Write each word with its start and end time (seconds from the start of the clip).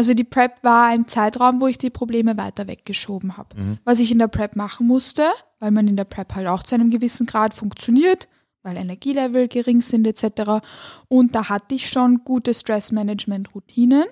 Also 0.00 0.14
die 0.14 0.24
Prep 0.24 0.64
war 0.64 0.86
ein 0.86 1.08
Zeitraum, 1.08 1.60
wo 1.60 1.66
ich 1.66 1.76
die 1.76 1.90
Probleme 1.90 2.38
weiter 2.38 2.66
weggeschoben 2.66 3.36
habe. 3.36 3.54
Was 3.84 4.00
ich 4.00 4.10
in 4.10 4.18
der 4.18 4.28
Prep 4.28 4.56
machen 4.56 4.86
musste, 4.86 5.24
weil 5.58 5.72
man 5.72 5.86
in 5.88 5.96
der 5.96 6.04
Prep 6.04 6.34
halt 6.34 6.46
auch 6.46 6.62
zu 6.62 6.74
einem 6.74 6.88
gewissen 6.88 7.26
Grad 7.26 7.52
funktioniert, 7.52 8.26
weil 8.62 8.78
Energielevel 8.78 9.46
gering 9.46 9.82
sind 9.82 10.06
etc. 10.06 10.64
Und 11.08 11.34
da 11.34 11.50
hatte 11.50 11.74
ich 11.74 11.90
schon 11.90 12.24
gute 12.24 12.54
Stressmanagement-Routinen, 12.54 14.04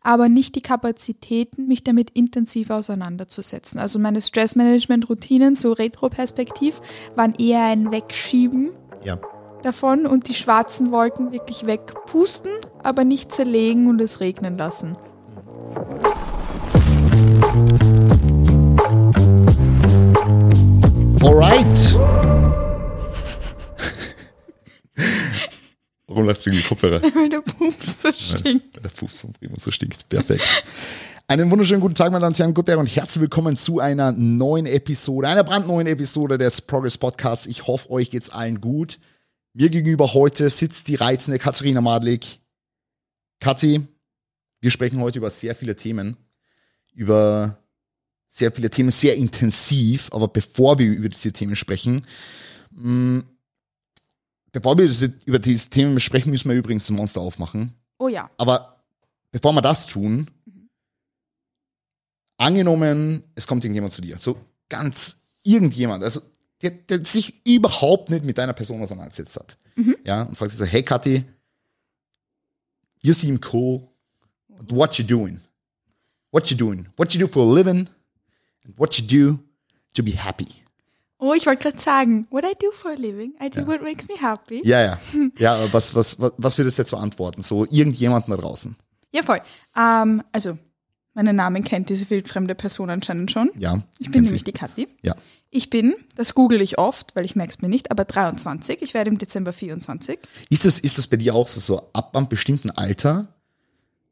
aber 0.00 0.28
nicht 0.28 0.54
die 0.54 0.60
Kapazitäten, 0.60 1.66
mich 1.66 1.82
damit 1.82 2.10
intensiv 2.10 2.70
auseinanderzusetzen. 2.70 3.80
Also 3.80 3.98
meine 3.98 4.20
Stressmanagement-Routinen, 4.20 5.56
so 5.56 5.72
retroperspektiv, 5.72 6.80
waren 7.16 7.34
eher 7.34 7.64
ein 7.64 7.90
Wegschieben 7.90 8.70
Ja. 9.02 9.18
davon 9.64 10.06
und 10.06 10.28
die 10.28 10.34
schwarzen 10.34 10.92
Wolken 10.92 11.32
wirklich 11.32 11.66
wegpusten, 11.66 12.52
aber 12.84 13.02
nicht 13.02 13.32
zerlegen 13.34 13.88
und 13.88 14.00
es 14.00 14.20
regnen 14.20 14.56
lassen. 14.56 14.96
Alright. 21.22 21.96
Warum 26.06 26.26
lasst 26.26 26.44
du 26.44 26.50
wegen 26.50 26.60
die 26.60 26.68
Kopfhörer? 26.68 27.00
Weil 27.02 27.30
der 27.30 27.40
Pups 27.40 28.02
so 28.02 28.12
stinkt. 28.12 28.84
Der 28.84 28.90
Fuß 28.90 29.20
vom 29.20 29.32
Primo 29.32 29.54
so 29.56 29.70
stinkt. 29.70 30.06
Perfekt. 30.10 30.42
Einen 31.26 31.50
wunderschönen 31.50 31.80
guten 31.80 31.94
Tag, 31.94 32.12
meine 32.12 32.20
Damen 32.20 32.34
und 32.34 32.38
Herren, 32.38 32.52
guten 32.52 32.66
Tag 32.66 32.78
und 32.78 32.86
herzlich 32.94 33.22
willkommen 33.22 33.56
zu 33.56 33.80
einer 33.80 34.12
neuen 34.12 34.66
Episode, 34.66 35.28
einer 35.28 35.44
brandneuen 35.44 35.86
Episode 35.86 36.36
des 36.36 36.60
Progress 36.60 36.98
Podcasts. 36.98 37.46
Ich 37.46 37.66
hoffe, 37.66 37.88
euch 37.88 38.10
geht's 38.10 38.28
allen 38.28 38.60
gut. 38.60 38.98
Mir 39.54 39.70
gegenüber 39.70 40.12
heute 40.12 40.50
sitzt 40.50 40.88
die 40.88 40.96
reizende 40.96 41.38
Katharina 41.38 41.80
Madlik. 41.80 42.40
Kathi, 43.40 43.86
wir 44.62 44.70
sprechen 44.70 45.00
heute 45.00 45.18
über 45.18 45.28
sehr 45.28 45.54
viele 45.54 45.76
Themen, 45.76 46.16
über 46.94 47.58
sehr 48.28 48.50
viele 48.52 48.70
Themen, 48.70 48.90
sehr 48.90 49.16
intensiv. 49.16 50.08
Aber 50.12 50.28
bevor 50.28 50.78
wir 50.78 50.86
über 50.90 51.08
diese 51.10 51.32
Themen 51.32 51.56
sprechen, 51.56 52.00
mh, 52.70 53.24
bevor 54.52 54.78
wir 54.78 54.86
diese- 54.86 55.12
über 55.26 55.38
diese 55.38 55.68
Themen 55.68 56.00
sprechen, 56.00 56.30
müssen 56.30 56.48
wir 56.48 56.56
übrigens 56.56 56.88
ein 56.88 56.96
Monster 56.96 57.20
aufmachen. 57.20 57.74
Oh 57.98 58.08
ja. 58.08 58.30
Aber 58.38 58.82
bevor 59.32 59.52
wir 59.52 59.62
das 59.62 59.86
tun, 59.86 60.30
angenommen, 62.36 63.22
es 63.34 63.46
kommt 63.46 63.64
irgendjemand 63.64 63.92
zu 63.92 64.02
dir, 64.02 64.18
so 64.18 64.38
ganz 64.68 65.18
irgendjemand, 65.42 66.02
also 66.04 66.20
der, 66.62 66.70
der 66.70 67.04
sich 67.04 67.44
überhaupt 67.44 68.10
nicht 68.10 68.24
mit 68.24 68.38
deiner 68.38 68.52
Person 68.52 68.80
auseinandergesetzt 68.82 69.36
hat, 69.36 69.56
ja, 70.04 70.22
und 70.22 70.36
fragt 70.36 70.52
sich 70.52 70.58
so, 70.58 70.64
hey 70.64 70.82
Kathi, 70.82 71.24
you 73.02 73.12
seem 73.12 73.40
cool, 73.52 73.88
but 74.58 74.70
what 74.70 74.98
you 74.98 75.04
doing? 75.04 75.40
What 76.30 76.50
you 76.50 76.56
doing? 76.56 76.88
What 76.96 77.14
you 77.14 77.20
do 77.20 77.28
for 77.28 77.42
a 77.42 77.52
living? 77.52 77.88
And 78.64 78.74
what 78.76 78.98
you 78.98 79.06
do 79.06 79.38
to 79.94 80.02
be 80.02 80.12
happy? 80.12 80.62
Oh, 81.18 81.34
ich 81.34 81.46
wollte 81.46 81.62
gerade 81.62 81.78
sagen, 81.78 82.26
what 82.30 82.44
I 82.44 82.54
do 82.60 82.72
for 82.72 82.90
a 82.90 82.94
living, 82.94 83.34
I 83.40 83.48
do 83.48 83.64
what 83.64 83.80
makes 83.80 84.08
me 84.08 84.14
happy. 84.20 84.60
Ja, 84.64 84.80
ja. 84.80 84.98
Ja, 85.38 85.72
was, 85.72 85.94
was, 85.94 86.18
was, 86.18 86.32
was 86.36 86.58
würdest 86.58 86.78
du 86.78 86.82
jetzt 86.82 86.90
so 86.90 86.96
antworten? 86.96 87.42
So 87.42 87.64
irgendjemanden 87.64 88.32
da 88.32 88.36
draußen. 88.36 88.74
Ja, 89.12 89.22
voll. 89.22 89.40
Ähm, 89.76 90.24
also, 90.32 90.58
meinen 91.14 91.36
Namen 91.36 91.62
kennt 91.62 91.90
diese 91.90 92.10
wildfremde 92.10 92.56
Person 92.56 92.90
anscheinend 92.90 93.30
schon. 93.30 93.50
Ja. 93.56 93.82
Ich 94.00 94.10
bin 94.10 94.24
nämlich 94.24 94.40
sie. 94.40 94.46
die 94.46 94.52
Kathi. 94.52 94.88
Ja. 95.02 95.14
Ich 95.50 95.70
bin, 95.70 95.94
das 96.16 96.34
google 96.34 96.60
ich 96.60 96.78
oft, 96.78 97.14
weil 97.14 97.24
ich 97.24 97.36
merke 97.36 97.52
es 97.52 97.62
mir 97.62 97.68
nicht, 97.68 97.92
aber 97.92 98.04
23. 98.04 98.82
Ich 98.82 98.94
werde 98.94 99.10
im 99.10 99.18
Dezember 99.18 99.52
24. 99.52 100.18
Ist 100.50 100.64
das, 100.64 100.80
ist 100.80 100.98
das 100.98 101.06
bei 101.06 101.18
dir 101.18 101.36
auch 101.36 101.46
so, 101.46 101.60
so 101.60 101.90
ab 101.92 102.16
einem 102.16 102.28
bestimmten 102.28 102.70
Alter? 102.70 103.28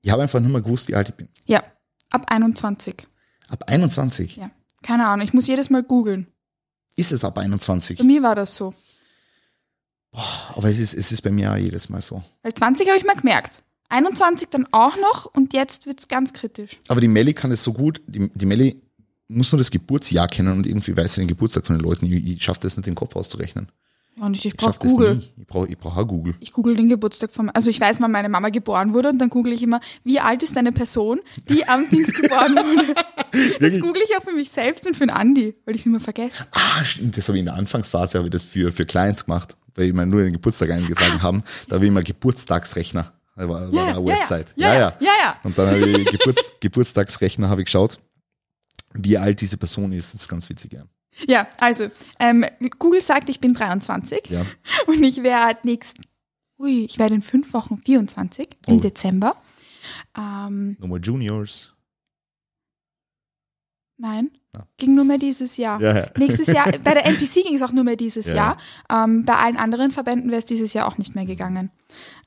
Ich 0.03 0.11
habe 0.11 0.23
einfach 0.23 0.41
nicht 0.41 0.53
mehr 0.53 0.63
gewusst, 0.63 0.89
wie 0.89 0.95
alt 0.95 1.09
ich 1.09 1.15
bin. 1.15 1.29
Ja, 1.47 1.63
ab 2.11 2.27
21. 2.31 3.07
Ab 3.49 3.65
21. 3.67 4.37
Ja. 4.37 4.51
Keine 4.83 5.09
Ahnung, 5.09 5.27
ich 5.27 5.35
muss 5.35 5.47
jedes 5.47 5.71
Mal 5.71 5.83
googeln. 5.83 6.27
Ist 6.97 7.13
es 7.13 7.25
ab 7.25 7.39
21? 7.39 7.99
Bei 7.99 8.05
mir 8.05 8.23
war 8.23 8.35
das 8.35 8.55
so. 8.55 8.75
Aber 10.13 10.69
es 10.69 10.79
ist, 10.79 10.95
es 10.95 11.13
ist 11.13 11.23
bei 11.23 11.31
mir 11.31 11.53
auch 11.53 11.57
jedes 11.57 11.89
Mal 11.89 12.03
so. 12.03 12.23
Weil 12.43 12.55
20 12.55 12.89
habe 12.89 12.99
ich 12.99 13.05
mal 13.05 13.15
gemerkt. 13.15 13.63
21 13.91 14.49
dann 14.51 14.67
auch 14.73 14.97
noch 14.97 15.27
und 15.27 15.53
jetzt 15.53 15.87
wird 15.87 16.01
es 16.01 16.09
ganz 16.09 16.33
kritisch. 16.33 16.79
Aber 16.89 17.01
die 17.01 17.09
Melli 17.09 17.35
kann 17.35 17.51
es 17.51 17.63
so 17.63 17.73
gut, 17.73 18.01
die, 18.07 18.31
die 18.35 18.47
Melli 18.47 18.81
muss 19.29 19.53
nur 19.53 19.59
das 19.59 19.71
Geburtsjahr 19.71 20.29
kennen 20.29 20.53
und 20.53 20.67
irgendwie 20.67 20.97
weiß 20.97 21.15
sie 21.15 21.21
den 21.21 21.29
Geburtstag 21.29 21.67
von 21.67 21.77
den 21.77 21.85
Leuten. 21.85 22.07
Ich, 22.07 22.13
ich 22.13 22.43
schaffe 22.43 22.61
das 22.61 22.77
nicht, 22.77 22.87
den 22.87 22.95
Kopf 22.95 23.17
auszurechnen. 23.17 23.71
Ja, 24.17 24.25
Und 24.27 24.37
ich, 24.37 24.45
ich 24.47 24.57
brauche 24.57 24.79
Google. 24.79 25.21
Ich 25.39 25.47
brauche 25.47 25.69
ich 25.69 25.79
brauch 25.79 25.97
auch 25.97 26.07
Google. 26.07 26.35
Ich 26.41 26.53
google 26.53 26.77
den 26.77 26.89
Geburtstag 26.89 27.33
von, 27.33 27.49
also 27.51 27.71
ich 27.71 27.81
weiß, 27.81 28.01
wann 28.01 28.11
meine 28.11 28.29
Mama 28.29 28.49
geboren 28.51 28.93
wurde 28.93 29.09
und 29.11 29.19
dann 29.19 29.31
google 29.31 29.53
ich 29.53 29.63
immer, 29.63 29.81
wie 30.05 30.21
alt 30.21 30.43
ist 30.43 30.57
eine 30.57 30.73
Person, 30.73 31.21
die 31.49 31.67
am 31.67 31.89
Dings 31.91 32.13
geboren 32.13 32.55
wurde. 32.57 32.95
Das 33.61 33.81
google 33.81 34.03
ich 34.09 34.17
auch 34.17 34.23
für 34.23 34.33
mich 34.33 34.51
selbst 34.51 34.87
und 34.87 34.95
für 34.95 35.07
den 35.07 35.11
Andi, 35.11 35.55
weil 35.65 35.75
ich 35.77 35.83
es 35.83 35.87
immer 35.87 36.01
vergesse. 36.01 36.47
Ah, 36.53 36.85
stimmt, 36.85 37.17
das 37.17 37.29
habe 37.29 37.39
ich 37.39 37.41
in 37.41 37.47
der 37.47 37.55
Anfangsphase 37.55 38.19
habe 38.19 38.27
ich 38.29 38.33
das 38.33 38.45
für, 38.45 38.73
für 38.73 38.85
Clients 38.85 39.25
gemacht, 39.25 39.57
weil 39.75 39.87
ich 39.87 39.93
mir 39.95 40.05
nur 40.07 40.23
den 40.23 40.33
Geburtstag 40.33 40.71
eingetragen 40.71 41.23
haben. 41.23 41.43
Da 41.69 41.77
habe 41.77 41.85
ich 41.85 41.89
immer 41.91 42.03
Geburtstagsrechner. 42.03 43.13
War, 43.37 43.49
war 43.49 43.61
Ah. 43.63 43.71
Ja, 43.73 43.83
eine 43.85 43.93
ja, 43.93 44.05
Website. 44.05 44.53
ja, 44.57 44.75
ja, 44.75 44.81
ja, 45.01 45.13
ja. 45.23 45.37
Und 45.45 45.57
dann 45.57 45.69
habe 45.69 45.79
ich 45.79 46.05
Geburts, 46.11 46.53
Geburtstagsrechner 46.61 47.49
habe 47.49 47.63
ich 47.63 47.67
geschaut, 47.67 47.99
wie 48.93 49.17
alt 49.17 49.41
diese 49.41 49.57
Person 49.57 49.93
ist. 49.93 50.13
Das 50.13 50.23
ist 50.23 50.29
ganz 50.29 50.51
witzig, 50.51 50.73
ja. 50.75 50.83
Ja, 51.29 51.47
also, 51.61 51.89
ähm, 52.19 52.45
Google 52.79 53.01
sagt, 53.03 53.29
ich 53.29 53.41
bin 53.41 53.53
23 53.55 54.27
ja. 54.31 54.45
und 54.87 55.03
ich 55.03 55.23
werde 55.23 55.61
nächsten, 55.65 56.03
ui, 56.59 56.85
ich 56.85 56.99
werde 56.99 57.15
in 57.17 57.23
fünf 57.23 57.53
Wochen 57.53 57.79
24 57.79 58.49
im 58.67 58.77
Oh. 58.77 58.81
Dezember. 58.81 59.35
Ähm, 60.17 60.77
No 60.81 60.87
more 60.87 61.01
Juniors. 61.01 61.75
nein, 63.97 64.31
Ja. 64.55 64.67
ging 64.79 64.95
nur 64.95 65.05
mehr 65.05 65.19
dieses 65.19 65.57
Jahr. 65.59 65.81
Ja. 65.81 66.07
Nächstes 66.17 66.47
Jahr, 66.49 66.67
bei 66.85 66.95
der 66.95 67.05
NPC 67.07 67.43
ging 67.45 67.55
es 67.55 67.63
auch 67.63 67.73
nur 67.73 67.85
mehr 67.85 67.97
dieses 67.97 68.27
Ja. 68.29 68.35
Jahr. 68.35 68.59
Ähm, 68.91 69.25
bei 69.25 69.37
allen 69.37 69.57
anderen 69.59 69.91
Verbänden 69.91 70.31
wäre 70.31 70.39
es 70.39 70.47
dieses 70.47 70.73
Jahr 70.73 70.87
auch 70.89 70.97
nicht 70.99 71.15
mehr 71.15 71.27
gegangen. 71.27 71.71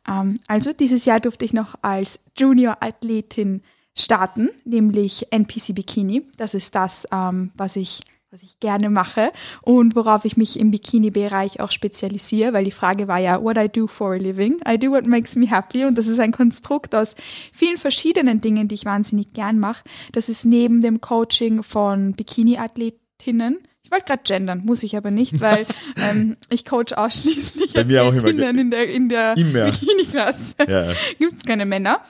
Ähm, 0.07 0.39
also 0.47 0.71
dieses 0.73 1.05
Jahr 1.05 1.19
durfte 1.19 1.45
ich 1.45 1.53
noch 1.53 1.75
als 1.81 2.19
Junior-Athletin 2.37 3.63
starten, 3.97 4.49
nämlich 4.65 5.27
NPC 5.31 5.73
Bikini. 5.73 6.27
Das 6.37 6.53
ist 6.53 6.75
das, 6.75 7.07
ähm, 7.11 7.51
was 7.55 7.75
ich 7.75 8.01
was 8.33 8.41
ich 8.41 8.59
gerne 8.59 8.89
mache 8.89 9.31
und 9.61 9.95
worauf 9.95 10.25
ich 10.25 10.37
mich 10.37 10.59
im 10.59 10.71
Bikini-Bereich 10.71 11.59
auch 11.59 11.69
spezialisiere, 11.69 12.51
weil 12.51 12.65
die 12.65 12.71
Frage 12.71 13.07
war 13.07 13.19
ja, 13.19 13.43
what 13.43 13.57
I 13.57 13.69
do 13.69 13.85
for 13.85 14.13
a 14.13 14.17
living. 14.17 14.57
I 14.67 14.79
do 14.79 14.89
what 14.89 15.05
makes 15.05 15.35
me 15.35 15.47
happy 15.47 15.85
und 15.85 15.99
das 15.99 16.07
ist 16.07 16.19
ein 16.19 16.31
Konstrukt 16.31 16.95
aus 16.95 17.13
vielen 17.53 17.77
verschiedenen 17.77 18.41
Dingen, 18.41 18.67
die 18.67 18.73
ich 18.73 18.85
wahnsinnig 18.85 19.33
gern 19.33 19.59
mache. 19.59 19.83
Das 20.13 20.29
ist 20.29 20.45
neben 20.45 20.81
dem 20.81 20.99
Coaching 20.99 21.61
von 21.61 22.13
Bikini-Athletinnen, 22.13 23.59
ich 23.83 23.91
wollte 23.91 24.05
gerade 24.05 24.23
gendern, 24.23 24.61
muss 24.65 24.81
ich 24.81 24.97
aber 24.97 25.11
nicht, 25.11 25.39
weil 25.39 25.67
ähm, 26.09 26.35
ich 26.49 26.65
coach 26.65 26.93
ausschließlich 26.93 27.73
Bei 27.73 27.83
mir 27.83 28.01
auch 28.01 28.13
immer 28.13 28.29
in 28.29 28.71
der, 28.71 28.89
in 28.89 29.09
der. 29.09 29.35
Bikini-Klasse. 29.35 30.55
Ja. 30.67 30.91
Gibt 31.19 31.37
es 31.37 31.43
keine 31.43 31.67
Männer. 31.67 32.01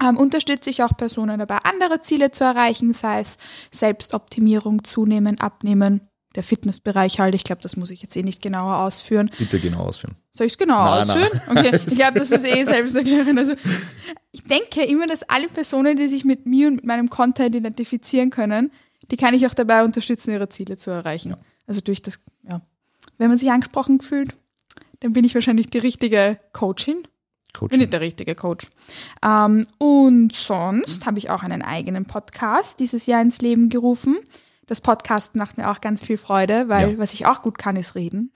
Ähm, 0.00 0.16
unterstütze 0.18 0.68
ich 0.70 0.82
auch 0.82 0.96
Personen 0.96 1.38
dabei, 1.38 1.58
andere 1.64 2.00
Ziele 2.00 2.30
zu 2.30 2.44
erreichen, 2.44 2.92
sei 2.92 3.20
es 3.20 3.38
Selbstoptimierung, 3.70 4.84
zunehmen, 4.84 5.40
abnehmen, 5.40 6.02
der 6.34 6.42
Fitnessbereich 6.42 7.18
halt. 7.18 7.34
Ich 7.34 7.44
glaube, 7.44 7.62
das 7.62 7.76
muss 7.76 7.90
ich 7.90 8.02
jetzt 8.02 8.14
eh 8.14 8.22
nicht 8.22 8.42
genauer 8.42 8.76
ausführen. 8.76 9.30
Bitte 9.38 9.58
genau 9.58 9.80
ausführen. 9.80 10.14
Soll 10.30 10.46
ich 10.46 10.52
es 10.52 10.58
genau 10.58 10.74
Na, 10.74 11.00
ausführen? 11.00 11.40
Okay, 11.48 11.80
ich 11.86 11.94
glaube, 11.94 12.18
das 12.18 12.30
ist 12.30 12.44
eh 12.44 12.64
selbsterklärend. 12.64 13.38
Also, 13.38 13.54
ich 14.32 14.42
denke 14.44 14.84
immer, 14.84 15.06
dass 15.06 15.22
alle 15.22 15.48
Personen, 15.48 15.96
die 15.96 16.08
sich 16.08 16.24
mit 16.24 16.44
mir 16.44 16.68
und 16.68 16.76
mit 16.76 16.84
meinem 16.84 17.08
Content 17.08 17.54
identifizieren 17.54 18.28
können, 18.28 18.70
die 19.10 19.16
kann 19.16 19.34
ich 19.34 19.46
auch 19.46 19.54
dabei 19.54 19.82
unterstützen, 19.82 20.30
ihre 20.30 20.48
Ziele 20.48 20.76
zu 20.76 20.90
erreichen. 20.90 21.30
Ja. 21.30 21.38
Also 21.66 21.80
durch 21.80 22.02
das, 22.02 22.20
ja. 22.48 22.60
Wenn 23.18 23.28
man 23.28 23.38
sich 23.38 23.50
angesprochen 23.50 24.00
fühlt, 24.00 24.34
dann 25.00 25.12
bin 25.12 25.24
ich 25.24 25.34
wahrscheinlich 25.34 25.68
die 25.68 25.78
richtige 25.78 26.38
Coachin. 26.52 27.06
Bin 27.60 27.68
Coaching. 27.68 27.78
nicht 27.80 27.92
der 27.92 28.00
richtige 28.00 28.34
Coach. 28.34 28.66
Ähm, 29.24 29.66
und 29.78 30.32
sonst 30.32 31.06
habe 31.06 31.18
ich 31.18 31.30
auch 31.30 31.42
einen 31.42 31.62
eigenen 31.62 32.04
Podcast 32.06 32.80
dieses 32.80 33.06
Jahr 33.06 33.20
ins 33.22 33.40
Leben 33.40 33.68
gerufen. 33.68 34.16
Das 34.66 34.80
Podcast 34.80 35.36
macht 35.36 35.58
mir 35.58 35.70
auch 35.70 35.80
ganz 35.80 36.02
viel 36.02 36.18
Freude, 36.18 36.68
weil 36.68 36.92
Ja. 36.92 36.98
was 36.98 37.14
ich 37.14 37.26
auch 37.26 37.42
gut 37.42 37.56
kann, 37.58 37.76
ist 37.76 37.94
reden. 37.94 38.32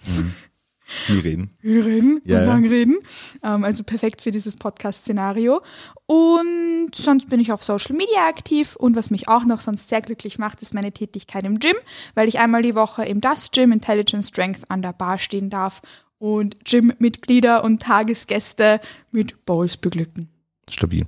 Viel 0.85 1.21
reden. 1.21 1.51
Viel 1.61 1.83
reden 1.83 2.21
Ja, 2.25 2.39
und 2.41 2.47
ja. 2.47 2.53
lang 2.53 2.67
reden. 2.67 2.97
Ähm, 3.45 3.63
also 3.65 3.85
perfekt 3.85 4.23
für 4.23 4.31
dieses 4.33 4.57
Podcast-Szenario. 4.57 5.61
Und 6.07 6.91
sonst 6.95 7.29
bin 7.29 7.39
ich 7.39 7.53
auf 7.53 7.63
Social 7.63 7.95
Media 7.97 8.27
aktiv. 8.29 8.75
Und 8.77 8.97
was 8.97 9.11
mich 9.11 9.29
auch 9.29 9.45
noch 9.45 9.61
sonst 9.61 9.89
sehr 9.89 10.01
glücklich 10.03 10.39
macht, 10.39 10.61
ist 10.63 10.75
meine 10.75 10.91
Tätigkeit 10.93 11.45
im 11.45 11.59
Gym, 11.61 11.77
weil 12.15 12.29
ich 12.29 12.39
einmal 12.41 12.63
die 12.63 12.75
Woche 12.75 13.05
im 13.05 13.21
Das 13.21 13.51
Gym 13.53 13.71
Intelligent 13.73 14.25
Strength 14.25 14.69
an 14.71 14.83
der 14.83 14.93
Bar 14.93 15.19
stehen 15.19 15.51
darf 15.51 15.81
und 16.21 16.65
Gym-Mitglieder 16.65 17.65
und 17.65 17.83
Tagesgäste 17.83 18.81
mit 19.11 19.45
Bowls 19.47 19.77
beglücken. 19.77 20.29
Stabil. 20.71 21.07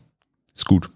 Ist 0.55 0.65
gut. 0.65 0.91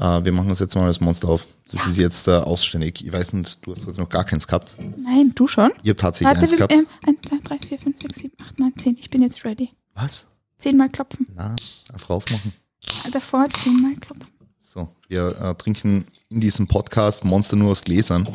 Äh, 0.00 0.24
wir 0.24 0.32
machen 0.32 0.48
uns 0.48 0.58
jetzt 0.58 0.74
mal 0.74 0.86
das 0.86 1.00
Monster 1.00 1.28
auf. 1.28 1.46
Das 1.70 1.86
ist 1.86 1.98
jetzt 1.98 2.26
äh, 2.28 2.32
ausständig. 2.32 3.04
Ich 3.04 3.12
weiß 3.12 3.34
nicht, 3.34 3.64
du 3.64 3.74
hast 3.74 3.86
heute 3.86 4.00
noch 4.00 4.08
gar 4.08 4.24
keins 4.24 4.46
gehabt. 4.46 4.74
Nein, 4.96 5.32
du 5.34 5.46
schon? 5.46 5.70
Ich 5.82 5.90
habe 5.90 5.96
tatsächlich 5.96 6.28
Warte, 6.28 6.40
eins 6.40 6.50
wir, 6.52 6.58
gehabt. 6.58 6.72
ähm, 6.72 6.86
1, 7.06 7.18
2, 7.46 7.56
3, 7.58 7.68
4, 7.68 7.78
5, 7.78 8.02
6, 8.02 8.18
7, 8.20 8.32
8, 8.42 8.58
9, 8.58 8.72
10. 8.78 8.96
Ich 8.98 9.10
bin 9.10 9.22
jetzt 9.22 9.44
ready. 9.44 9.70
Was? 9.94 10.26
Zehnmal 10.58 10.88
klopfen. 10.88 11.26
Na, 11.34 11.54
einfach 11.92 12.10
aufmachen. 12.10 12.52
Davor 13.12 13.46
zehnmal 13.50 13.94
klopfen. 13.96 14.28
So, 14.60 14.88
wir 15.08 15.38
äh, 15.40 15.54
trinken 15.54 16.06
in 16.30 16.40
diesem 16.40 16.66
Podcast 16.66 17.24
Monster 17.24 17.56
nur 17.56 17.70
aus 17.70 17.82
Gläsern, 17.84 18.26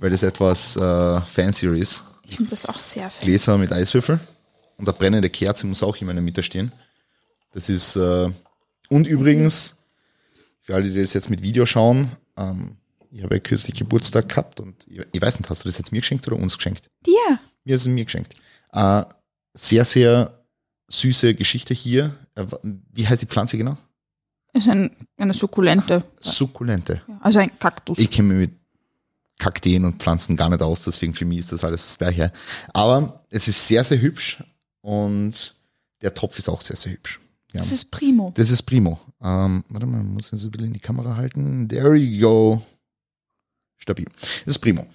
weil 0.00 0.10
das 0.10 0.22
etwas 0.24 0.76
äh, 0.76 1.20
fancier 1.20 1.72
ist. 1.74 2.02
Ich 2.28 2.36
finde 2.36 2.50
das 2.50 2.66
auch 2.66 2.78
sehr 2.78 3.08
fett. 3.08 3.24
Gläser 3.24 3.56
mit 3.56 3.72
Eiswürfel 3.72 4.18
und 4.76 4.88
eine 4.88 4.96
brennende 4.96 5.30
Kerze 5.30 5.66
muss 5.66 5.82
auch 5.82 5.96
immer 5.98 6.10
in 6.10 6.16
der 6.16 6.24
Mitte 6.24 6.42
stehen. 6.42 6.72
Das 7.52 7.68
ist, 7.68 7.96
äh, 7.96 8.28
und 8.88 9.06
übrigens, 9.06 9.76
für 10.60 10.74
alle, 10.74 10.90
die 10.90 11.00
das 11.00 11.12
jetzt 11.12 11.30
mit 11.30 11.42
Video 11.42 11.64
schauen, 11.66 12.10
ähm, 12.36 12.76
ich 13.10 13.22
habe 13.22 13.36
ja 13.36 13.40
kürzlich 13.40 13.76
Geburtstag 13.76 14.28
gehabt 14.28 14.60
und 14.60 14.84
ich, 14.88 15.00
ich 15.12 15.22
weiß 15.22 15.38
nicht, 15.38 15.48
hast 15.48 15.64
du 15.64 15.68
das 15.68 15.78
jetzt 15.78 15.92
mir 15.92 16.00
geschenkt 16.00 16.26
oder 16.26 16.36
uns 16.36 16.56
geschenkt? 16.56 16.90
Dir? 17.06 17.38
Mir 17.64 17.76
ist 17.76 17.82
es 17.82 17.88
mir 17.88 18.04
geschenkt. 18.04 18.34
Äh, 18.72 19.04
sehr, 19.54 19.84
sehr 19.84 20.44
süße 20.88 21.34
Geschichte 21.34 21.74
hier. 21.74 22.16
Äh, 22.34 22.44
wie 22.92 23.06
heißt 23.06 23.22
die 23.22 23.26
Pflanze 23.26 23.56
genau? 23.56 23.76
Ist 24.52 24.68
ein, 24.68 24.90
eine 25.16 25.32
Sukkulente. 25.32 26.02
Sukkulente. 26.20 27.02
Also 27.20 27.38
ein 27.38 27.56
Kaktus. 27.58 27.98
Ich 27.98 28.10
kenne 28.10 28.34
mich 28.34 28.48
mit 28.48 28.58
Kakteen 29.38 29.84
und 29.84 30.02
Pflanzen 30.02 30.36
gar 30.36 30.48
nicht 30.48 30.62
aus, 30.62 30.80
deswegen 30.80 31.14
für 31.14 31.24
mich 31.24 31.38
ist 31.38 31.52
das 31.52 31.64
alles 31.64 31.86
das 31.86 31.98
Gleiche. 31.98 32.32
Aber 32.72 33.24
es 33.30 33.48
ist 33.48 33.68
sehr, 33.68 33.84
sehr 33.84 34.00
hübsch 34.00 34.42
und 34.80 35.54
der 36.02 36.14
Topf 36.14 36.38
ist 36.38 36.48
auch 36.48 36.62
sehr, 36.62 36.76
sehr 36.76 36.92
hübsch. 36.92 37.20
Ja. 37.52 37.60
das 37.60 37.72
ist 37.72 37.90
Primo. 37.90 38.32
Das 38.34 38.50
ist 38.50 38.62
Primo. 38.62 38.98
Ähm, 39.22 39.64
warte 39.70 39.86
mal, 39.86 40.02
muss 40.02 40.32
ich 40.32 40.40
so 40.40 40.48
ein 40.48 40.50
bisschen 40.50 40.68
in 40.68 40.72
die 40.72 40.80
Kamera 40.80 41.16
halten. 41.16 41.68
There 41.68 41.94
you 41.94 42.20
go. 42.20 42.62
Stabil. 43.76 44.06
Das 44.20 44.56
ist 44.56 44.58
Primo. 44.58 44.86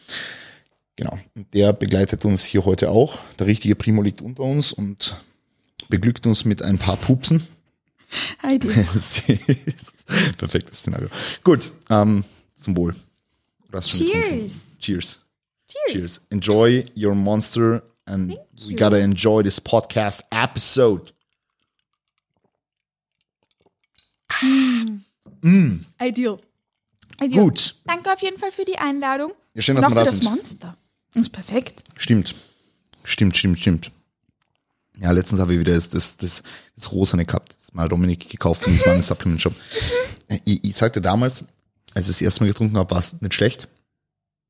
Genau. 0.95 1.17
Und 1.35 1.53
der 1.53 1.73
begleitet 1.73 2.25
uns 2.25 2.43
hier 2.43 2.65
heute 2.65 2.89
auch. 2.89 3.19
Der 3.39 3.47
richtige 3.47 3.75
Primo 3.75 4.01
liegt 4.01 4.21
unter 4.21 4.43
uns 4.43 4.73
und 4.73 5.15
beglückt 5.89 6.27
uns 6.27 6.45
mit 6.45 6.61
ein 6.61 6.77
paar 6.77 6.97
Pupsen. 6.97 7.41
Heidi. 8.43 8.67
Perfektes 10.37 10.79
Szenario. 10.79 11.09
Gut, 11.43 11.71
ähm, 11.89 12.25
zum 12.53 12.75
Wohl. 12.77 12.95
Cheers. 13.79 14.77
Cheers. 14.79 15.19
Cheers. 15.67 15.91
Cheers. 15.93 16.21
Enjoy 16.29 16.83
your 16.95 17.15
monster 17.15 17.81
and 18.05 18.29
Thank 18.31 18.39
we 18.65 18.71
you. 18.71 18.75
gotta 18.77 18.97
enjoy 18.97 19.41
this 19.43 19.59
podcast 19.59 20.21
episode. 20.31 21.11
Mm, 25.43 25.79
Ideal. 25.99 26.39
Ideal. 27.19 27.45
gut. 27.45 27.75
Danke 27.87 28.13
auf 28.13 28.21
jeden 28.21 28.37
Fall 28.37 28.51
für 28.51 28.63
die 28.63 28.77
Einladung. 28.77 29.33
Ja, 29.55 29.61
schön, 29.63 29.75
Und 29.75 29.81
dass 29.81 29.91
wir 29.91 29.95
da 29.95 30.03
das 30.05 30.15
sind. 30.17 30.23
Monster. 30.25 30.77
Das 31.15 31.21
ist 31.23 31.29
perfekt. 31.31 31.83
Stimmt. 31.97 32.35
Stimmt, 33.03 33.35
stimmt, 33.37 33.59
stimmt. 33.59 33.91
Ja, 34.99 35.09
letztens 35.11 35.41
habe 35.41 35.53
ich 35.53 35.59
wieder 35.59 35.73
das, 35.73 35.89
das, 35.89 36.17
das, 36.17 36.43
das 36.75 36.91
Rosane 36.91 37.25
gehabt. 37.25 37.55
Das 37.57 37.73
mal 37.73 37.89
Dominik 37.89 38.29
gekauft 38.29 38.67
in 38.67 38.73
diesem 38.73 39.01
Supplement 39.01 39.41
Shop. 39.41 39.53
Ich, 40.45 40.63
ich 40.63 40.75
sagte 40.75 41.01
damals, 41.01 41.43
als 41.93 42.05
ich 42.05 42.15
das 42.15 42.21
erste 42.21 42.43
Mal 42.43 42.47
getrunken 42.47 42.77
habe, 42.77 42.91
war 42.91 42.99
es 42.99 43.21
nicht 43.21 43.33
schlecht. 43.33 43.67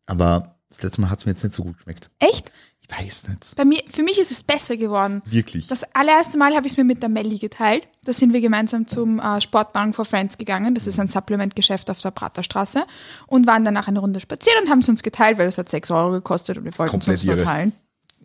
Aber 0.06 0.56
das 0.70 0.82
letzte 0.84 1.02
Mal 1.02 1.10
hat 1.10 1.20
es 1.20 1.26
mir 1.26 1.32
jetzt 1.32 1.44
nicht 1.44 1.54
so 1.54 1.64
gut 1.64 1.78
geschmeckt. 1.78 2.10
Echt? 2.20 2.52
Ich 2.80 2.90
weiß 2.90 3.30
nicht. 3.30 3.56
Bei 3.56 3.66
mir, 3.66 3.82
für 3.90 4.04
mich 4.04 4.18
ist 4.18 4.32
es 4.32 4.42
besser 4.42 4.78
geworden. 4.78 5.22
Wirklich. 5.26 5.68
Das 5.68 5.84
allererste 5.94 6.38
Mal 6.38 6.56
habe 6.56 6.66
ich 6.66 6.74
es 6.74 6.78
mir 6.78 6.84
mit 6.84 7.02
der 7.02 7.10
Melli 7.10 7.38
geteilt. 7.38 7.88
Da 8.04 8.14
sind 8.14 8.34
wir 8.34 8.42
gemeinsam 8.42 8.88
zum 8.88 9.20
äh, 9.20 9.42
Sportbank 9.42 9.96
for 9.96 10.06
Friends 10.06 10.38
gegangen. 10.38 10.74
Das 10.74 10.88
ist 10.88 11.00
ein 11.00 11.08
Supplementgeschäft 11.08 11.90
auf 11.90 12.02
der 12.02 12.12
Praterstraße. 12.12 12.86
Und 13.28 13.48
waren 13.48 13.66
danach 13.66 13.88
eine 13.88 14.00
Runde 14.00 14.20
spazieren 14.20 14.64
und 14.64 14.70
haben 14.70 14.80
es 14.80 14.90
uns 14.90 15.04
geteilt, 15.04 15.38
weil 15.38 15.48
es 15.48 15.58
hat 15.58 15.70
6 15.70 15.92
Euro 15.92 16.12
gekostet 16.12 16.58
und 16.58 16.66
wir 16.66 16.78
wollten 16.78 16.98
es 16.98 17.08
uns 17.08 17.26
teilen. 17.26 17.74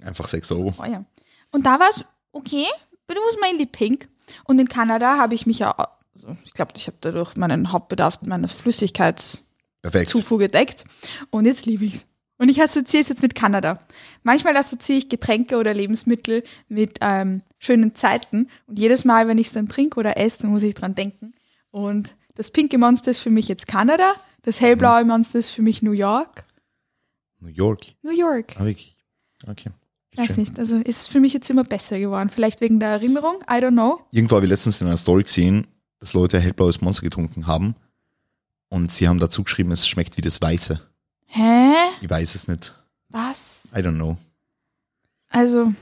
Einfach 0.05 0.29
6 0.29 0.53
Euro. 0.53 0.75
Oh 0.79 0.85
ja. 0.85 1.05
Und 1.51 1.67
da 1.67 1.81
war 1.81 1.89
es 1.91 2.05
okay, 2.33 2.67
but 3.07 3.17
it 3.17 3.23
was 3.27 3.37
mainly 3.41 3.67
pink. 3.67 4.09
Und 4.45 4.61
in 4.61 4.69
Kanada 4.69 5.19
habe 5.19 5.35
ich 5.35 5.47
mich 5.47 5.61
ja, 5.61 5.75
also 6.27 6.39
ich 6.45 6.53
glaube, 6.53 6.73
ich 6.77 6.87
habe 6.87 6.97
dadurch 7.01 7.37
meinen 7.37 7.73
Hauptbedarf 7.73 8.21
meiner 8.23 8.49
Flüssigkeitszufuhr 8.49 10.39
gedeckt. 10.39 10.85
Und 11.31 11.47
jetzt 11.47 11.67
liebe 11.67 11.85
ich's. 11.85 12.07
Und 12.39 12.51
ich 12.51 12.61
assoziiere 12.61 13.01
es 13.03 13.09
jetzt 13.09 13.23
mit 13.23 13.35
Kanada. 13.35 13.79
Manchmal 14.23 14.57
assoziiere 14.57 14.99
ich 14.99 15.09
Getränke 15.09 15.57
oder 15.57 15.73
Lebensmittel 15.73 16.45
mit 16.69 16.99
ähm, 17.01 17.41
schönen 17.59 17.95
Zeiten. 17.95 18.51
Und 18.67 18.79
jedes 18.79 19.07
Mal, 19.07 19.27
wenn 19.27 19.39
ich 19.39 19.47
es 19.47 19.53
dann 19.55 19.69
trinke 19.69 19.99
oder 19.99 20.19
esse, 20.19 20.43
dann 20.43 20.51
muss 20.51 20.63
ich 20.63 20.75
dran 20.75 20.95
denken. 20.95 21.33
Und 21.71 22.15
das 22.35 22.51
pinke 22.51 22.77
Monster 22.77 23.11
ist 23.11 23.21
für 23.21 23.31
mich 23.31 23.49
jetzt 23.49 23.67
Kanada. 23.67 24.15
Das 24.43 24.61
hellblaue 24.61 25.05
Monster 25.05 25.39
ist 25.39 25.51
für 25.51 25.63
mich 25.63 25.81
New 25.81 25.93
York. 25.93 26.45
New 27.41 27.49
York. 27.49 27.87
New 28.03 28.13
York. 28.13 28.55
Ah, 28.59 28.67
wirklich. 28.67 29.03
Okay. 29.47 29.71
Weiß 30.15 30.27
Schön. 30.27 30.37
nicht. 30.37 30.59
Also 30.59 30.77
ist 30.77 31.09
für 31.09 31.21
mich 31.21 31.33
jetzt 31.33 31.49
immer 31.51 31.65
besser 31.65 31.99
geworden. 31.99 32.29
Vielleicht 32.29 32.61
wegen 32.61 32.81
der 32.81 32.91
Erinnerung. 32.91 33.37
I 33.51 33.55
don't 33.55 33.73
know. 33.73 34.01
Irgendwo 34.11 34.37
habe 34.37 34.45
ich 34.45 34.51
letztens 34.51 34.81
in 34.81 34.87
einer 34.87 34.97
Story 34.97 35.23
gesehen, 35.23 35.67
dass 35.99 36.15
Leute 36.15 36.39
hellblaues 36.41 36.81
Monster 36.81 37.03
getrunken 37.03 37.47
haben. 37.47 37.75
Und 38.69 38.93
sie 38.93 39.09
haben 39.09 39.19
dazu 39.21 39.43
geschrieben, 39.45 39.71
es 39.73 39.87
schmeckt 39.87 40.17
wie 40.17 40.23
das 40.23 40.41
Weiße. 40.43 40.81
Hä? 41.27 41.73
Ich 42.01 42.11
weiß 42.11 42.35
es 42.35 42.49
nicht. 42.49 42.75
Was? 43.09 43.63
I 43.75 43.79
don't 43.79 43.95
know. 43.95 44.17
Also, 45.29 45.73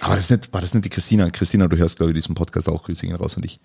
Aber 0.00 0.16
das 0.16 0.30
nicht, 0.30 0.52
war 0.52 0.60
das 0.60 0.74
nicht 0.74 0.84
die 0.84 0.88
Christina? 0.90 1.30
Christina, 1.30 1.68
du 1.68 1.76
hörst, 1.76 1.96
glaube 1.96 2.12
ich, 2.12 2.14
diesen 2.14 2.34
Podcast 2.34 2.68
auch. 2.68 2.82
Grüße 2.84 3.06
gehen 3.06 3.16
raus 3.16 3.36
an 3.36 3.42
dich. 3.42 3.60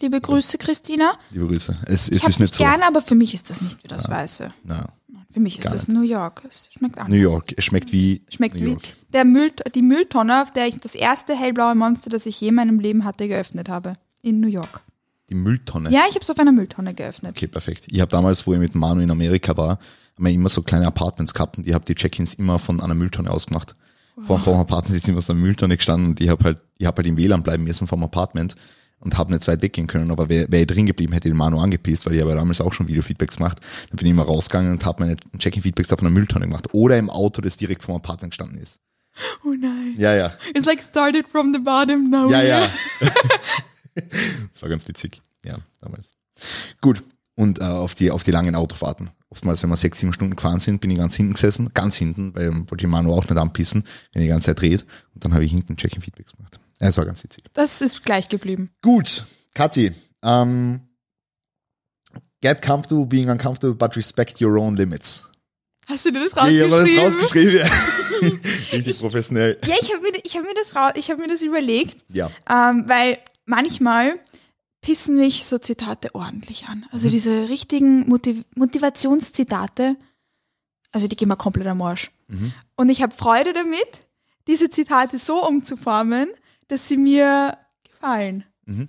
liebe 0.00 0.20
Grüße, 0.20 0.58
Christina. 0.58 1.18
Liebe 1.30 1.46
Grüße. 1.46 1.78
Es, 1.86 2.08
Ich 2.08 2.22
es 2.22 2.28
ist 2.28 2.40
nicht 2.40 2.54
so. 2.54 2.64
gerne, 2.64 2.86
aber 2.86 3.02
für 3.02 3.14
mich 3.14 3.34
ist 3.34 3.50
das 3.50 3.60
nicht 3.60 3.82
wie 3.84 3.88
das 3.88 4.08
Weiße. 4.08 4.52
Na, 4.64 4.86
Für 5.32 5.40
mich 5.40 5.58
ist 5.58 5.72
das 5.72 5.88
nicht. 5.88 5.96
New 5.96 6.02
York. 6.04 6.42
Es 6.48 6.70
schmeckt 6.72 6.98
anders. 6.98 7.10
New 7.10 7.20
York. 7.20 7.54
Es 7.56 7.64
schmeckt 7.64 7.92
wie 7.92 8.22
Schmeckt 8.30 8.56
New 8.56 8.60
wie 8.66 8.70
York. 8.72 8.82
der 9.12 9.24
Müll, 9.24 9.52
die 9.74 9.82
Mülltonne, 9.82 10.42
auf 10.42 10.52
der 10.52 10.66
ich 10.66 10.76
das 10.78 10.94
erste 10.94 11.34
hellblaue 11.36 11.74
Monster, 11.74 12.10
das 12.10 12.26
ich 12.26 12.40
je 12.40 12.48
in 12.48 12.54
meinem 12.54 12.80
Leben 12.80 13.04
hatte, 13.04 13.28
geöffnet 13.28 13.68
habe. 13.68 13.94
In 14.22 14.40
New 14.40 14.48
York. 14.48 14.82
Die 15.30 15.34
Mülltonne. 15.34 15.90
Ja, 15.90 16.02
ich 16.08 16.14
habe 16.14 16.22
es 16.22 16.30
auf 16.30 16.38
einer 16.38 16.52
Mülltonne 16.52 16.92
geöffnet. 16.92 17.32
Okay, 17.36 17.46
perfekt. 17.46 17.84
Ich 17.88 18.00
habe 18.00 18.10
damals, 18.10 18.46
wo 18.46 18.52
ich 18.52 18.58
mit 18.58 18.74
Manu 18.74 19.00
in 19.00 19.10
Amerika 19.10 19.56
war, 19.56 19.78
haben 20.16 20.26
wir 20.26 20.32
immer 20.32 20.48
so 20.48 20.62
kleine 20.62 20.86
Apartments 20.86 21.32
gehabt 21.32 21.56
und 21.56 21.66
ich 21.66 21.72
habe 21.72 21.84
die 21.84 21.94
Check-ins 21.94 22.34
immer 22.34 22.58
von 22.58 22.80
einer 22.80 22.94
Mülltonne 22.94 23.30
ausgemacht. 23.30 23.74
Vor, 24.22 24.40
vor 24.40 24.54
dem 24.54 24.60
Apartment 24.60 24.96
ist 24.96 25.08
immer 25.08 25.20
so 25.20 25.32
eine 25.32 25.40
Mülltonne 25.40 25.76
gestanden 25.76 26.10
und 26.10 26.20
ich 26.20 26.28
habe 26.28 26.44
halt, 26.44 26.58
ich 26.78 26.86
habe 26.86 26.96
halt 26.98 27.06
im 27.06 27.16
WLAN 27.16 27.42
bleiben 27.42 27.64
müssen 27.64 27.86
vom 27.86 28.02
Apartment 28.02 28.54
und 28.98 29.16
habe 29.16 29.32
nicht 29.32 29.48
weit 29.48 29.62
weggehen 29.62 29.86
können, 29.86 30.10
aber 30.10 30.28
wäre 30.28 30.50
wär 30.50 30.60
ich 30.60 30.66
drin 30.66 30.84
geblieben, 30.86 31.12
hätte 31.12 31.28
ich 31.28 31.32
den 31.32 31.38
Manu 31.38 31.58
angepisst, 31.58 32.04
weil 32.04 32.14
ich 32.14 32.20
habe 32.20 32.30
ja 32.30 32.36
damals 32.36 32.60
auch 32.60 32.72
schon 32.72 32.86
Videofeedbacks 32.86 33.36
gemacht. 33.36 33.60
Dann 33.88 33.96
bin 33.96 34.06
ich 34.06 34.10
immer 34.10 34.24
rausgegangen 34.24 34.72
und 34.72 34.84
habe 34.84 35.04
meine 35.04 35.16
Check-in-Feedbacks 35.38 35.92
auf 35.92 36.00
einer 36.00 36.10
Mülltonne 36.10 36.46
gemacht 36.46 36.68
oder 36.72 36.98
im 36.98 37.08
Auto, 37.08 37.40
das 37.40 37.56
direkt 37.56 37.82
vom 37.82 37.94
Apartment 37.94 38.32
gestanden 38.32 38.58
ist. 38.58 38.80
Oh 39.44 39.54
nein. 39.58 39.94
Ja, 39.96 40.14
ja. 40.14 40.32
It's 40.54 40.66
like 40.66 40.82
started 40.82 41.26
from 41.26 41.52
the 41.54 41.60
bottom 41.60 42.10
now. 42.10 42.30
Ja, 42.30 42.42
ja. 42.42 42.68
das 44.52 44.62
war 44.62 44.68
ganz 44.68 44.86
witzig. 44.88 45.20
Ja, 45.44 45.58
damals. 45.80 46.14
Gut. 46.80 47.02
Und 47.34 47.60
äh, 47.60 47.64
auf, 47.64 47.94
die, 47.94 48.10
auf 48.10 48.24
die 48.24 48.32
langen 48.32 48.54
Autofahrten. 48.54 49.10
Oftmals, 49.30 49.62
wenn 49.62 49.70
wir 49.70 49.76
sechs, 49.76 49.98
sieben 49.98 50.12
Stunden 50.12 50.36
gefahren 50.36 50.58
sind, 50.58 50.80
bin 50.80 50.90
ich 50.90 50.98
ganz 50.98 51.14
hinten 51.14 51.34
gesessen. 51.34 51.70
Ganz 51.72 51.96
hinten, 51.96 52.34
weil 52.34 52.52
wollte 52.52 52.84
ich 52.84 52.86
Manu 52.86 53.12
auch 53.14 53.22
nicht 53.22 53.36
anpissen, 53.36 53.84
wenn 54.12 54.22
die 54.22 54.28
ganze 54.28 54.46
Zeit 54.46 54.60
dreht. 54.60 54.84
Und 55.14 55.24
dann 55.24 55.32
habe 55.32 55.44
ich 55.44 55.52
hinten 55.52 55.76
Check-in-Feedbacks 55.76 56.32
gemacht. 56.32 56.60
Ja, 56.80 56.88
es 56.88 56.96
war 56.96 57.04
ganz 57.06 57.22
witzig. 57.22 57.44
Das 57.52 57.80
ist 57.80 58.04
gleich 58.04 58.28
geblieben. 58.28 58.70
Gut. 58.82 59.24
Kathi, 59.54 59.92
ähm, 60.22 60.80
get 62.40 62.62
comfortable 62.62 63.06
being 63.06 63.28
uncomfortable, 63.30 63.74
but 63.74 63.96
respect 63.96 64.40
your 64.40 64.56
own 64.56 64.76
limits. 64.76 65.24
Hast 65.88 66.06
du 66.06 66.12
dir 66.12 66.20
das 66.20 66.34
Ja, 66.34 66.48
ich 66.48 66.60
habe 66.60 66.70
das 66.70 66.96
rausgeschrieben? 66.96 67.60
rausgeschrieben. 67.60 68.40
Richtig 68.72 68.98
professionell. 69.00 69.58
Ja, 69.66 69.74
ich 69.80 69.92
habe 69.92 70.02
mir, 70.02 70.12
ich 70.22 70.36
hab 70.36 70.44
mir, 70.44 70.54
das 70.54 70.96
ich 70.96 71.10
hab 71.10 71.18
mir 71.18 71.28
das 71.28 71.42
überlegt. 71.42 72.04
Ja. 72.08 72.30
Ähm, 72.48 72.84
weil 72.86 73.18
manchmal 73.50 74.18
pissen 74.80 75.16
mich 75.16 75.44
so 75.44 75.58
Zitate 75.58 76.14
ordentlich 76.14 76.68
an. 76.68 76.86
Also 76.90 77.08
Mhm. 77.08 77.10
diese 77.10 77.48
richtigen 77.50 78.08
Motiv 78.08 78.44
Motivationszitate, 78.54 79.96
also 80.92 81.06
die 81.06 81.16
gehen 81.16 81.28
mir 81.28 81.36
komplett 81.36 81.66
am 81.66 81.82
Arsch. 81.82 82.10
Mhm. 82.28 82.52
Und 82.76 82.88
ich 82.88 83.02
habe 83.02 83.14
Freude 83.14 83.52
damit, 83.52 84.06
diese 84.46 84.70
Zitate 84.70 85.18
so 85.18 85.46
umzuformen, 85.46 86.28
dass 86.68 86.88
sie 86.88 86.96
mir 86.96 87.58
gefallen. 87.84 88.44
Mhm. 88.64 88.88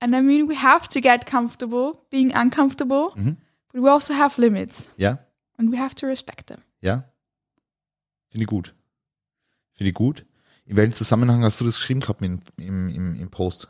And 0.00 0.14
I 0.14 0.20
mean, 0.20 0.48
we 0.48 0.56
have 0.62 0.88
to 0.88 1.00
get 1.00 1.24
comfortable 1.26 1.98
being 2.10 2.36
uncomfortable, 2.36 3.10
Mhm. 3.14 3.36
but 3.72 3.82
we 3.82 3.90
also 3.90 4.12
have 4.14 4.38
limits 4.40 4.90
Ja. 4.98 5.18
and 5.56 5.72
we 5.72 5.78
have 5.78 5.94
to 5.94 6.06
respect 6.06 6.48
them. 6.48 6.58
Ja? 6.82 7.04
Finde 8.28 8.42
ich 8.42 8.46
gut. 8.48 8.74
Finde 9.72 9.88
ich 9.88 9.94
gut. 9.94 10.26
In 10.66 10.76
welchem 10.76 10.92
Zusammenhang 10.92 11.42
hast 11.42 11.60
du 11.60 11.64
das 11.64 11.76
geschrieben 11.76 12.00
gehabt 12.00 12.20
im, 12.22 12.40
im, 12.58 12.88
im, 12.90 13.14
im 13.16 13.30
Post? 13.30 13.68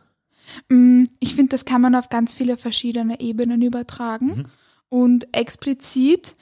Mm, 0.69 1.05
Ich 1.21 1.35
finde, 1.35 1.51
das 1.51 1.65
kann 1.65 1.81
man 1.81 1.95
auf 1.95 2.09
ganz 2.09 2.35
viele 2.35 2.57
verschiedene 2.57 3.21
Ebenen 3.21 3.63
übertragen. 3.63 4.27
Mhm. 4.27 4.45
Und 4.89 5.37
explizit, 5.37 6.37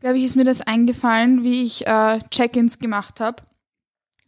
glaube 0.00 0.18
ich, 0.18 0.24
ist 0.24 0.36
mir 0.36 0.44
das 0.44 0.60
eingefallen, 0.60 1.44
wie 1.44 1.62
ich 1.62 1.86
äh, 1.86 2.18
Check-ins 2.30 2.78
gemacht 2.78 3.20
habe. 3.20 3.42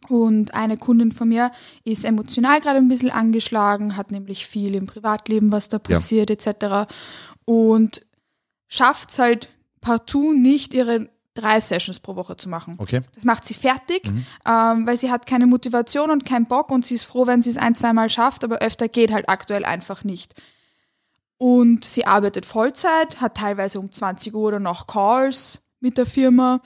Und 0.09 0.53
eine 0.53 0.77
Kundin 0.77 1.11
von 1.11 1.29
mir 1.29 1.51
ist 1.85 2.03
emotional 2.03 2.59
gerade 2.59 2.77
ein 2.77 2.89
bisschen 2.89 3.11
angeschlagen, 3.11 3.95
hat 3.95 4.11
nämlich 4.11 4.45
viel 4.45 4.75
im 4.75 4.85
Privatleben, 4.85 5.51
was 5.51 5.69
da 5.69 5.79
passiert, 5.79 6.29
etc. 6.29 6.91
Und 7.45 8.05
schafft 8.67 9.11
es 9.11 9.19
halt 9.19 9.49
partout 9.79 10.33
nicht, 10.33 10.73
ihre 10.73 11.09
drei 11.33 11.59
Sessions 11.59 11.99
pro 11.99 12.15
Woche 12.15 12.37
zu 12.37 12.47
machen. 12.49 12.75
Okay. 12.77 13.01
Das 13.15 13.23
macht 13.23 13.45
sie 13.45 13.53
fertig, 13.53 14.05
Mhm. 14.05 14.25
ähm, 14.47 14.87
weil 14.87 14.97
sie 14.97 15.11
hat 15.11 15.25
keine 15.25 15.47
Motivation 15.47 16.11
und 16.11 16.25
keinen 16.25 16.45
Bock 16.45 16.71
und 16.71 16.85
sie 16.85 16.95
ist 16.95 17.05
froh, 17.05 17.25
wenn 17.27 17.41
sie 17.41 17.49
es 17.49 17.57
ein, 17.57 17.75
zweimal 17.75 18.09
schafft, 18.09 18.43
aber 18.43 18.59
öfter 18.59 18.87
geht 18.87 19.11
halt 19.11 19.29
aktuell 19.29 19.65
einfach 19.65 20.03
nicht. 20.03 20.33
Und 21.37 21.83
sie 21.83 22.05
arbeitet 22.05 22.45
Vollzeit, 22.45 23.19
hat 23.19 23.35
teilweise 23.37 23.79
um 23.79 23.91
20 23.91 24.33
Uhr 24.33 24.61
auch 24.69 24.87
Calls 24.87 25.61
mit 25.79 25.97
der 25.97 26.05
Firma. 26.05 26.61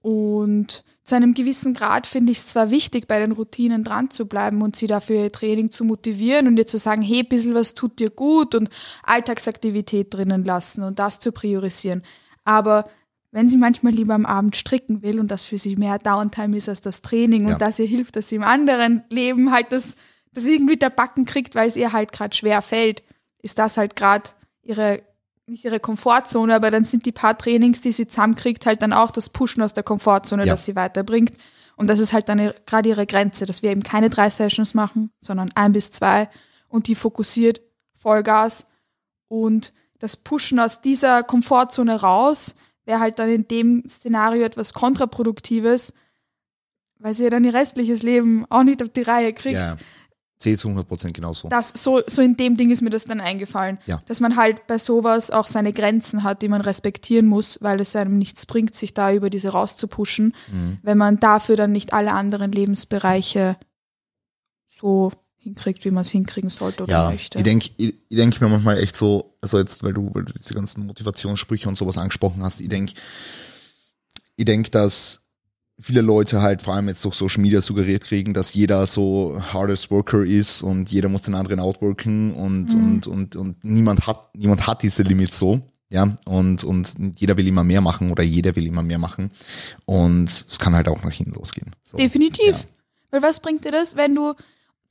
Und 0.00 0.84
zu 1.02 1.14
einem 1.14 1.34
gewissen 1.34 1.74
Grad 1.74 2.06
finde 2.06 2.32
ich 2.32 2.38
es 2.38 2.46
zwar 2.48 2.70
wichtig, 2.70 3.08
bei 3.08 3.18
den 3.18 3.32
Routinen 3.32 3.84
dran 3.84 4.10
zu 4.10 4.26
bleiben 4.26 4.62
und 4.62 4.76
sie 4.76 4.86
dafür 4.86 5.24
ihr 5.24 5.32
Training 5.32 5.70
zu 5.70 5.84
motivieren 5.84 6.46
und 6.46 6.58
ihr 6.58 6.66
zu 6.66 6.78
sagen, 6.78 7.02
hey, 7.02 7.20
ein 7.20 7.28
bisschen 7.28 7.54
was 7.54 7.74
tut 7.74 7.98
dir 7.98 8.10
gut 8.10 8.54
und 8.54 8.68
Alltagsaktivität 9.02 10.12
drinnen 10.14 10.44
lassen 10.44 10.82
und 10.82 10.98
das 10.98 11.20
zu 11.20 11.32
priorisieren. 11.32 12.02
Aber 12.44 12.88
wenn 13.34 13.48
sie 13.48 13.56
manchmal 13.56 13.92
lieber 13.92 14.14
am 14.14 14.26
Abend 14.26 14.54
stricken 14.54 15.02
will 15.02 15.18
und 15.18 15.28
das 15.28 15.42
für 15.42 15.58
sie 15.58 15.74
mehr 15.76 15.98
Downtime 15.98 16.56
ist 16.56 16.68
als 16.68 16.80
das 16.80 17.02
Training 17.02 17.46
Ja. 17.48 17.54
und 17.54 17.60
das 17.60 17.78
ihr 17.80 17.86
hilft, 17.86 18.14
dass 18.16 18.28
sie 18.28 18.36
im 18.36 18.44
anderen 18.44 19.02
Leben 19.10 19.50
halt 19.50 19.72
das, 19.72 19.96
das 20.32 20.46
irgendwie 20.46 20.76
der 20.76 20.90
Backen 20.90 21.24
kriegt, 21.24 21.54
weil 21.56 21.66
es 21.68 21.76
ihr 21.76 21.92
halt 21.92 22.12
gerade 22.12 22.34
schwer 22.34 22.62
fällt, 22.62 23.02
ist 23.42 23.58
das 23.58 23.76
halt 23.76 23.96
gerade 23.96 24.30
ihre, 24.62 25.02
nicht 25.46 25.64
ihre 25.64 25.80
Komfortzone, 25.80 26.54
aber 26.54 26.70
dann 26.70 26.84
sind 26.84 27.04
die 27.06 27.12
paar 27.12 27.36
Trainings, 27.36 27.80
die 27.80 27.90
sie 27.92 28.06
zusammenkriegt, 28.06 28.66
halt 28.66 28.80
dann 28.82 28.92
auch 28.92 29.10
das 29.10 29.28
Pushen 29.28 29.62
aus 29.62 29.74
der 29.74 29.82
Komfortzone, 29.82 30.44
Ja. 30.46 30.52
das 30.52 30.64
sie 30.64 30.76
weiterbringt. 30.76 31.32
Und 31.76 31.88
das 31.88 31.98
ist 31.98 32.12
halt 32.12 32.28
dann 32.28 32.52
gerade 32.66 32.88
ihre 32.88 33.04
Grenze, 33.04 33.46
dass 33.46 33.62
wir 33.64 33.70
eben 33.72 33.82
keine 33.82 34.08
drei 34.10 34.30
Sessions 34.30 34.74
machen, 34.74 35.10
sondern 35.20 35.50
ein 35.56 35.72
bis 35.72 35.90
zwei 35.90 36.28
und 36.68 36.86
die 36.86 36.94
fokussiert 36.94 37.60
Vollgas 37.96 38.66
und 39.28 39.72
das 39.98 40.16
Pushen 40.16 40.60
aus 40.60 40.80
dieser 40.82 41.24
Komfortzone 41.24 42.00
raus 42.00 42.54
wäre 42.84 43.00
halt 43.00 43.18
dann 43.18 43.28
in 43.30 43.48
dem 43.48 43.84
Szenario 43.88 44.42
etwas 44.44 44.72
Kontraproduktives, 44.74 45.92
weil 46.98 47.14
sie 47.14 47.24
ja 47.24 47.30
dann 47.30 47.44
ihr 47.44 47.54
restliches 47.54 48.02
Leben 48.02 48.46
auch 48.50 48.62
nicht 48.62 48.82
auf 48.82 48.88
die 48.90 49.02
Reihe 49.02 49.32
kriegt. 49.32 49.56
Ja, 49.56 49.76
sehe 50.38 50.56
zu 50.58 50.68
100% 50.68 51.12
genauso. 51.12 51.48
Das, 51.48 51.70
so, 51.70 52.02
so 52.06 52.20
in 52.20 52.36
dem 52.36 52.56
Ding 52.56 52.70
ist 52.70 52.82
mir 52.82 52.90
das 52.90 53.04
dann 53.06 53.20
eingefallen, 53.20 53.78
Ja. 53.86 54.02
dass 54.06 54.20
man 54.20 54.36
halt 54.36 54.66
bei 54.66 54.78
sowas 54.78 55.30
auch 55.30 55.46
seine 55.46 55.72
Grenzen 55.72 56.22
hat, 56.22 56.42
die 56.42 56.48
man 56.48 56.60
respektieren 56.60 57.26
muss, 57.26 57.58
weil 57.62 57.80
es 57.80 57.96
einem 57.96 58.18
nichts 58.18 58.44
bringt, 58.46 58.74
sich 58.74 58.92
da 58.94 59.12
über 59.12 59.30
diese 59.30 59.50
rauszupushen, 59.50 60.34
Mhm. 60.52 60.78
wenn 60.82 60.98
man 60.98 61.18
dafür 61.20 61.56
dann 61.56 61.72
nicht 61.72 61.92
alle 61.94 62.12
anderen 62.12 62.52
Lebensbereiche 62.52 63.56
so 64.66 65.12
hinkriegt, 65.44 65.84
wie 65.84 65.90
man 65.90 66.02
es 66.02 66.10
hinkriegen 66.10 66.50
sollte 66.50 66.82
oder 66.82 66.92
Ja, 66.92 67.10
möchte. 67.10 67.38
ich 67.38 67.44
denke 67.44 67.70
ich, 67.76 67.94
ich 68.08 68.16
denk 68.16 68.40
mir 68.40 68.48
manchmal 68.48 68.78
echt 68.78 68.96
so, 68.96 69.36
also 69.40 69.58
jetzt, 69.58 69.82
weil 69.84 69.92
du, 69.92 70.10
weil 70.12 70.24
du 70.24 70.32
diese 70.32 70.54
ganzen 70.54 70.86
Motivationssprüche 70.86 71.68
und 71.68 71.76
sowas 71.76 71.96
angesprochen 71.96 72.42
hast, 72.42 72.60
ich 72.60 72.68
denke, 72.68 72.94
ich 74.36 74.44
denk, 74.44 74.72
dass 74.72 75.20
viele 75.80 76.00
Leute 76.00 76.40
halt 76.40 76.62
vor 76.62 76.74
allem 76.74 76.88
jetzt 76.88 77.04
durch 77.04 77.14
Social 77.14 77.42
Media 77.42 77.60
suggeriert 77.60 78.04
kriegen, 78.04 78.34
dass 78.34 78.54
jeder 78.54 78.86
so 78.86 79.40
hardest 79.52 79.90
worker 79.90 80.24
ist 80.24 80.62
und 80.62 80.90
jeder 80.90 81.08
muss 81.08 81.22
den 81.22 81.34
anderen 81.34 81.60
outworken 81.60 82.32
und, 82.34 82.74
und, 82.74 83.06
und, 83.06 83.36
und 83.36 83.64
niemand 83.64 84.06
hat, 84.06 84.34
niemand 84.34 84.66
hat 84.66 84.82
diese 84.82 85.02
Limits 85.02 85.38
so. 85.38 85.60
Ja, 85.90 86.16
und, 86.24 86.64
und 86.64 86.96
jeder 87.16 87.36
will 87.36 87.46
immer 87.46 87.62
mehr 87.62 87.80
machen 87.80 88.10
oder 88.10 88.22
jeder 88.24 88.56
will 88.56 88.66
immer 88.66 88.82
mehr 88.82 88.98
machen. 88.98 89.30
Und 89.84 90.28
es 90.28 90.58
kann 90.58 90.74
halt 90.74 90.88
auch 90.88 91.04
nach 91.04 91.12
hinten 91.12 91.34
losgehen. 91.34 91.70
So. 91.84 91.96
Definitiv. 91.96 92.58
Ja. 92.58 92.64
Weil 93.10 93.22
was 93.22 93.38
bringt 93.38 93.64
dir 93.64 93.70
das, 93.70 93.94
wenn 93.94 94.14
du 94.14 94.34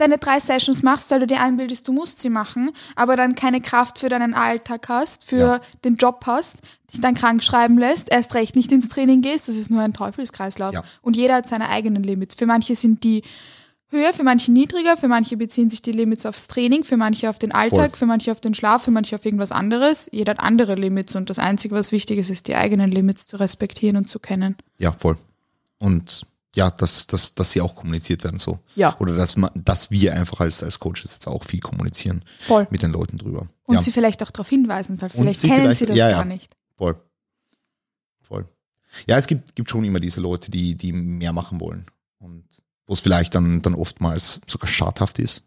deine 0.04 0.18
drei 0.18 0.40
Sessions 0.40 0.84
machst, 0.84 1.10
weil 1.12 1.20
du 1.22 1.28
dir 1.28 1.42
einbildest, 1.42 1.88
du 1.88 1.94
musst 1.94 2.20
sie 2.20 2.30
machen, 2.30 2.72
aber 2.96 3.16
dann 3.16 3.36
keine 3.36 3.62
Kraft 3.62 4.00
für 4.00 4.10
deinen 4.10 4.34
Alltag 4.34 4.88
hast, 4.90 5.24
für 5.24 5.38
Ja. 5.38 5.62
den 5.84 5.96
Job 5.96 6.24
hast, 6.28 6.58
dich 6.92 7.02
dann 7.02 7.16
krank 7.16 7.44
schreiben 7.44 7.78
lässt, 7.78 8.12
erst 8.12 8.36
recht 8.36 8.56
nicht 8.56 8.72
ins 8.72 8.90
Training 8.90 9.22
gehst, 9.22 9.48
das 9.48 9.56
ist 9.56 9.70
nur 9.72 9.82
ein 9.82 9.94
Teufelskreislauf. 9.94 10.74
Ja. 10.74 10.84
Und 11.02 11.18
jeder 11.18 11.36
hat 11.36 11.48
seine 11.50 11.70
eigenen 11.70 12.04
Limits. 12.04 12.36
Für 12.36 12.46
manche 12.46 12.76
sind 12.76 13.04
die 13.04 13.24
höher, 13.90 14.12
für 14.14 14.24
manche 14.24 14.52
niedriger, 14.52 14.98
für 14.98 15.08
manche 15.08 15.38
beziehen 15.38 15.70
sich 15.70 15.82
die 15.84 15.92
Limits 15.92 16.26
aufs 16.26 16.48
Training, 16.48 16.84
für 16.84 16.98
manche 16.98 17.30
auf 17.30 17.38
den 17.38 17.52
Alltag, 17.52 17.92
Voll. 17.92 17.98
für 18.00 18.06
manche 18.08 18.32
auf 18.32 18.42
den 18.42 18.56
Schlaf, 18.56 18.84
für 18.84 18.92
manche 18.92 19.16
auf 19.16 19.24
irgendwas 19.24 19.52
anderes. 19.52 20.10
Jeder 20.12 20.32
hat 20.32 20.40
andere 20.40 20.76
Limits 20.76 21.16
und 21.16 21.30
das 21.30 21.38
Einzige, 21.40 21.76
was 21.76 21.92
wichtig 21.92 22.18
ist, 22.18 22.30
ist 22.32 22.48
die 22.48 22.56
eigenen 22.56 22.90
Limits 22.92 23.28
zu 23.28 23.38
respektieren 23.38 23.98
und 23.98 24.10
zu 24.10 24.18
kennen. 24.20 24.56
Ja, 24.80 24.92
voll. 24.94 25.18
Und 25.78 26.26
ja, 26.56 26.70
dass, 26.70 27.08
dass, 27.08 27.34
dass 27.34 27.52
sie 27.52 27.62
auch 27.62 27.76
kommuniziert 27.76 28.24
werden 28.24 28.38
so. 28.40 28.60
Ja. 28.76 28.96
Oder 29.00 29.16
dass, 29.16 29.38
man, 29.38 29.50
dass 29.56 29.90
wir 29.92 30.14
einfach 30.14 30.40
als, 30.40 30.62
als 30.62 30.80
Coaches 30.80 31.14
jetzt 31.14 31.28
auch 31.28 31.44
viel 31.44 31.60
kommunizieren 31.60 32.24
Voll. 32.42 32.68
mit 32.70 32.82
den 32.84 32.92
Leuten 32.92 33.18
drüber. 33.18 33.48
Und 33.66 33.76
ja, 33.76 33.82
sie 33.82 33.92
vielleicht 33.92 34.22
auch 34.22 34.30
darauf 34.32 34.50
hinweisen, 34.50 35.02
weil 35.02 35.10
vielleicht 35.10 35.40
sie 35.40 35.48
kennen 35.48 35.62
vielleicht- 35.62 35.80
sie 35.80 35.86
das 35.88 35.98
ja, 35.98 36.12
gar 36.12 36.26
nicht. 36.26 36.56
voll. 36.78 36.96
Voll. 38.22 38.48
Ja, 39.08 39.18
es 39.18 39.28
gibt, 39.28 39.56
gibt 39.56 39.70
schon 39.70 39.84
immer 39.84 40.00
diese 40.00 40.22
Leute, 40.22 40.52
die, 40.52 40.76
die 40.76 40.94
mehr 40.94 41.34
machen 41.34 41.60
wollen. 41.60 41.88
Und 42.20 42.46
wo 42.86 42.94
es 42.94 43.02
vielleicht 43.02 43.34
dann, 43.36 43.62
dann 43.62 43.74
oftmals 43.76 44.40
sogar 44.48 44.68
schadhaft 44.68 45.20
ist. 45.20 45.44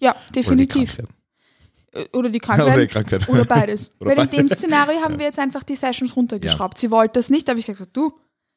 Ja, 0.00 0.12
Oder 0.12 0.20
die 0.28 0.32
definitiv. 0.32 0.96
krank 0.96 0.98
werden. 0.98 1.14
Äh, 2.12 2.16
Oder 2.16 2.28
die 2.30 2.38
krank 2.40 2.60
Oder 2.62 3.42
die 3.42 3.48
beides. 3.48 3.92
Oder 4.00 4.16
Weil 4.16 4.24
in 4.34 4.48
dem. 4.48 4.48
Szenario 4.48 5.00
haben 5.00 5.18
wir 5.18 5.26
jetzt 5.26 5.38
einfach 5.38 5.62
die 5.62 5.76
Sessions 5.76 6.14
runtergeschraubt. 6.16 6.78
Sie 6.78 6.90
wollte 6.90 7.14
das 7.18 7.30
nicht, 7.30 7.48
aber 7.48 7.58
ich 7.58 7.66
gesagt, 7.66 7.96
du, 7.96 8.12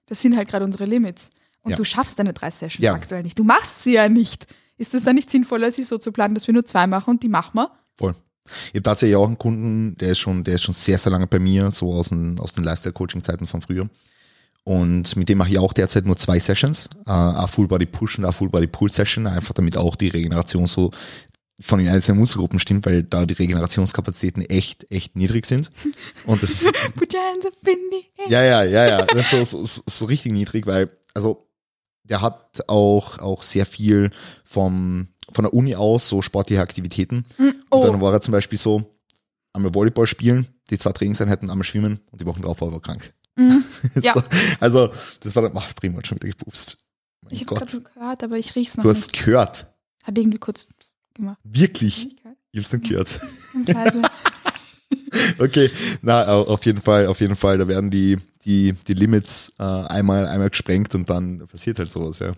das 0.07 0.21
sind 0.21 0.35
halt 0.35 0.49
gerade 0.49 0.65
unsere 0.65 0.85
Limits. 0.85 1.29
Und 1.63 1.71
Ja. 1.71 1.77
du 1.77 1.83
schaffst 1.83 2.19
deine 2.19 2.33
drei 2.33 2.51
Sessions 2.51 2.83
Ja. 2.83 2.93
aktuell 2.93 3.23
nicht. 3.23 3.39
Du 3.39 3.43
machst 3.43 3.83
sie 3.83 3.93
ja 3.93 4.07
nicht. 4.09 4.45
Ist 4.77 4.93
es 4.93 5.03
dann 5.03 5.15
nicht 5.15 5.29
sinnvoller, 5.29 5.71
sie 5.71 5.83
so 5.83 5.97
zu 5.97 6.11
planen, 6.11 6.35
dass 6.35 6.45
wir 6.47 6.53
nur 6.53 6.65
zwei 6.65 6.87
machen 6.87 7.11
und 7.11 7.23
die 7.23 7.29
machen 7.29 7.55
wir? 7.55 7.71
Voll. 7.97 8.15
Ich 8.67 8.73
habe 8.75 8.83
tatsächlich 8.83 9.15
auch 9.15 9.27
einen 9.27 9.37
Kunden, 9.37 9.95
der 9.97 10.09
ist 10.11 10.19
schon, 10.19 10.43
der 10.43 10.55
ist 10.55 10.63
schon 10.63 10.73
sehr, 10.73 10.99
sehr 10.99 11.11
lange 11.11 11.27
bei 11.27 11.39
mir, 11.39 11.71
so 11.71 11.93
aus 11.93 12.09
den, 12.09 12.37
aus 12.39 12.53
den 12.53 12.63
Lifestyle-Coaching-Zeiten 12.65 13.47
von 13.47 13.61
früher. 13.61 13.89
Und 14.65 15.15
mit 15.17 15.27
dem 15.29 15.37
mache 15.37 15.49
ich 15.49 15.59
auch 15.59 15.73
derzeit 15.73 16.05
nur 16.05 16.17
zwei 16.17 16.39
Sessions, 16.39 16.89
äh, 17.05 17.11
eine 17.11 17.47
Full-Body-Push 17.47 18.17
und 18.17 18.25
eine 18.25 18.33
Full-Body-Pull-Session, 18.33 19.27
einfach 19.27 19.53
damit 19.53 19.77
auch 19.77 19.95
die 19.95 20.07
Regeneration 20.09 20.67
so 20.67 20.91
von 21.61 21.79
den 21.79 21.87
einzelnen 21.89 22.19
Muskelgruppen 22.19 22.59
stimmt, 22.59 22.85
weil 22.85 23.03
da 23.03 23.25
die 23.25 23.33
Regenerationskapazitäten 23.35 24.41
echt, 24.43 24.89
echt 24.91 25.15
niedrig 25.15 25.45
sind. 25.45 25.69
Und 26.25 26.41
das, 26.41 26.55
Put 26.95 27.13
your 27.13 27.21
hands 27.21 27.45
up 27.45 27.67
in 27.67 27.77
the 27.91 28.23
air. 28.23 28.29
ja, 28.29 28.43
ja, 28.43 28.63
ja, 28.63 28.85
ja, 28.99 29.05
das 29.05 29.33
ist 29.33 29.51
so, 29.51 29.65
so, 29.65 29.81
so 29.85 30.05
richtig 30.05 30.31
niedrig, 30.31 30.65
weil, 30.65 30.89
also, 31.13 31.47
der 32.03 32.21
hat 32.21 32.67
auch, 32.69 33.19
auch 33.19 33.43
sehr 33.43 33.65
viel 33.65 34.11
vom, 34.43 35.07
von 35.31 35.43
der 35.45 35.53
Uni 35.53 35.75
aus 35.75 36.09
so 36.09 36.21
sportliche 36.21 36.61
Aktivitäten. 36.61 37.25
Und 37.37 37.55
Oh, 37.69 37.85
dann 37.87 38.01
war 38.01 38.13
er 38.13 38.21
zum 38.21 38.31
Beispiel 38.33 38.59
so, 38.59 38.83
einmal 39.53 39.73
Volleyball 39.73 40.07
spielen, 40.07 40.47
die 40.69 40.77
zwei 40.77 40.91
Trainingseinheiten, 40.91 41.49
einmal 41.49 41.63
schwimmen 41.63 41.99
und 42.11 42.21
die 42.21 42.25
Wochen 42.25 42.41
drauf 42.41 42.61
war 42.61 42.71
er 42.71 42.79
krank. 42.81 43.13
Mhm. 43.35 43.63
Ja. 44.01 44.13
so, 44.13 44.23
also, 44.59 44.89
das 45.21 45.35
war 45.35 45.43
dann, 45.43 45.51
ach, 45.55 45.73
prima, 45.75 45.97
hat 45.97 46.07
schon 46.07 46.17
wieder 46.17 46.29
gepupst. 46.29 46.77
Mein 47.23 47.33
ich 47.33 47.41
habe 47.41 47.55
gerade 47.55 47.71
so 47.71 47.81
gehört, 47.81 48.23
aber 48.23 48.37
ich 48.37 48.55
riech's 48.55 48.77
noch 48.77 48.83
Du 48.83 48.89
nicht. 48.89 48.97
hast 48.97 49.13
gehört. 49.13 49.65
Hat 50.03 50.17
irgendwie 50.17 50.37
kurz 50.37 50.67
gemacht. 51.13 51.37
Wirklich. 51.43 52.15
Ich 52.51 52.59
hab's 52.59 52.71
nicht 52.73 52.87
gehört. 52.89 53.19
Ganz 53.53 53.67
leise. 53.67 54.01
Okay, 55.39 55.69
na, 56.01 56.27
au- 56.27 56.43
auf 56.47 56.65
jeden 56.65 56.81
Fall, 56.81 57.05
auf 57.07 57.19
jeden 57.21 57.35
Fall, 57.35 57.57
da 57.57 57.67
werden 57.67 57.89
die, 57.91 58.17
die, 58.45 58.73
die 58.87 58.93
Limits 58.93 59.51
äh, 59.59 59.63
einmal, 59.63 60.25
einmal 60.27 60.49
gesprengt 60.49 60.93
und 60.95 61.09
dann 61.09 61.45
passiert 61.47 61.79
halt 61.79 61.89
sowas, 61.89 62.19
ja. 62.19 62.33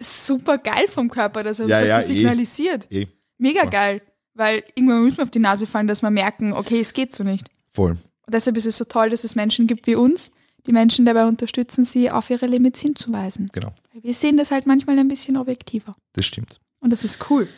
Super 0.00 0.58
geil 0.58 0.86
vom 0.88 1.10
Körper, 1.10 1.42
dass 1.42 1.58
er 1.60 1.66
Ja, 1.66 1.80
das 1.80 1.88
ja, 1.88 2.02
so 2.02 2.12
eh. 2.12 2.16
signalisiert. 2.16 2.86
Eh, 2.90 3.06
Mega 3.38 3.64
Ja. 3.64 3.70
geil. 3.70 4.02
Weil 4.34 4.62
irgendwann 4.76 5.02
müssen 5.02 5.16
wir 5.16 5.24
auf 5.24 5.30
die 5.30 5.40
Nase 5.40 5.66
fallen, 5.66 5.88
dass 5.88 6.02
wir 6.02 6.10
merken, 6.10 6.52
okay, 6.52 6.78
es 6.80 6.92
geht 6.92 7.14
so 7.14 7.24
nicht. 7.24 7.48
voll. 7.72 7.92
Und 8.26 8.34
deshalb 8.34 8.56
ist 8.56 8.66
es 8.66 8.76
so 8.76 8.84
toll, 8.84 9.10
dass 9.10 9.24
es 9.24 9.34
Menschen 9.34 9.66
gibt 9.66 9.86
wie 9.86 9.94
uns, 9.96 10.30
die 10.66 10.72
Menschen 10.72 11.04
dabei 11.06 11.24
unterstützen, 11.26 11.84
sie 11.84 12.10
auf 12.10 12.28
ihre 12.30 12.46
Limits 12.46 12.80
hinzuweisen. 12.80 13.48
Genau, 13.52 13.72
Weil 13.92 14.02
Wir 14.04 14.14
sehen 14.14 14.36
das 14.36 14.50
halt 14.50 14.66
manchmal 14.66 14.98
ein 14.98 15.08
bisschen 15.08 15.36
objektiver. 15.36 15.96
das 16.12 16.26
stimmt. 16.26 16.60
Und 16.80 16.90
das 16.92 17.02
ist 17.04 17.30
cool. 17.30 17.48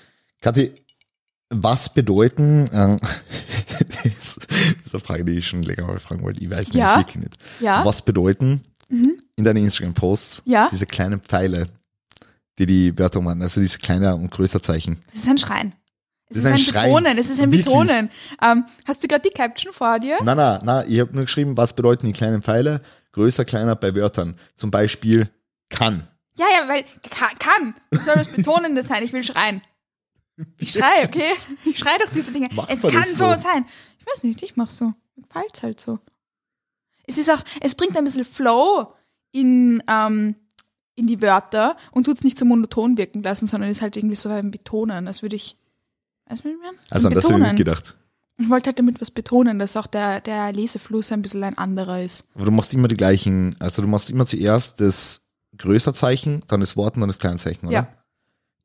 Kathi, 0.41 0.73
was 1.51 1.93
bedeuten, 1.93 2.69
ähm, 2.73 2.97
das 4.05 4.37
ist 4.39 4.49
eine 4.95 5.01
Frage, 5.03 5.25
die 5.25 5.33
ich 5.39 5.49
schon 5.49 5.63
länger 5.63 5.87
mal 5.87 5.99
fragen 5.99 6.23
wollte, 6.23 6.43
ich 6.43 6.51
weiß 6.51 6.73
Ja. 6.75 6.99
wirklich 6.99 7.17
nicht. 7.17 7.37
Ja. 7.61 7.85
Was 7.85 8.03
bedeuten 8.03 8.63
Mhm. 8.89 9.17
in 9.37 9.45
deinen 9.45 9.65
Instagram-Posts 9.65 10.43
Ja. 10.47 10.69
diese 10.71 10.87
kleinen 10.87 11.21
Pfeile, 11.21 11.67
die 12.59 12.67
die 12.67 12.99
Wörter 12.99 13.21
machen, 13.21 13.43
also 13.43 13.61
diese 13.61 13.79
kleiner 13.79 14.15
und 14.15 14.31
größer 14.31 14.63
Zeichen? 14.63 14.99
Das 15.07 15.17
ist 15.17 15.29
ein 15.29 15.39
Schrein. 15.39 15.73
Es 16.29 16.37
Das 16.37 16.45
ist 16.45 16.53
ein, 16.53 16.59
Schrein. 16.61 16.89
Betonen. 16.93 17.19
Es 17.19 17.31
ist 17.31 17.41
ein 17.41 17.51
Wirklich? 17.51 17.67
Betonen. 17.67 18.11
Ähm, 18.43 18.65
hast 18.87 19.03
du 19.03 19.09
gerade 19.09 19.29
die 19.29 19.35
Caption 19.37 19.73
vor 19.73 19.99
dir? 19.99 20.19
Na, 20.23 20.35
na, 20.37 20.61
na, 20.63 20.85
ich 20.87 21.01
habe 21.01 21.13
nur 21.13 21.25
geschrieben, 21.25 21.57
was 21.57 21.73
bedeuten 21.75 22.07
die 22.07 22.13
kleinen 22.13 22.41
Pfeile, 22.43 22.81
größer, 23.13 23.45
kleiner 23.45 23.75
bei 23.75 23.97
Wörtern. 23.97 24.37
Zum 24.55 24.71
Beispiel 24.71 25.29
kann. 25.71 26.07
Ja, 26.37 26.47
ja, 26.61 26.69
weil 26.69 26.85
kann. 27.11 27.37
kann. 27.41 27.75
Das 27.91 28.05
soll 28.05 28.15
das 28.15 28.29
Betonende 28.29 28.85
sein. 28.85 29.03
Ich 29.03 29.13
will 29.13 29.25
schreien. 29.25 29.61
Ich 30.59 30.73
schreie, 30.73 31.07
okay? 31.07 31.33
Ich 31.65 31.79
schreie 31.79 31.99
doch 31.99 32.13
diese 32.13 32.33
Dinge. 32.33 32.49
Macht 32.53 32.71
es 32.71 32.81
kann 32.81 33.09
so? 33.09 33.25
sein. 33.25 33.67
Ich 33.99 34.07
weiß 34.07 34.25
nicht, 34.25 34.43
ich 34.43 34.57
mach 34.57 34.71
so. 34.71 34.87
Mir 35.17 35.23
gefällt's 35.23 35.63
halt 35.63 35.81
so. 35.81 35.99
Es 37.07 37.19
ist 37.19 37.31
auch, 37.31 37.43
es 37.61 37.75
bringt 37.75 37.97
ein 37.97 38.05
bisschen 38.05 38.25
Flow 38.25 38.95
in, 39.33 39.83
ähm, 39.89 40.37
in 40.95 41.07
die 41.07 41.21
Wörter 41.21 41.77
und 41.93 42.05
tut's 42.05 42.23
nicht 42.23 42.39
so 42.39 42.45
monoton 42.45 42.97
wirken 42.97 43.23
lassen, 43.23 43.47
sondern 43.47 43.71
ist 43.71 43.83
halt 43.83 43.97
irgendwie 43.97 44.17
so 44.17 44.29
ein 44.29 44.51
Betonen, 44.51 45.07
als 45.07 45.23
würde 45.23 45.37
ich. 45.37 45.57
Weißt 46.27 46.45
du? 46.45 46.51
Also 46.91 47.09
an 47.09 47.15
das 47.15 47.25
habe 47.25 47.35
ich 47.35 47.43
nicht 47.43 47.57
gedacht. 47.57 47.97
Ich 48.39 48.49
wollte 48.49 48.69
halt 48.69 48.79
damit 48.79 49.01
was 49.01 49.11
betonen, 49.11 49.59
dass 49.59 49.77
auch 49.77 49.87
der, 49.87 50.21
der 50.21 50.53
Lesefluss 50.53 51.13
ein 51.13 51.21
bisschen 51.21 51.45
ein 51.45 51.59
anderer 51.59 52.03
ist. 52.03 52.25
Aber 52.35 52.47
du 52.47 52.51
machst 52.51 52.73
immer 52.73 52.89
die 52.89 52.97
gleichen, 52.97 53.55
also 53.59 53.83
du 53.83 53.89
machst 53.89 54.09
immer 54.09 54.25
zuerst 54.25 54.81
das 54.81 55.23
größer 55.59 55.93
Zeichen, 55.93 56.41
dann 56.49 56.61
das 56.61 56.77
Wort 56.77 56.95
und 56.95 57.01
dann 57.01 57.11
das 57.11 57.19
Kleinzeichen, 57.19 57.69
oder? 57.69 57.75
Ja. 57.75 57.89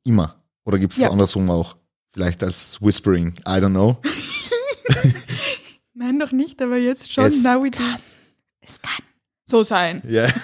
Immer. 0.03 0.36
Oder 0.65 0.79
gibt 0.79 0.93
es 0.93 1.00
Ja. 1.00 1.05
das 1.05 1.13
andersrum 1.13 1.50
auch? 1.50 1.77
Vielleicht 2.12 2.43
als 2.43 2.81
Whispering, 2.81 3.34
I 3.48 3.60
don't 3.60 3.69
know. 3.69 3.98
Nein, 5.93 6.17
noch 6.17 6.31
nicht, 6.31 6.62
aber 6.62 6.77
jetzt 6.77 7.12
schon. 7.12 7.25
Es 7.25 7.43
Now 7.43 7.63
we 7.63 7.72
do. 7.72 7.79
Es 8.62 8.81
kann 8.81 9.03
so 9.45 9.63
sein. 9.63 10.01
Ja. 10.07 10.27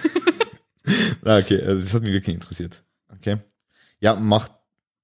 Ah, 1.23 1.37
okay, 1.37 1.55
äh, 1.55 1.79
das 1.79 1.93
hat 1.93 2.01
mich 2.01 2.11
wirklich 2.11 2.33
interessiert. 2.33 2.83
Okay. 3.13 3.37
Ja, 3.99 4.15
macht, 4.15 4.51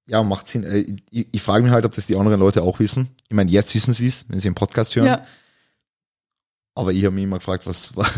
ja, 0.08 0.24
macht 0.24 0.48
Sinn. 0.48 0.64
Äh, 0.64 0.86
Ich, 1.12 1.28
ich 1.32 1.42
frage 1.42 1.64
mich 1.64 1.72
halt, 1.72 1.86
ob 1.86 1.94
das 1.94 2.08
die 2.08 2.16
anderen 2.16 2.40
Leute 2.40 2.64
auch 2.64 2.80
wissen. 2.80 3.16
Ich 3.30 3.36
meine, 3.36 3.52
jetzt 3.52 3.74
wissen 3.76 3.94
sie 3.94 4.08
es, 4.08 4.26
wenn 4.28 4.40
sie 4.40 4.48
einen 4.48 4.56
Podcast 4.56 4.96
hören. 4.96 5.06
Ja. 5.06 5.26
Aber 6.74 6.92
ich 6.94 7.06
habe 7.06 7.14
mich 7.14 7.26
immer 7.26 7.38
gefragt, 7.38 7.68
was, 7.68 7.96
was 7.96 8.16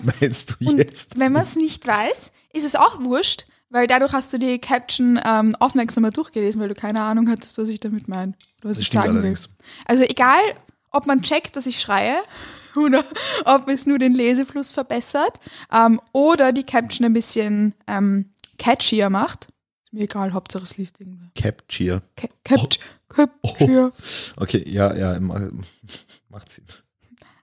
Also, 0.00 0.10
meinst 0.20 0.56
du 0.60 0.68
Und 0.68 0.78
jetzt? 0.78 1.18
wenn 1.18 1.32
man 1.32 1.42
es 1.42 1.54
nicht 1.54 1.86
weiß, 1.86 2.32
ist 2.52 2.64
es 2.66 2.74
auch 2.74 2.98
wurscht, 3.00 3.46
weil 3.70 3.86
dadurch 3.86 4.12
hast 4.12 4.32
du 4.32 4.38
die 4.38 4.58
Caption 4.58 5.20
ähm, 5.24 5.54
aufmerksamer 5.56 6.10
durchgelesen, 6.10 6.60
weil 6.60 6.68
du 6.68 6.74
keine 6.74 7.02
Ahnung 7.02 7.28
hattest, 7.28 7.58
was 7.58 7.68
ich 7.68 7.80
damit 7.80 8.08
meine. 8.08 8.32
Oder 8.60 8.70
was 8.70 8.78
Das 8.78 8.80
ich 8.80 8.90
sagen 8.90 9.10
allerdings. 9.16 9.48
will. 9.48 9.56
Also 9.86 10.02
egal, 10.04 10.40
ob 10.90 11.06
man 11.06 11.22
checkt, 11.22 11.56
dass 11.56 11.66
ich 11.66 11.80
schreie 11.80 12.16
oder 12.76 13.04
ob 13.44 13.68
es 13.68 13.86
nur 13.86 13.98
den 13.98 14.14
Lesefluss 14.14 14.70
verbessert 14.70 15.38
ähm, 15.72 16.00
oder 16.12 16.52
die 16.52 16.62
Caption 16.64 17.04
ein 17.06 17.12
bisschen 17.12 17.74
ähm, 17.86 18.30
catchier 18.58 19.10
macht. 19.10 19.48
Ist 19.84 19.92
mir 19.92 20.02
egal, 20.04 20.32
Hauptsache 20.32 20.64
es 20.64 20.76
liest 20.76 21.00
irgendwer. 21.00 21.28
Capture. 21.34 22.02
Ca 22.16 22.28
Capt 22.44 22.78
Capture. 23.08 23.92
Okay, 24.36 24.62
ja, 24.66 24.94
ja, 24.94 25.18
ma- 25.20 25.48
macht 26.28 26.50
Sinn. 26.52 26.64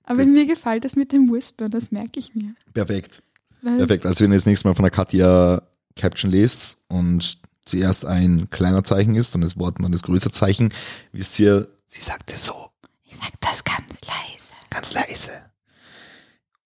Aber 0.04 0.24
mir 0.26 0.46
gefällt 0.46 0.86
das 0.86 0.96
mit 0.96 1.12
dem 1.12 1.32
Whisper, 1.32 1.68
das 1.70 1.92
merke 1.92 2.20
ich 2.20 2.36
mir. 2.36 2.54
Perfekt. 2.74 3.24
Perfekt. 3.64 4.06
Also 4.06 4.24
wenn 4.24 4.32
ihr 4.32 4.38
das 4.38 4.46
nächste 4.46 4.68
Mal 4.68 4.76
von 4.76 4.84
der 4.84 4.92
Katja 4.92 5.64
Caption 5.96 6.32
lest 6.32 6.78
und 6.88 7.40
zuerst 7.66 8.06
ein 8.06 8.50
kleiner 8.50 8.84
Zeichen 8.84 9.16
ist 9.16 9.34
und 9.36 9.42
das 9.42 9.58
Wort 9.58 9.78
dann 9.82 9.92
das 9.92 10.04
größere 10.04 10.32
Zeichen, 10.32 10.74
wisst 11.12 11.40
ihr, 11.40 11.68
sie 11.86 12.02
sagt 12.02 12.32
es 12.32 12.46
so, 12.46 12.70
Ich 13.04 13.16
sag 13.16 13.32
das 13.42 13.64
ganz 13.64 13.84
leise. 14.02 14.54
ganz 14.70 14.94
leise. 14.94 15.32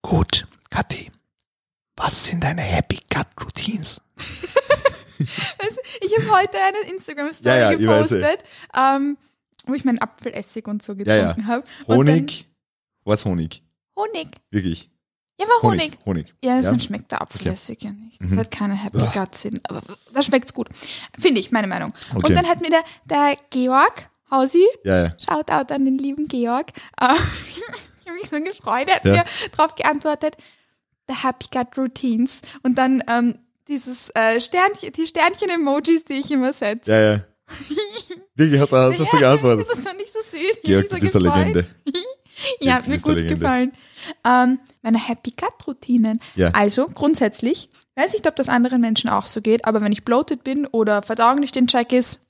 Gut, 0.01 0.45
Kathi, 0.69 1.11
was 1.95 2.25
sind 2.25 2.43
deine 2.43 2.61
Happy 2.61 2.99
Cut 3.09 3.27
Routines? 3.43 4.01
Ich 6.01 6.17
habe 6.17 6.31
heute 6.31 6.57
eine 6.61 6.89
Instagram-Story 6.93 7.49
Ja, 7.59 7.71
ja, 7.71 7.77
gepostet, 7.77 8.41
ähm, 8.73 9.17
wo 9.65 9.73
ich 9.73 9.83
meinen 9.83 9.99
Apfelessig 9.99 10.65
und 10.67 10.81
so 10.81 10.93
Ja, 10.93 11.03
ja. 11.15 11.27
getrunken 11.33 11.47
habe. 11.47 11.63
Honig? 11.87 12.47
Was 13.03 13.25
Honig? 13.25 13.61
Honig. 13.97 14.29
Wirklich? 14.49 14.89
Ja, 15.39 15.45
war 15.47 15.61
Honig. 15.71 15.97
Honig. 16.05 16.33
Ja, 16.43 16.55
Ja? 16.57 16.61
dann 16.63 16.79
schmeckt 16.79 17.11
der 17.11 17.21
Apfelessig 17.21 17.81
ja 17.83 17.91
nicht. 17.91 18.21
Das 18.21 18.31
Mhm. 18.31 18.39
hat 18.39 18.51
keine 18.51 18.73
Happy 18.75 18.97
Uah. 18.97 19.11
Gut 19.11 19.35
Sinn. 19.35 19.59
Aber 19.69 19.81
da 20.13 20.21
schmeckt's 20.21 20.53
gut. 20.53 20.67
Finde 21.17 21.39
ich, 21.39 21.51
meine 21.51 21.67
Meinung. 21.67 21.93
Okay. 22.13 22.27
Und 22.27 22.35
dann 22.35 22.47
hat 22.47 22.59
mir 22.61 22.69
der, 22.69 22.83
der 23.05 23.37
Georg 23.49 24.09
Hausi, 24.29 24.65
Ja, 24.83 25.03
ja. 25.05 25.15
Shoutout 25.17 25.73
an 25.73 25.85
den 25.85 25.97
lieben 25.97 26.27
Georg, 26.27 26.67
äh, 27.01 27.05
ich 27.49 27.61
habe 28.07 28.17
mich 28.17 28.29
so 28.29 28.39
gefreut, 28.41 28.87
er 28.89 28.95
hat 28.97 29.05
Ja. 29.05 29.11
mir 29.13 29.23
darauf 29.55 29.73
geantwortet, 29.75 30.35
the 31.07 31.15
Happy 31.23 31.45
Gut 31.51 31.75
Routines. 31.77 32.41
Und 32.61 32.77
dann 32.77 33.03
ähm, 33.09 33.39
dieses 33.67 34.09
äh, 34.15 34.39
Sternchen, 34.39 34.91
die 34.93 35.07
Sternchen-Emojis, 35.07 36.05
die 36.05 36.13
ich 36.13 36.29
immer 36.31 36.53
setze. 36.53 36.91
Ja, 36.91 36.99
ja. 37.13 37.23
Wirklich, 38.35 38.59
hat 38.61 38.71
er 38.71 38.91
das 38.97 39.09
so 39.09 39.17
geantwortet. 39.17 39.67
Das 39.69 39.85
war 39.85 39.93
nicht 39.93 40.11
so 40.13 40.19
süß. 40.19 40.59
Georg, 40.63 40.91
mich 40.91 41.11
du 41.11 41.19
so 41.19 41.19
bist 41.19 41.33
eine. 41.33 41.45
Legende. 41.45 41.67
Ja, 42.59 42.73
hat 42.75 42.87
mir 42.87 42.99
gut 42.99 43.15
gefallen. 43.27 43.73
Ähm, 44.25 44.59
meine 44.81 44.97
Happy 44.99 45.31
Gut 45.31 45.67
Routinen. 45.67 46.19
Ja. 46.35 46.51
Also 46.51 46.87
grundsätzlich, 46.87 47.69
weiß 47.95 48.13
nicht, 48.13 48.27
ob 48.27 48.35
das 48.35 48.49
anderen 48.49 48.81
Menschen 48.81 49.09
auch 49.09 49.25
so 49.25 49.41
geht, 49.41 49.65
aber 49.65 49.81
wenn 49.81 49.91
ich 49.91 50.05
bloated 50.05 50.43
bin 50.43 50.65
oder 50.67 51.01
Verdauung 51.01 51.39
nicht 51.39 51.55
in 51.57 51.67
Check 51.67 51.91
ist, 51.93 52.21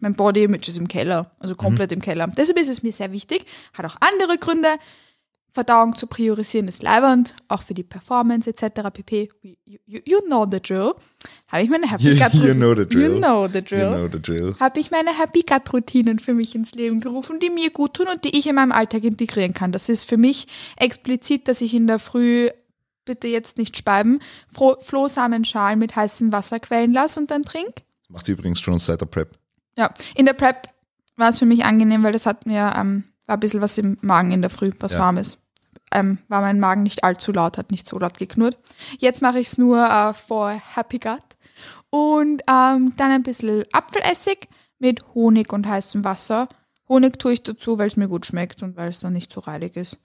mein 0.00 0.14
Body 0.14 0.44
Image 0.44 0.68
ist 0.68 0.78
im 0.78 0.88
Keller, 0.88 1.30
also 1.38 1.54
komplett 1.54 1.90
Mhm. 1.90 1.96
im 1.96 2.00
Keller. 2.02 2.26
Deshalb 2.36 2.58
ist 2.58 2.68
es 2.68 2.82
mir 2.82 2.92
sehr 2.92 3.12
wichtig, 3.12 3.46
hat 3.72 3.84
auch 3.86 3.96
andere 4.00 4.38
Gründe. 4.38 4.68
Verdauung 5.54 5.94
zu 5.96 6.06
priorisieren 6.06 6.66
ist 6.66 6.82
leibend, 6.82 7.34
auch 7.48 7.62
für 7.62 7.74
die 7.74 7.82
Performance 7.82 8.48
etc. 8.48 8.88
pp. 8.92 9.28
You, 9.42 9.54
you, 9.86 10.00
you 10.06 10.20
know 10.22 10.46
the 10.50 10.60
drill. 10.60 10.94
Habe 11.48 11.62
ich 11.64 11.68
meine 11.70 11.90
Happy 11.90 12.04
You- 12.10 12.18
Gut 12.18 12.32
you 12.32 12.40
Routinen- 12.40 12.56
know 12.56 12.74
the 12.74 12.86
drill. 12.88 13.10
You 13.12 13.18
know 13.18 13.46
the 13.48 13.62
drill 13.62 13.80
You 13.80 13.88
know 13.94 14.08
the 14.10 14.22
drill. 14.22 14.54
habe 14.58 14.80
ich 14.80 14.90
meine 14.90 15.10
Happy 15.18 15.42
Gut 15.42 15.72
Routinen 15.72 16.18
für 16.18 16.32
mich 16.32 16.54
ins 16.54 16.74
Leben 16.74 17.00
gerufen, 17.00 17.38
die 17.38 17.50
mir 17.50 17.70
gut 17.70 17.94
tun 17.94 18.06
und 18.10 18.24
die 18.24 18.38
ich 18.38 18.46
in 18.46 18.54
meinem 18.54 18.72
Alltag 18.72 19.04
integrieren 19.04 19.52
kann. 19.52 19.72
Das 19.72 19.88
ist 19.90 20.04
für 20.08 20.16
mich 20.16 20.46
explizit, 20.76 21.46
dass 21.48 21.60
ich 21.60 21.74
in 21.74 21.86
der 21.86 21.98
Früh 21.98 22.48
bitte 23.04 23.28
jetzt 23.28 23.58
nicht 23.58 23.76
speiben, 23.76 24.20
Flohsamenschalen 24.80 25.78
mit 25.78 25.94
heißem 25.96 26.32
Wasser 26.32 26.60
quellen 26.60 26.92
lasse 26.92 27.20
und 27.20 27.30
dann 27.30 27.42
trink. 27.42 27.82
Macht 28.08 28.24
sie 28.26 28.32
übrigens 28.32 28.60
schon 28.60 28.78
seit 28.78 29.00
der 29.00 29.06
Prep. 29.06 29.36
Ja, 29.76 29.92
in 30.14 30.24
der 30.26 30.34
Prep 30.34 30.68
war 31.16 31.28
es 31.28 31.38
für 31.38 31.46
mich 31.46 31.64
angenehm, 31.64 32.02
weil 32.02 32.12
das 32.12 32.26
hat 32.26 32.46
mir 32.46 32.72
ähm, 32.76 33.04
war 33.26 33.36
ein 33.36 33.40
bisschen 33.40 33.60
was 33.60 33.78
im 33.78 33.96
Magen 34.02 34.32
in 34.32 34.40
der 34.40 34.50
Früh, 34.50 34.70
was 34.80 34.92
Ja. 34.92 35.00
warmes. 35.00 35.38
Ähm, 35.92 36.18
war 36.28 36.40
mein 36.40 36.60
Magen 36.60 36.82
nicht 36.82 37.04
allzu 37.04 37.32
laut, 37.32 37.58
hat 37.58 37.70
nicht 37.70 37.86
so 37.86 37.98
laut 37.98 38.18
geknurrt. 38.18 38.58
Jetzt 38.98 39.22
mache 39.22 39.40
ich 39.40 39.48
es 39.48 39.58
nur 39.58 39.84
äh, 39.84 40.14
for 40.14 40.50
Happy 40.50 40.98
Gut. 40.98 41.22
Und 41.90 42.42
ähm, 42.48 42.94
dann 42.96 43.10
ein 43.10 43.22
bisschen 43.22 43.64
Apfelessig 43.72 44.48
mit 44.78 45.02
Honig 45.14 45.52
und 45.52 45.66
heißem 45.66 46.04
Wasser. 46.04 46.48
Honig 46.88 47.18
tue 47.18 47.34
ich 47.34 47.42
dazu, 47.42 47.78
weil 47.78 47.86
es 47.86 47.96
mir 47.96 48.08
gut 48.08 48.26
schmeckt 48.26 48.62
und 48.62 48.76
weil 48.76 48.88
es 48.88 49.00
dann 49.00 49.12
nicht 49.12 49.32
so 49.32 49.40
reilig 49.40 49.76
ist. 49.76 49.98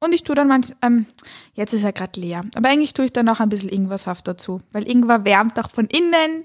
Und 0.00 0.14
ich 0.14 0.22
tue 0.22 0.34
dann 0.34 0.48
manch, 0.48 0.74
ähm, 0.82 1.06
jetzt 1.54 1.72
ist 1.72 1.84
er 1.84 1.92
gerade 1.92 2.20
leer, 2.20 2.44
aber 2.54 2.68
eigentlich 2.68 2.92
tue 2.92 3.06
ich 3.06 3.12
dann 3.12 3.28
auch 3.28 3.40
ein 3.40 3.48
bisschen 3.48 3.70
Ingwersaft 3.70 4.28
dazu, 4.28 4.60
weil 4.72 4.88
Ingwer 4.88 5.24
wärmt 5.24 5.58
auch 5.58 5.70
von 5.70 5.86
innen 5.86 6.44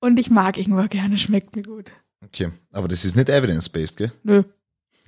und 0.00 0.18
ich 0.18 0.30
mag 0.30 0.56
Ingwer 0.56 0.86
gerne, 0.88 1.18
schmeckt 1.18 1.56
mir 1.56 1.64
gut. 1.64 1.90
Okay, 2.24 2.50
aber 2.72 2.86
das 2.88 3.04
ist 3.04 3.16
nicht 3.16 3.28
evidence-based, 3.28 3.96
gell? 3.96 4.12
Nö. 4.22 4.44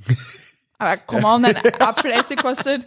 Aber 0.78 0.96
komm 1.06 1.24
on, 1.24 1.44
ein 1.44 1.56
Apfelessig 1.80 2.38
kostet. 2.40 2.86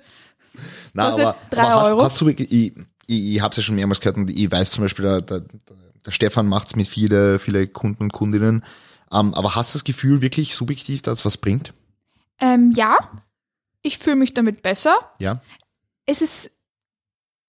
Na, 0.93 1.07
Kostet 1.07 1.25
aber, 1.25 1.37
drei 1.49 1.61
aber 1.63 1.81
hast, 1.81 1.87
Euro. 1.87 2.03
hast 2.03 2.21
du 2.21 2.25
wirklich, 2.25 2.51
ich, 2.51 2.73
ich, 3.07 3.35
ich 3.35 3.41
habe 3.41 3.51
es 3.51 3.57
ja 3.57 3.63
schon 3.63 3.75
mehrmals 3.75 4.01
gehört 4.01 4.17
und 4.17 4.29
ich 4.29 4.51
weiß 4.51 4.71
zum 4.71 4.83
Beispiel, 4.83 5.03
der, 5.03 5.21
der, 5.21 5.41
der 6.05 6.11
Stefan 6.11 6.47
macht's 6.47 6.75
mit 6.75 6.87
viele, 6.87 7.39
viele 7.39 7.67
Kunden 7.67 8.03
und 8.03 8.13
Kundinnen. 8.13 8.63
Ähm, 9.11 9.33
aber 9.33 9.55
hast 9.55 9.73
du 9.73 9.77
das 9.77 9.83
Gefühl 9.83 10.21
wirklich 10.21 10.55
subjektiv, 10.55 11.01
dass 11.01 11.19
es 11.19 11.25
was 11.25 11.37
bringt? 11.37 11.73
Ähm, 12.39 12.71
ja, 12.75 12.97
ich 13.83 13.97
fühle 13.97 14.15
mich 14.15 14.33
damit 14.33 14.61
besser. 14.61 14.95
Ja. 15.19 15.41
Es 16.05 16.21
ist, 16.21 16.51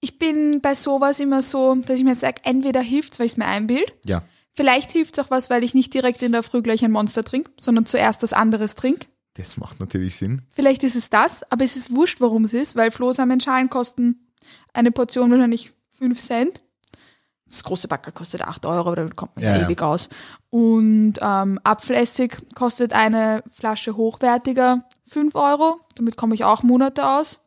ich 0.00 0.18
bin 0.18 0.60
bei 0.60 0.74
sowas 0.74 1.20
immer 1.20 1.42
so, 1.42 1.74
dass 1.76 1.98
ich 1.98 2.04
mir 2.04 2.14
sage, 2.14 2.40
entweder 2.44 2.80
hilft's, 2.80 3.18
weil 3.18 3.26
ich 3.26 3.32
es 3.32 3.38
mir 3.38 3.46
einbild. 3.46 3.92
Ja. 4.04 4.22
Vielleicht 4.54 4.90
hilft's 4.90 5.18
auch 5.18 5.30
was, 5.30 5.48
weil 5.50 5.64
ich 5.64 5.72
nicht 5.72 5.94
direkt 5.94 6.20
in 6.22 6.32
der 6.32 6.42
Früh 6.42 6.62
gleich 6.62 6.84
ein 6.84 6.90
Monster 6.90 7.24
trinke, 7.24 7.50
sondern 7.58 7.86
zuerst 7.86 8.22
was 8.22 8.32
anderes 8.32 8.74
trinke. 8.74 9.06
Das 9.34 9.56
macht 9.56 9.80
natürlich 9.80 10.16
Sinn. 10.16 10.42
Vielleicht 10.50 10.84
ist 10.84 10.96
es 10.96 11.08
das, 11.08 11.42
aber 11.50 11.64
es 11.64 11.76
ist 11.76 11.94
wurscht, 11.94 12.20
warum 12.20 12.44
es 12.44 12.52
ist, 12.52 12.76
weil 12.76 12.90
Flohsamenschalen 12.90 13.70
kosten 13.70 14.28
eine 14.72 14.92
Portion 14.92 15.30
wahrscheinlich 15.30 15.72
5 15.98 16.18
Cent. 16.20 16.62
Das 17.46 17.64
große 17.64 17.88
Backel 17.88 18.12
kostet 18.12 18.42
8 18.42 18.64
Euro, 18.66 18.88
aber 18.88 18.96
damit 18.96 19.16
kommt 19.16 19.36
man 19.36 19.44
ja, 19.44 19.52
Ja, 19.52 19.58
ja. 19.60 19.66
ewig 19.66 19.82
aus. 19.82 20.08
Und 20.50 21.14
ähm, 21.20 21.58
Apfelessig 21.64 22.36
kostet 22.54 22.92
eine 22.92 23.42
Flasche 23.50 23.96
hochwertiger 23.96 24.84
5 25.06 25.34
Euro. 25.34 25.80
Damit 25.94 26.16
komme 26.16 26.34
ich 26.34 26.44
auch 26.44 26.62
Monate 26.62 27.06
aus. 27.06 27.40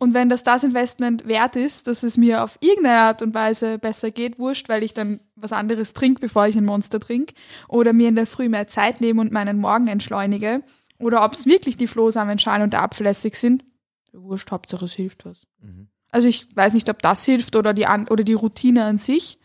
Und 0.00 0.14
wenn 0.14 0.28
das 0.28 0.44
das 0.44 0.62
Investment 0.62 1.26
wert 1.26 1.56
ist, 1.56 1.88
dass 1.88 2.04
es 2.04 2.16
mir 2.16 2.44
auf 2.44 2.56
irgendeine 2.60 3.00
Art 3.00 3.20
und 3.20 3.34
Weise 3.34 3.78
besser 3.78 4.12
geht, 4.12 4.38
wurscht, 4.38 4.68
weil 4.68 4.84
ich 4.84 4.94
dann 4.94 5.20
was 5.34 5.52
anderes 5.52 5.92
trinke, 5.92 6.20
bevor 6.20 6.46
ich 6.46 6.56
ein 6.56 6.64
Monster 6.64 7.00
trinke, 7.00 7.34
oder 7.66 7.92
mir 7.92 8.08
in 8.08 8.14
der 8.14 8.28
Früh 8.28 8.48
mehr 8.48 8.68
Zeit 8.68 9.00
nehme 9.00 9.20
und 9.20 9.32
meinen 9.32 9.58
Morgen 9.58 9.88
entschleunige, 9.88 10.62
oder 10.98 11.24
ob 11.24 11.34
es 11.34 11.46
wirklich 11.46 11.76
die 11.76 11.86
Flohsamenschalen 11.86 12.62
und 12.62 12.72
der 12.72 12.82
Apfelessig 12.82 13.36
sind, 13.36 13.64
wurscht, 14.12 14.50
Hauptsache 14.50 14.84
es 14.84 14.92
hilft 14.92 15.24
was. 15.24 15.46
Mhm. 15.60 15.88
Also 16.10 16.28
ich 16.28 16.54
weiß 16.56 16.74
nicht, 16.74 16.88
ob 16.88 17.02
das 17.02 17.24
hilft 17.24 17.56
oder 17.56 17.74
die, 17.74 17.86
an, 17.86 18.08
oder 18.08 18.24
die 18.24 18.32
Routine 18.34 18.84
an 18.84 18.98
sich. 18.98 19.38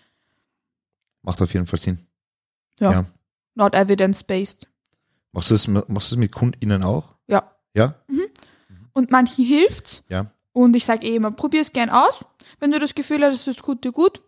Macht 1.22 1.42
auf 1.42 1.54
jeden 1.54 1.68
Fall 1.68 1.80
Sinn. 1.80 2.00
Ja. 2.80 2.92
Ja. 2.92 3.06
Not 3.56 3.76
evidence-based. 3.76 4.68
Machst 5.32 5.50
du 5.50 5.56
das, 5.56 5.68
machst 5.68 5.88
du 5.90 6.16
das 6.16 6.18
mit 6.18 6.32
KundInnen 6.32 6.84
auch? 6.84 7.16
Ja. 7.28 7.52
Ja? 7.74 7.96
Und 8.94 9.12
manchen 9.12 9.46
hilft's. 9.46 10.04
Ja. 10.10 10.32
Und 10.54 10.76
ich 10.76 10.86
sage 10.86 11.08
eh 11.08 11.16
immer, 11.16 11.32
probier's 11.32 11.74
gern 11.74 11.90
aus. 11.90 12.26
Wenn 12.60 12.72
du 12.72 12.80
das 12.80 12.94
Gefühl 12.94 13.24
hast, 13.24 13.48
es 13.48 13.56
tut 13.56 13.84
dir 13.84 13.92
gut, 13.92 14.24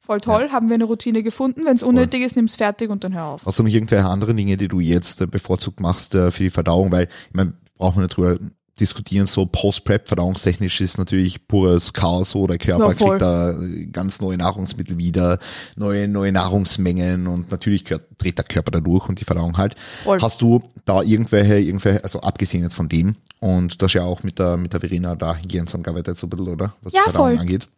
voll 0.00 0.20
toll, 0.20 0.50
haben 0.50 0.68
wir 0.68 0.74
eine 0.74 0.84
Routine 0.84 1.22
gefunden. 1.22 1.64
Wenn 1.64 1.76
es 1.76 1.82
unnötig 1.82 2.22
ist, 2.22 2.36
nimm's 2.36 2.56
fertig 2.56 2.90
und 2.90 3.04
dann 3.04 3.14
hör 3.14 3.24
auf. 3.24 3.46
Hast 3.46 3.58
du 3.58 3.62
noch 3.62 3.70
irgendwelche 3.70 4.06
anderen 4.06 4.36
Dinge, 4.36 4.56
die 4.56 4.68
du 4.68 4.80
jetzt 4.80 5.20
äh, 5.20 5.26
bevorzugt 5.26 5.80
machst 5.80 6.14
äh, 6.14 6.30
für 6.30 6.44
die 6.44 6.50
Verdauung? 6.50 6.90
Weil, 6.90 7.04
ich 7.28 7.34
meine, 7.34 7.54
brauchen 7.76 7.96
wir 7.96 8.02
nicht 8.02 8.16
drüber 8.16 8.38
diskutieren, 8.80 9.26
so 9.26 9.46
Post-Prep, 9.46 10.06
verdauungstechnisch 10.06 10.80
ist 10.80 10.98
natürlich 10.98 11.48
pures 11.48 11.92
Chaos, 11.92 12.30
so 12.30 12.46
der 12.46 12.58
Körper 12.58 12.88
Ja, 12.88 12.94
kriegt 12.94 13.22
da 13.22 13.50
äh, 13.60 13.86
ganz 13.86 14.20
neue 14.20 14.36
Nahrungsmittel 14.36 14.98
wieder, 14.98 15.38
neue, 15.76 16.08
neue 16.08 16.32
Nahrungsmengen 16.32 17.26
und 17.26 17.50
natürlich 17.50 17.84
gehört, 17.84 18.06
dreht 18.18 18.38
der 18.38 18.44
Körper 18.44 18.70
da 18.70 18.80
durch 18.80 19.08
und 19.08 19.20
die 19.20 19.24
Verdauung 19.24 19.56
halt. 19.56 19.74
Voll. 20.04 20.20
Hast 20.20 20.40
du 20.42 20.62
da 20.84 21.02
irgendwelche, 21.02 21.58
irgendwelche, 21.58 22.02
also 22.04 22.20
abgesehen 22.20 22.62
jetzt 22.62 22.74
von 22.76 22.88
dem, 22.88 23.16
und 23.40 23.82
das 23.82 23.92
ja 23.92 24.02
auch 24.02 24.22
mit 24.22 24.38
der, 24.38 24.56
mit 24.56 24.72
der 24.72 24.80
Verena 24.80 25.14
da 25.14 25.36
Hygiene 25.36 25.66
zusammengearbeitet 25.66 26.16
so 26.16 26.26
ein 26.26 26.30
bisschen, 26.30 26.48
oder? 26.48 26.74
Was 26.82 26.92
Ja, 26.92 27.00
die 27.06 27.10
Verdauung 27.10 27.30
voll. 27.30 27.38
angeht. 27.38 27.68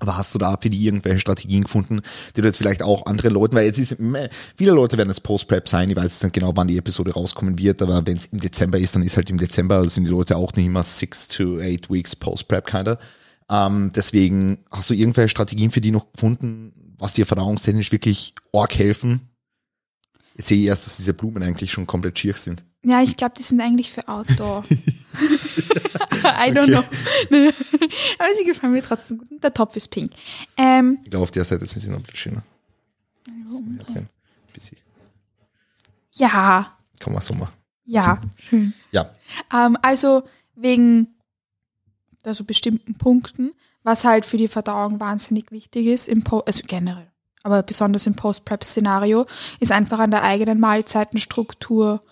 Aber 0.00 0.16
hast 0.16 0.34
du 0.34 0.38
da 0.38 0.56
für 0.60 0.70
die 0.70 0.84
irgendwelche 0.84 1.20
Strategien 1.20 1.64
gefunden, 1.64 2.00
die 2.34 2.40
du 2.40 2.46
jetzt 2.46 2.56
vielleicht 2.56 2.82
auch 2.82 3.06
anderen 3.06 3.32
Leuten, 3.32 3.54
weil 3.54 3.66
jetzt 3.66 3.78
ist, 3.78 3.96
viele 4.56 4.72
Leute 4.72 4.98
werden 4.98 5.10
es 5.10 5.20
Post-Prep 5.20 5.68
sein, 5.68 5.88
ich 5.88 5.96
weiß 5.96 6.04
jetzt 6.04 6.22
nicht 6.22 6.32
genau, 6.32 6.52
wann 6.54 6.68
die 6.68 6.78
Episode 6.78 7.12
rauskommen 7.12 7.58
wird, 7.58 7.82
aber 7.82 8.06
wenn 8.06 8.16
es 8.16 8.26
im 8.26 8.40
Dezember 8.40 8.78
ist, 8.78 8.94
dann 8.94 9.02
ist 9.02 9.16
halt 9.16 9.30
im 9.30 9.38
Dezember, 9.38 9.86
sind 9.88 10.04
die 10.04 10.10
Leute 10.10 10.36
auch 10.36 10.52
nicht 10.54 10.66
immer 10.66 10.82
six 10.82 11.28
to 11.28 11.60
eight 11.60 11.90
weeks 11.90 12.16
Post-Prep 12.16 12.66
kinder. 12.66 12.98
Ähm, 13.50 13.90
deswegen 13.94 14.64
hast 14.70 14.90
du 14.90 14.94
irgendwelche 14.94 15.28
Strategien 15.28 15.70
für 15.70 15.80
die 15.80 15.90
noch 15.90 16.12
gefunden, 16.12 16.72
was 16.98 17.12
dir 17.12 17.26
verdauungstechnisch 17.26 17.92
wirklich 17.92 18.34
arg 18.52 18.78
helfen? 18.78 19.28
Jetzt 20.36 20.48
sehe 20.48 20.60
ich 20.60 20.66
erst, 20.66 20.86
dass 20.86 20.96
diese 20.96 21.14
Blumen 21.14 21.42
eigentlich 21.42 21.72
schon 21.72 21.86
komplett 21.86 22.18
schier 22.18 22.34
sind. 22.36 22.64
Ja, 22.82 23.02
ich 23.02 23.16
glaube, 23.16 23.34
die 23.36 23.42
sind 23.42 23.60
eigentlich 23.60 23.90
für 23.90 24.08
Outdoor. 24.08 24.64
I 26.22 26.50
don't 26.50 26.68
know. 26.68 26.84
Aber 28.18 28.34
sie 28.36 28.44
gefallen 28.44 28.72
mir 28.72 28.82
trotzdem 28.82 29.18
gut. 29.18 29.28
Der 29.42 29.52
Topf 29.52 29.76
ist 29.76 29.88
pink. 29.88 30.12
Ähm, 30.56 30.98
ich 31.04 31.10
glaube, 31.10 31.24
auf 31.24 31.30
der 31.30 31.44
Seite 31.44 31.66
sind 31.66 31.80
sie 31.80 31.90
noch 31.90 31.98
ein 31.98 32.02
bisschen 32.02 32.16
schöner. 32.16 32.42
Bisschen. 34.52 34.78
ja. 36.12 36.76
Kann 36.98 37.12
man 37.12 37.22
so 37.22 37.34
machen. 37.34 37.54
Ja, 37.84 38.20
schön. 38.48 38.74
Ja. 38.92 39.10
Ähm, 39.52 39.76
also 39.82 40.22
wegen 40.54 41.08
also 42.24 42.44
bestimmten 42.44 42.94
Punkten, 42.94 43.52
was 43.82 44.04
halt 44.04 44.26
für 44.26 44.36
die 44.36 44.48
Verdauung 44.48 45.00
wahnsinnig 45.00 45.50
wichtig 45.50 45.86
ist, 45.86 46.08
im 46.08 46.22
po 46.22 46.40
also 46.40 46.62
generell, 46.66 47.10
aber 47.42 47.62
besonders 47.62 48.06
im 48.06 48.14
Post-Prep-Szenario, 48.14 49.26
ist 49.58 49.72
einfach 49.72 49.98
an 49.98 50.10
der 50.10 50.22
eigenen 50.22 50.60
Mahlzeitenstruktur 50.60 52.02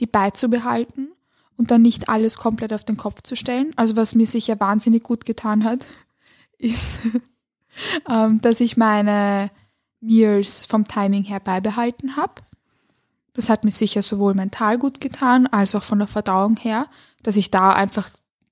die 0.00 0.06
beizubehalten 0.06 1.12
und 1.56 1.70
dann 1.70 1.82
nicht 1.82 2.08
alles 2.08 2.36
komplett 2.36 2.72
auf 2.72 2.84
den 2.84 2.96
Kopf 2.96 3.22
zu 3.22 3.36
stellen. 3.36 3.72
Also 3.76 3.96
was 3.96 4.14
mir 4.14 4.26
sicher 4.26 4.58
wahnsinnig 4.58 5.02
gut 5.02 5.24
getan 5.24 5.64
hat, 5.64 5.86
ist, 6.58 6.82
ähm, 8.08 8.40
dass 8.40 8.60
ich 8.60 8.76
meine 8.76 9.50
Meals 10.00 10.64
vom 10.64 10.86
Timing 10.86 11.24
her 11.24 11.40
beibehalten 11.40 12.16
habe. 12.16 12.42
Das 13.32 13.50
hat 13.50 13.64
mir 13.64 13.72
sicher 13.72 14.02
sowohl 14.02 14.34
mental 14.34 14.78
gut 14.78 15.00
getan, 15.00 15.46
als 15.48 15.74
auch 15.74 15.82
von 15.82 15.98
der 15.98 16.08
Verdauung 16.08 16.56
her, 16.56 16.86
dass 17.22 17.36
ich 17.36 17.50
da 17.50 17.72
einfach 17.72 18.08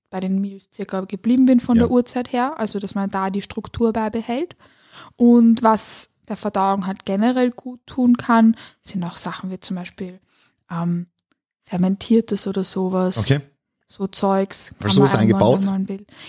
bei 0.09 0.19
den 0.19 0.41
Meals 0.41 0.69
circa 0.73 1.01
geblieben 1.01 1.45
bin 1.45 1.59
von 1.59 1.77
ja. 1.77 1.83
der 1.83 1.91
Uhrzeit 1.91 2.31
her, 2.31 2.59
also 2.59 2.79
dass 2.79 2.93
man 2.93 3.09
da 3.09 3.29
die 3.29 3.41
Struktur 3.41 3.93
beibehält. 3.93 4.55
Und 5.15 5.63
was 5.63 6.13
der 6.27 6.35
Verdauung 6.35 6.85
halt 6.85 7.05
generell 7.05 7.51
gut 7.51 7.85
tun 7.87 8.17
kann, 8.17 8.55
sind 8.81 9.03
auch 9.03 9.17
Sachen 9.17 9.49
wie 9.49 9.59
zum 9.59 9.75
Beispiel 9.75 10.19
ähm, 10.69 11.07
fermentiertes 11.63 12.47
oder 12.47 12.63
sowas. 12.63 13.17
Okay. 13.17 13.39
So 13.87 14.07
Zeugs. 14.07 14.73
Hast 14.83 14.95
du 14.95 14.95
sowas 14.97 15.15
eingebaut? 15.15 15.63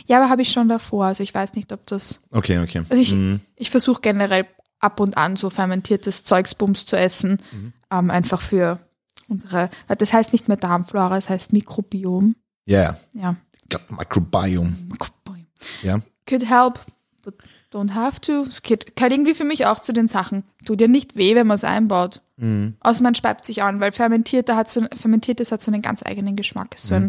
Ja, 0.06 0.18
aber 0.18 0.28
habe 0.28 0.42
ich 0.42 0.52
schon 0.52 0.68
davor. 0.68 1.06
Also 1.06 1.22
ich 1.22 1.34
weiß 1.34 1.54
nicht, 1.54 1.72
ob 1.72 1.86
das. 1.86 2.20
Okay, 2.30 2.58
okay. 2.58 2.82
Also 2.90 3.00
ich, 3.00 3.12
mhm. 3.12 3.40
ich 3.56 3.70
versuche 3.70 4.02
generell 4.02 4.46
ab 4.80 5.00
und 5.00 5.16
an 5.16 5.36
so 5.36 5.48
fermentiertes 5.48 6.24
Zeugsbums 6.24 6.84
zu 6.84 6.96
essen. 6.96 7.38
Mhm. 7.52 7.72
Ähm, 7.90 8.10
einfach 8.10 8.42
für 8.42 8.80
unsere. 9.28 9.70
Das 9.98 10.12
heißt 10.12 10.32
nicht 10.32 10.48
mehr 10.48 10.58
Darmflora, 10.58 11.16
es 11.16 11.30
heißt 11.30 11.54
Mikrobiom. 11.54 12.36
Yeah. 12.68 12.98
Ja. 13.14 13.36
Microbiome. 13.88 14.76
Microbiome. 14.88 15.46
Ja. 15.82 16.00
Could 16.28 16.48
help, 16.48 16.80
but 17.22 17.34
don't 17.74 17.94
have 17.94 18.20
to. 18.20 18.42
Es 18.42 18.62
gehört 18.62 18.86
irgendwie 19.00 19.34
für 19.34 19.44
mich 19.44 19.66
auch 19.66 19.80
zu 19.80 19.92
den 19.92 20.08
Sachen. 20.08 20.44
Tut 20.64 20.80
ja 20.80 20.88
nicht 20.88 21.16
weh, 21.16 21.34
wenn 21.34 21.46
man 21.46 21.56
es 21.56 21.64
einbaut. 21.64 22.22
Mhm. 22.36 22.74
Außer 22.80 23.02
man 23.02 23.14
speibt 23.14 23.44
sich 23.44 23.62
an, 23.62 23.80
weil 23.80 23.92
fermentierte 23.92 24.56
hat 24.56 24.70
so, 24.70 24.86
fermentiertes 24.96 25.52
hat 25.52 25.62
so 25.62 25.70
einen 25.70 25.82
ganz 25.82 26.02
eigenen 26.04 26.36
Geschmack. 26.36 26.74
So 26.76 26.94
ein, 26.94 27.02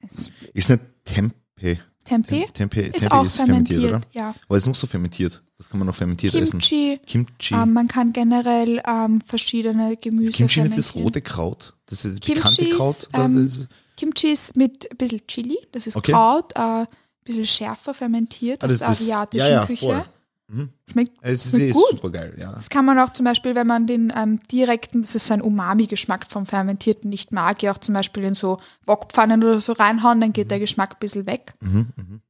mhm. 0.00 0.08
ist 0.52 0.70
nicht 0.70 0.82
Tempe. 1.04 1.78
Tempe? 2.04 2.46
Tempe, 2.52 2.80
ist 2.82 3.10
auch 3.10 3.24
ist 3.24 3.36
fermentiert, 3.36 3.80
fermentiert, 3.80 3.90
oder? 3.90 4.00
Ja. 4.12 4.34
Aber 4.48 4.56
ist 4.56 4.66
noch 4.66 4.74
so 4.76 4.86
fermentiert? 4.86 5.42
Was 5.58 5.68
kann 5.68 5.78
man 5.78 5.86
noch 5.86 5.96
fermentiert 5.96 6.32
Kimchi. 6.32 6.92
essen? 6.92 7.06
Kimchi. 7.06 7.54
Ähm, 7.54 7.72
man 7.72 7.88
kann 7.88 8.12
generell 8.12 8.80
ähm, 8.86 9.20
verschiedene 9.22 9.96
Gemüse 9.96 10.30
ist 10.30 10.36
Kimchi 10.36 10.60
nicht 10.60 10.78
das 10.78 10.94
rote 10.94 11.20
Kraut? 11.20 11.74
Das 11.86 12.04
ist 12.04 12.20
das 12.20 12.20
Kimchi 12.20 12.40
bekannte 12.40 12.70
Kraut? 12.70 13.08
Ähm, 13.12 13.44
ist, 13.44 13.68
Kimchi 13.96 14.28
ist 14.28 14.56
mit 14.56 14.88
ein 14.90 14.96
bisschen 14.96 15.26
Chili. 15.26 15.58
Das 15.72 15.86
ist 15.86 15.96
okay. 15.96 16.12
Kraut, 16.12 16.52
äh, 16.54 16.86
bisschen 17.26 17.46
schärfer 17.46 17.94
fermentiert 17.94 18.62
ah, 18.64 18.66
aus 18.66 18.78
der 18.78 18.88
asiatischen 18.88 19.46
ja, 19.46 19.60
ja, 19.60 19.66
Küche. 19.66 20.04
Mhm. 20.48 20.70
Schmeckt, 20.88 21.12
es 21.22 21.50
schmeckt 21.50 21.74
gut. 21.74 21.90
super 21.90 22.10
geil, 22.10 22.34
ja. 22.38 22.52
Das 22.52 22.68
kann 22.70 22.84
man 22.84 22.98
auch 23.00 23.12
zum 23.12 23.24
Beispiel, 23.24 23.54
wenn 23.56 23.66
man 23.66 23.86
den 23.86 24.12
ähm, 24.16 24.40
direkten, 24.50 25.02
das 25.02 25.16
ist 25.16 25.26
so 25.26 25.34
ein 25.34 25.42
Umami-Geschmack 25.42 26.26
vom 26.28 26.46
Fermentierten 26.46 27.10
nicht 27.10 27.32
mag, 27.32 27.62
ja 27.62 27.72
auch 27.72 27.78
zum 27.78 27.94
Beispiel 27.94 28.22
in 28.22 28.34
so 28.34 28.58
Wokpfannen 28.86 29.42
oder 29.42 29.58
so 29.58 29.72
reinhauen, 29.72 30.20
dann 30.20 30.32
geht 30.32 30.46
mhm. 30.46 30.50
der 30.50 30.58
Geschmack 30.60 30.92
ein 30.92 31.00
bisschen 31.00 31.26
weg. 31.26 31.54
Mhm, 31.60 31.88
mhm. 31.96 32.20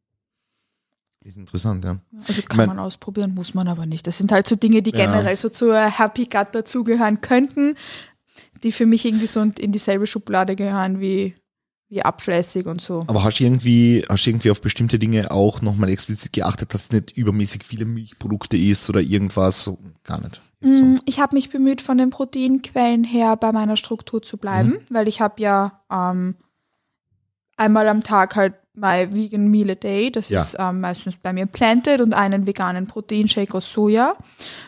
Ist 1.27 1.37
interessant, 1.37 1.85
ja. 1.85 1.99
Also 2.27 2.41
kann 2.43 2.53
ich 2.53 2.57
mein, 2.57 2.69
man 2.69 2.79
ausprobieren, 2.79 3.35
muss 3.35 3.53
man 3.53 3.67
aber 3.67 3.85
nicht. 3.85 4.07
Das 4.07 4.17
sind 4.17 4.31
halt 4.31 4.47
so 4.47 4.55
Dinge, 4.55 4.81
die 4.81 4.93
ja. 4.93 5.07
generell 5.07 5.37
so 5.37 5.49
zur 5.49 5.77
Happy 5.77 6.25
Gut 6.25 6.49
dazugehören 6.53 7.21
könnten, 7.21 7.75
die 8.63 8.71
für 8.71 8.87
mich 8.87 9.05
irgendwie 9.05 9.27
so 9.27 9.43
in 9.43 9.73
dieselbe 9.73 10.07
Schublade 10.07 10.55
gehören 10.55 11.01
wie 11.01 11.35
wie 11.88 12.03
abflässig 12.03 12.66
und 12.66 12.81
so. 12.81 13.05
Aber 13.07 13.22
hast 13.22 13.38
du 13.38 13.44
irgendwie, 13.44 14.05
hast 14.09 14.27
du 14.27 14.31
irgendwie 14.31 14.51
auf 14.51 14.61
bestimmte 14.61 14.99
Dinge 14.99 15.31
auch 15.31 15.62
nochmal 15.62 15.90
explizit 15.90 16.33
geachtet, 16.33 16.75
dass 16.75 16.85
es 16.85 16.92
nicht 16.92 17.16
übermäßig 17.16 17.64
viele 17.64 17.85
Milchprodukte 17.85 18.57
ist 18.57 18.88
oder 18.90 19.01
irgendwas? 19.01 19.62
So, 19.62 19.79
gar 20.03 20.20
nicht. 20.20 20.40
So. 20.61 20.83
Mm, 20.83 20.96
ich 21.05 21.20
habe 21.20 21.37
mich 21.37 21.51
bemüht, 21.51 21.81
von 21.81 21.99
den 21.99 22.11
Proteinquellen 22.11 23.05
her 23.05 23.37
bei 23.37 23.53
meiner 23.53 23.77
Struktur 23.77 24.22
zu 24.22 24.37
bleiben, 24.37 24.70
mhm. 24.70 24.79
weil 24.90 25.07
ich 25.07 25.20
habe 25.20 25.40
ja 25.40 25.81
ähm, 25.90 26.35
einmal 27.57 27.88
am 27.88 28.01
Tag 28.01 28.35
halt 28.35 28.55
my 28.75 29.09
Vegan 29.11 29.49
Meal 29.49 29.70
a 29.70 29.75
Day, 29.75 30.11
das 30.11 30.29
ja. 30.29 30.40
ist 30.40 30.57
ähm, 30.59 30.81
meistens 30.81 31.16
bei 31.16 31.33
mir 31.33 31.46
planted 31.46 32.01
und 32.01 32.14
einen 32.14 32.46
veganen 32.46 32.87
Proteinshake 32.87 33.55
aus 33.55 33.72
Soja 33.72 34.16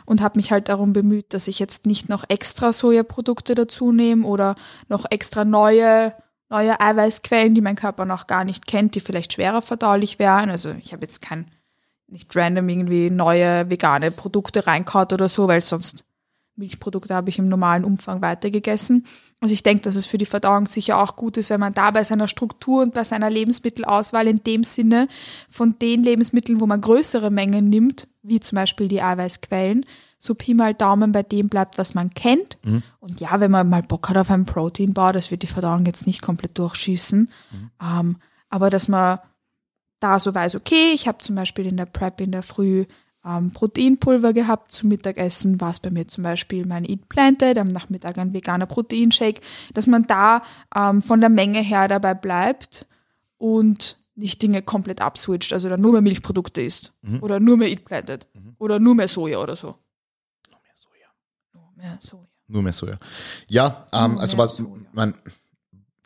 und 0.07 0.23
habe 0.23 0.39
mich 0.39 0.51
halt 0.51 0.69
darum 0.71 0.95
bemüht, 0.95 1.35
dass 1.35 1.47
ich 1.47 1.59
jetzt 1.59 1.85
nicht 1.85 2.09
noch 2.09 2.25
extra 2.29 2.73
Sojaprodukte 2.73 3.55
dazu 3.55 3.93
nehme 3.93 4.27
oder 4.27 4.55
noch 4.89 5.05
extra 5.11 5.45
neue 5.45 6.15
neue 6.51 6.81
Eiweißquellen, 6.81 7.55
die 7.55 7.61
mein 7.61 7.77
Körper 7.77 8.05
noch 8.05 8.27
gar 8.27 8.45
nicht 8.45 8.67
kennt, 8.67 8.95
die 8.95 9.01
vielleicht 9.01 9.35
schwerer 9.35 9.63
verdaulich 9.63 10.19
wären. 10.19 10.51
Also 10.51 10.71
ich 10.73 10.93
habe 10.93 11.03
jetzt 11.03 11.21
kein, 11.21 11.51
nicht 12.07 12.35
random 12.35 12.69
irgendwie 12.69 13.11
neue 13.11 13.71
vegane 13.71 14.11
Produkte 14.11 14.67
reinkaut 14.67 15.13
oder 15.13 15.29
so, 15.29 15.49
weil 15.49 15.61
sonst 15.61 16.05
Milchprodukte 16.59 17.15
habe 17.15 17.31
ich 17.31 17.39
im 17.39 17.49
normalen 17.49 17.85
Umfang 17.85 18.21
weitergegessen. 18.21 19.07
Also 19.41 19.55
ich 19.55 19.63
denke, 19.63 19.83
dass 19.83 19.95
es 19.95 20.07
für 20.07 20.19
die 20.19 20.27
Verdauung 20.27 20.67
sicher 20.67 20.99
auch 20.99 21.15
gut 21.15 21.37
ist, 21.37 21.51
wenn 21.51 21.61
man 21.61 21.75
da 21.75 21.93
bei 21.93 22.03
seiner 22.03 22.27
Struktur 22.27 22.83
und 22.83 22.95
bei 22.95 23.05
seiner 23.05 23.31
Lebensmittelauswahl 23.31 24.27
in 24.27 24.43
dem 24.43 24.65
Sinne 24.65 25.07
von 25.49 25.79
den 25.79 26.03
Lebensmitteln, 26.03 26.61
wo 26.61 26.67
man 26.67 26.81
größere 26.81 27.31
Mengen 27.31 27.69
nimmt, 27.69 28.09
wie 28.23 28.41
zum 28.41 28.57
Beispiel 28.57 28.89
die 28.89 29.01
Eiweißquellen, 29.01 29.87
so 30.19 30.35
Pi 30.35 30.55
mal 30.55 30.75
Daumen 30.75 31.13
bei 31.13 31.23
dem 31.23 31.49
bleibt, 31.49 31.79
was 31.79 31.95
man 31.95 32.11
kennt. 32.11 32.59
Mhm. 32.65 32.83
Und 32.99 33.21
ja, 33.21 33.39
wenn 33.41 33.51
man 33.51 33.69
mal 33.69 33.83
Bock 33.83 34.09
hat 34.09 34.17
auf 34.17 34.31
einen 34.31 34.47
Proteinbar, 34.47 35.13
das 35.13 35.31
wird 35.31 35.43
die 35.43 35.47
Verdauung 35.47 35.87
jetzt 35.87 36.07
nicht 36.07 36.23
komplett 36.23 36.59
durchschießen. 36.59 37.31
Mhm. 37.51 37.71
Ähm, 37.81 38.17
aber 38.51 38.69
dass 38.69 38.89
man 38.89 39.21
da 40.01 40.19
so 40.19 40.35
weiß, 40.35 40.57
okay, 40.57 40.93
ich 40.95 41.07
habe 41.07 41.19
zum 41.19 41.37
Beispiel 41.37 41.67
in 41.67 41.77
der 41.77 41.87
Prep 41.87 42.21
in 42.21 42.33
der 42.33 42.43
Früh 42.43 42.87
ähm, 43.25 43.53
Proteinpulver 43.53 44.33
gehabt 44.33 44.73
zum 44.73 44.89
Mittagessen, 44.89 45.61
war 45.61 45.71
es 45.71 45.81
bei 45.81 45.91
mir 45.91 46.09
zum 46.09 46.25
Beispiel 46.25 46.67
mein 46.67 46.85
Eat 46.85 47.09
Planted, 47.09 47.59
am 47.59 47.69
Nachmittag 47.69 48.19
ein 48.19 48.33
veganer 48.33 48.67
Proteinshake, 48.67 49.41
dass 49.75 49.87
man 49.87 50.07
da 50.07 50.43
ähm, 50.75 51.03
von 51.03 51.21
der 51.21 51.31
Menge 51.31 51.61
her 51.61 51.89
dabei 51.89 52.15
bleibt 52.15 52.87
und 53.37 53.99
nicht 54.15 54.43
Dinge 54.43 54.63
komplett 54.63 55.01
abswitcht, 55.01 55.53
also 55.53 55.69
dann 55.69 55.81
nur 55.81 55.93
mehr 55.93 56.01
Milchprodukte 56.01 56.61
isst 56.61 56.93
mhm. 57.03 57.23
oder 57.23 57.39
nur 57.39 57.57
mehr 57.57 57.69
Eat 57.69 57.85
Planted 57.85 58.27
mhm. 58.35 58.57
oder 58.59 58.81
nur 58.81 58.97
mehr 58.97 59.09
Soja 59.09 59.39
oder 59.39 59.55
so 59.55 59.77
mehr 61.79 61.99
Soja. 62.03 62.27
Nur 62.49 62.63
mehr 62.63 62.73
Soja. 62.73 62.99
Ja, 63.49 63.87
ähm, 63.93 64.19
also 64.19 64.37
was 64.37 64.63
man. 64.93 65.15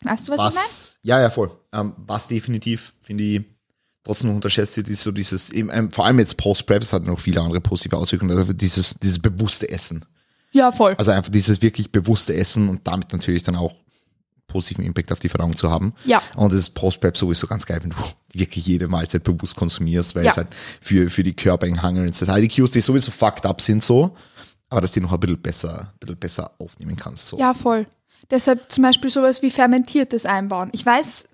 Weißt 0.01 0.27
du, 0.27 0.31
was, 0.33 0.39
was 0.39 0.53
ich 0.53 0.59
meine? 0.59 1.19
Ja, 1.19 1.21
ja, 1.21 1.29
voll. 1.29 1.51
Ähm, 1.73 1.93
was 1.97 2.27
definitiv, 2.27 2.93
finde 3.01 3.23
ich, 3.23 3.43
trotzdem 4.03 4.35
unterschätzt 4.35 4.75
wird, 4.77 4.89
ist 4.89 5.01
so 5.01 5.11
dieses, 5.11 5.49
eben, 5.49 5.69
ähm, 5.71 5.91
vor 5.91 6.05
allem 6.05 6.19
jetzt 6.19 6.35
Post-Prep, 6.37 6.83
es 6.83 6.91
hat 6.91 7.05
noch 7.05 7.19
viele 7.19 7.39
andere 7.39 7.61
positive 7.61 7.97
Auswirkungen, 7.97 8.37
also 8.37 8.51
dieses, 8.51 8.95
dieses 9.01 9.19
bewusste 9.19 9.69
Essen. 9.69 10.03
Ja, 10.51 10.71
voll. 10.71 10.95
Also 10.97 11.11
einfach 11.11 11.31
dieses 11.31 11.61
wirklich 11.61 11.91
bewusste 11.91 12.35
Essen 12.35 12.69
und 12.69 12.85
damit 12.85 13.11
natürlich 13.13 13.43
dann 13.43 13.55
auch 13.55 13.73
positiven 14.47 14.83
Impact 14.83 15.11
auf 15.11 15.19
die 15.19 15.29
Verdauung 15.29 15.55
zu 15.55 15.71
haben. 15.71 15.93
Ja. 16.05 16.21
Und 16.35 16.51
das 16.51 16.59
ist 16.59 16.69
Post-Prep 16.71 17.17
sowieso 17.17 17.47
ganz 17.47 17.65
geil, 17.65 17.79
wenn 17.81 17.91
du 17.91 17.95
wirklich 18.33 18.65
jede 18.65 18.87
Mahlzeit 18.87 19.23
bewusst 19.23 19.55
konsumierst, 19.55 20.15
weil 20.15 20.25
ja. 20.25 20.31
es 20.31 20.37
halt 20.37 20.49
für, 20.81 21.09
für 21.09 21.23
die 21.23 21.33
Körpereinhangel 21.33 22.05
und 22.05 22.19
die 22.19 22.47
Cues, 22.49 22.71
die 22.71 22.81
sowieso 22.81 23.11
fucked 23.11 23.45
up 23.45 23.61
sind 23.61 23.83
so, 23.83 24.15
aber 24.73 24.81
dass 24.81 24.91
du 24.91 24.99
die 24.99 25.05
noch 25.05 25.13
ein 25.13 25.19
bisschen 25.19 25.41
besser, 25.41 25.93
ein 25.93 25.99
bisschen 25.99 26.19
besser 26.19 26.51
aufnehmen 26.57 26.95
kannst. 26.95 27.27
So. 27.27 27.37
Ja, 27.37 27.53
voll. 27.53 27.85
Deshalb 28.31 28.71
zum 28.71 28.81
Beispiel 28.81 29.11
sowas 29.11 29.43
wie 29.43 29.51
fermentiertes 29.51 30.25
einbauen. 30.25 30.69
Ich 30.73 30.83
weiß, 30.83 31.27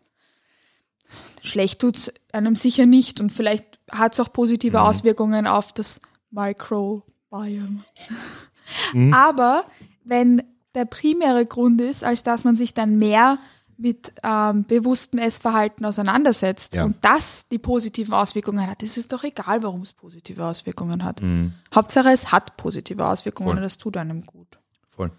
schlecht 1.42 1.80
tut 1.80 1.96
es 1.96 2.14
einem 2.34 2.58
sicher 2.58 2.86
nicht 2.86 3.22
und 3.22 3.32
vielleicht 3.32 3.80
hat 3.90 4.14
es 4.14 4.20
auch 4.20 4.34
positive 4.34 4.80
mhm. 4.80 4.84
Auswirkungen 4.84 5.48
auf 5.48 5.72
das 5.72 6.02
Microbiome. 6.32 7.84
Mhm. 8.94 9.14
Aber 9.14 9.64
wenn 10.04 10.44
der 10.76 10.84
primäre 10.84 11.46
Grund 11.46 11.80
ist, 11.80 12.04
als 12.04 12.24
dass 12.24 12.44
man 12.44 12.58
sich 12.58 12.74
dann 12.74 12.98
mehr 12.98 13.40
mit 13.80 14.12
ähm, 14.24 14.66
bewusstem 14.66 15.20
Essverhalten 15.20 15.86
auseinandersetzt 15.86 16.76
Ja. 16.76 16.84
und 16.84 16.98
das 17.02 17.48
die 17.48 17.58
positiven 17.60 18.14
Auswirkungen 18.14 18.68
hat, 18.68 18.84
ist 18.84 18.98
es 18.98 19.08
doch 19.08 19.24
egal, 19.24 19.64
warum 19.64 19.82
es 19.84 19.94
positive 19.94 20.46
Auswirkungen 20.46 21.04
hat. 21.04 21.22
Mhm. 21.22 21.54
Hauptsache, 21.74 22.10
es 22.10 22.32
hat 22.32 22.58
positive 22.58 23.06
Auswirkungen 23.08 23.48
Voll. 23.50 23.58
und 23.58 23.64
das 23.64 23.78
tut 23.78 23.96
einem 23.98 24.26
gut. 24.26 24.60
Voll. 24.90 25.12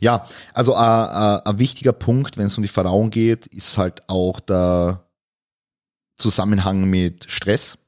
Ja, 0.00 0.26
also 0.54 0.72
äh, 0.72 0.76
äh, 0.76 1.40
ein 1.44 1.58
wichtiger 1.58 1.92
Punkt, 1.92 2.38
wenn 2.38 2.46
es 2.46 2.56
um 2.56 2.62
die 2.62 2.68
Verdauung 2.68 3.10
geht, 3.10 3.46
ist 3.48 3.76
halt 3.76 4.08
auch 4.08 4.40
der 4.40 5.04
Zusammenhang 6.16 6.84
mit 6.88 7.30
Stress. 7.30 7.78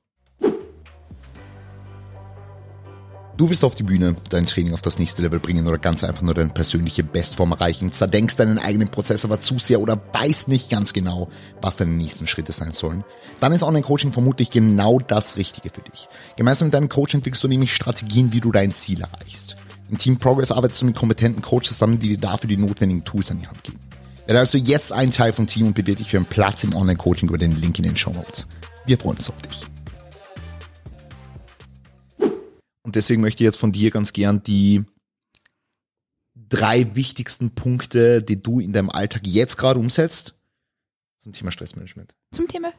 Du 3.40 3.48
willst 3.48 3.64
auf 3.64 3.74
die 3.74 3.84
Bühne 3.84 4.16
dein 4.28 4.44
Training 4.44 4.74
auf 4.74 4.82
das 4.82 4.98
nächste 4.98 5.22
Level 5.22 5.40
bringen 5.40 5.66
oder 5.66 5.78
ganz 5.78 6.04
einfach 6.04 6.20
nur 6.20 6.34
deine 6.34 6.50
persönliche 6.50 7.02
Bestform 7.02 7.52
erreichen, 7.52 7.90
zerdenkst 7.90 8.36
deinen 8.36 8.58
eigenen 8.58 8.88
Prozess 8.88 9.24
aber 9.24 9.40
zu 9.40 9.58
sehr 9.58 9.80
oder 9.80 9.98
weißt 10.12 10.48
nicht 10.48 10.68
ganz 10.68 10.92
genau, 10.92 11.26
was 11.62 11.76
deine 11.76 11.92
nächsten 11.92 12.26
Schritte 12.26 12.52
sein 12.52 12.72
sollen, 12.72 13.02
dann 13.40 13.54
ist 13.54 13.62
Online-Coaching 13.62 14.12
vermutlich 14.12 14.50
genau 14.50 14.98
das 14.98 15.38
Richtige 15.38 15.70
für 15.70 15.80
dich. 15.80 16.10
Gemeinsam 16.36 16.66
mit 16.66 16.74
deinem 16.74 16.90
Coach 16.90 17.14
entwickelst 17.14 17.42
du 17.42 17.48
nämlich 17.48 17.74
Strategien, 17.74 18.30
wie 18.34 18.42
du 18.42 18.52
dein 18.52 18.72
Ziel 18.72 19.00
erreichst. 19.00 19.56
Im 19.90 19.96
Team 19.96 20.18
Progress 20.18 20.52
arbeitest 20.52 20.82
du 20.82 20.86
mit 20.86 20.96
kompetenten 20.96 21.40
Coaches 21.40 21.68
zusammen, 21.68 21.98
die 21.98 22.08
dir 22.08 22.18
dafür 22.18 22.46
die 22.46 22.58
notwendigen 22.58 23.04
Tools 23.04 23.30
an 23.30 23.38
die 23.38 23.48
Hand 23.48 23.64
geben. 23.64 23.80
Werde 24.26 24.40
also 24.40 24.58
jetzt 24.58 24.92
ein 24.92 25.12
Teil 25.12 25.32
vom 25.32 25.46
Team 25.46 25.68
und 25.68 25.74
bewirb 25.74 25.96
dich 25.96 26.10
für 26.10 26.18
einen 26.18 26.26
Platz 26.26 26.62
im 26.62 26.74
Online-Coaching 26.74 27.30
über 27.30 27.38
den 27.38 27.58
Link 27.58 27.78
in 27.78 27.84
den 27.84 27.96
Show 27.96 28.12
Notes. 28.12 28.46
Wir 28.84 28.98
freuen 28.98 29.16
uns 29.16 29.30
auf 29.30 29.40
dich. 29.40 29.62
Und 32.82 32.96
deswegen 32.96 33.20
möchte 33.20 33.42
ich 33.42 33.46
jetzt 33.46 33.58
von 33.58 33.72
dir 33.72 33.90
ganz 33.90 34.12
gern 34.12 34.42
die 34.42 34.84
drei 36.34 36.94
wichtigsten 36.94 37.54
Punkte, 37.54 38.22
die 38.22 38.40
du 38.42 38.60
in 38.60 38.72
deinem 38.72 38.90
Alltag 38.90 39.22
jetzt 39.26 39.56
gerade 39.56 39.78
umsetzt, 39.78 40.34
zum 41.18 41.32
Thema 41.32 41.50
Stressmanagement. 41.52 42.14
Zum 42.32 42.48
Thema. 42.48 42.72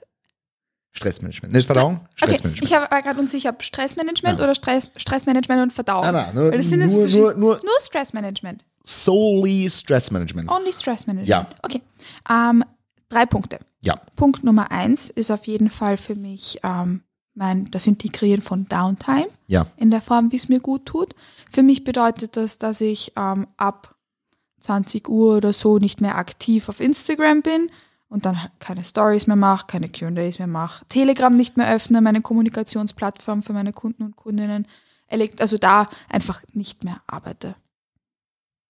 Stressmanagement. 0.94 1.54
Nicht 1.54 1.68
Verdauung? 1.68 1.98
Okay, 2.02 2.10
Stressmanagement. 2.16 2.64
ich 2.70 2.74
habe 2.76 3.02
gerade 3.02 3.20
unsicher, 3.20 3.50
ob 3.52 3.64
Stressmanagement 3.64 4.40
Ja. 4.40 4.44
oder 4.44 4.56
Stress, 4.56 4.90
Stressmanagement 4.98 5.62
und 5.62 5.72
Verdauung. 5.74 6.02
Nein, 6.04 6.14
nein, 6.14 6.36
nur, 6.36 6.52
Weil 6.52 6.58
das 6.58 6.70
sind 6.70 6.80
nur, 6.92 7.08
nur, 7.08 7.34
nur 7.36 7.56
Nur 7.64 7.80
Stressmanagement. 7.82 8.66
solely 8.84 9.70
Stressmanagement. 9.70 10.52
Only 10.52 10.74
Stressmanagement. 10.74 11.30
Ja. 11.30 11.48
Okay. 11.62 11.82
Ähm, 12.30 12.64
drei 13.08 13.26
Punkte. 13.26 13.60
Ja, 13.82 13.96
Punkt 14.16 14.44
Nummer 14.44 14.70
eins 14.72 15.10
ist 15.10 15.32
auf 15.32 15.48
jeden 15.48 15.70
Fall 15.70 15.98
für 15.98 16.16
mich 16.16 16.60
ähm, 16.64 17.04
mein, 17.34 17.72
das 17.72 17.88
Integrieren 17.88 18.42
von 18.42 18.68
Downtime 18.68 19.30
ja, 19.48 19.68
in 19.78 19.92
der 19.92 20.02
Form, 20.02 20.32
wie 20.32 20.36
es 20.38 20.50
mir 20.50 20.60
gut 20.60 20.86
tut. 20.86 21.16
Für 21.50 21.64
mich 21.64 21.84
bedeutet 21.84 22.38
das, 22.38 22.58
dass 22.58 22.82
ich 22.82 23.14
ähm, 23.16 23.48
ab 23.58 23.96
20 24.60 25.10
Uhr 25.10 25.38
oder 25.38 25.54
so 25.54 25.78
nicht 25.78 26.02
mehr 26.02 26.18
aktiv 26.18 26.70
auf 26.70 26.80
Instagram 26.80 27.42
bin 27.42 27.70
und 28.10 28.26
dann 28.26 28.38
keine 28.60 28.84
Stories 28.84 29.28
mehr 29.28 29.38
mache, 29.38 29.68
keine 29.68 29.90
Q&As 29.90 30.38
mehr 30.38 30.48
mache, 30.48 30.86
Telegram 30.90 31.34
nicht 31.34 31.58
mehr 31.58 31.74
öffne, 31.74 32.02
meine 32.02 32.22
Kommunikationsplattform 32.22 33.44
für 33.44 33.54
meine 33.54 33.74
Kunden 33.74 34.04
und 34.04 34.16
Kundinnen, 34.16 34.68
also 35.40 35.58
da 35.58 35.88
einfach 36.10 36.44
nicht 36.54 36.84
mehr 36.84 37.02
arbeite. 37.08 37.56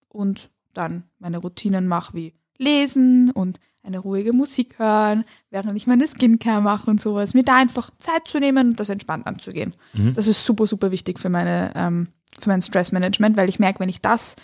Und 0.07 0.49
dann 0.73 1.03
meine 1.19 1.39
Routinen 1.39 1.87
mache 1.87 2.13
wie 2.13 2.33
lesen 2.57 3.31
und 3.31 3.59
eine 3.83 3.99
ruhige 3.99 4.33
Musik 4.33 4.77
hören, 4.79 5.25
während 5.49 5.75
ich 5.75 5.87
meine 5.87 6.07
Skincare 6.07 6.61
mache 6.61 6.89
und 6.89 7.01
sowas. 7.01 7.33
Mir 7.33 7.43
da 7.43 7.57
einfach 7.57 7.89
Zeit 7.99 8.27
zu 8.27 8.39
nehmen 8.39 8.69
und 8.69 8.79
das 8.79 8.89
entspannt 8.89 9.27
anzugehen. 9.27 9.73
Das 10.13 10.27
ist 10.27 10.45
super, 10.45 10.67
super 10.67 10.91
wichtig 10.91 11.19
für 11.19 11.29
meine, 11.29 11.71
ähm, 11.75 12.07
für 12.39 12.49
mein 12.49 12.61
Stressmanagement, 12.61 13.37
weil 13.37 13.49
ich 13.49 13.59
merke, 13.59 13.79
wenn 13.79 13.89
ich 13.89 14.01
das 14.01 14.35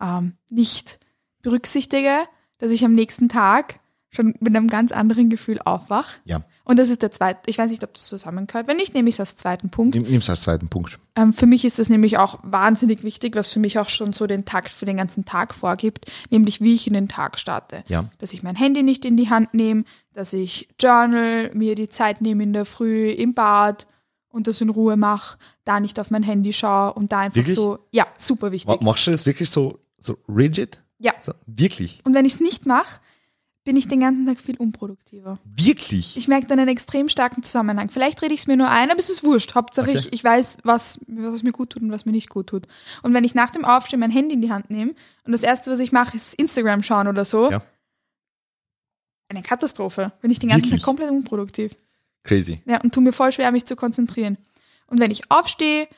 ähm, 0.00 0.34
nicht 0.50 1.00
berücksichtige, 1.42 2.26
dass 2.58 2.70
ich 2.70 2.84
am 2.84 2.94
nächsten 2.94 3.28
Tag 3.28 3.80
schon 4.14 4.34
mit 4.40 4.54
einem 4.54 4.68
ganz 4.68 4.92
anderen 4.92 5.30
Gefühl 5.30 5.58
aufwach. 5.64 6.10
ja. 6.24 6.42
Und 6.64 6.78
das 6.78 6.90
ist 6.90 7.02
der 7.02 7.10
zweite, 7.10 7.40
ich 7.50 7.58
weiß 7.58 7.72
nicht, 7.72 7.82
ob 7.82 7.92
das 7.94 8.06
zusammengehört. 8.06 8.68
Wenn 8.68 8.76
nicht, 8.76 8.94
nehme 8.94 9.08
ich 9.08 9.16
es 9.16 9.20
als 9.20 9.34
zweiten 9.34 9.68
Punkt. 9.68 9.96
Nimm, 9.96 10.04
nimm's 10.04 10.30
als 10.30 10.42
zweiten 10.42 10.68
Punkt. 10.68 11.00
Ähm, 11.16 11.32
für 11.32 11.46
mich 11.46 11.64
ist 11.64 11.80
das 11.80 11.88
nämlich 11.88 12.18
auch 12.18 12.38
wahnsinnig 12.44 13.02
wichtig, 13.02 13.34
was 13.34 13.48
für 13.48 13.58
mich 13.58 13.80
auch 13.80 13.88
schon 13.88 14.12
so 14.12 14.28
den 14.28 14.44
Takt 14.44 14.70
für 14.70 14.86
den 14.86 14.96
ganzen 14.96 15.24
Tag 15.24 15.54
vorgibt, 15.54 16.06
nämlich 16.30 16.60
wie 16.60 16.74
ich 16.74 16.86
in 16.86 16.92
den 16.92 17.08
Tag 17.08 17.40
starte. 17.40 17.82
Ja. 17.88 18.08
Dass 18.18 18.32
ich 18.32 18.44
mein 18.44 18.54
Handy 18.54 18.84
nicht 18.84 19.04
in 19.04 19.16
die 19.16 19.28
Hand 19.28 19.54
nehme, 19.54 19.82
dass 20.12 20.32
ich 20.34 20.68
journal, 20.80 21.50
mir 21.52 21.74
die 21.74 21.88
Zeit 21.88 22.20
nehme 22.20 22.44
in 22.44 22.52
der 22.52 22.64
Früh 22.64 23.10
im 23.10 23.34
Bad 23.34 23.88
und 24.28 24.46
das 24.46 24.60
in 24.60 24.68
Ruhe 24.68 24.96
mache, 24.96 25.38
da 25.64 25.80
nicht 25.80 25.98
auf 25.98 26.10
mein 26.12 26.22
Handy 26.22 26.52
schaue 26.52 26.92
und 26.92 27.10
da 27.10 27.18
einfach 27.20 27.36
Wirklich? 27.36 27.56
so, 27.56 27.80
ja, 27.90 28.06
super 28.16 28.52
wichtig. 28.52 28.68
Ma- 28.80 28.84
Machst 28.84 29.06
du 29.08 29.10
das 29.10 29.26
wirklich 29.26 29.50
so, 29.50 29.80
so 29.98 30.16
rigid? 30.28 30.80
Ja. 31.00 31.12
So, 31.18 31.32
wirklich? 31.46 32.00
Und 32.04 32.14
wenn 32.14 32.24
ich 32.24 32.34
es 32.34 32.40
nicht 32.40 32.66
mache, 32.66 33.00
bin 33.64 33.76
ich 33.76 33.86
den 33.86 34.00
ganzen 34.00 34.26
Tag 34.26 34.40
viel 34.40 34.56
unproduktiver. 34.56 35.38
Wirklich? 35.44 36.16
Ich 36.16 36.26
merke 36.26 36.46
dann 36.48 36.58
einen 36.58 36.68
extrem 36.68 37.08
starken 37.08 37.42
Zusammenhang. 37.44 37.90
Vielleicht 37.90 38.20
rede 38.20 38.34
ich 38.34 38.40
es 38.40 38.46
mir 38.48 38.56
nur 38.56 38.68
ein, 38.68 38.90
aber 38.90 38.98
es 38.98 39.08
ist 39.08 39.22
wurscht. 39.22 39.54
Hauptsache, 39.54 39.90
Okay. 39.90 39.98
ich, 40.00 40.12
ich 40.12 40.24
weiß, 40.24 40.58
was, 40.64 40.98
was 41.06 41.42
mir 41.44 41.52
gut 41.52 41.70
tut 41.70 41.82
und 41.82 41.92
was 41.92 42.04
mir 42.04 42.10
nicht 42.12 42.28
gut 42.28 42.48
tut. 42.48 42.66
Und 43.02 43.14
wenn 43.14 43.22
ich 43.24 43.34
nach 43.36 43.50
dem 43.50 43.64
Aufstehen 43.64 44.00
mein 44.00 44.10
Handy 44.10 44.34
in 44.34 44.42
die 44.42 44.50
Hand 44.50 44.70
nehme 44.70 44.94
und 45.24 45.32
das 45.32 45.42
Erste, 45.44 45.70
was 45.70 45.78
ich 45.80 45.92
mache, 45.92 46.16
ist 46.16 46.34
Instagram 46.34 46.82
schauen 46.82 47.06
oder 47.06 47.24
so, 47.24 47.50
Ja. 47.50 47.62
eine 49.28 49.42
Katastrophe. 49.42 50.12
Bin 50.20 50.30
ich 50.30 50.38
den 50.38 50.48
ganzen 50.50 50.64
Wirklich? 50.64 50.80
Tag 50.82 50.86
komplett 50.86 51.10
unproduktiv. 51.10 51.76
Crazy. 52.24 52.60
Ja, 52.66 52.80
und 52.80 52.92
tu 52.94 53.00
mir 53.00 53.12
voll 53.12 53.32
schwer, 53.32 53.50
mich 53.52 53.64
zu 53.64 53.76
konzentrieren. 53.76 54.38
Und 54.86 55.00
wenn 55.00 55.10
ich 55.10 55.30
aufstehe, 55.30 55.88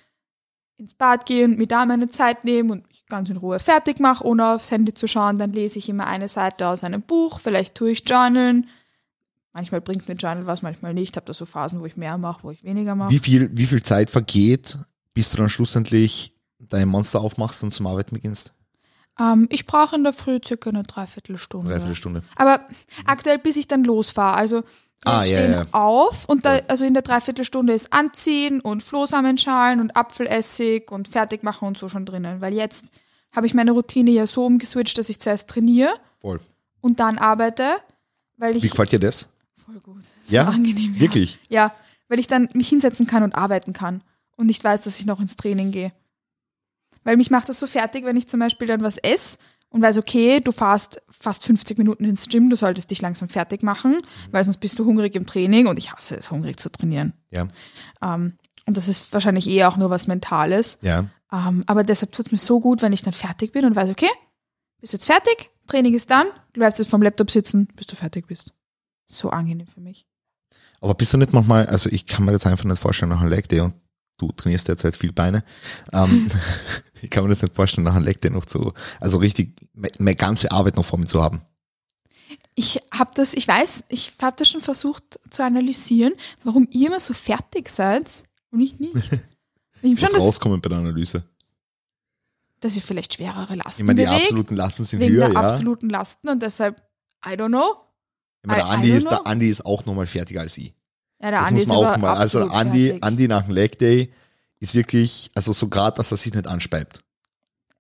ins 0.77 0.95
Bad 0.95 1.27
gehe 1.27 1.45
und 1.45 1.59
mir 1.59 1.67
da 1.67 1.87
meine 1.87 2.09
Zeit 2.09 2.45
nehme 2.45 2.73
und 2.73 2.89
mich 2.89 3.07
ganz 3.07 3.31
in 3.31 3.37
Ruhe 3.37 3.61
fertig 3.61 4.01
mache, 4.01 4.25
ohne 4.25 4.47
aufs 4.49 4.71
Handy 4.71 4.93
zu 4.95 5.07
schauen, 5.07 5.39
dann 5.39 5.53
lese 5.53 5.79
ich 5.79 5.89
immer 5.89 6.07
eine 6.07 6.29
Seite 6.29 6.69
aus 6.69 6.85
einem 6.85 7.03
Buch, 7.03 7.41
vielleicht 7.41 7.75
tue 7.75 7.93
ich 7.93 8.09
Journalen. 8.09 8.69
Manchmal 9.53 9.81
bringt 9.81 10.09
mir 10.09 10.15
Journal 10.15 10.47
was, 10.47 10.63
manchmal 10.63 10.95
nicht. 10.95 11.11
Ich 11.11 11.17
habe 11.17 11.27
da 11.27 11.33
so 11.33 11.47
Phasen, 11.47 11.81
wo 11.81 11.87
ich 11.87 11.97
mehr 11.97 12.19
mache, 12.19 12.43
wo 12.43 12.51
ich 12.51 12.65
weniger 12.65 12.97
mache. 12.97 13.13
Wie 13.13 13.21
viel, 13.21 13.51
wie 13.57 13.67
viel 13.67 13.85
Zeit 13.85 14.11
vergeht, 14.11 14.79
bis 15.13 15.31
du 15.31 15.37
dann 15.37 15.49
schlussendlich 15.49 16.33
dein 16.59 16.89
Monster 16.89 17.21
aufmachst 17.21 17.63
und 17.63 17.71
zum 17.71 17.87
Arbeiten 17.87 18.17
beginnst? 18.17 18.53
Ähm, 19.19 19.47
ich 19.51 19.67
brauche 19.67 19.95
in 19.95 20.03
der 20.03 20.13
Früh 20.13 20.41
circa 20.45 20.71
eine 20.71 20.83
Dreiviertelstunde. 20.83 21.71
Dreiviertel 21.71 21.95
Stunde. 21.95 22.23
Aber 22.35 22.67
aktuell, 23.07 23.39
bis 23.39 23.57
ich 23.57 23.69
dann 23.69 23.85
losfahre. 23.85 24.37
Also 24.37 24.65
Ah, 25.07 25.25
ja, 25.25 25.37
stehen 25.37 25.53
ja. 25.53 25.67
auf 25.73 26.25
und 26.29 26.45
da, 26.47 26.61
also 26.69 26.85
in 26.85 26.95
der 26.95 27.03
Dreiviertelstunde 27.03 27.73
ist 27.75 27.93
Anziehen 27.93 28.61
und 28.61 28.83
Flohsamenschalen 28.83 29.81
und 29.81 29.97
Apfelessig 29.97 30.91
und 30.91 31.09
fertig 31.09 31.43
machen 31.43 31.69
und 31.69 31.77
so 31.79 31.89
schon 31.89 32.07
drinnen. 32.07 32.41
Weil 32.41 32.55
jetzt 32.55 32.87
habe 33.35 33.47
ich 33.47 33.55
meine 33.55 33.73
Routine 33.73 34.11
ja 34.11 34.27
so 34.27 34.47
umgeswitcht, 34.47 34.97
dass 34.99 35.09
ich 35.09 35.21
zuerst 35.21 35.49
trainiere 35.49 35.93
Voll. 36.21 36.41
und 36.81 37.01
dann 37.01 37.19
arbeite, 37.19 37.65
weil 38.37 38.57
ich 38.57 38.63
Wie 38.63 38.69
gefällt 38.69 38.93
dir 38.93 39.01
das? 39.01 39.29
voll 39.65 39.81
gut. 39.81 39.99
Das 39.99 40.25
ist 40.25 40.31
Ja? 40.33 40.45
Angenehm. 40.49 40.95
Ja. 40.95 41.01
Wirklich? 41.01 41.39
Ja, 41.49 41.75
weil 42.09 42.19
ich 42.21 42.27
dann 42.27 42.49
mich 42.55 42.69
hinsetzen 42.69 43.07
kann 43.07 43.23
und 43.23 43.35
arbeiten 43.35 43.73
kann 43.73 44.03
und 44.37 44.47
nicht 44.47 44.63
weiß, 44.65 44.83
dass 44.83 44.99
ich 44.99 45.07
noch 45.07 45.21
ins 45.21 45.37
Training 45.37 45.71
gehe. 45.71 45.93
Weil 47.03 47.17
mich 47.19 47.31
macht 47.31 47.49
das 47.49 47.59
so 47.61 47.67
fertig, 47.67 48.05
wenn 48.05 48.17
ich 48.17 48.29
zum 48.29 48.41
Beispiel 48.41 48.67
dann 48.67 48.83
was 48.83 48.97
esse 48.99 49.37
und 49.75 49.83
weiß, 49.83 49.99
okay, 49.99 50.39
du 50.39 50.53
fahrst 50.53 51.03
fast 51.11 51.45
50 51.45 51.79
Minuten 51.79 52.05
ins 52.05 52.29
Gym, 52.29 52.49
du 52.49 52.55
solltest 52.55 52.93
dich 52.93 53.03
langsam 53.03 53.29
fertig 53.29 53.65
machen, 53.65 53.99
weil 54.31 54.45
sonst 54.45 54.59
bist 54.59 54.79
du 54.79 54.85
hungrig 54.85 55.17
im 55.17 55.27
Training 55.27 55.67
und 55.67 55.79
ich 55.79 55.93
hasse 55.93 56.15
es, 56.15 56.31
hungrig 56.31 56.61
zu 56.61 56.71
trainieren. 56.71 57.13
Ja. 57.33 57.49
Ähm, 58.01 58.39
und 58.67 58.77
das 58.77 58.87
ist 58.87 59.13
wahrscheinlich 59.13 59.51
eher 59.51 59.69
auch 59.69 59.77
nur 59.77 59.91
was 59.91 60.07
Mentales. 60.07 60.79
Ja. 60.83 61.07
Ähm, 61.33 61.65
aber 61.67 61.83
deshalb 61.83 62.13
tut 62.13 62.27
es 62.27 62.33
mir 62.33 62.39
so 62.39 62.61
gut, 62.61 62.83
wenn 62.83 62.93
ich 62.93 63.03
dann 63.03 63.13
fertig 63.13 63.51
bin 63.51 63.65
und 63.65 63.75
weiß, 63.75 63.91
okay, 63.91 64.09
bist 64.81 64.93
jetzt 64.93 65.07
fertig, 65.07 65.51
Training 65.67 65.95
ist 65.95 66.09
dann, 66.09 66.29
du 66.53 66.61
bleibst 66.61 66.79
jetzt 66.79 66.89
vom 66.89 67.03
Laptop 67.03 67.33
sitzen, 67.33 67.67
bis 67.75 67.89
du 67.89 67.97
fertig 67.97 68.29
bist. 68.29 68.55
So 69.09 69.31
angenehm 69.31 69.67
für 69.67 69.81
mich. 69.81 70.07
Aber 70.81 70.95
bist 70.95 71.13
du 71.13 71.19
nicht 71.19 71.33
manchmal, 71.33 71.67
also 71.67 71.91
ich 71.91 72.07
kann 72.07 72.25
mir 72.25 72.33
das 72.33 72.47
einfach 72.47 72.65
nicht 72.65 72.81
vorstellen 72.81 73.09
nach 73.09 73.21
einem 73.21 73.31
Leg 73.31 73.49
Day 73.49 73.59
und 73.59 73.75
du 74.19 74.31
trainierst 74.33 74.69
derzeit 74.69 74.97
viel 74.97 75.13
Beine. 75.13 75.45
Ähm, 75.93 76.31
ich 77.03 77.11
kann 77.11 77.25
mir 77.25 77.31
das 77.31 77.43
nicht 77.43 77.55
vorstellen, 77.55 77.85
nach 77.85 77.95
einem 77.95 78.05
Leg 78.05 78.21
Day 78.21 78.31
noch 78.31 78.45
zu, 78.47 78.73
also 79.01 79.19
richtig 79.19 79.57
me- 79.75 79.91
meine 79.99 80.17
ganze 80.17 80.51
Arbeit 80.53 80.77
noch 80.77 80.85
vor 80.85 80.99
mir 80.99 81.07
zu 81.07 81.23
haben. 81.23 81.43
Ich 82.57 82.81
habe 82.93 83.11
das, 83.15 83.35
ich 83.35 83.49
weiß, 83.49 83.85
ich 83.89 84.13
habe 84.23 84.37
das 84.39 84.49
schon 84.49 84.61
versucht 84.61 85.19
zu 85.29 85.43
analysieren, 85.45 86.15
warum 86.45 86.69
ihr 86.71 86.87
immer 86.89 87.01
so 87.01 87.13
fertig 87.13 87.69
seid 87.69 88.25
und 88.51 88.61
ich 88.61 88.79
nicht. 88.79 88.95
Ich 89.83 90.01
Was 90.01 90.09
schon, 90.09 90.19
dass, 90.19 90.27
rauskommt 90.27 90.63
bei 90.63 90.71
der 90.71 90.79
Analyse. 90.79 91.25
dass 92.61 92.75
ihr 92.75 92.81
vielleicht 92.81 93.13
schwerere 93.13 93.55
Lasten 93.55 93.83
Ich 93.83 93.87
meine, 93.87 94.01
die 94.01 94.07
bewegt, 94.07 94.23
absoluten 94.23 94.57
Lasten 94.57 94.85
sind 94.85 95.01
wegen 95.01 95.15
höher, 95.17 95.27
der 95.27 95.35
ja. 95.35 95.41
absoluten 95.41 95.91
Lasten 95.91 96.29
und 96.31 96.41
deshalb, 96.43 96.81
I 97.27 97.31
don't 97.33 97.49
know. 97.49 97.77
Ich 98.43 98.49
meine, 98.49 98.63
der 98.63 98.71
Andi 98.71 98.91
ist, 98.93 99.05
der 99.05 99.19
know. 99.19 99.25
Andi 99.25 99.51
ist 99.51 99.67
auch 99.67 99.85
nochmal 99.85 100.07
fertiger 100.07 100.41
als 100.41 100.57
ich. 100.57 100.73
Ja, 101.25 101.31
der 101.31 101.41
Das 101.41 101.49
Andi 101.49 101.55
muss 101.55 101.63
ist 101.63 101.69
man 101.83 101.95
auch 101.95 101.97
mal. 101.97 102.15
Also 102.17 102.41
Andi, 102.49 102.85
fertig. 102.87 103.03
Andi 103.05 103.29
nach 103.29 103.43
dem 103.45 103.55
Leg 103.55 103.79
Day 103.79 104.13
ist 104.61 104.75
wirklich, 104.75 105.31
also 105.35 105.53
so 105.55 105.69
gerade, 105.69 105.97
dass 105.97 106.11
er 106.13 106.19
sich 106.19 106.35
nicht 106.35 106.47
anspeibt. 106.47 107.01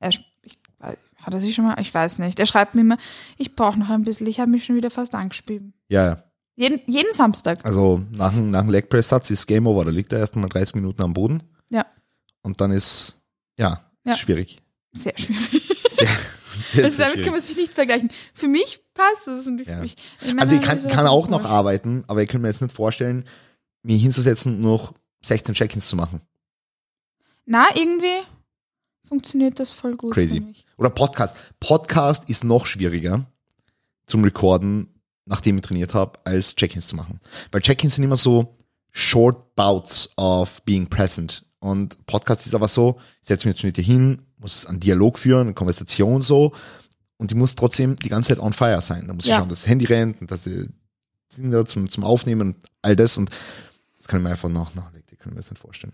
Er, 0.00 0.08
ich, 0.10 0.58
hat 0.80 1.32
er 1.34 1.40
sich 1.40 1.54
schon 1.54 1.64
mal, 1.66 1.78
ich 1.80 1.92
weiß 1.92 2.18
nicht. 2.20 2.38
Er 2.40 2.46
schreibt 2.46 2.74
mir 2.74 2.80
immer, 2.82 2.96
ich 3.36 3.54
brauche 3.54 3.78
noch 3.78 3.90
ein 3.90 4.02
bisschen, 4.02 4.26
ich 4.26 4.40
habe 4.40 4.50
mich 4.50 4.64
schon 4.64 4.76
wieder 4.76 4.90
fast 4.90 5.14
angespielt. 5.14 5.62
Ja, 5.88 6.06
ja. 6.06 6.24
Jeden, 6.56 6.80
jeden 6.86 7.12
Samstag. 7.14 7.64
Also 7.64 8.02
nach 8.12 8.30
dem, 8.32 8.50
nach 8.50 8.60
dem 8.60 8.70
Leg 8.70 8.88
Press 8.88 9.08
Satz 9.08 9.28
ist 9.30 9.46
Game 9.46 9.66
Over. 9.66 9.84
Da 9.84 9.90
liegt 9.90 10.12
er 10.12 10.20
erst 10.20 10.36
mal 10.36 10.48
30 10.48 10.76
Minuten 10.76 11.02
am 11.02 11.12
Boden. 11.12 11.42
Ja. 11.68 11.84
Und 12.42 12.60
dann 12.60 12.70
ist, 12.70 13.20
ja, 13.58 13.84
Ja. 14.04 14.12
ist 14.12 14.20
schwierig. 14.20 14.62
Sehr 14.92 15.14
schwierig. 15.18 15.76
Sehr, 15.90 16.08
sehr, 16.54 16.84
Also 16.84 16.96
sehr 16.96 17.06
damit 17.06 17.24
kann 17.24 17.24
schwierig. 17.24 17.30
man 17.32 17.40
sich 17.40 17.56
nicht 17.56 17.74
vergleichen. 17.74 18.10
Für 18.34 18.46
mich 18.48 18.80
passt 18.94 19.26
das. 19.26 19.46
Und 19.46 19.60
ich, 19.60 19.68
Ja. 19.68 19.82
ich, 19.82 19.96
ich 20.22 20.38
Also 20.40 20.54
ich 20.54 20.62
kann, 20.62 20.78
kann 20.88 21.06
auch 21.06 21.28
noch 21.28 21.44
arbeiten, 21.44 22.04
aber 22.06 22.22
ich 22.22 22.28
kann 22.28 22.40
mir 22.40 22.48
jetzt 22.48 22.62
nicht 22.62 22.74
vorstellen, 22.74 23.24
mich 23.82 24.00
hinzusetzen 24.02 24.56
und 24.56 24.60
noch 24.62 24.94
16 25.24 25.54
Check-ins 25.54 25.88
zu 25.88 25.96
machen. 25.96 26.20
Na, 27.46 27.66
irgendwie 27.74 28.22
funktioniert 29.06 29.58
das 29.60 29.72
voll 29.72 29.96
gut 29.96 30.14
Crazy. 30.14 30.36
für 30.36 30.42
mich. 30.42 30.64
Oder 30.78 30.90
Podcast. 30.90 31.36
Podcast 31.60 32.28
ist 32.30 32.44
noch 32.44 32.66
schwieriger 32.66 33.26
zum 34.06 34.24
Recorden, 34.24 34.88
nachdem 35.26 35.56
ich 35.56 35.62
trainiert 35.62 35.94
habe, 35.94 36.18
als 36.24 36.54
Check-ins 36.54 36.88
zu 36.88 36.96
machen. 36.96 37.20
Weil 37.52 37.60
Check-ins 37.60 37.94
sind 37.96 38.04
immer 38.04 38.16
so 38.16 38.56
short 38.92 39.54
bouts 39.56 40.10
of 40.16 40.62
being 40.64 40.86
present. 40.88 41.44
Und 41.58 42.04
Podcast 42.06 42.46
ist 42.46 42.54
aber 42.54 42.68
so, 42.68 42.96
ich 43.22 43.28
setze 43.28 43.46
mich 43.48 43.56
jetzt 43.56 43.64
mit 43.64 43.76
dir 43.76 43.82
hin, 43.84 44.22
muss 44.38 44.66
einen 44.66 44.80
Dialog 44.80 45.18
führen, 45.18 45.42
eine 45.48 45.54
Konversation 45.54 46.20
so. 46.22 46.52
Und 47.16 47.30
die 47.30 47.34
muss 47.34 47.54
trotzdem 47.54 47.96
die 47.96 48.08
ganze 48.08 48.30
Zeit 48.30 48.38
on 48.40 48.52
fire 48.52 48.80
sein. 48.82 49.06
Da 49.06 49.14
muss 49.14 49.24
ich 49.24 49.30
Ja. 49.30 49.38
schauen, 49.38 49.48
dass 49.48 49.60
das 49.62 49.68
Handy 49.68 49.84
rennt 49.86 50.20
und 50.20 50.30
dass 50.30 50.44
die 50.44 50.68
Kinder 51.34 51.64
zum, 51.66 51.88
zum 51.88 52.04
Aufnehmen 52.04 52.40
und 52.40 52.56
all 52.82 52.96
das. 52.96 53.16
Und 53.18 53.30
das 53.98 54.08
kann 54.08 54.20
ich 54.20 54.24
mir 54.24 54.30
einfach 54.30 54.48
nach, 54.48 54.74
nachlegen. 54.74 55.06
Die 55.10 55.16
können 55.16 55.34
wir 55.34 55.38
das 55.40 55.50
nicht 55.50 55.60
vorstellen. 55.60 55.92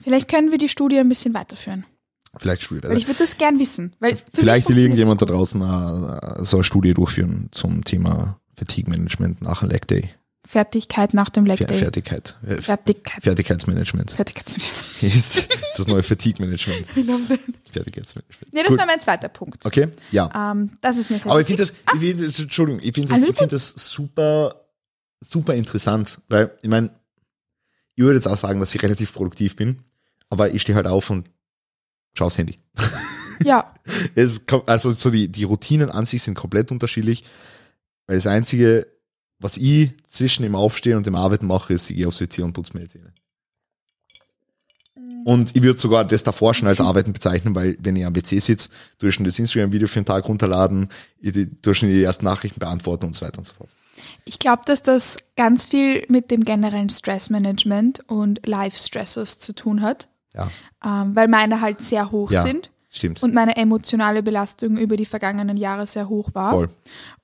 Vielleicht 0.00 0.28
können 0.28 0.50
wir 0.50 0.58
die 0.58 0.68
Studie 0.68 0.98
ein 0.98 1.08
bisschen 1.08 1.34
weiterführen. 1.34 1.84
Vielleicht 2.38 2.62
Studie. 2.62 2.88
Weil 2.88 2.96
ich 2.96 3.06
würde 3.08 3.18
das 3.18 3.36
gern 3.36 3.58
wissen. 3.58 3.94
Weil 4.00 4.16
Vielleicht 4.32 4.68
will 4.68 4.78
irgendjemand 4.78 5.20
da 5.20 5.26
das 5.26 5.52
gut. 5.52 5.60
draußen 5.60 6.40
äh, 6.40 6.44
so 6.44 6.56
eine 6.58 6.64
Studie 6.64 6.94
durchführen 6.94 7.48
zum 7.52 7.84
Thema 7.84 8.40
Fatigue 8.56 8.88
Management 8.90 9.42
nach 9.42 9.62
einem 9.62 9.70
Leg 9.72 9.86
Day. 9.86 10.08
Fertigkeit 10.44 11.14
nach 11.14 11.30
dem 11.30 11.46
Leg 11.46 11.66
Day. 11.66 11.78
Fertigkeit. 11.78 12.36
Äh, 12.46 12.60
Fertigkeit. 12.60 13.22
Fertigkeitsmanagement 13.22 14.10
Fertigkeitsmanagement. 14.10 14.82
ist, 15.02 15.36
ist 15.36 15.48
das 15.78 15.86
neue 15.86 16.02
Fatigue 16.02 16.44
Management. 16.44 16.86
Fertigkeitsmanagement. 17.70 18.52
Nee, 18.52 18.60
das 18.62 18.70
Gut. 18.70 18.78
war 18.78 18.86
mein 18.86 19.00
zweiter 19.00 19.28
Punkt. 19.28 19.64
Okay, 19.64 19.88
ja. 20.10 20.50
Ähm, 20.52 20.70
das 20.80 20.96
ist 20.96 21.10
mir 21.10 21.18
sehr 21.20 21.30
Aber 21.30 21.40
ich 21.40 21.48
wichtig. 21.48 21.68
finde 21.68 21.82
das, 21.86 21.94
ich 21.94 22.00
find, 22.16 22.28
das- 22.28 22.40
Entschuldigung, 22.40 22.80
ich 22.82 22.92
finde 22.94 23.08
das, 23.14 23.22
ich 23.22 23.36
find 23.38 23.52
das 23.52 23.68
super, 23.76 24.66
super 25.20 25.54
interessant, 25.54 26.20
weil 26.28 26.50
ich 26.62 26.68
meine, 26.68 26.90
ich 27.94 28.02
würde 28.02 28.16
jetzt 28.16 28.26
auch 28.26 28.36
sagen, 28.36 28.58
dass 28.58 28.74
ich 28.74 28.82
relativ 28.82 29.12
produktiv 29.12 29.54
bin, 29.54 29.84
aber 30.28 30.52
ich 30.54 30.62
stehe 30.62 30.74
halt 30.74 30.86
auf 30.88 31.08
und 31.10 31.30
schaue 32.14 32.26
aufs 32.28 32.38
Handy. 32.38 32.58
Ja, 33.44 33.74
es 34.14 34.46
kommt, 34.46 34.68
also 34.68 34.92
so 34.92 35.10
die, 35.10 35.26
die 35.26 35.42
Routinen 35.42 35.90
an 35.90 36.04
sich 36.06 36.22
sind 36.22 36.34
komplett 36.36 36.70
unterschiedlich, 36.70 37.24
weil 38.06 38.14
das 38.14 38.28
Einzige, 38.28 38.86
was 39.42 39.56
ich 39.56 39.90
zwischen 40.08 40.42
dem 40.44 40.54
Aufstehen 40.54 40.96
und 40.96 41.06
dem 41.06 41.14
Arbeiten 41.16 41.46
mache, 41.46 41.72
ist, 41.74 41.90
ich 41.90 41.96
gehe 41.96 42.08
aufs 42.08 42.20
WC 42.20 42.42
und 42.42 42.52
putze 42.52 42.72
mir 42.74 42.80
die 42.84 42.88
Zähne. 42.88 43.12
Und 45.24 45.54
ich 45.56 45.62
würde 45.62 45.78
sogar 45.78 46.04
das 46.04 46.22
davor 46.24 46.52
schon 46.52 46.66
als 46.68 46.80
Arbeiten 46.80 47.12
bezeichnen, 47.12 47.54
weil 47.54 47.76
wenn 47.80 47.94
ich 47.96 48.04
am 48.04 48.14
WC 48.16 48.38
sitze, 48.40 48.70
schon 49.08 49.24
das 49.24 49.38
Instagram-Video 49.38 49.86
für 49.86 50.00
den 50.00 50.04
Tag 50.06 50.28
runterladen, 50.28 50.88
schon 51.72 51.88
die 51.88 52.02
ersten 52.02 52.24
Nachrichten 52.24 52.58
beantworten 52.58 53.06
und 53.06 53.14
so 53.14 53.24
weiter 53.24 53.38
und 53.38 53.44
so 53.44 53.54
fort. 53.54 53.70
ich 54.24 54.38
glaube, 54.38 54.62
dass 54.66 54.82
das 54.82 55.18
ganz 55.36 55.64
viel 55.64 56.04
mit 56.08 56.30
dem 56.30 56.44
generellen 56.44 56.88
Stressmanagement 56.88 58.08
und 58.08 58.44
Life-Stressors 58.46 59.38
zu 59.38 59.54
tun 59.54 59.80
hat, 59.82 60.08
Ja, 60.34 60.50
ähm, 60.84 61.14
weil 61.14 61.28
meine 61.28 61.60
halt 61.60 61.80
sehr 61.82 62.10
hoch 62.10 62.30
Ja. 62.32 62.42
sind 62.42 62.70
stimmt. 62.90 63.22
und 63.22 63.32
meine 63.32 63.56
emotionale 63.56 64.22
Belastung 64.24 64.76
über 64.76 64.96
die 64.96 65.06
vergangenen 65.06 65.56
Jahre 65.56 65.86
sehr 65.86 66.08
hoch 66.08 66.30
war. 66.34 66.50
Voll. 66.52 66.68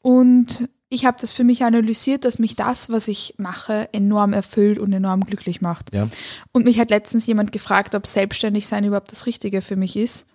Und 0.03 0.69
ich 0.91 1.05
habe 1.05 1.19
das 1.21 1.33
für 1.33 1.45
mich 1.45 1.65
analysiert, 1.65 2.25
dass 2.25 2.39
mich 2.39 2.57
das, 2.57 2.91
was 2.91 3.09
ich 3.09 3.35
mache, 3.37 3.89
enorm 3.93 4.33
erfüllt 4.33 4.79
und 4.79 4.93
enorm 4.93 5.25
glücklich 5.25 5.61
macht. 5.61 5.93
Ja. 5.95 6.09
Und 6.53 6.65
mich 6.65 6.81
hat 6.81 6.91
letztens 6.91 7.27
jemand 7.27 7.53
gefragt, 7.53 7.95
ob 7.95 8.07
selbstständig 8.07 8.67
sein 8.67 8.85
überhaupt 8.85 9.13
das 9.13 9.27
Richtige 9.27 9.61
für 9.61 9.77
mich 9.77 9.97
ist, 9.97 10.27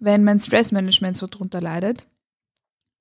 wenn 0.00 0.22
mein 0.22 0.38
Stressmanagement 0.38 1.16
so 1.16 1.26
drunter 1.26 1.60
leidet. 1.60 2.06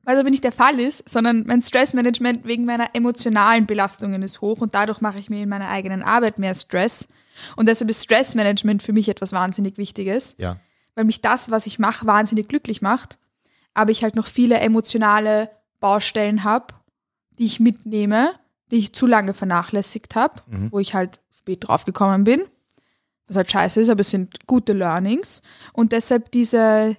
Was 0.06 0.18
aber 0.18 0.30
nicht 0.30 0.44
der 0.44 0.52
Fall 0.52 0.80
ist, 0.80 1.08
sondern 1.08 1.46
mein 1.46 1.62
Stressmanagement 1.62 2.46
wegen 2.46 2.66
meiner 2.66 2.90
emotionalen 2.94 3.66
Belastungen 3.66 4.22
ist 4.22 4.42
hoch 4.42 4.60
und 4.60 4.76
dadurch 4.76 5.00
mache 5.00 5.20
ich 5.20 5.30
mir 5.30 5.44
in 5.44 5.50
meiner 5.50 5.70
eigenen 5.70 6.04
Arbeit 6.04 6.40
mehr 6.40 6.56
Stress. 6.56 7.08
Und 7.56 7.68
deshalb 7.68 7.90
ist 7.90 8.04
Stressmanagement 8.04 8.84
für 8.84 8.92
mich 8.94 9.08
etwas 9.10 9.32
wahnsinnig 9.32 9.78
Wichtiges 9.78 10.36
Ja. 10.38 10.58
weil 10.96 11.06
mich 11.06 11.22
das, 11.22 11.52
was 11.52 11.68
ich 11.68 11.80
mache, 11.80 12.06
wahnsinnig 12.06 12.48
glücklich 12.50 12.82
macht, 12.82 13.18
aber 13.74 13.92
ich 13.92 14.04
halt 14.04 14.16
noch 14.16 14.28
viele 14.28 14.60
emotionale 14.60 15.50
Baustellen 15.80 16.44
habe, 16.44 16.68
die 17.38 17.46
ich 17.46 17.60
mitnehme, 17.60 18.32
die 18.72 18.78
ich 18.78 18.94
zu 18.94 19.06
lange 19.08 19.34
vernachlässigt 19.34 20.16
habe, 20.16 20.42
Mhm. 20.48 20.72
wo 20.72 20.80
ich 20.80 20.94
halt 20.94 21.20
spät 21.38 21.68
drauf 21.68 21.86
gekommen 21.86 22.24
bin, 22.24 22.44
was 23.28 23.38
halt 23.38 23.52
scheiße 23.52 23.82
ist, 23.82 23.90
aber 23.90 24.02
es 24.02 24.12
sind 24.12 24.48
gute 24.48 24.74
Learnings 24.74 25.42
und 25.74 25.92
deshalb 25.92 26.32
diese, 26.32 26.98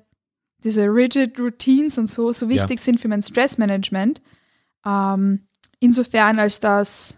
diese 0.59 0.85
rigid 0.87 1.39
Routines 1.39 1.99
und 1.99 2.11
so 2.11 2.33
so 2.33 2.49
wichtig 2.49 2.81
sind 2.81 3.01
für 3.01 3.09
mein 3.09 3.23
Stressmanagement. 3.23 4.21
Ähm, 4.87 5.47
insofern, 5.81 6.39
als 6.39 6.61
dass 6.61 7.17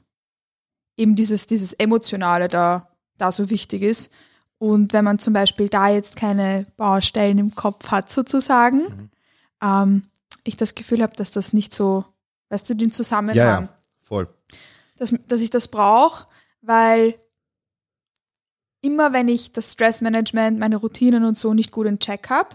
eben 0.96 1.14
dieses, 1.14 1.46
dieses 1.46 1.72
Emotionale 1.74 2.48
da, 2.48 2.88
da 3.18 3.30
so 3.32 3.50
wichtig 3.50 3.82
ist. 3.82 4.10
Und 4.58 4.92
wenn 4.92 5.04
man 5.04 5.18
zum 5.18 5.32
Beispiel 5.34 5.68
da 5.68 5.88
jetzt 5.88 6.16
keine 6.16 6.66
Baustellen 6.76 7.38
im 7.38 7.54
Kopf 7.54 7.90
hat, 7.90 8.10
sozusagen, 8.10 8.78
Mhm. 8.80 9.10
ähm, 9.62 10.02
ich 10.44 10.56
das 10.56 10.74
Gefühl 10.74 11.02
habe, 11.02 11.14
dass 11.16 11.30
das 11.30 11.52
nicht 11.52 11.74
so, 11.74 12.04
weißt 12.48 12.68
du, 12.70 12.74
den 12.74 12.92
Zusammenhang, 12.92 13.36
Ja, 13.36 13.60
ja, 13.60 13.68
voll. 14.00 14.28
Dass, 14.96 15.12
dass 15.28 15.40
ich 15.40 15.50
das 15.50 15.68
brauche, 15.68 16.26
weil 16.62 17.14
immer 18.82 19.12
wenn 19.12 19.28
ich 19.28 19.52
das 19.52 19.72
Stressmanagement, 19.72 20.58
meine 20.58 20.76
Routinen 20.76 21.24
und 21.24 21.36
so 21.36 21.54
nicht 21.54 21.72
gut 21.72 21.86
in 21.86 21.98
Check 21.98 22.30
habe, 22.30 22.50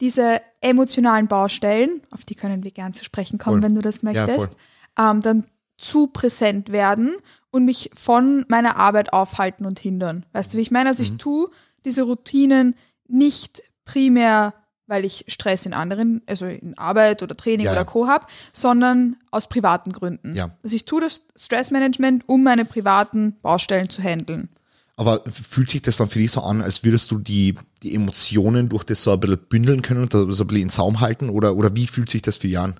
diese 0.00 0.40
emotionalen 0.60 1.28
Baustellen, 1.28 2.02
auf 2.10 2.24
die 2.24 2.34
können 2.34 2.64
wir 2.64 2.70
gern 2.72 2.92
zu 2.92 3.04
sprechen 3.04 3.38
kommen, 3.38 3.56
Voll. 3.56 3.62
wenn 3.62 3.74
du 3.74 3.80
das 3.82 4.02
Ja, 4.02 4.12
möchtest, 4.12 4.36
voll. 4.36 4.50
ähm, 4.98 5.20
dann 5.20 5.44
zu 5.78 6.08
präsent 6.08 6.70
werden 6.72 7.14
und 7.50 7.64
mich 7.64 7.90
von 7.94 8.44
meiner 8.48 8.76
Arbeit 8.76 9.12
aufhalten 9.12 9.64
und 9.66 9.78
hindern. 9.78 10.26
Weißt 10.32 10.52
du, 10.52 10.58
wie 10.58 10.62
ich 10.62 10.70
meine? 10.70 10.90
Also 10.90 11.02
Mhm. 11.02 11.08
ich 11.08 11.16
tue 11.18 11.50
diese 11.84 12.02
Routinen 12.02 12.76
nicht 13.08 13.62
primär, 13.84 14.54
weil 14.92 15.06
ich 15.06 15.24
Stress 15.26 15.64
in 15.64 15.72
anderen, 15.72 16.20
also 16.26 16.44
in 16.44 16.76
Arbeit 16.76 17.22
oder 17.22 17.34
Training 17.34 17.64
Ja, 17.64 17.72
oder. 17.72 17.86
Co. 17.86 18.08
habe, 18.08 18.26
sondern 18.52 19.16
aus 19.30 19.48
privaten 19.48 19.90
Gründen. 19.90 20.36
Ja. 20.36 20.50
Also 20.62 20.76
ich 20.76 20.84
tue 20.84 21.00
das 21.00 21.22
Stressmanagement, 21.34 22.28
um 22.28 22.42
meine 22.42 22.66
privaten 22.66 23.36
Baustellen 23.40 23.88
zu 23.88 24.02
handeln. 24.02 24.50
Aber 24.96 25.22
fühlt 25.32 25.70
sich 25.70 25.80
das 25.80 25.96
dann 25.96 26.10
für 26.10 26.18
dich 26.18 26.30
so 26.30 26.42
an, 26.42 26.60
als 26.60 26.84
würdest 26.84 27.10
du 27.10 27.18
die, 27.18 27.54
die 27.82 27.94
Emotionen 27.94 28.68
durch 28.68 28.84
das 28.84 29.02
so 29.02 29.12
ein 29.12 29.20
bisschen 29.20 29.38
bündeln 29.48 29.80
können 29.80 30.02
und 30.02 30.12
so 30.12 30.18
ein 30.24 30.26
bisschen 30.28 30.64
in 30.64 30.68
Saum 30.68 31.00
halten? 31.00 31.30
Oder, 31.30 31.56
oder 31.56 31.74
wie 31.74 31.86
fühlt 31.86 32.10
sich 32.10 32.20
das 32.20 32.36
für 32.36 32.48
dich 32.48 32.58
an? 32.58 32.78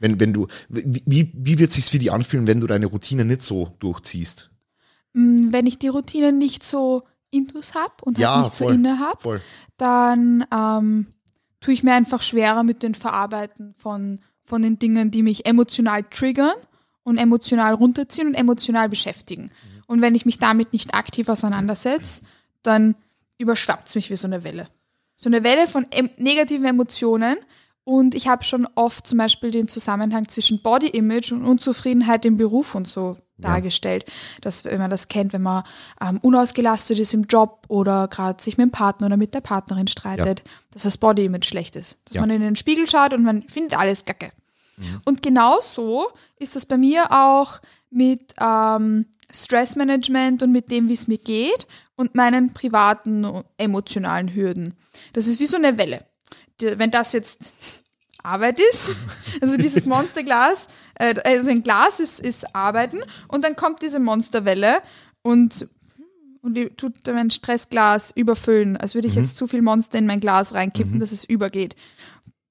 Wenn, 0.00 0.18
wenn 0.18 0.32
du, 0.32 0.48
wie, 0.68 1.30
wie 1.32 1.58
wird 1.60 1.70
es 1.70 1.76
sich 1.76 1.86
für 1.86 2.00
dich 2.00 2.10
anfühlen, 2.10 2.48
wenn 2.48 2.58
du 2.58 2.66
deine 2.66 2.86
Routine 2.86 3.24
nicht 3.24 3.42
so 3.42 3.76
durchziehst? 3.78 4.50
Mm, 5.12 5.52
Wenn 5.52 5.66
ich 5.66 5.78
die 5.78 5.86
Routine 5.86 6.32
nicht 6.32 6.64
so 6.64 7.04
intus 7.30 7.74
habe 7.76 7.94
und 8.02 8.18
Ja, 8.18 8.34
halt 8.34 8.46
nicht 8.46 8.54
so 8.54 8.64
voll, 8.64 8.74
inne 8.74 8.98
habe, 8.98 9.40
dann 9.76 10.44
ähm, 10.52 11.13
tue 11.64 11.72
ich 11.72 11.82
mir 11.82 11.94
einfach 11.94 12.20
schwerer 12.20 12.62
mit 12.62 12.82
dem 12.82 12.92
Verarbeiten 12.92 13.74
von, 13.78 14.18
von 14.44 14.60
den 14.60 14.78
Dingen, 14.78 15.10
die 15.10 15.22
mich 15.22 15.46
emotional 15.46 16.02
triggern 16.02 16.52
und 17.04 17.16
emotional 17.16 17.72
runterziehen 17.72 18.28
und 18.28 18.34
emotional 18.34 18.90
beschäftigen. 18.90 19.50
Und 19.86 20.02
wenn 20.02 20.14
ich 20.14 20.26
mich 20.26 20.38
damit 20.38 20.74
nicht 20.74 20.92
aktiv 20.92 21.26
auseinandersetze, 21.26 22.22
dann 22.62 22.96
überschwappt 23.38 23.88
es 23.88 23.94
mich 23.94 24.10
wie 24.10 24.16
so 24.16 24.26
eine 24.26 24.44
Welle. 24.44 24.68
So 25.16 25.30
eine 25.30 25.42
Welle 25.42 25.66
von 25.66 25.86
em 25.90 26.10
negativen 26.18 26.66
Emotionen. 26.66 27.38
Und 27.84 28.14
ich 28.14 28.28
habe 28.28 28.44
schon 28.44 28.68
oft 28.74 29.06
zum 29.06 29.16
Beispiel 29.16 29.50
den 29.50 29.66
Zusammenhang 29.66 30.28
zwischen 30.28 30.60
Body 30.60 30.88
Image 30.88 31.32
und 31.32 31.46
Unzufriedenheit 31.46 32.26
im 32.26 32.36
Beruf 32.36 32.74
und 32.74 32.86
so 32.86 33.16
dargestellt. 33.38 34.04
Dass, 34.40 34.64
wenn 34.64 34.78
man 34.78 34.90
das 34.90 35.08
kennt, 35.08 35.32
wenn 35.32 35.42
man 35.42 35.64
ähm, 36.00 36.18
unausgelastet 36.22 36.98
ist 36.98 37.14
im 37.14 37.24
Job 37.24 37.64
oder 37.68 38.08
gerade 38.08 38.42
sich 38.42 38.56
mit 38.56 38.66
dem 38.66 38.70
Partner 38.72 39.06
oder 39.08 39.16
mit 39.16 39.34
der 39.34 39.40
Partnerin 39.40 39.88
streitet, 39.88 40.42
dass 40.72 40.82
das 40.84 40.96
Body 40.98 41.24
Image 41.24 41.46
schlecht 41.46 41.76
ist. 41.76 41.98
Dass 42.06 42.14
Ja. 42.16 42.20
man 42.20 42.30
in 42.30 42.40
den 42.42 42.56
Spiegel 42.56 42.88
schaut 42.88 43.12
und 43.12 43.22
man 43.24 43.42
findet 43.44 43.78
alles 43.78 44.04
kacke. 44.04 44.32
Und 45.04 45.22
genauso 45.22 46.08
ist 46.38 46.56
das 46.56 46.66
bei 46.66 46.76
mir 46.76 47.12
auch 47.12 47.60
mit 47.90 48.34
ähm, 48.40 49.06
Stressmanagement 49.30 50.42
und 50.42 50.50
mit 50.52 50.70
dem, 50.70 50.88
wie 50.88 50.94
es 50.94 51.06
mir 51.06 51.18
geht 51.18 51.68
und 51.96 52.14
meinen 52.16 52.52
privaten 52.52 53.44
emotionalen 53.56 54.34
Hürden. 54.34 54.74
Das 55.12 55.26
ist 55.28 55.38
wie 55.38 55.46
so 55.46 55.56
eine 55.56 55.78
Welle. 55.78 56.04
Wenn 56.60 56.90
das 56.90 57.12
jetzt 57.12 57.52
Arbeit 58.24 58.60
ist, 58.60 58.96
also 59.40 59.56
dieses 59.56 59.86
Monsterglas, 59.86 60.68
äh, 60.96 61.14
also 61.24 61.50
ein 61.50 61.62
Glas 61.62 62.00
ist, 62.00 62.20
ist 62.20 62.54
Arbeiten 62.54 63.02
und 63.28 63.44
dann 63.44 63.56
kommt 63.56 63.82
diese 63.82 64.00
Monsterwelle 64.00 64.78
und 65.22 65.68
und 66.42 66.54
die 66.56 66.68
tut 66.68 66.94
mein 67.06 67.30
Stressglas 67.30 68.10
überfüllen, 68.14 68.76
als 68.76 68.94
würde 68.94 69.08
ich 69.08 69.14
jetzt 69.14 69.38
zu 69.38 69.46
viel 69.46 69.62
Monster 69.62 69.96
in 69.96 70.04
mein 70.04 70.20
Glas 70.20 70.52
reinkippen, 70.52 71.00
dass 71.00 71.10
es 71.10 71.24
übergeht. 71.24 71.74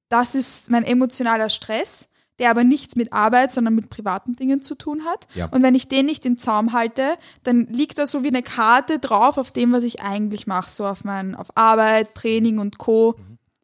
Das 0.10 0.34
ist 0.34 0.72
mein 0.72 0.84
emotionaler 0.84 1.50
Stress, 1.50 2.10
der 2.40 2.50
aber 2.50 2.64
nichts 2.64 2.96
mit 2.96 3.14
Arbeit, 3.14 3.52
sondern 3.52 3.76
mit 3.76 3.90
privaten 3.90 4.34
Dingen 4.34 4.64
zu 4.64 4.74
tun 4.74 5.06
hat. 5.06 5.28
Ja. 5.36 5.46
Und 5.48 5.62
wenn 5.62 5.76
ich 5.76 5.90
den 5.90 6.08
nicht 6.08 6.26
in 6.26 6.40
Zaum 6.40 6.74
halte, 6.74 7.18
dann 7.44 7.68
liegt 7.68 8.00
da 8.00 8.08
so 8.08 8.24
wie 8.24 8.30
eine 8.30 8.42
Karte 8.42 8.98
drauf 8.98 9.38
auf 9.38 9.52
dem, 9.52 9.72
was 9.72 9.84
ich 9.84 10.02
eigentlich 10.02 10.48
mache, 10.48 10.72
so 10.72 10.88
auf 10.88 11.04
mein, 11.04 11.36
auf 11.36 11.56
Arbeit, 11.56 12.16
Training 12.16 12.58
und 12.58 12.80
Co. 12.80 13.16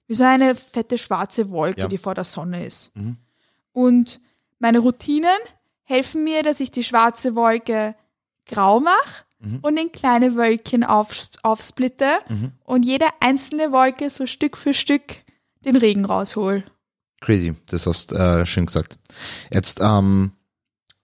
Wie 0.09 0.15
so 0.15 0.23
eine 0.23 0.55
fette 0.55 0.97
schwarze 0.97 1.49
Wolke, 1.51 1.81
Ja. 1.81 1.87
die 1.87 1.99
vor 1.99 2.15
der 2.15 2.23
Sonne 2.23 2.65
ist. 2.65 2.91
Mhm. 2.95 3.15
Und 3.71 4.19
meine 4.57 4.79
Routinen 4.79 5.29
helfen 5.83 6.23
mir, 6.23 6.41
dass 6.43 6.59
ich 6.59 6.71
die 6.71 6.83
schwarze 6.83 7.35
Wolke 7.35 7.95
grau 8.47 8.79
mache 8.79 9.23
Mhm. 9.39 9.59
und 9.61 9.77
in 9.77 9.91
kleine 9.91 10.35
Wölkchen 10.35 10.83
auf, 10.83 11.27
aufsplitte 11.43 12.09
Mhm. 12.27 12.51
und 12.65 12.85
jede 12.85 13.05
einzelne 13.21 13.71
Wolke 13.71 14.09
so 14.09 14.25
Stück 14.25 14.57
für 14.57 14.73
Stück 14.73 15.03
den 15.63 15.75
Regen 15.77 16.03
raushol. 16.05 16.63
Crazy, 17.21 17.53
das 17.67 17.85
hast 17.85 18.11
äh, 18.11 18.45
schön 18.47 18.65
gesagt. 18.65 18.97
Jetzt, 19.51 19.79
ähm, 19.81 20.31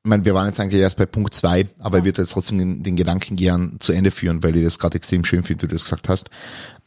ich 0.03 0.09
meine, 0.09 0.25
wir 0.25 0.33
waren 0.33 0.47
jetzt 0.47 0.59
eigentlich 0.59 0.81
erst 0.81 0.97
bei 0.97 1.05
Punkt 1.05 1.33
zwei, 1.35 1.67
aber 1.79 1.97
Ja. 1.97 1.99
ich 1.99 2.05
würde 2.05 2.21
jetzt 2.23 2.31
trotzdem 2.31 2.57
den, 2.57 2.81
den 2.83 2.95
Gedanken 2.95 3.35
gern 3.35 3.77
zu 3.79 3.93
Ende 3.93 4.09
führen, 4.11 4.41
weil 4.43 4.55
ich 4.55 4.63
das 4.63 4.79
gerade 4.79 4.95
extrem 4.97 5.23
schön 5.25 5.43
finde, 5.43 5.63
wie 5.63 5.67
du 5.67 5.75
das 5.75 5.83
gesagt 5.83 6.09
hast. 6.09 6.29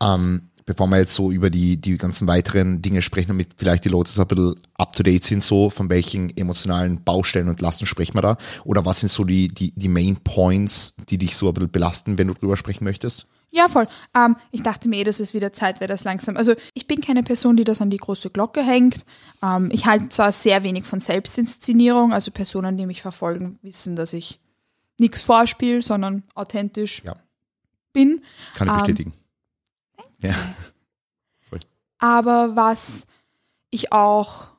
Ähm, 0.03 0.51
bevor 0.69 0.87
wir 0.89 0.99
jetzt 0.99 1.15
so 1.15 1.33
über 1.33 1.49
die, 1.49 1.79
die 1.79 1.97
ganzen 1.97 2.29
weiteren 2.29 2.83
Dinge 2.83 3.01
sprechen, 3.01 3.29
damit 3.29 3.49
vielleicht 3.57 3.87
die 3.87 3.89
Leute 3.89 4.13
so 4.13 4.21
ein 4.21 4.29
bisschen 4.29 4.55
up 4.75 4.93
to 4.93 5.03
date 5.03 5.25
sind, 5.25 5.43
so 5.43 5.71
von 5.71 5.89
welchen 5.89 6.37
emotionalen 6.37 7.03
Baustellen 7.03 7.49
und 7.49 7.61
Lasten 7.63 7.87
sprechen 7.87 8.15
wir 8.15 8.21
da? 8.23 8.37
Oder 8.65 8.85
was 8.85 9.01
sind 9.01 9.09
so 9.09 9.25
die, 9.25 9.49
die, 9.49 9.73
die 9.75 9.89
Main 9.89 10.17
Points, 10.17 10.95
die 11.09 11.17
dich 11.17 11.37
so 11.37 11.49
ein 11.49 11.55
bisschen 11.55 11.71
belasten, 11.71 12.19
wenn 12.19 12.29
du 12.29 12.35
drüber 12.35 12.59
sprechen 12.59 12.85
möchtest? 12.85 13.27
Ja, 13.51 13.71
voll. 13.71 13.89
Ähm, 14.15 14.37
ich 14.51 14.63
dachte 14.63 14.91
mir 14.91 14.99
eh, 15.01 15.05
dass 15.05 15.21
es 15.21 15.33
wieder 15.33 15.55
Zeit 15.55 15.81
wäre, 15.81 15.89
das 15.89 16.05
langsam. 16.05 16.37
Also 16.37 16.53
ich 16.75 16.87
bin 16.87 17.01
keine 17.01 17.23
Person, 17.23 17.57
die 17.57 17.65
das 17.65 17.81
an 17.81 17.89
die 17.89 17.97
große 17.97 18.29
Glocke 18.29 18.63
hängt. 18.63 19.07
Ähm, 19.43 19.71
ich 19.73 19.87
halte 19.87 20.11
zwar 20.11 20.33
sehr 20.33 20.63
wenig 20.65 20.85
von 20.85 21.01
Selbstinszenierung, 21.01 22.13
also 22.13 22.31
Personen, 22.31 22.77
die 22.77 22.85
mich 22.85 23.01
verfolgen, 23.01 23.59
wissen, 23.63 23.97
dass 23.97 24.13
ich 24.13 24.39
nichts 24.99 25.23
vorspiele, 25.23 25.81
sondern 25.81 26.25
authentisch 26.35 27.03
Ja. 27.07 27.17
bin. 27.95 28.21
Kann 28.55 28.69
ich 28.69 28.75
Ähm, 28.75 28.81
bestätigen. 28.81 29.13
Ja. 30.23 30.35
Aber 31.99 32.55
was 32.55 33.07
ich 33.71 33.93
auch, 33.93 34.51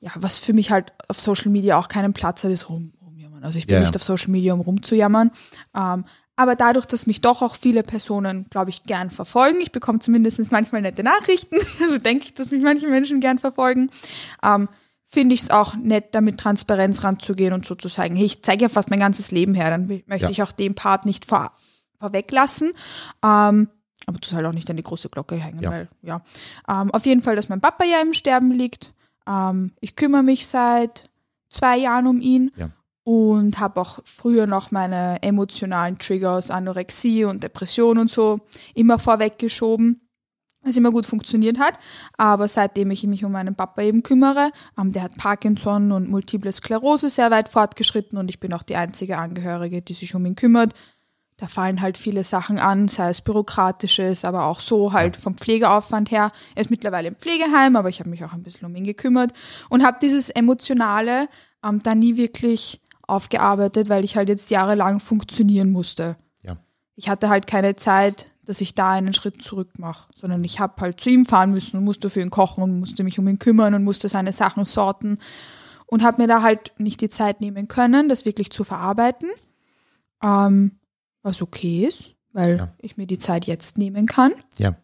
ja, 0.00 0.12
was 0.14 0.38
für 0.38 0.52
mich 0.52 0.70
halt 0.70 0.92
auf 1.08 1.20
Social 1.20 1.50
Media 1.50 1.76
auch 1.78 1.88
keinen 1.88 2.12
Platz 2.12 2.44
hat, 2.44 2.50
ist 2.52 2.68
rum, 2.68 2.92
rumjammern. 3.04 3.42
Also 3.44 3.58
ich 3.58 3.66
bin 3.66 3.74
Ja, 3.74 3.80
nicht 3.80 3.96
auf 3.96 4.04
Social 4.04 4.30
Media, 4.30 4.52
um 4.54 4.60
rumzujammern. 4.60 5.30
Ähm, 5.76 6.04
aber 6.36 6.56
dadurch, 6.56 6.86
dass 6.86 7.06
mich 7.06 7.20
doch 7.20 7.42
auch 7.42 7.54
viele 7.56 7.82
Personen, 7.82 8.46
glaube 8.50 8.70
ich, 8.70 8.84
gern 8.84 9.10
verfolgen, 9.10 9.60
ich 9.60 9.72
bekomme 9.72 9.98
zumindest 10.00 10.50
manchmal 10.52 10.82
nette 10.82 11.02
Nachrichten, 11.02 11.56
also 11.82 11.98
denke 11.98 12.24
ich, 12.24 12.34
dass 12.34 12.50
mich 12.50 12.62
manche 12.62 12.88
Menschen 12.88 13.20
gern 13.20 13.38
verfolgen, 13.38 13.90
ähm, 14.42 14.68
finde 15.04 15.34
ich 15.34 15.42
es 15.42 15.50
auch 15.50 15.76
nett, 15.76 16.14
da 16.14 16.20
mit 16.20 16.38
Transparenz 16.38 17.04
ranzugehen 17.04 17.52
und 17.52 17.64
so 17.66 17.74
zu 17.76 17.88
sagen, 17.88 18.16
hey, 18.16 18.26
ich 18.26 18.42
zeige 18.42 18.62
ja 18.62 18.68
fast 18.68 18.90
mein 18.90 18.98
ganzes 19.00 19.30
Leben 19.30 19.54
her, 19.54 19.70
dann 19.70 19.86
möchte 20.06 20.26
Ja. 20.26 20.30
ich 20.30 20.42
auch 20.42 20.50
den 20.52 20.74
Part 20.74 21.04
nicht 21.06 21.24
vor, 21.24 21.52
vorweglassen. 22.00 22.72
Ähm, 23.24 23.68
aber 24.06 24.18
du 24.18 24.30
halt 24.34 24.46
auch 24.46 24.52
nicht 24.52 24.68
an 24.70 24.76
die 24.76 24.82
große 24.82 25.08
Glocke 25.08 25.36
hängen, 25.36 25.60
Ja. 25.60 25.70
weil, 25.70 25.88
ja. 26.02 26.22
Ähm, 26.68 26.90
auf 26.90 27.06
jeden 27.06 27.22
Fall, 27.22 27.36
dass 27.36 27.48
mein 27.48 27.60
Papa 27.60 27.84
ja 27.84 28.00
im 28.00 28.12
Sterben 28.12 28.50
liegt. 28.50 28.92
Ähm, 29.26 29.72
ich 29.80 29.96
kümmere 29.96 30.22
mich 30.22 30.46
seit 30.46 31.08
zwei 31.50 31.76
Jahren 31.78 32.06
um 32.06 32.20
ihn 32.20 32.50
Ja. 32.56 32.68
und 33.04 33.58
habe 33.60 33.80
auch 33.80 34.00
früher 34.04 34.46
noch 34.46 34.70
meine 34.70 35.22
emotionalen 35.22 35.98
Triggers, 35.98 36.50
Anorexie 36.50 37.24
und 37.24 37.42
Depression 37.42 37.98
und 37.98 38.10
so 38.10 38.40
immer 38.74 38.98
vorweggeschoben, 38.98 40.00
was 40.62 40.76
immer 40.76 40.90
gut 40.90 41.06
funktioniert 41.06 41.58
hat. 41.58 41.78
Aber 42.18 42.48
seitdem 42.48 42.90
ich 42.90 43.04
mich 43.04 43.24
um 43.24 43.32
meinen 43.32 43.54
Papa 43.54 43.82
eben 43.82 44.02
kümmere, 44.02 44.50
ähm, 44.78 44.92
der 44.92 45.02
hat 45.04 45.16
Parkinson 45.16 45.92
und 45.92 46.08
Multiple 46.10 46.52
Sklerose 46.52 47.08
sehr 47.10 47.30
weit 47.30 47.48
fortgeschritten 47.48 48.18
und 48.18 48.28
ich 48.30 48.40
bin 48.40 48.52
auch 48.52 48.62
die 48.62 48.76
einzige 48.76 49.18
Angehörige, 49.18 49.80
die 49.82 49.94
sich 49.94 50.14
um 50.14 50.24
ihn 50.26 50.34
kümmert. 50.36 50.72
Da 51.36 51.48
fallen 51.48 51.80
halt 51.80 51.98
viele 51.98 52.22
Sachen 52.22 52.58
an, 52.58 52.86
sei 52.86 53.10
es 53.10 53.20
bürokratisches, 53.20 54.24
aber 54.24 54.46
auch 54.46 54.60
so 54.60 54.92
halt 54.92 55.16
vom 55.16 55.36
Pflegeaufwand 55.36 56.10
her. 56.10 56.30
Er 56.54 56.62
ist 56.62 56.70
mittlerweile 56.70 57.08
im 57.08 57.16
Pflegeheim, 57.16 57.74
aber 57.74 57.88
ich 57.88 57.98
habe 57.98 58.10
mich 58.10 58.24
auch 58.24 58.32
ein 58.32 58.44
bisschen 58.44 58.66
um 58.66 58.76
ihn 58.76 58.84
gekümmert 58.84 59.32
und 59.68 59.84
habe 59.84 59.98
dieses 60.00 60.30
Emotionale 60.30 61.28
ähm, 61.64 61.82
da 61.82 61.94
nie 61.94 62.16
wirklich 62.16 62.80
aufgearbeitet, 63.02 63.88
weil 63.88 64.04
ich 64.04 64.16
halt 64.16 64.28
jetzt 64.28 64.50
jahrelang 64.50 65.00
funktionieren 65.00 65.72
musste. 65.72 66.16
Ja. 66.42 66.56
Ich 66.94 67.08
hatte 67.08 67.28
halt 67.28 67.46
keine 67.46 67.74
Zeit, 67.76 68.26
dass 68.44 68.60
ich 68.60 68.74
da 68.74 68.90
einen 68.90 69.12
Schritt 69.12 69.42
zurück 69.42 69.78
mache, 69.78 70.08
sondern 70.14 70.44
ich 70.44 70.60
habe 70.60 70.80
halt 70.80 71.00
zu 71.00 71.10
ihm 71.10 71.24
fahren 71.24 71.50
müssen 71.50 71.78
und 71.78 71.84
musste 71.84 72.10
für 72.10 72.20
ihn 72.20 72.30
kochen 72.30 72.62
und 72.62 72.78
musste 72.78 73.02
mich 73.02 73.18
um 73.18 73.26
ihn 73.26 73.38
kümmern 73.38 73.74
und 73.74 73.84
musste 73.84 74.08
seine 74.08 74.32
Sachen 74.32 74.64
sorten 74.64 75.18
und 75.86 76.02
habe 76.02 76.22
mir 76.22 76.28
da 76.28 76.42
halt 76.42 76.72
nicht 76.78 77.00
die 77.00 77.10
Zeit 77.10 77.40
nehmen 77.40 77.68
können, 77.68 78.08
das 78.08 78.24
wirklich 78.24 78.50
zu 78.50 78.64
verarbeiten. 78.64 79.30
Ähm, 80.22 80.78
was 81.24 81.42
okay 81.42 81.84
ist, 81.86 82.14
weil 82.32 82.58
Ja. 82.58 82.74
ich 82.78 82.96
mir 82.96 83.06
die 83.08 83.18
Zeit 83.18 83.46
jetzt 83.46 83.76
nehmen 83.78 84.06
kann. 84.06 84.32
Ja. 84.58 84.76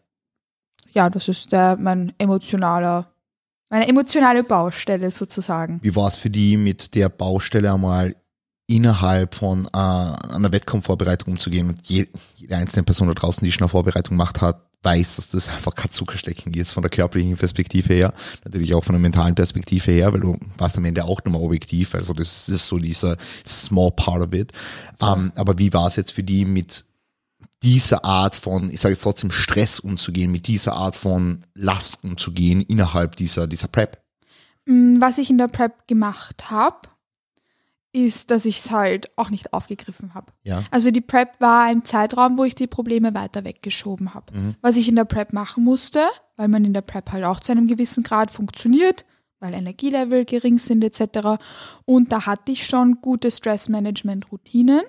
Ja, 0.93 1.09
das 1.09 1.29
ist 1.29 1.53
der, 1.53 1.77
mein 1.77 2.11
emotionaler, 2.17 3.13
meine 3.69 3.87
emotionale 3.87 4.43
Baustelle 4.43 5.09
sozusagen. 5.09 5.79
Wie 5.81 5.95
war 5.95 6.09
es 6.09 6.17
für 6.17 6.29
die 6.29 6.57
mit 6.57 6.93
der 6.95 7.07
Baustelle 7.07 7.73
einmal 7.73 8.15
innerhalb 8.75 9.35
von 9.35 9.65
äh, 9.65 9.77
einer 9.77 10.51
Wettkampfvorbereitung 10.51 11.33
umzugehen? 11.33 11.69
Und 11.69 11.87
je, 11.87 12.07
jede 12.35 12.55
einzelne 12.55 12.83
Person 12.83 13.07
da 13.07 13.13
draußen, 13.13 13.43
die 13.43 13.51
schon 13.51 13.63
eine 13.63 13.69
Vorbereitung 13.69 14.17
gemacht 14.17 14.41
hat, 14.41 14.61
weiß, 14.83 15.17
dass 15.17 15.27
das 15.29 15.49
einfach 15.55 15.75
kein 15.75 15.91
Zuckerstecken 15.91 16.53
ist 16.53 16.71
von 16.71 16.83
der 16.83 16.89
körperlichen 16.89 17.37
Perspektive 17.37 17.93
her, 17.93 18.13
natürlich 18.43 18.73
auch 18.73 18.83
von 18.83 18.93
der 18.93 19.01
mentalen 19.01 19.35
Perspektive 19.35 19.91
her, 19.91 20.13
weil 20.13 20.21
du 20.21 20.37
warst 20.57 20.77
am 20.77 20.85
Ende 20.85 21.03
auch 21.05 21.23
nochmal 21.23 21.41
objektiv, 21.41 21.95
also 21.95 22.13
das 22.13 22.49
ist 22.49 22.67
so 22.67 22.77
dieser 22.77 23.17
small 23.45 23.91
part 23.91 24.21
of 24.21 24.33
it. 24.33 24.51
Ähm, 25.01 25.31
aber 25.35 25.57
wie 25.57 25.73
war 25.73 25.87
es 25.87 25.95
jetzt 25.95 26.11
für 26.11 26.23
die 26.23 26.45
mit 26.45 26.85
dieser 27.63 28.03
Art 28.05 28.35
von, 28.35 28.71
ich 28.71 28.81
sage 28.81 28.93
jetzt 28.93 29.03
trotzdem 29.03 29.31
Stress 29.31 29.79
umzugehen, 29.79 30.31
mit 30.31 30.47
dieser 30.47 30.73
Art 30.73 30.95
von 30.95 31.45
Last 31.53 32.03
umzugehen 32.03 32.61
innerhalb 32.61 33.15
dieser, 33.15 33.47
dieser 33.47 33.67
Prep? 33.67 34.01
Mm, 34.65 34.99
Was 34.99 35.17
ich 35.17 35.29
in 35.29 35.37
der 35.37 35.47
Prep 35.47 35.87
gemacht 35.87 36.49
habe, 36.49 36.87
ist, 37.93 38.31
dass 38.31 38.45
ich 38.45 38.59
es 38.59 38.71
halt 38.71 39.09
auch 39.17 39.29
nicht 39.29 39.53
aufgegriffen 39.53 40.13
habe. 40.13 40.31
Ja. 40.43 40.63
Also 40.71 40.91
die 40.91 41.01
Prep 41.01 41.39
war 41.39 41.65
ein 41.65 41.83
Zeitraum, 41.83 42.37
wo 42.37 42.43
ich 42.43 42.55
die 42.55 42.67
Probleme 42.67 43.13
weiter 43.13 43.43
weggeschoben 43.43 44.13
habe. 44.13 44.37
Mhm. 44.37 44.55
Was 44.61 44.77
ich 44.77 44.87
in 44.87 44.95
der 44.95 45.05
Prep 45.05 45.33
machen 45.33 45.63
musste, 45.63 46.01
weil 46.37 46.47
man 46.47 46.63
in 46.63 46.73
der 46.73 46.81
Prep 46.81 47.11
halt 47.11 47.25
auch 47.25 47.39
zu 47.39 47.51
einem 47.51 47.67
gewissen 47.67 48.03
Grad 48.03 48.31
funktioniert, 48.31 49.05
weil 49.39 49.53
Energielevel 49.53 50.23
gering 50.25 50.57
sind 50.59 50.83
etc. 50.83 51.41
Und 51.85 52.11
da 52.11 52.25
hatte 52.25 52.51
ich 52.51 52.65
schon 52.65 53.01
gute 53.01 53.29
Stressmanagement-Routinen, 53.29 54.83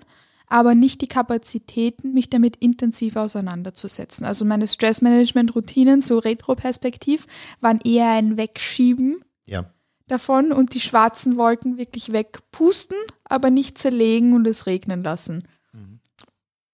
aber 0.46 0.74
nicht 0.74 1.00
die 1.00 1.08
Kapazitäten, 1.08 2.12
mich 2.12 2.30
damit 2.30 2.56
intensiv 2.56 3.16
auseinanderzusetzen. 3.16 4.26
Also 4.26 4.44
meine 4.44 4.66
Stressmanagement-Routinen, 4.66 6.02
so 6.02 6.18
Retroperspektiv, 6.18 7.26
waren 7.60 7.80
eher 7.80 8.10
ein 8.10 8.36
Wegschieben 8.36 9.24
Ja. 9.46 9.64
Davon 10.12 10.52
und 10.52 10.74
die 10.74 10.80
schwarzen 10.80 11.36
Wolken 11.36 11.78
wirklich 11.78 12.12
wegpusten, 12.12 12.98
aber 13.24 13.50
nicht 13.50 13.78
zerlegen 13.78 14.34
und 14.34 14.46
es 14.46 14.66
regnen 14.66 15.02
lassen. 15.02 15.48
Mhm. 15.72 16.00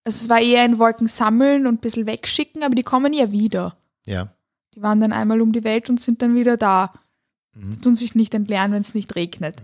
Also 0.05 0.25
es 0.25 0.29
war 0.29 0.41
eher 0.41 0.63
ein 0.63 0.79
Wolkensammeln 0.79 1.67
und 1.67 1.75
ein 1.77 1.81
bisschen 1.81 2.07
wegschicken, 2.07 2.63
aber 2.63 2.75
die 2.75 2.83
kommen 2.83 3.13
ja 3.13 3.31
wieder. 3.31 3.77
Ja. 4.07 4.33
Die 4.75 4.83
waren 4.83 5.01
dann 5.01 5.13
einmal 5.13 5.41
um 5.41 5.53
die 5.53 5.65
Welt 5.65 5.89
und 5.89 6.01
sind 6.01 6.21
dann 6.21 6.35
wieder 6.35 6.57
da. 6.57 6.93
Mhm. 7.55 7.73
Die 7.73 7.79
tun 7.79 7.97
sich 7.97 8.15
nicht 8.15 8.35
entleeren, 8.35 8.73
wenn 8.73 8.83
es 8.83 8.95
nicht 8.95 9.15
regnet. 9.15 9.63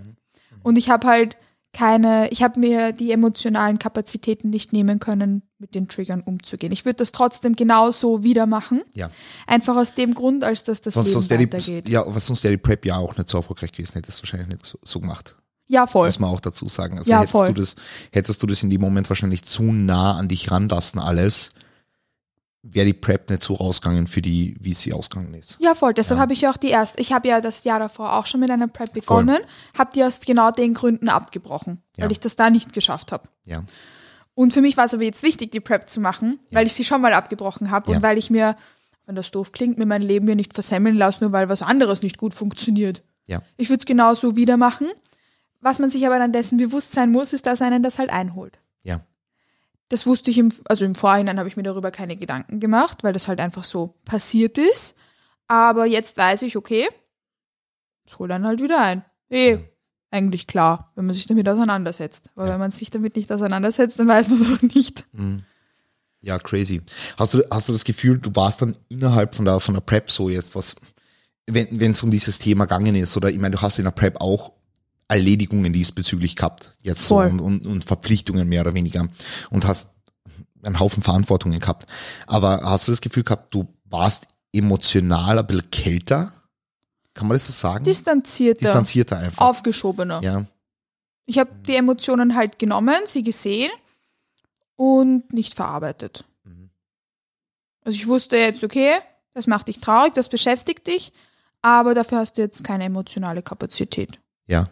Und 0.63 0.79
ich 0.79 0.89
habe 0.89 1.07
halt 1.07 1.37
keine, 1.75 2.31
ich 2.31 2.43
habe 2.43 2.59
mir 2.59 2.93
die 2.93 3.13
emotionalen 3.13 3.79
Kapazitäten 3.79 4.49
nicht 4.49 4.73
nehmen 4.73 4.99
können, 5.01 5.43
mit 5.59 5.75
den 5.75 5.89
Triggern 5.89 6.23
umzugehen. 6.23 6.73
Ich 6.73 6.87
würde 6.87 6.97
das 6.97 7.13
trotzdem 7.13 7.55
genauso 7.57 8.23
wieder 8.23 8.47
machen. 8.47 8.83
Ja. 8.95 9.11
Einfach 9.47 9.77
aus 9.77 9.93
dem 9.95 10.15
Grund, 10.15 10.45
als 10.45 10.63
dass 10.65 10.81
das 10.81 10.95
Sonst, 10.95 11.09
Leben 11.09 11.13
sonst 11.13 11.31
weitergeht. 11.31 11.87
die, 11.89 11.93
ja, 11.93 12.05
was 12.07 12.27
sonst 12.27 12.43
wäre 12.45 12.55
die 12.55 12.59
Prep 12.59 12.87
ja 12.87 12.97
auch 12.97 13.17
nicht 13.17 13.29
so 13.29 13.37
erfolgreich 13.39 13.73
gewesen, 13.73 13.95
hätte 13.95 14.09
es 14.09 14.23
wahrscheinlich 14.23 14.49
nicht 14.49 14.65
so, 14.65 14.79
so 14.83 15.01
gemacht. 15.01 15.37
Ja, 15.67 15.87
voll. 15.87 16.09
Muss 16.09 16.19
man 16.19 16.31
auch 16.31 16.41
dazu 16.41 16.69
sagen. 16.69 16.99
Also 16.99 17.11
Ja, 17.11 17.19
hättest 17.19 17.33
voll. 17.33 17.49
du 17.49 17.61
das, 17.61 17.77
hättest 18.13 18.43
du 18.43 18.47
das 18.47 18.63
in 18.63 18.71
dem 18.71 18.81
Moment 18.81 19.09
wahrscheinlich 19.09 19.43
zu 19.43 19.63
nah 19.65 20.17
an 20.17 20.29
dich 20.29 20.51
ranlassen 20.51 21.01
alles, 21.01 21.51
wäre 22.67 22.87
die 22.87 22.95
Prep 22.95 23.29
nicht 23.29 23.43
so 23.43 23.55
rausgegangen 23.55 24.07
für 24.07 24.23
die, 24.23 24.57
wie 24.59 24.73
sie 24.75 24.93
ausgegangen 24.95 25.35
ist. 25.35 25.59
Ja, 25.61 25.75
voll. 25.75 25.93
Deshalb 25.93 26.17
Ja. 26.19 26.23
habe 26.23 26.33
ich 26.33 26.41
ja 26.41 26.51
auch 26.51 26.57
die 26.57 26.71
erste. 26.71 27.01
Ich 27.01 27.13
habe 27.13 27.29
ja 27.29 27.41
das 27.43 27.63
Jahr 27.65 27.79
davor 27.79 28.15
auch 28.15 28.25
schon 28.27 28.41
mit 28.41 28.51
einer 28.51 28.69
Prep 28.69 28.93
begonnen, 28.95 29.37
habe 29.77 29.91
die 29.95 30.03
aus 30.03 30.21
genau 30.21 30.51
den 30.51 30.73
Gründen 30.75 31.09
abgebrochen, 31.11 31.83
Ja. 31.97 32.05
weil 32.05 32.13
ich 32.13 32.21
das 32.21 32.37
da 32.37 32.49
nicht 32.51 32.73
geschafft 32.73 33.13
habe. 33.13 33.29
Ja. 33.45 33.63
Und 34.35 34.53
für 34.53 34.63
mich 34.63 34.77
war 34.77 34.87
es 34.87 34.95
aber 34.95 35.05
jetzt 35.05 35.23
wichtig, 35.23 35.53
die 35.53 35.61
Prep 35.61 35.89
zu 35.89 36.01
machen, 36.01 36.41
Ja. 36.49 36.59
weil 36.59 36.67
ich 36.67 36.73
sie 36.73 36.85
schon 36.85 37.01
mal 37.03 37.13
abgebrochen 37.13 37.71
habe 37.71 37.91
und 37.93 38.03
weil 38.03 38.17
ich 38.19 38.31
mir, 38.31 38.57
wenn 39.07 39.15
das 39.15 39.31
doof 39.31 39.53
klingt, 39.53 39.77
mir 39.79 39.87
mein 39.87 40.03
Leben 40.03 40.25
mir 40.27 40.35
nicht 40.35 40.55
versemmeln 40.55 40.97
lasse, 40.97 41.23
nur 41.23 41.33
weil 41.33 41.49
was 41.51 41.61
anderes 41.63 42.01
nicht 42.03 42.17
gut 42.17 42.33
funktioniert. 42.35 43.03
Ja. 43.27 43.43
Ich 43.59 43.69
würde 43.69 43.81
es 43.81 43.87
genauso 43.87 44.37
wieder 44.37 44.57
machen. 44.57 44.89
Was 45.61 45.79
man 45.79 45.89
sich 45.91 46.05
aber 46.07 46.19
dann 46.19 46.33
dessen 46.33 46.59
bewusst 46.59 46.93
sein 46.93 47.11
muss, 47.13 47.33
ist, 47.33 47.47
dass 47.47 47.63
einen 47.63 47.83
das 47.83 47.99
halt 47.99 48.11
einholt. 48.11 48.59
Ja. 48.83 49.01
Das 49.89 50.07
wusste 50.07 50.31
ich 50.31 50.39
im, 50.39 50.53
also 50.65 50.85
im 50.85 50.95
Vorhinein 50.95 51.39
habe 51.39 51.49
ich 51.49 51.57
mir 51.57 51.63
darüber 51.63 51.91
keine 51.91 52.17
Gedanken 52.17 52.59
gemacht, 52.61 53.05
weil 53.05 53.13
das 53.13 53.29
halt 53.29 53.39
einfach 53.41 53.65
so 53.65 53.95
passiert 54.05 54.59
ist. 54.59 54.97
Aber 55.47 55.85
jetzt 55.87 56.17
weiß 56.17 56.43
ich, 56.43 56.57
okay, 56.57 56.89
es 58.07 58.19
holt 58.19 58.31
dann 58.31 58.47
halt 58.47 58.63
wieder 58.63 58.81
ein. 58.81 59.05
Eh, 59.31 59.59
eigentlich 60.11 60.47
klar, 60.47 60.93
wenn 60.95 61.07
man 61.07 61.15
sich 61.15 61.27
damit 61.27 61.49
auseinandersetzt. 61.49 62.31
Aber 62.35 62.47
Ja. 62.47 62.53
wenn 62.53 62.61
man 62.61 62.71
sich 62.71 62.91
damit 62.91 63.17
nicht 63.17 63.31
auseinandersetzt, 63.31 63.99
dann 63.99 64.09
weiß 64.09 64.29
man 64.29 64.39
es 64.41 64.49
auch 64.53 64.63
nicht. 64.63 65.05
Mhm. 65.13 65.45
Ja, 66.21 66.39
crazy. 66.39 66.81
Hast 67.19 67.35
du, 67.35 67.43
hast 67.51 67.69
du 67.69 67.73
das 67.75 67.85
Gefühl, 67.85 68.19
du 68.19 68.35
warst 68.35 68.63
dann 68.63 68.77
innerhalb 68.89 69.35
von 69.35 69.45
der, 69.45 69.61
von 69.61 69.75
der 69.75 69.83
Prep 69.83 70.11
so 70.11 70.31
jetzt 70.31 70.57
was, 70.57 70.77
wenn 71.47 71.91
es 71.91 72.03
um 72.03 72.11
dieses 72.11 72.39
Thema 72.39 72.65
gegangen 72.65 72.95
ist, 72.97 73.15
oder 73.19 73.29
ich 73.29 73.39
meine, 73.39 73.57
du 73.57 73.61
hast 73.63 73.79
in 73.79 73.85
der 73.85 73.91
Prep 73.91 74.19
auch 74.23 74.53
Erledigungen 75.09 75.73
diesbezüglich 75.73 76.37
gehabt. 76.37 76.77
Jetzt 76.83 77.07
so 77.07 77.19
und, 77.19 77.41
und, 77.41 77.67
und 77.67 77.85
Verpflichtungen 77.85 78.49
mehr 78.49 78.63
oder 78.63 78.75
weniger. 78.75 79.07
Und 79.51 79.67
hast 79.67 79.91
einen 80.63 80.81
Haufen 80.81 81.03
Verantwortungen 81.03 81.61
gehabt. 81.61 81.87
Aber 82.27 82.63
hast 82.63 82.89
du 82.89 82.93
das 82.93 83.01
Gefühl 83.01 83.23
gehabt, 83.25 83.53
du 83.53 83.67
warst 83.85 84.29
emotional 84.53 85.39
ein 85.39 85.47
bisschen 85.47 85.71
kälter? 85.71 86.33
Kann 87.13 87.29
man 87.29 87.35
das 87.35 87.47
so 87.47 87.53
sagen? 87.53 87.85
Distanzierter, 87.85 88.61
Distanzierter 88.61 89.19
einfach. 89.19 89.45
aufgeschobener. 89.45 90.21
ja, 90.23 90.45
Ich 91.27 91.39
habe 91.39 91.51
die 91.67 91.77
Emotionen 91.77 92.35
halt 92.35 92.59
genommen, 92.59 93.03
sie 93.07 93.23
gesehen 93.23 93.71
und 94.77 95.33
nicht 95.33 95.55
verarbeitet. 95.55 96.25
Mhm. 96.45 96.71
Also 97.83 97.97
ich 97.97 98.09
wusste 98.09 98.37
jetzt, 98.37 98.65
okay, 98.65 98.95
das 99.35 99.47
macht 99.47 99.69
dich 99.69 99.81
traurig, 99.81 100.15
das 100.15 100.29
beschäftigt 100.29 100.87
dich, 100.87 101.13
aber 101.63 101.95
dafür 101.95 102.19
hast 102.19 102.39
du 102.39 102.43
jetzt 102.43 102.65
keine 102.65 102.85
emotionale 102.85 103.43
Kapazität. 103.43 104.19
ja, 104.47 104.65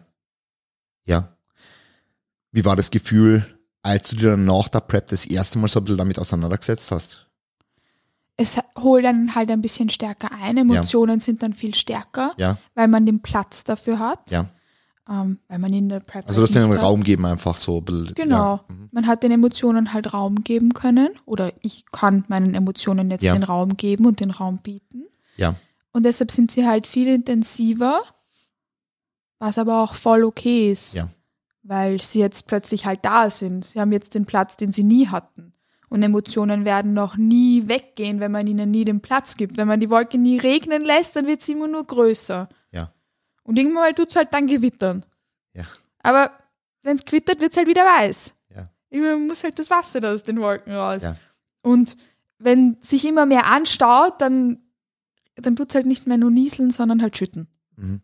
ja. 1.05 1.37
Wie 2.53 2.65
war 2.65 2.77
das 2.77 2.91
Gefühl, 2.91 3.47
als 3.83 4.11
du 4.11 4.17
dir 4.17 4.31
dann 4.33 4.45
nach 4.45 4.69
der 4.69 4.81
Prep 4.81 5.07
das 5.09 5.25
erste 5.25 5.59
Mal 5.59 5.69
so 5.69 5.81
ein 5.81 5.85
bisschen 5.85 5.99
damit 5.99 6.19
auseinandergesetzt 6.19 6.91
hast? 6.93 7.27
Es 8.37 8.57
holt 8.79 9.05
dann 9.05 9.35
halt 9.35 9.51
ein 9.51 9.63
bisschen 9.63 9.89
stärker 9.89 10.31
ein, 10.33 10.57
Emotionen 10.57 11.21
sind 11.21 11.43
dann 11.43 11.53
viel 11.55 11.75
stärker, 11.75 12.33
Ja, 12.39 12.57
weil 12.75 12.89
man 12.89 13.07
den 13.07 13.21
Platz 13.21 13.63
dafür 13.65 13.99
hat, 13.99 14.31
ja. 14.31 14.49
ähm, 15.09 15.39
weil 15.49 15.59
man 15.59 15.73
in 15.73 15.89
der 15.89 16.01
Prep 16.01 16.27
Also 16.27 16.41
halt 16.43 16.49
das 16.55 16.55
den. 16.55 16.73
Raum 16.73 17.03
geben 17.05 17.27
einfach 17.27 17.57
so. 17.57 17.81
Genau. 17.83 18.57
Ja. 18.57 18.65
Mhm. 18.69 18.89
Man 18.91 19.07
hat 19.07 19.23
den 19.23 19.33
Emotionen 19.33 19.93
halt 19.93 20.13
Raum 20.15 20.37
geben 20.45 20.73
können 20.75 21.11
oder 21.27 21.53
ich 21.61 21.85
kann 21.93 22.25
meinen 22.29 22.55
Emotionen 22.55 23.11
jetzt 23.11 23.23
Ja. 23.23 23.33
den 23.35 23.43
Raum 23.45 23.77
geben 23.77 24.07
und 24.07 24.21
den 24.21 24.31
Raum 24.31 24.59
bieten. 24.59 25.05
ja, 25.37 25.55
Und 25.93 26.05
deshalb 26.05 26.31
sind 26.31 26.51
sie 26.51 26.67
halt 26.67 26.87
viel 26.87 27.09
intensiver, 27.09 28.01
was 29.43 29.59
aber 29.59 29.82
auch 29.82 29.95
voll 29.95 30.22
okay 30.22 30.70
ist, 30.70 30.95
Ja. 30.95 31.09
weil 31.64 32.01
sie 32.01 32.20
jetzt 32.20 32.47
plötzlich 32.47 32.86
halt 32.86 33.05
da 33.05 33.28
sind. 33.28 33.64
Sie 33.64 33.80
haben 33.80 33.90
jetzt 33.93 34.14
den 34.14 34.24
Platz, 34.24 34.57
den 34.57 34.70
sie 34.70 34.84
nie 34.84 35.09
hatten. 35.09 35.53
Und 35.88 36.03
Emotionen 36.03 36.64
werden 36.64 36.95
noch 36.95 37.16
nie 37.16 37.66
weggehen, 37.66 38.20
wenn 38.20 38.30
man 38.32 38.47
ihnen 38.47 38.70
nie 38.70 38.84
den 38.84 39.01
Platz 39.01 39.36
gibt. 39.36 39.57
Wenn 39.57 39.66
man 39.68 39.80
die 39.80 39.90
Wolke 39.90 40.16
nie 40.16 40.38
regnen 40.38 40.82
lässt, 40.84 41.16
dann 41.16 41.26
wird 41.26 41.43
sie 41.43 41.53
immer 41.53 41.66
nur 41.68 41.84
größer. 41.86 42.49
ja, 42.70 42.93
Und 43.43 43.59
irgendwann 43.59 43.82
mal 43.82 43.95
tut 43.95 44.11
es 44.11 44.16
halt 44.16 44.32
dann 44.32 44.47
gewittern. 44.47 45.05
ja, 45.55 45.64
Aber 46.05 46.30
wenn 46.84 46.97
es 46.97 47.05
gewittert, 47.05 47.40
wird 47.40 47.51
es 47.53 47.57
halt 47.59 47.66
wieder 47.68 47.84
weiß. 47.84 48.34
ja, 48.55 48.64
Irgendwann 48.90 49.26
muss 49.26 49.43
halt 49.45 49.59
das 49.59 49.68
Wasser 49.70 50.01
da 50.01 50.12
aus 50.12 50.22
den 50.22 50.40
Wolken 50.40 50.72
raus. 50.72 51.03
Ja. 51.03 51.16
Und 51.62 51.97
wenn 52.38 52.76
sich 52.80 53.05
immer 53.05 53.26
mehr 53.26 53.47
anstaut, 53.47 54.20
dann, 54.20 54.62
dann 55.34 55.57
tut 55.57 55.68
es 55.70 55.74
halt 55.74 55.86
nicht 55.86 56.07
mehr 56.07 56.16
nur 56.16 56.30
nieseln, 56.30 56.70
sondern 56.70 57.03
halt 57.03 57.16
schütten. 57.16 57.49
mhm. 57.76 58.01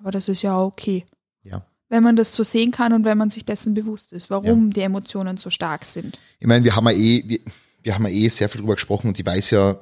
Aber 0.00 0.10
das 0.10 0.28
ist 0.28 0.42
ja 0.42 0.58
okay. 0.58 1.04
ja. 1.42 1.64
Wenn 1.88 2.02
man 2.02 2.16
das 2.16 2.34
so 2.34 2.44
sehen 2.44 2.70
kann 2.70 2.92
und 2.92 3.04
wenn 3.04 3.18
man 3.18 3.30
sich 3.30 3.44
dessen 3.44 3.74
bewusst 3.74 4.12
ist, 4.12 4.30
warum 4.30 4.72
die 4.72 4.80
Emotionen 4.80 5.36
so 5.36 5.50
stark 5.50 5.84
sind. 5.84 6.18
Ich 6.38 6.46
meine, 6.46 6.64
wir 6.64 6.76
haben 6.76 6.86
ja 6.86 6.92
eh, 6.92 7.22
wir, 7.26 7.40
wir 7.82 7.94
haben 7.94 8.06
ja 8.06 8.12
eh 8.12 8.28
sehr 8.28 8.48
viel 8.48 8.60
drüber 8.60 8.74
gesprochen 8.74 9.08
und 9.08 9.18
ich 9.18 9.26
weiß 9.26 9.50
ja, 9.50 9.78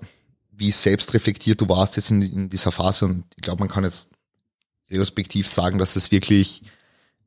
wie 0.50 0.70
selbst 0.70 1.14
reflektiert 1.14 1.60
du 1.60 1.68
warst 1.68 1.96
jetzt 1.96 2.10
in, 2.10 2.22
in 2.22 2.50
dieser 2.50 2.72
Phase 2.72 3.04
und 3.04 3.24
ich 3.36 3.42
glaube, 3.42 3.60
man 3.60 3.68
kann 3.68 3.84
jetzt 3.84 4.10
retrospektiv 4.90 5.46
sagen, 5.46 5.78
dass 5.78 5.96
es 5.96 6.10
wirklich, 6.10 6.62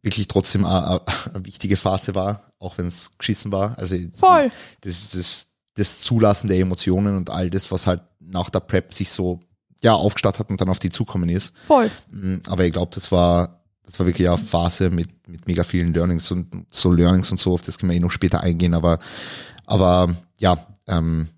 wirklich 0.02 0.28
trotzdem 0.28 0.66
eine, 0.66 0.88
eine, 0.88 1.02
eine 1.34 1.46
wichtige 1.46 1.78
Phase 1.78 2.16
war, 2.16 2.52
auch 2.60 2.78
wenn 2.78 2.88
es 2.88 3.18
geschissen 3.18 3.52
war. 3.52 3.78
Also 3.78 3.96
Voll. 4.14 4.52
das, 4.82 5.12
das, 5.12 5.48
das 5.76 6.02
Zulassen 6.02 6.48
der 6.48 6.60
Emotionen 6.60 7.16
und 7.18 7.30
all 7.30 7.50
das, 7.50 7.72
was 7.72 7.88
halt 7.88 8.02
nach 8.20 8.50
der 8.50 8.62
Prep 8.62 8.94
sich 8.94 9.10
so 9.10 9.40
ja 9.82 9.94
aufgestaut 9.94 10.40
hat 10.40 10.50
und 10.50 10.62
dann 10.62 10.70
auf 10.70 10.80
die 10.80 10.90
zukommen 10.90 11.30
ist. 11.30 11.54
Voll. 11.68 11.90
Mm, 12.12 12.38
Aber 12.48 12.66
ich 12.66 12.72
glaube, 12.72 12.92
das 12.94 13.12
war, 13.12 13.62
das 13.86 14.00
war 14.00 14.06
wirklich 14.06 14.28
eine 14.28 14.38
Phase 14.38 14.90
mit, 14.90 15.28
mit 15.28 15.48
mega 15.48 15.64
vielen 15.64 15.94
Learnings 15.94 16.32
und 16.32 16.66
so 16.72 16.92
Learnings 16.92 17.32
und 17.32 17.40
so, 17.40 17.54
auf 17.54 17.62
das 17.62 17.78
können 17.78 17.92
wir 17.92 17.98
eh 17.98 18.00
noch 18.00 18.12
später 18.12 18.42
eingehen, 18.42 18.74
aber, 18.74 19.00
aber 19.66 20.16
ja, 20.38 20.68
ähm, 20.88 21.30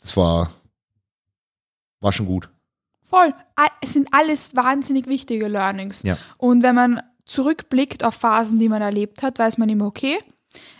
das 0.00 0.16
war, 0.16 0.50
war 2.00 2.12
schon 2.12 2.26
gut. 2.26 2.48
Voll. 3.02 3.34
Es 3.80 3.94
sind 3.94 4.08
alles 4.12 4.54
wahnsinnig 4.54 5.06
wichtige 5.06 5.48
Learnings. 5.48 6.02
Ja. 6.02 6.18
Und 6.36 6.62
wenn 6.62 6.74
man 6.74 7.00
zurückblickt 7.24 8.04
auf 8.04 8.14
Phasen, 8.14 8.58
die 8.58 8.68
man 8.68 8.82
erlebt 8.82 9.22
hat, 9.22 9.38
weiß 9.38 9.58
man 9.58 9.68
immer, 9.68 9.86
okay, 9.86 10.18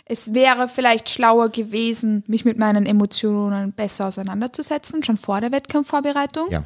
es 0.09 0.33
wäre 0.33 0.67
vielleicht 0.67 1.07
schlauer 1.07 1.49
gewesen, 1.49 2.23
mich 2.25 2.43
mit 2.43 2.57
meinen 2.57 2.87
Emotionen 2.87 3.71
besser 3.73 4.07
auseinanderzusetzen, 4.07 5.03
schon 5.03 5.17
vor 5.17 5.39
der 5.39 5.51
Wettkampfvorbereitung. 5.51 6.49
Ja. 6.49 6.65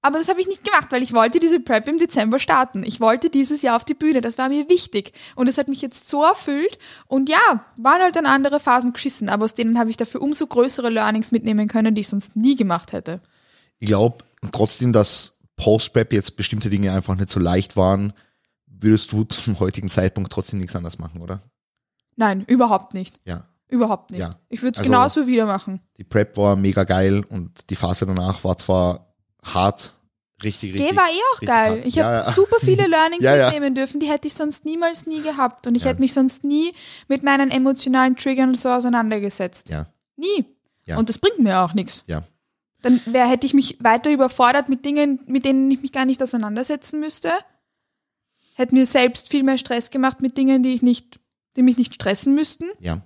Aber 0.00 0.18
das 0.18 0.28
habe 0.28 0.40
ich 0.40 0.46
nicht 0.46 0.62
gemacht, 0.62 0.86
weil 0.90 1.02
ich 1.02 1.12
wollte 1.12 1.40
diese 1.40 1.58
Prep 1.58 1.88
im 1.88 1.98
Dezember 1.98 2.38
starten. 2.38 2.84
Ich 2.84 3.00
wollte 3.00 3.30
dieses 3.30 3.62
Jahr 3.62 3.74
auf 3.74 3.84
die 3.84 3.94
Bühne. 3.94 4.20
Das 4.20 4.38
war 4.38 4.48
mir 4.48 4.68
wichtig. 4.68 5.12
Und 5.34 5.48
es 5.48 5.58
hat 5.58 5.66
mich 5.66 5.82
jetzt 5.82 6.08
so 6.08 6.22
erfüllt. 6.22 6.78
Und 7.08 7.28
ja, 7.28 7.64
waren 7.76 8.00
halt 8.00 8.14
dann 8.14 8.24
andere 8.24 8.60
Phasen 8.60 8.92
geschissen. 8.92 9.28
Aber 9.28 9.44
aus 9.44 9.54
denen 9.54 9.76
habe 9.76 9.90
ich 9.90 9.96
dafür 9.96 10.22
umso 10.22 10.46
größere 10.46 10.88
Learnings 10.88 11.32
mitnehmen 11.32 11.66
können, 11.66 11.96
die 11.96 12.02
ich 12.02 12.08
sonst 12.08 12.36
nie 12.36 12.54
gemacht 12.54 12.92
hätte. 12.92 13.20
Ich 13.80 13.88
glaube 13.88 14.18
trotzdem, 14.52 14.92
dass 14.92 15.36
Post-Prep 15.56 16.12
jetzt 16.12 16.36
bestimmte 16.36 16.70
Dinge 16.70 16.92
einfach 16.92 17.16
nicht 17.16 17.28
so 17.28 17.40
leicht 17.40 17.76
waren, 17.76 18.12
würdest 18.66 19.10
du 19.10 19.24
zum 19.24 19.58
heutigen 19.58 19.88
Zeitpunkt 19.88 20.32
trotzdem 20.32 20.60
nichts 20.60 20.76
anderes 20.76 21.00
machen, 21.00 21.20
oder? 21.20 21.42
Nein, 22.18 22.44
überhaupt 22.46 22.92
nicht. 22.94 23.18
Ja. 23.24 23.44
Überhaupt 23.68 24.10
nicht. 24.10 24.20
Ja. 24.20 24.38
Ich 24.48 24.62
würde 24.62 24.74
es 24.74 24.78
Also- 24.80 24.90
genauso 24.90 25.26
wieder 25.26 25.46
machen. 25.46 25.80
Die 25.98 26.04
Prep 26.04 26.36
war 26.36 26.56
mega 26.56 26.84
geil 26.84 27.24
und 27.30 27.70
die 27.70 27.76
Phase 27.76 28.06
danach 28.06 28.42
war 28.44 28.56
zwar 28.56 29.14
hart, 29.44 29.94
richtig, 30.42 30.72
richtig. 30.74 30.90
Die 30.90 30.96
war 30.96 31.06
eh 31.08 31.20
auch 31.34 31.40
geil. 31.40 31.70
hart. 31.76 31.86
Ich 31.86 31.94
Ja, 31.94 32.04
habe 32.04 32.26
ja. 32.26 32.32
super 32.32 32.56
viele 32.60 32.86
Learnings 32.88 33.24
Ja, 33.24 33.44
mitnehmen 33.46 33.74
dürfen, 33.74 34.00
die 34.00 34.06
hätte 34.10 34.26
ich 34.26 34.34
sonst 34.34 34.64
niemals 34.64 35.06
nie 35.06 35.20
gehabt. 35.22 35.66
Und 35.66 35.74
ich 35.74 35.84
hätte 35.84 36.00
mich 36.00 36.12
sonst 36.12 36.44
nie 36.44 36.72
mit 37.08 37.22
meinen 37.22 37.50
emotionalen 37.50 38.16
Triggern 38.16 38.54
so 38.54 38.68
auseinandergesetzt. 38.70 39.70
Ja, 39.70 39.86
Nie. 40.16 40.44
Ja. 40.86 40.96
Und 40.98 41.08
das 41.10 41.18
bringt 41.18 41.38
mir 41.38 41.60
auch 41.60 41.74
nichts. 41.74 42.02
ja, 42.08 42.22
Dann 42.82 43.00
wär, 43.06 43.28
hätte 43.28 43.46
ich 43.46 43.52
mich 43.54 43.76
weiter 43.80 44.10
überfordert 44.10 44.68
mit 44.70 44.84
Dingen, 44.86 45.20
mit 45.26 45.44
denen 45.44 45.70
ich 45.70 45.82
mich 45.82 45.92
gar 45.92 46.06
nicht 46.06 46.22
auseinandersetzen 46.22 46.98
müsste. 47.00 47.30
Hätte 48.54 48.74
mir 48.74 48.86
selbst 48.86 49.28
viel 49.28 49.42
mehr 49.42 49.58
Stress 49.58 49.90
gemacht 49.90 50.20
mit 50.22 50.36
Dingen, 50.38 50.62
die 50.62 50.72
ich 50.74 50.80
nicht, 50.82 51.17
die 51.58 51.62
mich 51.62 51.76
nicht 51.76 51.94
stressen 51.94 52.34
müssten. 52.34 52.64
ja, 52.80 53.02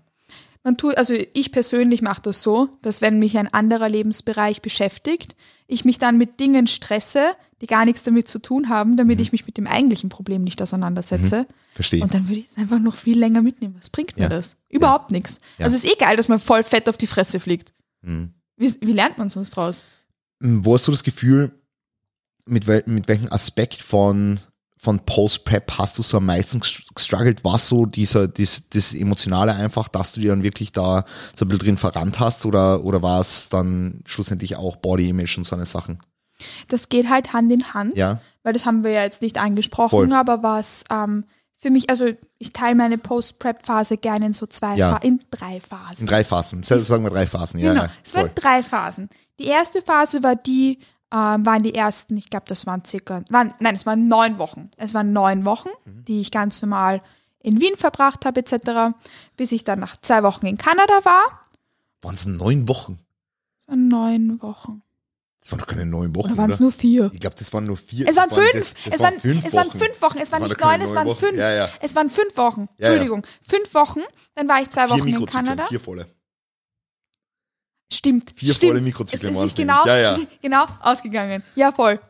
Man 0.65 0.77
tut, 0.77 0.97
also 0.97 1.15
ich 1.35 1.51
persönlich 1.51 2.03
mache 2.03 2.23
das 2.23 2.41
so, 2.43 2.69
dass 2.83 3.01
wenn 3.01 3.19
mich 3.19 3.37
ein 3.37 3.53
anderer 3.53 3.89
Lebensbereich 3.89 4.63
beschäftigt, 4.63 5.35
ich 5.67 5.85
mich 5.85 5.99
dann 5.99 6.19
mit 6.19 6.39
Dingen 6.39 6.69
stresse, 6.69 7.33
die 7.61 7.67
gar 7.67 7.85
nichts 7.85 8.05
damit 8.05 8.29
zu 8.29 8.39
tun 8.39 8.69
haben, 8.69 8.97
damit 8.97 9.19
Mhm. 9.19 9.23
ich 9.23 9.33
mich 9.33 9.45
mit 9.47 9.57
dem 9.57 9.67
eigentlichen 9.67 10.09
Problem 10.09 10.45
nicht 10.45 10.63
auseinandersetze. 10.63 11.47
verstehe. 11.75 12.03
Und 12.03 12.13
dann 12.15 12.29
würde 12.29 12.39
ich 12.41 12.51
es 12.51 12.59
einfach 12.59 12.79
noch 12.79 12.95
viel 12.97 13.19
länger 13.19 13.41
mitnehmen. 13.43 13.75
Was 13.79 13.89
bringt 13.91 14.17
mir 14.17 14.25
Ja. 14.25 14.29
das? 14.29 14.57
Überhaupt 14.69 15.11
nichts. 15.11 15.41
Ja. 15.59 15.65
Also 15.65 15.75
es 15.77 15.85
ist 15.85 15.91
eh 15.93 15.97
geil, 15.97 16.17
dass 16.19 16.29
man 16.29 16.39
voll 16.39 16.63
fett 16.63 16.87
auf 16.89 16.99
die 16.99 17.07
Fresse 17.07 17.41
fliegt. 17.41 17.73
Mhm. 18.03 18.35
Wie, 18.57 18.73
wie 18.83 18.93
lernt 18.93 19.17
man 19.19 19.31
sonst 19.31 19.51
draus? 19.57 19.85
Wo 20.41 20.75
hast 20.75 20.87
du 20.87 20.91
das 20.93 21.03
Gefühl, 21.03 21.51
mit, 22.47 22.67
wel 22.67 22.83
mit 22.87 23.09
welchem 23.09 23.33
Aspekt 23.33 23.81
von, 23.81 24.39
von 24.83 24.99
Post-Prep 25.07 25.79
hast 25.79 25.97
du 25.97 26.03
so 26.03 26.17
am 26.17 26.27
meisten 26.27 26.59
gest- 26.61 26.93
gestruggelt? 26.93 27.45
War 27.45 27.59
so 27.61 27.87
dieser, 27.87 28.27
das, 28.27 28.69
das 28.69 28.95
Emotionale 28.95 29.55
einfach, 29.55 29.87
dass 29.87 30.11
du 30.13 30.21
dir 30.21 30.31
dann 30.31 30.43
wirklich 30.43 30.73
da 30.73 31.05
so 31.37 31.45
ein 31.45 31.49
bisschen 31.49 31.65
drin 31.65 31.77
verrannt 31.77 32.19
hast 32.19 32.45
oder, 32.47 32.83
oder 32.85 33.01
war 33.01 33.21
es 33.21 33.49
dann 33.49 34.01
schlussendlich 34.07 34.57
auch 34.57 34.75
Body 34.77 35.09
Image 35.09 35.39
und 35.39 35.45
so 35.45 35.55
eine 35.55 35.67
Sachen? 35.67 36.01
Das 36.67 36.89
geht 36.89 37.09
halt 37.09 37.33
Hand 37.33 37.53
in 37.53 37.73
Hand, 37.73 37.97
Ja, 37.97 38.21
weil 38.43 38.53
das 38.55 38.67
haben 38.67 38.83
wir 38.83 38.91
ja 38.91 39.03
jetzt 39.03 39.23
nicht 39.23 39.39
angesprochen, 39.39 39.91
Voll. 39.91 40.13
aber 40.13 40.43
was 40.43 40.83
ähm, 40.91 41.27
für 41.59 41.71
mich, 41.71 41.89
also 41.89 42.09
ich 42.39 42.53
teile 42.53 42.75
meine 42.75 42.99
Post-Prep-Phase 42.99 43.97
gerne 43.99 44.27
in 44.27 44.33
so 44.33 44.47
zwei, 44.47 44.75
Ja. 44.77 44.97
In 44.97 45.21
drei 45.31 45.61
Phasen. 45.61 46.01
in 46.01 46.07
drei 46.09 46.25
Phasen. 46.25 46.65
Selbst 46.65 46.89
sagen 46.89 47.05
wir 47.05 47.11
drei 47.11 47.29
Phasen. 47.29 47.61
Ja, 47.61 47.73
Genau, 47.73 47.85
ja, 47.85 47.91
es 48.05 48.15
waren 48.17 48.31
drei 48.35 48.65
Phasen. 48.65 49.09
Die 49.39 49.47
erste 49.47 49.81
Phase 49.81 50.25
war 50.25 50.35
die, 50.35 50.81
waren 51.17 51.63
die 51.63 51.75
ersten, 51.75 52.17
ich 52.17 52.31
glaube, 52.31 52.47
das 52.49 52.67
waren 52.67 52.85
circa, 52.85 53.23
waren, 53.29 53.53
nein, 53.61 53.75
es 53.75 53.85
waren 53.87 54.09
neun 54.09 54.39
Wochen. 54.39 54.71
Es 54.77 54.95
waren 54.95 55.13
neun 55.13 55.45
Wochen, 55.45 55.69
Mhm. 55.85 56.05
die 56.07 56.21
ich 56.21 56.31
ganz 56.31 56.61
normal 56.63 57.03
in 57.41 57.61
Wien 57.61 57.77
verbracht 57.77 58.25
habe, 58.25 58.41
etc., 58.41 58.95
bis 59.37 59.53
ich 59.53 59.65
dann 59.65 59.81
nach 59.81 59.97
zwei 60.01 60.23
Wochen 60.23 60.47
in 60.47 60.57
Kanada 60.57 61.05
war. 61.05 61.49
Waren 62.01 62.15
es 62.15 62.27
neun 62.27 62.67
Wochen? 62.69 62.99
Es 63.61 63.69
waren 63.69 63.89
neun 63.89 64.41
Wochen. 64.43 64.83
Das 65.41 65.51
waren 65.51 65.59
doch 65.59 65.67
keine 65.67 65.85
neun 65.85 66.15
Wochen, 66.15 66.29
Oder 66.29 66.37
waren 66.37 66.51
es 66.53 66.61
nur 66.61 66.71
vier? 66.71 67.11
Ich 67.13 67.19
glaube, 67.21 67.35
das 67.37 67.53
waren 67.53 67.67
nur 67.67 67.77
vier. 67.77 68.07
Es 68.09 68.15
das 68.15 68.31
waren 68.31 68.31
fünf. 68.31 68.53
Das, 68.53 68.75
das 68.75 68.95
es, 68.95 69.01
waren 69.01 69.13
waren, 69.15 69.21
fünf 69.21 69.45
es 69.45 69.55
waren 69.55 69.67
Wochen. 69.67 69.79
fünf 69.79 70.03
Wochen. 70.03 70.19
Es 70.19 70.31
waren 70.33 70.41
waren 70.43 70.49
nicht 70.49 70.61
neun, 70.61 70.81
es 70.83 70.95
waren 70.95 71.09
Wochen. 71.09 71.17
fünf. 71.19 71.37
Ja, 71.37 71.51
ja. 71.53 71.69
Es 71.81 71.97
waren 71.97 72.09
fünf 72.11 72.37
Wochen. 72.37 72.69
Ja. 72.79 72.87
Entschuldigung. 72.89 73.27
Fünf 73.49 73.75
Wochen. 73.75 74.01
Dann 74.37 74.49
war 74.49 74.61
ich 74.63 74.71
zwei 74.71 74.87
Vier 74.87 74.99
Wochen 74.99 75.09
in 75.09 75.27
Kanada. 75.27 75.65
vier 75.67 75.81
volle. 75.81 76.07
Stimmt. 77.93 78.33
Vier 78.37 78.55
stimmt. 78.55 78.71
volle 78.73 78.81
Mikrozyklen 78.83 79.37
Es, 79.37 79.43
es 79.43 79.55
genau. 79.55 79.85
Ja, 79.87 79.99
ja. 79.99 80.19
genau 80.41 80.67
ausgegangen. 80.81 81.43
Ja, 81.55 81.73
voll. 81.73 82.01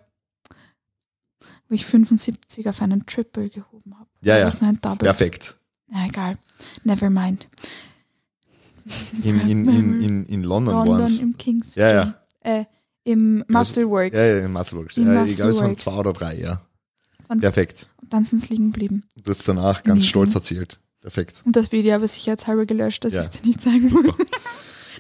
Wo 1.69 1.75
ich 1.75 1.87
75 1.87 2.69
auf 2.69 2.81
einen 2.83 3.07
Triple 3.07 3.49
gehoben 3.49 3.95
habe. 3.99 4.09
Ja, 4.23 4.39
ja. 4.39 4.51
Perfekt. 4.97 5.57
Na, 5.89 6.07
egal. 6.07 6.39
Never 6.85 7.11
mind. 7.11 7.49
In, 9.23 9.41
in, 9.49 9.69
in, 9.69 10.03
in, 10.03 10.25
in 10.27 10.43
London, 10.43 10.75
waren 10.75 11.03
es. 11.03 11.23
im 11.23 11.37
King's 11.37 11.75
Ja, 11.77 11.93
ja. 11.93 12.15
Äh, 12.41 12.65
Im 13.05 13.45
Muscleworks. 13.49 14.15
Ja, 14.17 14.25
ja, 14.25 14.45
in 14.47 14.53
Muscleworks. 14.53 14.97
Ja, 14.97 15.25
ich 15.25 15.37
glaube, 15.37 15.51
es 15.51 15.61
waren 15.61 15.77
zwei 15.77 15.95
oder 15.97 16.13
drei, 16.13 16.39
ja. 16.39 16.61
Waren- 17.29 17.41
Perfekt. 17.41 17.89
dann 18.11 18.25
sind 18.25 18.43
es 18.43 18.49
liegen 18.51 18.73
geblieben. 18.73 19.05
Du 19.17 19.31
hast 19.31 19.47
danach 19.49 19.83
ganz 19.83 20.03
Amazing. 20.03 20.09
stolz 20.09 20.35
erzählt. 20.35 20.81
Perfekt. 21.01 21.43
Und 21.45 21.57
das 21.57 21.73
Video 21.73 21.95
habe 21.95 22.05
ich 22.05 22.13
sicherheitshalber 22.13 22.67
gelöscht, 22.67 23.05
dass 23.05 23.15
Ja. 23.15 23.23
ich 23.23 23.29
es 23.29 23.41
dir 23.41 23.47
nicht 23.47 23.61
zeigen 23.61 23.91
muss. 23.91 24.05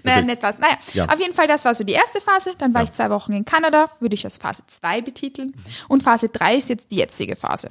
naja, 0.03 0.23
nicht 0.23 0.43
was. 0.43 0.59
Naja, 0.59 0.77
Ja. 0.95 1.07
auf 1.07 1.19
jeden 1.21 1.35
Fall, 1.35 1.47
das 1.47 1.65
war 1.65 1.75
so 1.75 1.85
die 1.85 1.93
erste 1.93 2.21
Phase. 2.21 2.55
Dann 2.59 2.73
war 2.75 2.83
Ja. 2.83 2.85
ich 2.87 2.93
zwei 2.93 3.11
Wochen 3.11 3.33
in 3.33 3.45
Kanada, 3.45 3.91
würde 4.01 4.15
ich 4.15 4.25
als 4.25 4.39
Phase 4.39 4.63
2 4.67 5.01
betiteln. 5.03 5.55
Und 5.89 6.03
Phase 6.03 6.29
3 6.29 6.57
ist 6.57 6.69
jetzt 6.69 6.91
die 6.91 6.97
jetzige 6.97 7.37
Phase. 7.37 7.69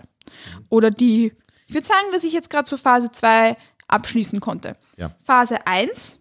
Oder 0.69 0.89
die, 0.91 1.33
ich 1.67 1.73
würde 1.73 1.87
sagen, 1.87 2.07
dass 2.13 2.23
ich 2.23 2.33
jetzt 2.33 2.49
gerade 2.49 2.69
so 2.69 2.77
Phase 2.77 3.11
2 3.11 3.55
abschließen 3.87 4.39
konnte. 4.39 4.75
Ja. 4.97 5.11
Phase 5.23 5.65
1, 5.67 6.19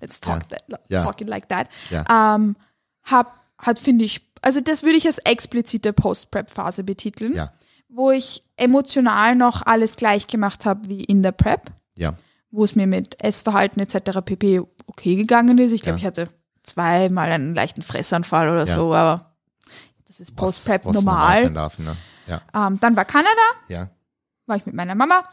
let's 0.00 0.20
talk, 0.20 0.42
Ja. 0.50 0.58
that, 0.68 0.80
Ja. 0.88 1.04
talk 1.04 1.20
it 1.20 1.28
like 1.28 1.48
that, 1.48 1.68
ähm, 1.90 2.56
hab, 3.04 3.40
hat, 3.58 3.78
finde 3.78 4.04
ich, 4.04 4.20
also 4.42 4.60
das 4.60 4.82
würde 4.82 4.96
ich 4.96 5.06
als 5.06 5.18
explizite 5.18 5.92
Post-Prep-Phase 5.92 6.84
betiteln, 6.84 7.34
wo 7.88 8.10
ich 8.10 8.42
emotional 8.56 9.36
noch 9.36 9.62
alles 9.64 9.96
gleich 9.96 10.26
gemacht 10.26 10.66
habe 10.66 10.88
wie 10.88 11.04
in 11.04 11.22
der 11.22 11.32
Prep 11.32 11.70
Ja. 11.96 12.14
Wo 12.54 12.64
es 12.64 12.76
mir 12.76 12.86
mit 12.86 13.22
Essverhalten 13.22 13.80
etc. 13.80 14.20
pp. 14.24 14.60
okay 14.86 15.16
gegangen 15.16 15.58
ist. 15.58 15.72
Ich 15.72 15.82
glaube, 15.82 15.98
Ja. 15.98 16.02
ich 16.02 16.06
hatte 16.06 16.28
zweimal 16.62 17.30
einen 17.32 17.54
leichten 17.54 17.82
Fressanfall 17.82 18.48
oder 18.48 18.66
Ja. 18.66 18.74
so, 18.76 18.94
aber 18.94 19.34
das 20.06 20.20
ist 20.20 20.32
was 20.36 20.66
normal 20.68 20.92
normal. 21.42 21.50
darf, 21.52 21.78
ne? 21.78 21.96
Ja. 22.26 22.40
Ähm, 22.54 22.78
dann 22.80 22.96
war 22.96 23.04
Kanada, 23.04 23.30
Ja. 23.68 23.90
war 24.46 24.56
ich 24.56 24.66
mit 24.66 24.74
meiner 24.74 24.94
Mama, 24.94 25.24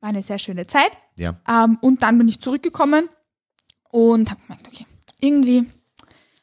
war 0.00 0.08
eine 0.08 0.22
sehr 0.22 0.38
schöne 0.38 0.66
Zeit. 0.66 0.90
Ja. 1.18 1.36
Ähm, 1.48 1.78
und 1.80 2.02
dann 2.02 2.18
bin 2.18 2.28
ich 2.28 2.40
zurückgekommen 2.40 3.08
und 3.90 4.30
habe 4.30 4.40
gemerkt, 4.46 4.66
okay, 4.68 4.86
irgendwie, 5.20 5.70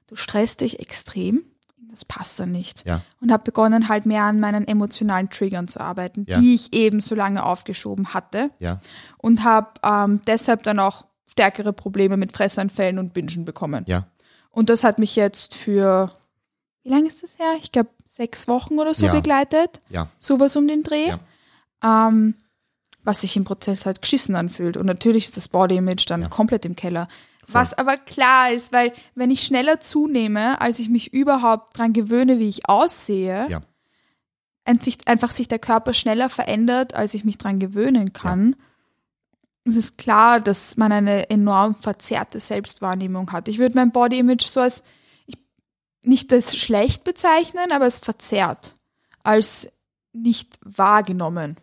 du 0.07 0.15
stresst 0.15 0.61
dich 0.61 0.79
extrem, 0.79 1.43
das 1.91 2.05
passt 2.05 2.39
dann 2.39 2.51
nicht. 2.51 2.87
Ja. 2.87 3.01
Und 3.21 3.31
habe 3.31 3.43
begonnen 3.43 3.89
halt 3.89 4.05
mehr 4.05 4.23
an 4.23 4.39
meinen 4.39 4.67
emotionalen 4.67 5.29
Triggern 5.29 5.67
zu 5.67 5.79
arbeiten, 5.79 6.25
Ja. 6.27 6.39
die 6.39 6.55
ich 6.55 6.73
eben 6.73 7.01
so 7.01 7.13
lange 7.15 7.43
aufgeschoben 7.45 8.13
hatte. 8.13 8.49
Ja. 8.59 8.79
und 9.17 9.43
habe 9.43 9.71
ähm, 9.83 10.21
deshalb 10.25 10.63
dann 10.63 10.79
auch 10.79 11.05
stärkere 11.27 11.71
Probleme 11.73 12.17
mit 12.17 12.35
Fressanfällen 12.35 12.97
und 12.99 13.13
Bingen 13.13 13.45
bekommen. 13.45 13.85
Und 14.49 14.69
das 14.69 14.83
hat 14.83 14.99
mich 14.99 15.15
jetzt 15.15 15.55
für, 15.55 16.11
wie 16.83 16.89
lange 16.89 17.07
ist 17.07 17.23
das 17.23 17.37
her? 17.39 17.53
Ich 17.61 17.71
glaube, 17.71 17.89
sechs 18.05 18.47
Wochen 18.47 18.79
oder 18.79 18.93
so 18.93 19.07
begleitet. 19.07 19.79
Ja. 19.89 20.09
Sowas 20.19 20.55
um 20.55 20.67
den 20.67 20.83
Dreh. 20.83 21.13
Ähm, 21.83 22.35
was 23.03 23.21
sich 23.21 23.35
im 23.35 23.45
Prozess 23.45 23.85
halt 23.85 24.01
geschissen 24.01 24.35
anfühlt. 24.35 24.77
Und 24.77 24.85
natürlich 24.85 25.25
ist 25.25 25.37
das 25.37 25.47
Body 25.47 25.77
Image 25.77 26.07
dann 26.09 26.29
komplett 26.29 26.65
im 26.65 26.75
Keller. 26.75 27.07
Was 27.53 27.73
aber 27.73 27.97
klar 27.97 28.51
ist, 28.51 28.71
weil 28.71 28.93
wenn 29.15 29.31
ich 29.31 29.43
schneller 29.43 29.79
zunehme, 29.79 30.59
als 30.61 30.79
ich 30.79 30.89
mich 30.89 31.13
überhaupt 31.13 31.77
dran 31.77 31.93
gewöhne, 31.93 32.39
wie 32.39 32.49
ich 32.49 32.67
aussehe, 32.69 33.47
Ja. 33.49 33.61
einfach, 34.65 35.31
sich 35.31 35.47
der 35.47 35.59
Körper 35.59 35.93
schneller 35.93 36.29
verändert, 36.29 36.93
als 36.93 37.13
ich 37.13 37.23
mich 37.23 37.37
dran 37.37 37.59
gewöhnen 37.59 38.13
kann, 38.13 38.55
es 39.63 39.75
ist 39.75 39.97
klar, 39.97 40.39
dass 40.39 40.77
man 40.77 40.91
eine 40.91 41.29
enorm 41.29 41.75
verzerrte 41.75 42.39
Selbstwahrnehmung 42.39 43.31
hat. 43.31 43.47
Ich 43.47 43.59
würde 43.59 43.75
mein 43.75 43.91
Body 43.91 44.17
Image 44.19 44.43
so 44.45 44.59
als 44.59 44.81
ich, 45.27 45.37
nicht 46.03 46.33
als 46.33 46.55
schlecht 46.55 47.03
bezeichnen, 47.03 47.71
aber 47.71 47.85
als 47.85 47.99
verzerrt, 47.99 48.73
als 49.23 49.67
nicht 50.13 50.57
wahrgenommen. 50.63 51.57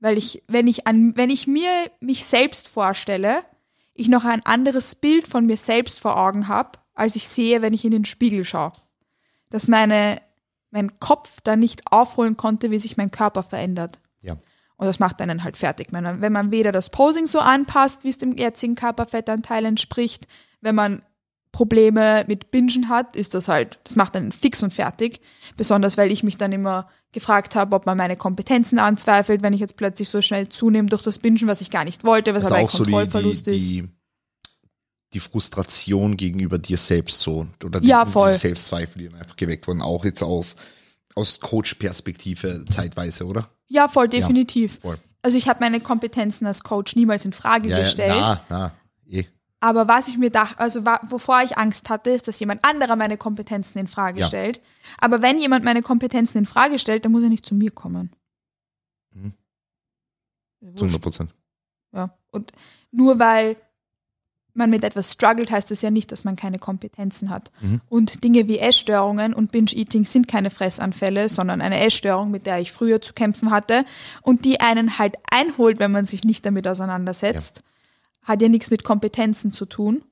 Weil 0.00 0.16
ich, 0.16 0.42
wenn 0.46 0.68
ich 0.68 0.86
an, 0.86 1.16
wenn 1.16 1.28
ich 1.28 1.46
mir 1.46 1.70
mich 2.00 2.24
selbst 2.24 2.68
vorstelle, 2.68 3.42
ich 3.98 4.08
noch 4.08 4.24
ein 4.24 4.46
anderes 4.46 4.94
Bild 4.94 5.26
von 5.26 5.44
mir 5.46 5.56
selbst 5.56 5.98
vor 5.98 6.16
Augen 6.16 6.46
habe, 6.46 6.78
als 6.94 7.16
ich 7.16 7.28
sehe, 7.28 7.62
wenn 7.62 7.74
ich 7.74 7.84
in 7.84 7.90
den 7.90 8.04
Spiegel 8.04 8.44
schaue. 8.44 8.72
Dass 9.50 9.66
meine, 9.66 10.22
mein 10.70 11.00
Kopf 11.00 11.40
da 11.42 11.56
nicht 11.56 11.90
aufholen 11.90 12.36
konnte, 12.36 12.70
wie 12.70 12.78
sich 12.78 12.96
mein 12.96 13.10
Körper 13.10 13.42
verändert. 13.42 14.00
Ja. 14.22 14.34
Und 14.76 14.86
das 14.86 15.00
macht 15.00 15.20
einen 15.20 15.42
halt 15.42 15.56
fertig. 15.56 15.88
Wenn 15.90 16.04
man, 16.04 16.20
wenn 16.20 16.32
man 16.32 16.52
weder 16.52 16.70
das 16.70 16.90
Posing 16.90 17.26
so 17.26 17.40
anpasst, 17.40 18.04
wie 18.04 18.10
es 18.10 18.18
dem 18.18 18.36
jetzigen 18.36 18.76
Körperfettanteil 18.76 19.64
entspricht, 19.64 20.28
wenn 20.60 20.76
man 20.76 21.02
Probleme 21.50 22.24
mit 22.28 22.52
Bingen 22.52 22.88
hat, 22.88 23.16
ist 23.16 23.34
das 23.34 23.48
halt, 23.48 23.80
das 23.82 23.96
macht 23.96 24.14
einen 24.14 24.30
fix 24.30 24.62
und 24.62 24.72
fertig. 24.72 25.20
Besonders 25.56 25.96
weil 25.96 26.12
ich 26.12 26.22
mich 26.22 26.38
dann 26.38 26.52
immer 26.52 26.88
gefragt 27.12 27.54
habe, 27.54 27.74
ob 27.74 27.86
man 27.86 27.96
meine 27.96 28.16
Kompetenzen 28.16 28.78
anzweifelt, 28.78 29.42
wenn 29.42 29.52
ich 29.52 29.60
jetzt 29.60 29.76
plötzlich 29.76 30.08
so 30.08 30.20
schnell 30.22 30.48
zunehme 30.48 30.88
durch 30.88 31.02
das 31.02 31.18
Bingen, 31.18 31.48
was 31.48 31.60
ich 31.60 31.70
gar 31.70 31.84
nicht 31.84 32.04
wollte, 32.04 32.34
was 32.34 32.44
Also 32.44 32.54
aber 32.54 32.60
ein 32.60 32.66
auch 32.66 32.70
so 32.70 32.84
die, 32.84 32.90
Kontrollverlust 32.92 33.46
die, 33.46 33.56
ist. 33.56 33.70
die, 33.70 33.88
die 35.14 35.20
Frustration 35.20 36.16
gegenüber 36.16 36.58
dir 36.58 36.76
selbst 36.76 37.20
so. 37.20 37.46
Oder 37.64 37.80
die, 37.80 37.88
Ja, 37.88 38.04
voll. 38.04 38.30
Selbstzweifel, 38.34 39.02
die 39.08 39.14
einfach 39.14 39.36
geweckt 39.36 39.66
wurden. 39.66 39.80
Auch 39.80 40.04
jetzt 40.04 40.22
aus, 40.22 40.56
aus 41.14 41.40
Coach-Perspektive 41.40 42.64
zeitweise, 42.68 43.24
oder? 43.24 43.48
Ja, 43.68 43.88
voll, 43.88 44.08
definitiv. 44.08 44.78
Voll. 44.80 44.98
Also 45.22 45.36
ich 45.38 45.48
habe 45.48 45.60
meine 45.60 45.80
Kompetenzen 45.80 46.46
als 46.46 46.62
Coach 46.62 46.94
niemals 46.94 47.24
in 47.24 47.32
Frage 47.32 47.68
Ja, 47.68 47.78
ja, 47.78 47.84
gestellt. 47.84 48.10
na, 48.16 48.40
na, 48.48 48.72
eh. 49.08 49.24
Aber 49.60 49.88
was 49.88 50.06
ich 50.08 50.18
mir 50.18 50.30
dachte, 50.30 50.60
also 50.60 50.84
wovor 50.84 51.42
ich 51.42 51.58
Angst 51.58 51.90
hatte, 51.90 52.10
ist, 52.10 52.28
dass 52.28 52.38
jemand 52.38 52.64
anderer 52.64 52.94
meine 52.94 53.16
Kompetenzen 53.16 53.78
in 53.78 53.88
Frage 53.88 54.20
Ja. 54.20 54.26
stellt. 54.26 54.60
Aber 54.98 55.20
wenn 55.20 55.38
jemand 55.40 55.64
meine 55.64 55.82
Kompetenzen 55.82 56.38
in 56.38 56.46
Frage 56.46 56.78
stellt, 56.78 57.04
dann 57.04 57.12
muss 57.12 57.22
er 57.24 57.28
nicht 57.28 57.44
zu 57.44 57.54
mir 57.56 57.70
kommen. 57.72 58.12
Mhm. 59.12 59.32
Ja, 60.60 60.74
Zu 60.74 60.84
100 60.84 60.92
wurscht. 60.92 61.02
Prozent. 61.02 61.34
Ja. 61.92 62.16
Und 62.30 62.52
nur 62.92 63.18
weil 63.18 63.56
man 64.54 64.70
mit 64.70 64.82
etwas 64.82 65.12
struggelt, 65.12 65.50
heißt 65.50 65.70
das 65.70 65.82
ja 65.82 65.90
nicht, 65.90 66.10
dass 66.10 66.24
man 66.24 66.34
keine 66.36 66.58
Kompetenzen 66.58 67.30
hat. 67.30 67.50
Mhm. 67.60 67.80
Und 67.88 68.24
Dinge 68.24 68.48
wie 68.48 68.58
Essstörungen 68.58 69.32
und 69.34 69.52
Binge-Eating 69.52 70.04
sind 70.04 70.26
keine 70.28 70.50
Fressanfälle, 70.50 71.28
sondern 71.28 71.60
eine 71.60 71.78
Essstörung, 71.84 72.30
mit 72.30 72.46
der 72.46 72.58
ich 72.60 72.72
früher 72.72 73.00
zu 73.00 73.12
kämpfen 73.12 73.50
hatte 73.50 73.84
und 74.22 74.44
die 74.44 74.60
einen 74.60 74.98
halt 74.98 75.14
einholt, 75.30 75.78
wenn 75.78 75.92
man 75.92 76.04
sich 76.06 76.24
nicht 76.24 76.44
damit 76.44 76.66
auseinandersetzt. 76.66 77.62
Hat 78.28 78.42
ja 78.42 78.48
nichts 78.48 78.70
mit 78.70 78.84
Kompetenzen 78.84 79.52
zu 79.52 79.66
tun, 79.66 80.04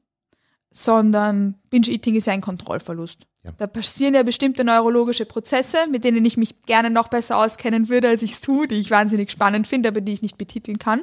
sondern 0.71 1.55
Binge-Eating 1.71 2.17
ist 2.17 2.27
ja 2.27 2.33
ein 2.33 2.41
Kontrollverlust. 2.41 3.27
Ja. 3.45 3.53
Da 3.53 3.69
passieren 3.69 4.15
ja 4.15 4.25
bestimmte 4.25 4.65
neurologische 4.65 5.27
Prozesse, 5.27 5.87
mit 5.91 6.03
denen 6.03 6.25
ich 6.25 6.37
mich 6.37 6.63
gerne 6.63 6.91
noch 6.91 7.09
besser 7.09 7.39
auskennen 7.39 7.89
würde, 7.89 8.09
als 8.09 8.23
ich 8.23 8.33
es 8.33 8.41
tue, 8.41 8.67
die 8.67 8.75
ich 8.75 8.91
wahnsinnig 8.91 9.31
spannend 9.31 9.69
finde, 9.69 9.91
aber 9.91 10.01
die 10.01 10.13
ich 10.13 10.23
nicht 10.23 10.39
betiteln 10.39 10.81
kann 10.81 11.03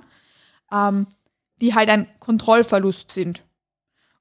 ähm, 0.73 1.07
die 1.61 1.73
halt 1.73 1.89
ein 1.89 2.07
Kontrollverlust 2.19 3.11
sind 3.11 3.43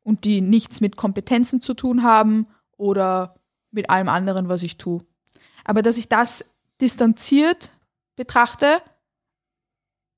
und 0.02 0.24
die 0.24 0.40
nichts 0.40 0.80
mit 0.80 0.96
Kompetenzen 0.96 1.60
zu 1.60 1.74
tun 1.74 2.02
haben 2.02 2.46
oder 2.76 3.36
mit 3.70 3.90
allem 3.90 4.08
anderen, 4.08 4.48
was 4.48 4.62
ich 4.62 4.76
tue. 4.76 5.04
Aber 5.64 5.82
dass 5.82 5.96
ich 5.96 6.08
das 6.08 6.44
distanziert 6.80 7.70
betrachte, 8.16 8.82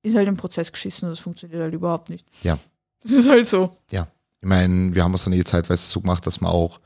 ist 0.05 0.15
halt 0.15 0.29
im 0.29 0.37
Prozess 0.37 0.71
geschissen 0.73 1.07
und 1.09 1.13
das 1.13 1.19
funktioniert 1.21 1.61
halt 1.61 1.75
überhaupt 1.75 2.11
nicht. 2.11 2.25
Ja. 2.43 2.59
Das 3.03 3.13
ist 3.13 3.29
halt 3.29 3.47
so. 3.47 3.77
Ja. 3.91 4.07
Ich 4.41 4.49
meine, 4.49 4.95
wir 4.95 5.03
haben 5.03 5.15
es 5.15 5.25
dann 5.25 5.33
eh 5.33 5.43
zeitweise 5.45 5.87
so 5.87 6.01
gemacht, 6.01 6.27
dass 6.27 6.41
wir 6.41 6.49
auch 6.51 6.81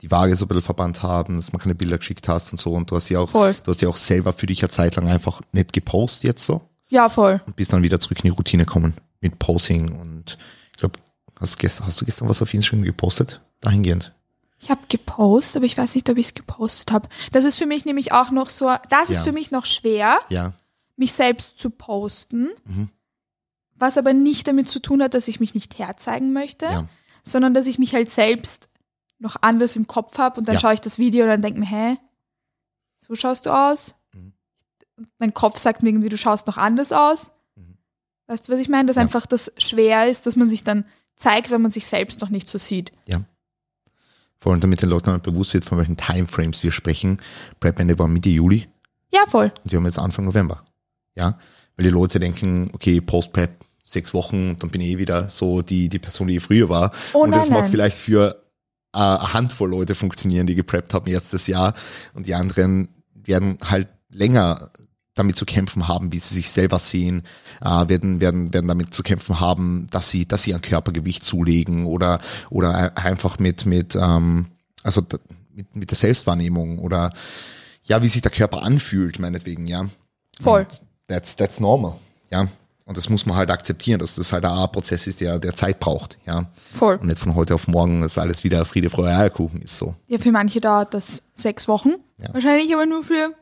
die 0.00 0.10
Waage 0.10 0.34
so 0.36 0.44
ein 0.44 0.48
bisschen 0.48 0.62
verbannt 0.62 1.02
haben, 1.02 1.36
dass 1.36 1.52
man 1.52 1.60
keine 1.62 1.74
Bilder 1.74 1.98
geschickt 1.98 2.28
hast 2.28 2.50
und 2.52 2.58
so. 2.58 2.72
Und 2.74 2.90
du 2.90 2.96
hast 2.96 3.08
ja 3.08 3.20
auch, 3.20 3.30
Voll. 3.30 3.54
du 3.62 3.70
hast 3.70 3.80
ja 3.80 3.88
auch 3.88 3.96
selber 3.96 4.32
für 4.32 4.46
dich 4.46 4.62
eine 4.62 4.68
Zeit 4.68 4.96
lang 4.96 5.08
einfach 5.08 5.40
nicht 5.52 5.72
gepostet 5.72 6.24
jetzt 6.24 6.44
so. 6.46 6.60
Ja, 6.88 7.08
voll. 7.08 7.40
und 7.46 7.56
bist 7.56 7.72
dann 7.72 7.82
wieder 7.82 7.98
zurück 8.00 8.18
in 8.18 8.24
die 8.30 8.36
Routine 8.36 8.64
kommen 8.66 8.94
mit 9.20 9.38
Posing 9.38 9.98
und 9.98 10.36
ich 10.72 10.78
glaube, 10.78 10.98
hast, 11.40 11.58
gestern, 11.58 11.86
hast 11.86 12.00
du 12.00 12.04
gestern 12.04 12.28
was 12.28 12.42
auf 12.42 12.52
Instagram 12.52 12.82
gepostet? 12.84 13.40
Dahingehend. 13.60 14.12
Ich 14.60 14.70
habe 14.70 14.80
gepostet, 14.88 15.56
aber 15.56 15.66
ich 15.66 15.76
weiß 15.78 15.94
nicht, 15.94 16.08
ob 16.10 16.16
ich 16.18 16.26
es 16.26 16.34
gepostet 16.34 16.90
habe. 16.92 17.08
Das 17.32 17.44
ist 17.44 17.56
für 17.56 17.66
mich 17.66 17.84
nämlich 17.84 18.12
auch 18.12 18.30
noch 18.30 18.48
so, 18.50 18.70
das 18.90 19.10
ist 19.10 19.18
Ja. 19.18 19.24
für 19.24 19.32
mich 19.32 19.50
noch 19.50 19.64
schwer, 19.66 20.18
Ja, 20.28 20.52
mich 20.96 21.12
selbst 21.12 21.58
zu 21.58 21.70
posten, 21.70 22.48
Mhm. 22.64 22.88
was 23.74 23.98
aber 23.98 24.12
nicht 24.12 24.46
damit 24.46 24.68
zu 24.68 24.80
tun 24.80 25.02
hat, 25.02 25.14
dass 25.14 25.28
ich 25.28 25.40
mich 25.40 25.54
nicht 25.54 25.78
herzeigen 25.78 26.32
möchte, 26.32 26.66
ja, 26.66 26.88
sondern 27.22 27.54
dass 27.54 27.66
ich 27.66 27.78
mich 27.78 27.94
halt 27.94 28.10
selbst 28.10 28.68
noch 29.18 29.36
anders 29.40 29.76
im 29.76 29.86
Kopf 29.86 30.18
habe 30.18 30.38
und 30.40 30.46
dann 30.48 30.54
Ja. 30.54 30.60
schaue 30.60 30.74
ich 30.74 30.80
das 30.80 30.98
Video 30.98 31.24
und 31.24 31.30
dann 31.30 31.42
denke 31.42 31.58
mir, 31.60 31.66
hä, 31.66 31.96
so 33.06 33.14
schaust 33.14 33.46
du 33.46 33.50
aus? 33.50 33.94
Mhm. 34.14 34.32
Mein 35.18 35.34
Kopf 35.34 35.58
sagt 35.58 35.82
mir 35.82 35.88
irgendwie, 35.90 36.08
du 36.08 36.18
schaust 36.18 36.46
noch 36.46 36.56
anders 36.58 36.92
aus. 36.92 37.30
Mhm. 37.56 37.76
Weißt 38.26 38.48
du, 38.48 38.52
was 38.52 38.60
ich 38.60 38.68
meine? 38.68 38.86
Dass 38.86 38.96
Ja. 38.96 39.02
einfach 39.02 39.26
das 39.26 39.52
schwer 39.58 40.08
ist, 40.08 40.26
dass 40.26 40.36
man 40.36 40.48
sich 40.48 40.64
dann 40.64 40.84
zeigt, 41.16 41.50
wenn 41.50 41.62
man 41.62 41.70
sich 41.70 41.86
selbst 41.86 42.20
noch 42.20 42.28
nicht 42.30 42.48
so 42.48 42.58
sieht. 42.58 42.92
vor 44.40 44.52
allem 44.52 44.60
damit 44.60 44.82
den 44.82 44.90
Leuten 44.90 45.08
mal 45.08 45.18
bewusst 45.20 45.54
wird, 45.54 45.64
von 45.64 45.78
welchen 45.78 45.96
Timeframes 45.96 46.62
wir 46.62 46.70
sprechen. 46.70 47.18
Prep 47.60 47.78
Ende 47.78 47.98
war 47.98 48.08
Mitte 48.08 48.28
Juli 48.28 48.68
Ja, 49.10 49.24
voll. 49.26 49.50
und 49.62 49.72
wir 49.72 49.78
haben 49.78 49.86
jetzt 49.86 49.98
Anfang 49.98 50.26
November. 50.26 50.62
Ja, 51.16 51.38
weil 51.76 51.84
die 51.84 51.90
Leute 51.90 52.18
denken, 52.20 52.70
okay, 52.72 53.00
Post-Prep, 53.00 53.64
sechs 53.84 54.14
Wochen 54.14 54.50
und 54.50 54.62
dann 54.62 54.70
bin 54.70 54.80
ich 54.80 54.88
eh 54.92 54.98
wieder 54.98 55.28
so 55.28 55.62
die, 55.62 55.88
die 55.88 55.98
Person, 55.98 56.26
die 56.28 56.36
ich 56.36 56.42
früher 56.42 56.68
war. 56.68 56.92
Oh 57.12 57.22
und 57.24 57.30
das 57.32 57.46
nein, 57.48 57.52
mag 57.54 57.62
nein. 57.64 57.70
vielleicht 57.70 57.98
für 57.98 58.42
äh, 58.92 58.98
eine 58.98 59.32
Handvoll 59.34 59.70
Leute 59.70 59.94
funktionieren, 59.94 60.46
die 60.46 60.54
gepreppt 60.54 60.94
haben 60.94 61.10
letztes 61.10 61.46
Jahr 61.46 61.74
und 62.14 62.26
die 62.26 62.34
anderen 62.34 62.88
werden 63.14 63.58
halt 63.64 63.88
länger 64.10 64.70
damit 65.14 65.36
zu 65.36 65.44
kämpfen 65.44 65.86
haben, 65.86 66.12
wie 66.12 66.18
sie 66.18 66.34
sich 66.34 66.50
selber 66.50 66.78
sehen, 66.80 67.22
äh, 67.60 67.88
werden, 67.88 68.20
werden, 68.20 68.52
werden 68.52 68.66
damit 68.66 68.92
zu 68.92 69.02
kämpfen 69.04 69.38
haben, 69.38 69.86
dass 69.90 70.10
sie, 70.10 70.26
dass 70.26 70.42
sie 70.42 70.54
ein 70.54 70.60
Körpergewicht 70.62 71.22
zulegen 71.22 71.86
oder, 71.86 72.20
oder 72.50 72.74
ein- 72.74 72.96
einfach 72.96 73.38
mit, 73.38 73.64
mit, 73.66 73.94
ähm, 73.94 74.46
also 74.82 75.02
mit, 75.52 75.76
mit 75.76 75.90
der 75.90 75.96
Selbstwahrnehmung 75.98 76.80
oder 76.80 77.12
ja, 77.84 78.02
wie 78.02 78.08
sich 78.08 78.22
der 78.22 78.32
Körper 78.32 78.62
anfühlt, 78.64 79.20
meinetwegen, 79.20 79.68
ja. 79.68 79.88
Voll. 80.40 80.62
Und 80.62 80.80
that's, 81.06 81.36
that's 81.36 81.60
normal. 81.60 81.96
Ja. 82.30 82.48
Und 82.86 82.98
das 82.98 83.08
muss 83.08 83.24
man 83.24 83.36
halt 83.36 83.50
akzeptieren, 83.50 83.98
dass 83.98 84.16
das 84.16 84.32
halt 84.32 84.44
ein 84.44 84.72
Prozess 84.72 85.06
ist, 85.06 85.20
der, 85.20 85.38
der 85.38 85.54
Zeit 85.54 85.80
braucht. 85.80 86.18
Ja. 86.26 86.50
Voll. 86.74 86.96
Und 86.96 87.06
nicht 87.06 87.18
von 87.18 87.34
heute 87.34 87.54
auf 87.54 87.66
morgen, 87.66 88.02
dass 88.02 88.18
alles 88.18 88.44
wieder 88.44 88.64
Friede, 88.66 88.90
Freude, 88.90 89.16
Eierkuchen 89.16 89.62
ist 89.62 89.78
so. 89.78 89.94
Ja, 90.06 90.18
für 90.18 90.32
manche 90.32 90.60
dauert 90.60 90.92
das 90.92 91.22
sechs 91.32 91.66
Wochen. 91.66 91.94
Ja. 92.18 92.34
Wahrscheinlich 92.34 92.72
aber 92.74 92.84
nur 92.84 93.02
für 93.02 93.34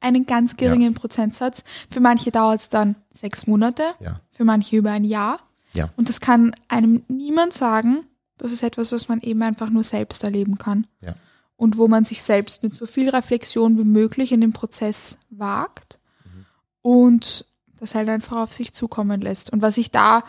einen 0.00 0.26
ganz 0.26 0.56
geringen 0.56 0.94
Prozentsatz. 0.94 1.62
Für 1.90 2.00
manche 2.00 2.32
dauert 2.32 2.60
es 2.60 2.68
dann 2.68 2.96
sechs 3.14 3.46
Monate. 3.46 3.84
Ja. 4.00 4.20
Für 4.32 4.44
manche 4.44 4.76
über 4.76 4.90
ein 4.90 5.04
Jahr. 5.04 5.40
Ja. 5.74 5.90
Und 5.96 6.08
das 6.08 6.20
kann 6.20 6.56
einem 6.66 7.04
niemand 7.06 7.52
sagen. 7.52 8.04
Das 8.36 8.50
ist 8.50 8.64
etwas, 8.64 8.90
was 8.90 9.08
man 9.08 9.20
eben 9.20 9.42
einfach 9.42 9.70
nur 9.70 9.84
selbst 9.84 10.24
erleben 10.24 10.58
kann. 10.58 10.88
Ja. 11.02 11.14
Und 11.56 11.76
wo 11.76 11.86
man 11.86 12.04
sich 12.04 12.22
selbst 12.22 12.64
mit 12.64 12.74
so 12.74 12.86
viel 12.86 13.08
Reflexion 13.10 13.78
wie 13.78 13.84
möglich 13.84 14.32
in 14.32 14.40
den 14.40 14.52
Prozess 14.52 15.18
wagt 15.30 15.97
und 16.82 17.44
das 17.78 17.94
halt 17.94 18.08
einfach 18.08 18.38
auf 18.38 18.52
sich 18.52 18.72
zukommen 18.74 19.20
lässt. 19.20 19.52
Und 19.52 19.62
was 19.62 19.76
ich 19.78 19.90
da 19.90 20.24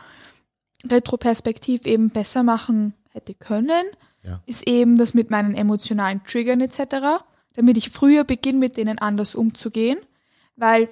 retroperspektiv 0.88 1.86
eben 1.86 2.10
besser 2.10 2.44
machen 2.44 2.94
hätte 3.12 3.34
können, 3.34 3.84
Ja. 4.24 4.42
ist 4.46 4.68
eben 4.68 4.98
das 4.98 5.14
mit 5.14 5.30
meinen 5.30 5.56
emotionalen 5.56 6.24
Triggern 6.24 6.62
etc., 6.62 7.24
damit 7.54 7.78
ich 7.78 7.90
früher 7.90 8.24
beginne, 8.24 8.60
mit 8.60 8.78
denen 8.78 9.00
anders 9.00 9.36
umzugehen. 9.36 9.98
Weil, 10.56 10.90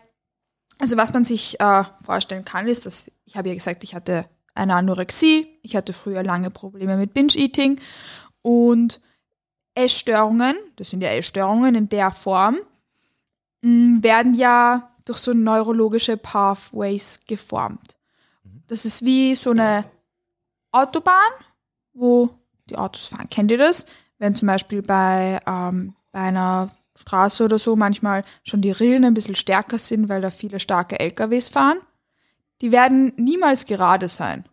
also 0.80 0.98
was 0.98 1.14
man 1.14 1.24
sich 1.26 1.60
äh, 1.60 1.84
vorstellen 2.04 2.46
kann, 2.46 2.68
ist, 2.68 2.86
dass 2.86 3.12
ich 3.26 3.38
habe 3.38 3.50
ja 3.50 3.54
gesagt, 3.54 3.84
ich 3.84 3.94
hatte 3.96 4.26
eine 4.56 4.74
Anorexie, 4.76 5.48
ich 5.62 5.76
hatte 5.76 5.94
früher 5.94 6.24
lange 6.24 6.50
Probleme 6.50 6.98
mit 6.98 7.14
Binge-Eating 7.14 7.80
und 8.42 9.00
Essstörungen, 9.76 10.56
das 10.78 10.90
sind 10.90 11.02
ja 11.04 11.10
Essstörungen 11.10 11.76
in 11.76 11.90
der 11.90 12.12
Form, 12.12 12.58
mh, 13.62 14.02
werden 14.04 14.34
ja 14.34 14.90
durch 15.08 15.20
so 15.20 15.34
neurologische 15.34 16.18
Pathways 16.18 17.22
geformt. 17.28 17.98
Das 18.68 18.86
ist 18.86 19.06
wie 19.06 19.36
so 19.36 19.52
eine 19.52 19.86
Autobahn, 20.72 21.32
wo 21.94 22.30
die 22.70 22.78
Autos 22.78 23.08
fahren. 23.08 23.30
Kennt 23.30 23.52
ihr 23.52 23.58
das? 23.58 23.86
Wenn 24.18 24.36
zum 24.36 24.48
Beispiel 24.48 24.82
bei, 24.82 25.40
ähm, 25.46 25.96
bei 26.12 26.20
einer 26.20 26.70
Straße 26.96 27.46
oder 27.46 27.60
so 27.60 27.76
manchmal 27.76 28.24
schon 28.44 28.62
die 28.62 28.72
Rillen 28.72 29.06
ein 29.06 29.14
bisschen 29.14 29.36
stärker 29.36 29.80
sind, 29.80 30.10
weil 30.10 30.22
da 30.22 30.32
viele 30.32 30.60
starke 30.60 31.00
LKWs 31.00 31.50
fahren. 31.50 31.78
Die 32.62 32.72
werden 32.72 33.14
niemals 33.18 33.66
gerade 33.68 34.10
sein. 34.10 34.46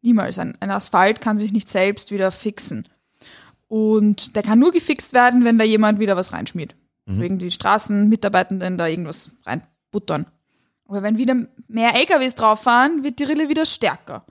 Niemals. 0.00 0.38
Ein, 0.38 0.56
ein 0.60 0.70
Asphalt 0.70 1.20
kann 1.20 1.36
sich 1.36 1.52
nicht 1.52 1.68
selbst 1.68 2.10
wieder 2.10 2.32
fixen. 2.32 2.88
Und 3.68 4.36
der 4.36 4.42
kann 4.42 4.58
nur 4.58 4.72
gefixt 4.72 5.12
werden, 5.12 5.44
wenn 5.44 5.58
da 5.58 5.64
jemand 5.64 5.98
wieder 5.98 6.16
was 6.16 6.32
reinschmiert. 6.32 6.74
Wegen 7.06 7.38
die 7.38 7.50
Straßenmitarbeitenden 7.50 8.78
da 8.78 8.86
irgendwas 8.86 9.32
reinbuttern. 9.44 10.26
Aber 10.86 11.02
wenn 11.02 11.18
wieder 11.18 11.36
mehr 11.68 11.94
LKWs 11.94 12.34
drauf 12.34 12.60
fahren, 12.62 13.02
wird 13.02 13.18
die 13.18 13.24
Rille 13.24 13.48
wieder 13.48 13.66
stärker. 13.66 14.24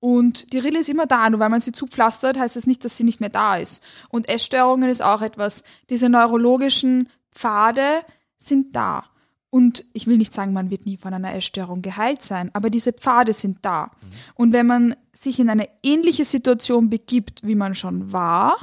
Und 0.00 0.52
die 0.52 0.58
Rille 0.58 0.78
ist 0.78 0.88
immer 0.88 1.06
da, 1.06 1.28
nur 1.28 1.40
weil 1.40 1.48
man 1.48 1.60
sie 1.60 1.72
zupflastert, 1.72 2.38
heißt 2.38 2.56
das 2.56 2.66
nicht, 2.66 2.84
dass 2.84 2.96
sie 2.96 3.04
nicht 3.04 3.20
mehr 3.20 3.30
da 3.30 3.56
ist. 3.56 3.82
Und 4.08 4.28
Essstörungen 4.28 4.88
ist 4.88 5.02
auch 5.02 5.22
etwas. 5.22 5.64
Diese 5.90 6.08
neurologischen 6.08 7.08
Pfade 7.32 8.02
sind 8.38 8.76
da. 8.76 9.04
Und 9.50 9.84
ich 9.92 10.06
will 10.06 10.18
nicht 10.18 10.34
sagen, 10.34 10.52
man 10.52 10.70
wird 10.70 10.86
nie 10.86 10.98
von 10.98 11.14
einer 11.14 11.34
Essstörung 11.34 11.82
geheilt 11.82 12.22
sein, 12.22 12.50
aber 12.52 12.68
diese 12.68 12.92
Pfade 12.92 13.32
sind 13.32 13.58
da. 13.62 13.90
Und 14.34 14.52
wenn 14.52 14.66
man 14.66 14.94
sich 15.12 15.40
in 15.40 15.48
eine 15.48 15.68
ähnliche 15.82 16.24
Situation 16.24 16.90
begibt, 16.90 17.46
wie 17.46 17.54
man 17.54 17.74
schon 17.74 18.12
war, 18.12 18.56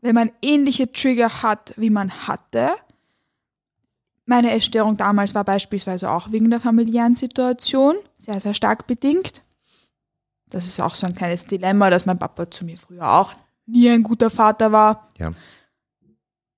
wenn 0.00 0.14
man 0.14 0.30
ähnliche 0.42 0.92
Trigger 0.92 1.42
hat, 1.42 1.74
wie 1.76 1.90
man 1.90 2.26
hatte, 2.26 2.70
meine 4.26 4.52
Essstörung 4.52 4.96
damals 4.96 5.34
war 5.34 5.44
beispielsweise 5.44 6.10
auch 6.10 6.32
wegen 6.32 6.50
der 6.50 6.60
familiären 6.60 7.14
Situation, 7.14 7.94
sehr, 8.18 8.40
sehr 8.40 8.54
stark 8.54 8.86
bedingt. 8.86 9.42
Das 10.48 10.66
ist 10.66 10.80
auch 10.80 10.94
so 10.94 11.06
ein 11.06 11.14
kleines 11.14 11.46
Dilemma, 11.46 11.90
dass 11.90 12.06
mein 12.06 12.18
Papa 12.18 12.50
zu 12.50 12.64
mir 12.64 12.76
früher 12.76 13.08
auch 13.08 13.34
nie 13.66 13.88
ein 13.90 14.02
guter 14.02 14.30
Vater 14.30 14.72
war. 14.72 15.08
Ja. 15.18 15.32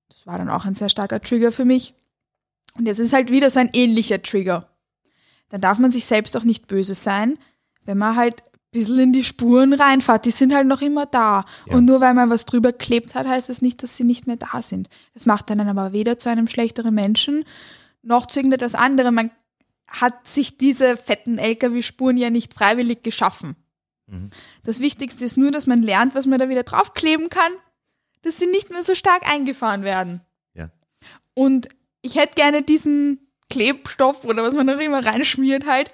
Das 0.09 0.26
war 0.26 0.39
dann 0.39 0.51
auch 0.51 0.64
ein 0.64 0.74
sehr 0.74 0.89
starker 0.89 1.20
Trigger 1.20 1.53
für 1.53 1.64
mich. 1.64 1.95
Und 2.76 2.86
jetzt 2.86 2.99
ist 2.99 3.12
halt 3.12 3.30
wieder 3.30 3.51
so 3.51 3.61
ein 3.61 3.70
ähnlicher 3.72 4.22
Trigger. 4.22 4.68
Dann 5.49 5.61
darf 5.61 5.78
man 5.78 5.91
sich 5.91 6.05
selbst 6.05 6.36
auch 6.36 6.45
nicht 6.45 6.68
böse 6.68 6.95
sein, 6.95 7.39
wenn 7.84 7.99
man 7.99 8.16
halt 8.16 8.43
bisschen 8.70 8.98
in 8.98 9.12
die 9.12 9.24
Spuren 9.24 9.72
reinfährt. 9.72 10.24
Die 10.24 10.30
sind 10.30 10.54
halt 10.54 10.66
noch 10.66 10.82
immer 10.82 11.06
da. 11.06 11.44
Ja. 11.66 11.76
Und 11.76 11.84
nur 11.86 12.00
weil 12.00 12.14
man 12.14 12.30
was 12.30 12.44
drüber 12.44 12.72
klebt 12.72 13.14
hat, 13.14 13.26
heißt 13.26 13.48
das 13.48 13.62
nicht, 13.62 13.82
dass 13.82 13.96
sie 13.96 14.04
nicht 14.04 14.26
mehr 14.26 14.36
da 14.36 14.62
sind. 14.62 14.88
Das 15.14 15.26
macht 15.26 15.50
einen 15.50 15.68
aber 15.68 15.92
weder 15.92 16.18
zu 16.18 16.28
einem 16.28 16.48
schlechteren 16.48 16.94
Menschen, 16.94 17.44
noch 18.02 18.26
zu 18.26 18.38
irgendetwas 18.38 18.74
anderem. 18.74 19.14
Man 19.14 19.30
hat 19.86 20.26
sich 20.26 20.58
diese 20.58 20.96
fetten 20.96 21.38
LKW-Spuren 21.38 22.16
ja 22.18 22.30
nicht 22.30 22.54
freiwillig 22.54 23.02
geschaffen. 23.02 23.56
Das 24.64 24.80
Wichtigste 24.80 25.24
ist 25.24 25.36
nur, 25.36 25.50
dass 25.50 25.66
man 25.66 25.82
lernt, 25.82 26.14
was 26.14 26.24
man 26.24 26.38
da 26.38 26.48
wieder 26.48 26.62
draufkleben 26.62 27.28
kann, 27.28 27.52
dass 28.22 28.38
sie 28.38 28.46
nicht 28.46 28.70
mehr 28.70 28.82
so 28.82 28.94
stark 28.94 29.30
eingefahren 29.30 29.82
werden. 29.82 30.22
Ja. 30.54 30.70
Und 31.34 31.68
ich 32.00 32.16
hätte 32.16 32.34
gerne 32.34 32.62
diesen 32.62 33.28
Klebstoff 33.50 34.24
oder 34.24 34.42
was 34.42 34.54
man 34.54 34.66
da 34.66 34.78
immer 34.78 35.04
reinschmiert 35.04 35.66
halt, 35.66 35.90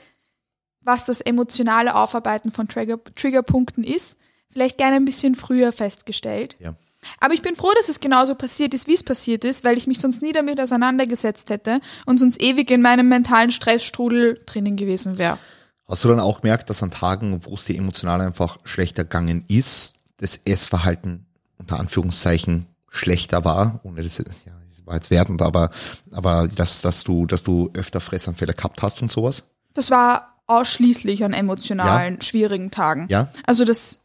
was 0.84 1.04
das 1.04 1.20
emotionale 1.20 1.94
Aufarbeiten 1.94 2.52
von 2.52 2.68
Trigger, 2.68 2.98
Triggerpunkten 3.14 3.84
ist, 3.84 4.16
vielleicht 4.50 4.78
gerne 4.78 4.96
ein 4.96 5.04
bisschen 5.04 5.34
früher 5.34 5.72
festgestellt. 5.72 6.56
Ja. 6.60 6.74
Aber 7.20 7.34
ich 7.34 7.42
bin 7.42 7.56
froh, 7.56 7.70
dass 7.76 7.88
es 7.88 8.00
genauso 8.00 8.34
passiert 8.34 8.72
ist, 8.72 8.88
wie 8.88 8.94
es 8.94 9.02
passiert 9.02 9.44
ist, 9.44 9.64
weil 9.64 9.76
ich 9.76 9.86
mich 9.86 9.98
sonst 9.98 10.22
nie 10.22 10.32
damit 10.32 10.60
auseinandergesetzt 10.60 11.50
hätte 11.50 11.80
und 12.06 12.18
sonst 12.18 12.40
ewig 12.40 12.70
in 12.70 12.82
meinem 12.82 13.08
mentalen 13.08 13.50
Stressstrudel 13.50 14.40
drinnen 14.46 14.76
gewesen 14.76 15.18
wäre. 15.18 15.38
Hast 15.86 16.04
du 16.04 16.08
dann 16.08 16.20
auch 16.20 16.40
gemerkt, 16.40 16.70
dass 16.70 16.82
an 16.82 16.90
Tagen, 16.90 17.40
wo 17.44 17.54
es 17.54 17.66
dir 17.66 17.76
emotional 17.76 18.20
einfach 18.20 18.58
schlechter 18.64 19.04
gegangen 19.04 19.44
ist, 19.48 19.96
das 20.16 20.40
Essverhalten 20.44 21.26
unter 21.58 21.78
Anführungszeichen 21.78 22.66
schlechter 22.88 23.44
war, 23.44 23.80
ohne 23.82 24.02
das, 24.02 24.16
ja, 24.18 24.24
das 24.24 24.86
war 24.86 24.94
jetzt 24.94 25.10
wertend, 25.10 25.42
aber, 25.42 25.70
aber 26.12 26.48
dass, 26.48 26.80
dass 26.80 27.04
du, 27.04 27.26
dass 27.26 27.42
du 27.42 27.70
öfter 27.74 28.00
Fressanfälle 28.00 28.54
gehabt 28.54 28.82
hast 28.82 29.02
und 29.02 29.10
sowas? 29.10 29.44
Das 29.74 29.90
war 29.90 30.33
ausschließlich 30.46 31.24
an 31.24 31.32
emotionalen, 31.32 32.20
schwierigen 32.22 32.70
Tagen. 32.70 33.06
Ja? 33.10 33.28
Also 33.46 33.64
das, 33.64 34.00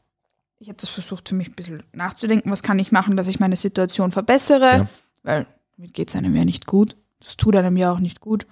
ich 0.60 0.70
habe 0.70 0.78
das 0.80 0.90
versucht 0.90 1.30
für 1.30 1.36
mich 1.36 1.50
ein 1.50 1.56
bisschen 1.56 1.84
nachzudenken, 1.94 2.52
was 2.52 2.64
kann 2.64 2.80
ich 2.80 2.92
machen, 2.92 3.18
dass 3.18 3.28
ich 3.28 3.40
meine 3.40 3.56
Situation 3.56 4.12
verbessere, 4.12 4.66
Ja. 4.78 4.90
weil 5.24 5.48
damit 5.78 5.94
geht 5.94 6.10
es 6.10 6.16
einem 6.16 6.36
ja 6.36 6.46
nicht 6.46 6.66
gut. 6.66 6.96
Das 7.20 7.36
tut 7.38 7.56
einem 7.56 7.76
ja 7.78 7.92
auch 7.92 8.00
nicht 8.00 8.22
gut. 8.22 8.48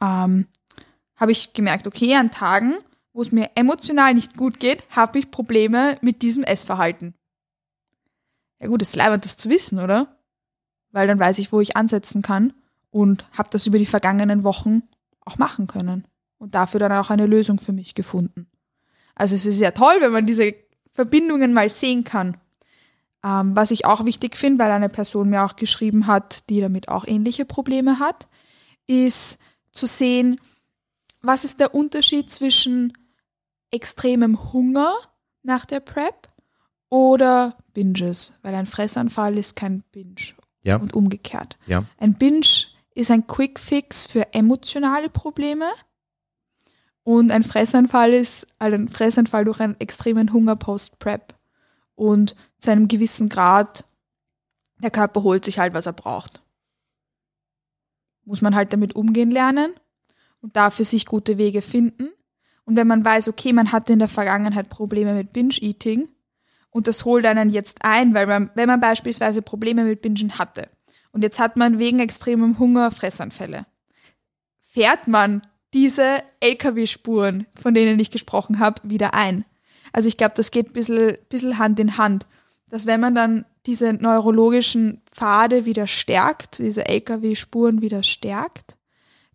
Ähm, 0.00 0.46
habe 1.16 1.32
ich 1.32 1.52
gemerkt, 1.52 1.86
okay, 1.86 2.14
an 2.16 2.30
Tagen, 2.30 2.74
wo 3.12 3.20
es 3.22 3.32
mir 3.32 3.50
emotional 3.56 4.14
nicht 4.14 4.36
gut 4.36 4.60
geht, 4.60 4.84
habe 4.90 5.18
ich 5.18 5.30
Probleme 5.30 5.98
mit 6.00 6.22
diesem 6.22 6.44
Essverhalten. 6.44 7.14
Ja 8.60 8.68
gut, 8.68 8.82
es 8.82 8.90
ist 8.90 8.96
leibend, 8.96 9.24
das 9.24 9.36
zu 9.36 9.50
wissen, 9.50 9.78
oder? 9.78 10.16
Weil 10.90 11.06
dann 11.06 11.18
weiß 11.18 11.38
ich, 11.38 11.52
wo 11.52 11.60
ich 11.60 11.76
ansetzen 11.76 12.22
kann 12.22 12.54
und 12.90 13.24
habe 13.36 13.50
das 13.50 13.66
über 13.66 13.78
die 13.78 13.86
vergangenen 13.86 14.44
Wochen 14.44 14.82
auch 15.24 15.36
machen 15.38 15.66
können 15.66 16.04
und 16.38 16.54
dafür 16.54 16.80
dann 16.80 16.92
auch 16.92 17.10
eine 17.10 17.26
Lösung 17.26 17.58
für 17.58 17.72
mich 17.72 17.94
gefunden. 17.94 18.46
Also 19.14 19.34
es 19.34 19.46
ist 19.46 19.60
ja 19.60 19.72
toll, 19.72 19.96
wenn 20.00 20.12
man 20.12 20.26
diese 20.26 20.54
Verbindungen 20.92 21.52
mal 21.52 21.68
sehen 21.68 22.04
kann. 22.04 22.36
Ähm, 23.24 23.56
was 23.56 23.70
ich 23.72 23.84
auch 23.84 24.04
wichtig 24.04 24.36
finde, 24.36 24.62
weil 24.64 24.70
eine 24.70 24.88
Person 24.88 25.30
mir 25.30 25.44
auch 25.44 25.56
geschrieben 25.56 26.06
hat, 26.06 26.48
die 26.50 26.60
damit 26.60 26.88
auch 26.88 27.04
ähnliche 27.06 27.44
Probleme 27.44 27.98
hat, 27.98 28.28
ist 28.86 29.38
zu 29.72 29.86
sehen, 29.86 30.40
was 31.20 31.44
ist 31.44 31.58
der 31.58 31.74
Unterschied 31.74 32.30
zwischen 32.30 32.92
extremem 33.72 34.52
Hunger 34.52 34.94
nach 35.42 35.66
der 35.66 35.80
Prep 35.80 36.28
oder 36.90 37.56
Binges, 37.74 38.32
weil 38.42 38.54
ein 38.54 38.66
Fressanfall 38.66 39.36
ist 39.36 39.56
kein 39.56 39.82
Binge 39.92 40.14
Ja. 40.62 40.76
und 40.76 40.94
umgekehrt. 40.94 41.58
Ja. 41.66 41.84
Ein 41.98 42.14
Binge 42.14 42.46
ist 42.94 43.10
ein 43.10 43.26
Quick 43.26 43.58
Fix 43.58 44.06
für 44.06 44.32
emotionale 44.32 45.10
Probleme 45.10 45.66
und 47.08 47.32
ein 47.32 47.42
Fressanfall 47.42 48.12
ist 48.12 48.46
also 48.58 48.74
ein 48.74 48.86
Fressanfall 48.86 49.46
durch 49.46 49.60
einen 49.60 49.80
extremen 49.80 50.30
Hunger 50.30 50.56
post-Prep. 50.56 51.34
Und 51.94 52.36
zu 52.58 52.70
einem 52.70 52.86
gewissen 52.86 53.30
Grad, 53.30 53.86
der 54.82 54.90
Körper 54.90 55.22
holt 55.22 55.42
sich 55.42 55.58
halt, 55.58 55.72
was 55.72 55.86
er 55.86 55.94
braucht. 55.94 56.42
Muss 58.26 58.42
man 58.42 58.54
halt 58.54 58.74
damit 58.74 58.94
umgehen 58.94 59.30
lernen 59.30 59.72
und 60.42 60.54
dafür 60.56 60.84
sich 60.84 61.06
gute 61.06 61.38
Wege 61.38 61.62
finden. 61.62 62.10
Und 62.66 62.76
wenn 62.76 62.86
man 62.86 63.02
weiß, 63.02 63.28
okay, 63.28 63.54
man 63.54 63.72
hatte 63.72 63.94
in 63.94 64.00
der 64.00 64.08
Vergangenheit 64.08 64.68
Probleme 64.68 65.14
mit 65.14 65.32
Binge-Eating 65.32 66.10
und 66.68 66.88
das 66.88 67.06
holt 67.06 67.24
einen 67.24 67.48
jetzt 67.48 67.86
ein, 67.86 68.12
weil 68.12 68.26
man, 68.26 68.50
wenn 68.54 68.68
man 68.68 68.80
beispielsweise 68.80 69.40
Probleme 69.40 69.84
mit 69.84 70.02
Bingen 70.02 70.38
hatte 70.38 70.68
und 71.12 71.22
jetzt 71.22 71.38
hat 71.38 71.56
man 71.56 71.78
wegen 71.78 72.00
extremem 72.00 72.58
Hunger 72.58 72.90
Fressanfälle, 72.90 73.64
fährt 74.60 75.08
man 75.08 75.40
diese 75.74 76.22
LKW-Spuren, 76.40 77.46
von 77.54 77.74
denen 77.74 77.98
ich 77.98 78.10
gesprochen 78.10 78.58
habe, 78.58 78.80
wieder 78.84 79.14
ein. 79.14 79.44
Also 79.92 80.08
ich 80.08 80.16
glaube, 80.16 80.34
das 80.36 80.50
geht 80.50 80.68
ein 80.68 80.72
bisschen, 80.72 81.16
bisschen 81.28 81.58
Hand 81.58 81.78
in 81.80 81.98
Hand, 81.98 82.26
dass 82.68 82.86
wenn 82.86 83.00
man 83.00 83.14
dann 83.14 83.44
diese 83.66 83.92
neurologischen 83.92 85.02
Pfade 85.10 85.64
wieder 85.64 85.86
stärkt, 85.86 86.58
diese 86.58 86.86
LKW-Spuren 86.86 87.82
wieder 87.82 88.02
stärkt, 88.02 88.76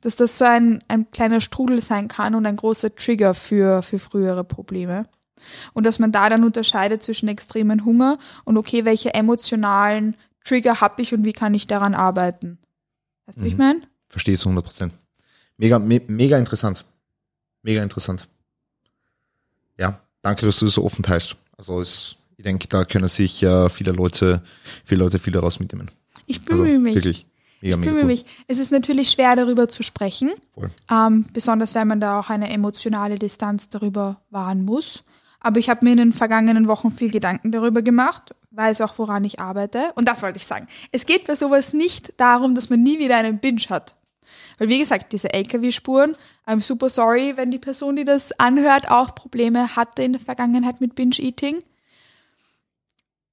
dass 0.02 0.16
das 0.16 0.38
so 0.38 0.46
ein, 0.46 0.84
ein 0.88 1.10
kleiner 1.12 1.40
Strudel 1.40 1.82
sein 1.82 2.08
kann 2.08 2.36
und 2.36 2.46
ein 2.46 2.56
großer 2.56 2.96
Trigger 2.96 3.34
für, 3.34 3.84
für 3.84 4.00
frühere 4.00 4.44
Probleme. 4.44 5.08
Und 5.74 5.86
dass 5.86 6.00
man 6.00 6.12
da 6.12 6.30
dann 6.30 6.44
unterscheidet 6.44 7.04
zwischen 7.04 7.28
extremen 7.28 7.86
Hunger 7.86 8.18
und 8.44 8.58
okay, 8.58 8.86
welche 8.86 9.14
emotionalen 9.14 10.16
Trigger 10.44 10.82
habe 10.82 11.02
ich 11.02 11.14
und 11.14 11.26
wie 11.26 11.34
kann 11.34 11.54
ich 11.54 11.68
daran 11.68 11.96
arbeiten. 11.96 12.60
Weißt 13.26 13.40
du, 13.40 13.46
wie 13.46 13.50
ich 13.50 13.58
meine? 13.58 13.82
Verstehe 14.08 14.38
zu 14.38 14.50
100 14.50 14.66
Prozent. 14.66 14.94
Mega, 15.64 15.80
me 15.80 16.02
mega 16.08 16.38
interessant. 16.38 16.84
Mega 17.62 17.82
interessant. 17.82 18.28
Ja, 19.80 19.98
danke, 20.22 20.46
dass 20.46 20.60
du 20.60 20.66
das 20.66 20.74
so 20.74 20.84
offen 20.84 21.04
teilst. 21.04 21.38
Also 21.58 21.80
es, 21.82 22.18
ich 22.36 22.44
denke, 22.44 22.68
da 22.68 22.84
können 22.84 23.08
sich 23.08 23.42
äh, 23.44 23.70
viele 23.70 23.94
Leute, 23.94 24.44
viele 24.84 25.04
Leute 25.06 25.20
viel 25.20 25.32
daraus 25.32 25.60
mitnehmen. 25.62 25.90
Ich 26.28 26.44
bemühe 26.44 26.66
Also 26.74 26.80
mich. 26.80 26.96
wirklich. 26.96 27.26
Mega, 27.62 27.76
Ich 27.78 27.82
bemühe 27.82 28.02
cool. 28.02 28.06
mich. 28.08 28.26
Es 28.50 28.60
ist 28.60 28.72
natürlich 28.74 29.10
schwer, 29.10 29.38
darüber 29.38 29.70
zu 29.70 29.84
sprechen, 29.84 30.32
Voll. 30.54 30.70
ähm, 30.92 31.26
besonders 31.32 31.76
wenn 31.76 31.88
man 31.88 32.02
da 32.02 32.20
auch 32.20 32.30
eine 32.30 32.50
emotionale 32.50 33.18
Distanz 33.18 33.70
darüber 33.70 34.20
wahren 34.32 34.66
muss. 34.66 35.04
Aber 35.40 35.60
ich 35.60 35.70
habe 35.70 35.86
mir 35.86 35.92
in 35.92 35.98
den 35.98 36.12
vergangenen 36.14 36.68
Wochen 36.68 36.92
viel 36.92 37.10
Gedanken 37.10 37.54
darüber 37.54 37.82
gemacht, 37.82 38.36
weiß 38.52 38.82
auch, 38.82 38.98
woran 38.98 39.24
ich 39.24 39.40
arbeite. 39.40 39.92
Und 39.96 40.10
das 40.10 40.22
wollte 40.24 40.38
ich 40.40 40.46
sagen. 40.46 40.68
Es 40.92 41.06
geht 41.06 41.26
bei 41.26 41.36
sowas 41.36 41.72
nicht 41.72 42.14
darum, 42.18 42.54
dass 42.54 42.70
man 42.70 42.84
nie 42.84 43.00
wieder 43.00 43.16
einen 43.16 43.40
Binge 43.40 43.62
hat. 43.70 43.96
Weil 44.58 44.70
wie 44.70 44.80
gesagt, 44.80 45.14
diese 45.14 45.34
LKW-Spuren, 45.34 46.16
I'm 46.46 46.62
super 46.62 46.90
sorry, 46.90 47.38
wenn 47.38 47.52
die 47.52 47.60
Person, 47.60 47.96
die 47.96 48.06
das 48.06 48.38
anhört, 48.40 48.90
auch 48.90 49.16
Probleme 49.16 49.76
hatte 49.76 50.04
in 50.04 50.14
der 50.14 50.22
Vergangenheit 50.22 50.82
mit 50.82 50.96
Binge-Eating. 50.96 51.64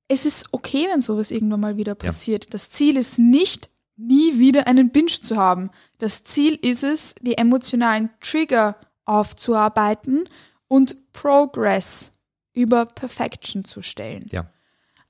Es 0.09 0.27
ist 0.27 0.49
okay, 0.53 0.89
wenn 0.91 1.01
sowas 1.01 1.31
irgendwann 1.31 1.61
mal 1.61 1.77
wieder 1.77 1.95
passiert. 1.95 2.53
Das 2.53 2.71
Ziel 2.71 2.97
ist 2.97 3.19
nicht, 3.19 3.71
nie 3.97 4.39
wieder 4.39 4.67
einen 4.67 4.91
Binge 4.91 5.21
zu 5.23 5.37
haben. 5.37 5.71
Das 5.99 6.25
Ziel 6.25 6.59
ist 6.63 6.83
es, 6.83 7.15
die 7.21 7.39
emotionalen 7.39 8.11
Trigger 8.21 8.77
aufzuarbeiten 9.05 10.29
und 10.69 11.13
Progress 11.13 12.11
über 12.53 12.87
Perfection 12.87 13.65
zu 13.65 13.83
stellen. 13.83 14.27
Ja. 14.31 14.51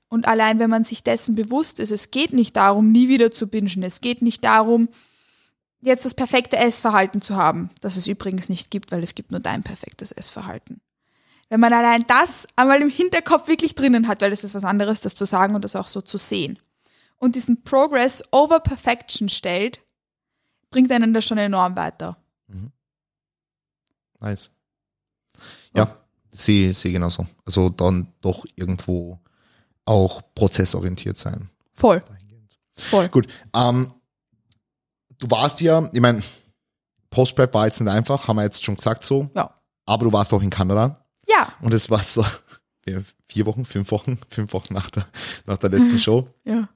Und 0.09 0.27
allein 0.27 0.59
wenn 0.59 0.69
man 0.69 0.83
sich 0.83 1.03
dessen 1.03 1.35
bewusst 1.35 1.79
ist, 1.79 1.91
es 1.91 2.11
geht 2.11 2.33
nicht 2.33 2.55
darum, 2.57 2.91
nie 2.91 3.07
wieder 3.07 3.31
zu 3.31 3.47
bingen. 3.47 3.83
Es 3.83 4.01
geht 4.01 4.21
nicht 4.21 4.43
darum, 4.43 4.89
jetzt 5.81 6.05
das 6.05 6.13
perfekte 6.13 6.57
Essverhalten 6.57 7.21
zu 7.21 7.35
haben, 7.35 7.69
das 7.81 7.97
es 7.97 8.07
übrigens 8.07 8.49
nicht 8.49 8.71
gibt, 8.71 8.91
weil 8.91 9.03
es 9.03 9.15
gibt 9.15 9.31
nur 9.31 9.39
dein 9.39 9.63
perfektes 9.63 10.11
Essverhalten. 10.11 10.81
Wenn 11.49 11.59
man 11.59 11.73
allein 11.73 12.05
das 12.07 12.47
einmal 12.55 12.81
im 12.81 12.89
Hinterkopf 12.89 13.47
wirklich 13.47 13.75
drinnen 13.75 14.07
hat, 14.07 14.21
weil 14.21 14.31
es 14.31 14.43
ist 14.43 14.55
was 14.55 14.63
anderes, 14.63 15.01
das 15.01 15.15
zu 15.15 15.25
sagen 15.25 15.55
und 15.55 15.65
das 15.65 15.75
auch 15.75 15.87
so 15.87 16.01
zu 16.01 16.17
sehen. 16.17 16.57
Und 17.17 17.35
diesen 17.35 17.63
Progress 17.63 18.23
over 18.31 18.59
Perfection 18.61 19.27
stellt, 19.27 19.81
bringt 20.69 20.91
einen 20.91 21.13
das 21.13 21.25
schon 21.25 21.37
enorm 21.37 21.75
weiter. 21.75 22.17
Nice. 24.21 24.51
Ja, 25.75 25.97
sehe 26.29 26.73
sehe 26.73 26.91
genauso. 26.91 27.25
Also 27.45 27.69
dann 27.69 28.13
doch 28.21 28.45
irgendwo 28.55 29.19
auch 29.85 30.21
prozessorientiert 30.35 31.17
sein. 31.17 31.49
Voll. 31.71 32.03
Voll. 32.75 33.09
Gut, 33.09 33.27
ähm, 33.53 33.93
du 35.21 35.29
warst 35.31 35.61
ja, 35.61 35.89
ich 35.93 36.01
meine, 36.01 36.21
Post-Prep 37.11 37.53
war 37.53 37.65
jetzt 37.67 37.79
nicht 37.79 37.89
einfach, 37.89 38.27
haben 38.27 38.35
wir 38.37 38.43
jetzt 38.43 38.63
schon 38.63 38.75
gesagt 38.75 39.05
so, 39.05 39.29
Ja. 39.35 39.53
aber 39.85 40.05
du 40.05 40.11
warst 40.11 40.33
auch 40.33 40.41
in 40.41 40.49
Kanada 40.49 41.05
Ja. 41.27 41.53
und 41.61 41.73
es 41.73 41.89
war 41.89 42.03
so 42.03 42.25
vier 43.27 43.45
Wochen, 43.45 43.63
fünf 43.63 43.91
Wochen, 43.91 44.19
fünf 44.29 44.51
Wochen 44.53 44.73
nach 44.73 44.89
der, 44.89 45.07
nach 45.45 45.57
der 45.57 45.69
letzten 45.69 45.99
Show 46.05 46.27
Ja. 46.43 46.67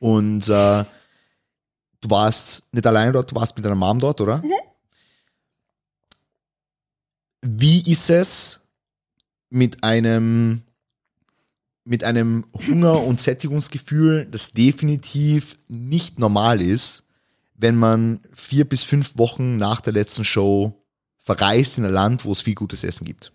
und 0.00 0.48
äh, 0.48 0.84
du 2.00 2.10
warst 2.10 2.64
nicht 2.72 2.86
alleine 2.86 3.12
dort, 3.12 3.30
du 3.30 3.36
warst 3.36 3.54
mit 3.56 3.64
deiner 3.64 3.74
Mom 3.76 3.98
dort, 4.00 4.20
oder? 4.20 4.42
Wie 7.42 7.82
ist 7.90 8.10
es 8.10 8.60
mit 9.50 9.84
einem 9.84 10.62
mit 11.86 12.02
einem 12.02 12.46
Hunger- 12.66 13.02
und 13.02 13.20
Sättigungsgefühl, 13.20 14.26
das 14.30 14.52
definitiv 14.52 15.54
nicht 15.68 16.18
normal 16.18 16.62
ist, 16.62 17.03
wenn 17.54 17.76
man 17.76 18.20
vier 18.32 18.64
bis 18.68 18.82
fünf 18.82 19.16
Wochen 19.16 19.56
nach 19.56 19.80
der 19.80 19.92
letzten 19.92 20.24
Show 20.24 20.84
verreist 21.18 21.78
in 21.78 21.84
ein 21.84 21.92
Land, 21.92 22.24
wo 22.24 22.32
es 22.32 22.42
viel 22.42 22.54
gutes 22.54 22.84
Essen 22.84 23.04
gibt. 23.04 23.32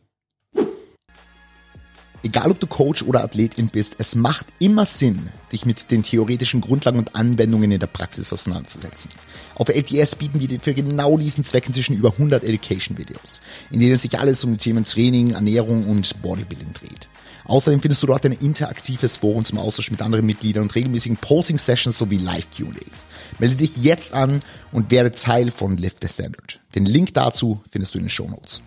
Egal 2.22 2.52
ob 2.52 2.60
du 2.60 2.68
Coach 2.68 3.04
oder 3.04 3.24
Athletin 3.24 3.70
bist, 3.70 3.96
es 3.98 4.14
macht 4.14 4.48
immer 4.60 4.84
Sinn, 4.84 5.30
dich 5.54 5.66
mit 5.66 5.90
den 5.90 6.04
theoretischen 6.04 6.60
Grundlagen 6.60 7.00
und 7.00 7.16
Anwendungen 7.16 7.72
in 7.72 7.80
der 7.80 7.88
Praxis 7.88 8.34
auseinanderzusetzen. 8.34 9.10
Auf 9.56 9.70
LTS 9.70 10.16
bieten 10.16 10.42
wir 10.42 10.50
dir 10.50 10.60
für 10.60 10.74
genau 10.74 11.18
diesen 11.18 11.46
Zweck 11.46 11.68
inzwischen 11.68 11.96
über 11.96 12.12
100 12.12 12.44
Education-Videos, 12.44 13.40
in 13.72 13.80
denen 13.80 13.96
sich 13.96 14.20
alles 14.20 14.44
um 14.44 14.52
die 14.52 14.58
Themen 14.58 14.84
Training, 14.84 15.32
Ernährung 15.32 15.88
und 15.88 16.22
Bodybuilding 16.22 16.74
dreht. 16.74 17.08
Außerdem 17.50 17.82
findest 17.82 18.04
du 18.04 18.08
dort 18.08 18.24
ein 18.26 18.34
interaktives 18.34 19.18
Forum 19.18 19.44
zum 19.44 19.58
Austausch 19.58 19.90
mit 19.90 20.04
anderen 20.04 20.24
Mitgliedern 20.24 20.64
und 20.64 20.76
regelmäßigen 20.76 21.18
Posing-Sessions 21.18 21.98
sowie 21.98 22.18
Live-Q&As. 22.18 23.08
Melde 23.40 23.56
dich 23.56 23.78
jetzt 23.78 24.14
an 24.14 24.44
und 24.72 24.92
werde 24.92 25.12
Teil 25.12 25.50
von 25.50 25.76
Lift 25.76 26.04
the 26.04 26.10
Standard. 26.10 26.60
Den 26.76 26.86
Link 26.86 27.16
dazu 27.16 27.64
findest 27.72 27.96
du 27.96 27.98
in 27.98 28.04
den 28.06 28.10
Show 28.12 28.28
Notes. 28.28 28.62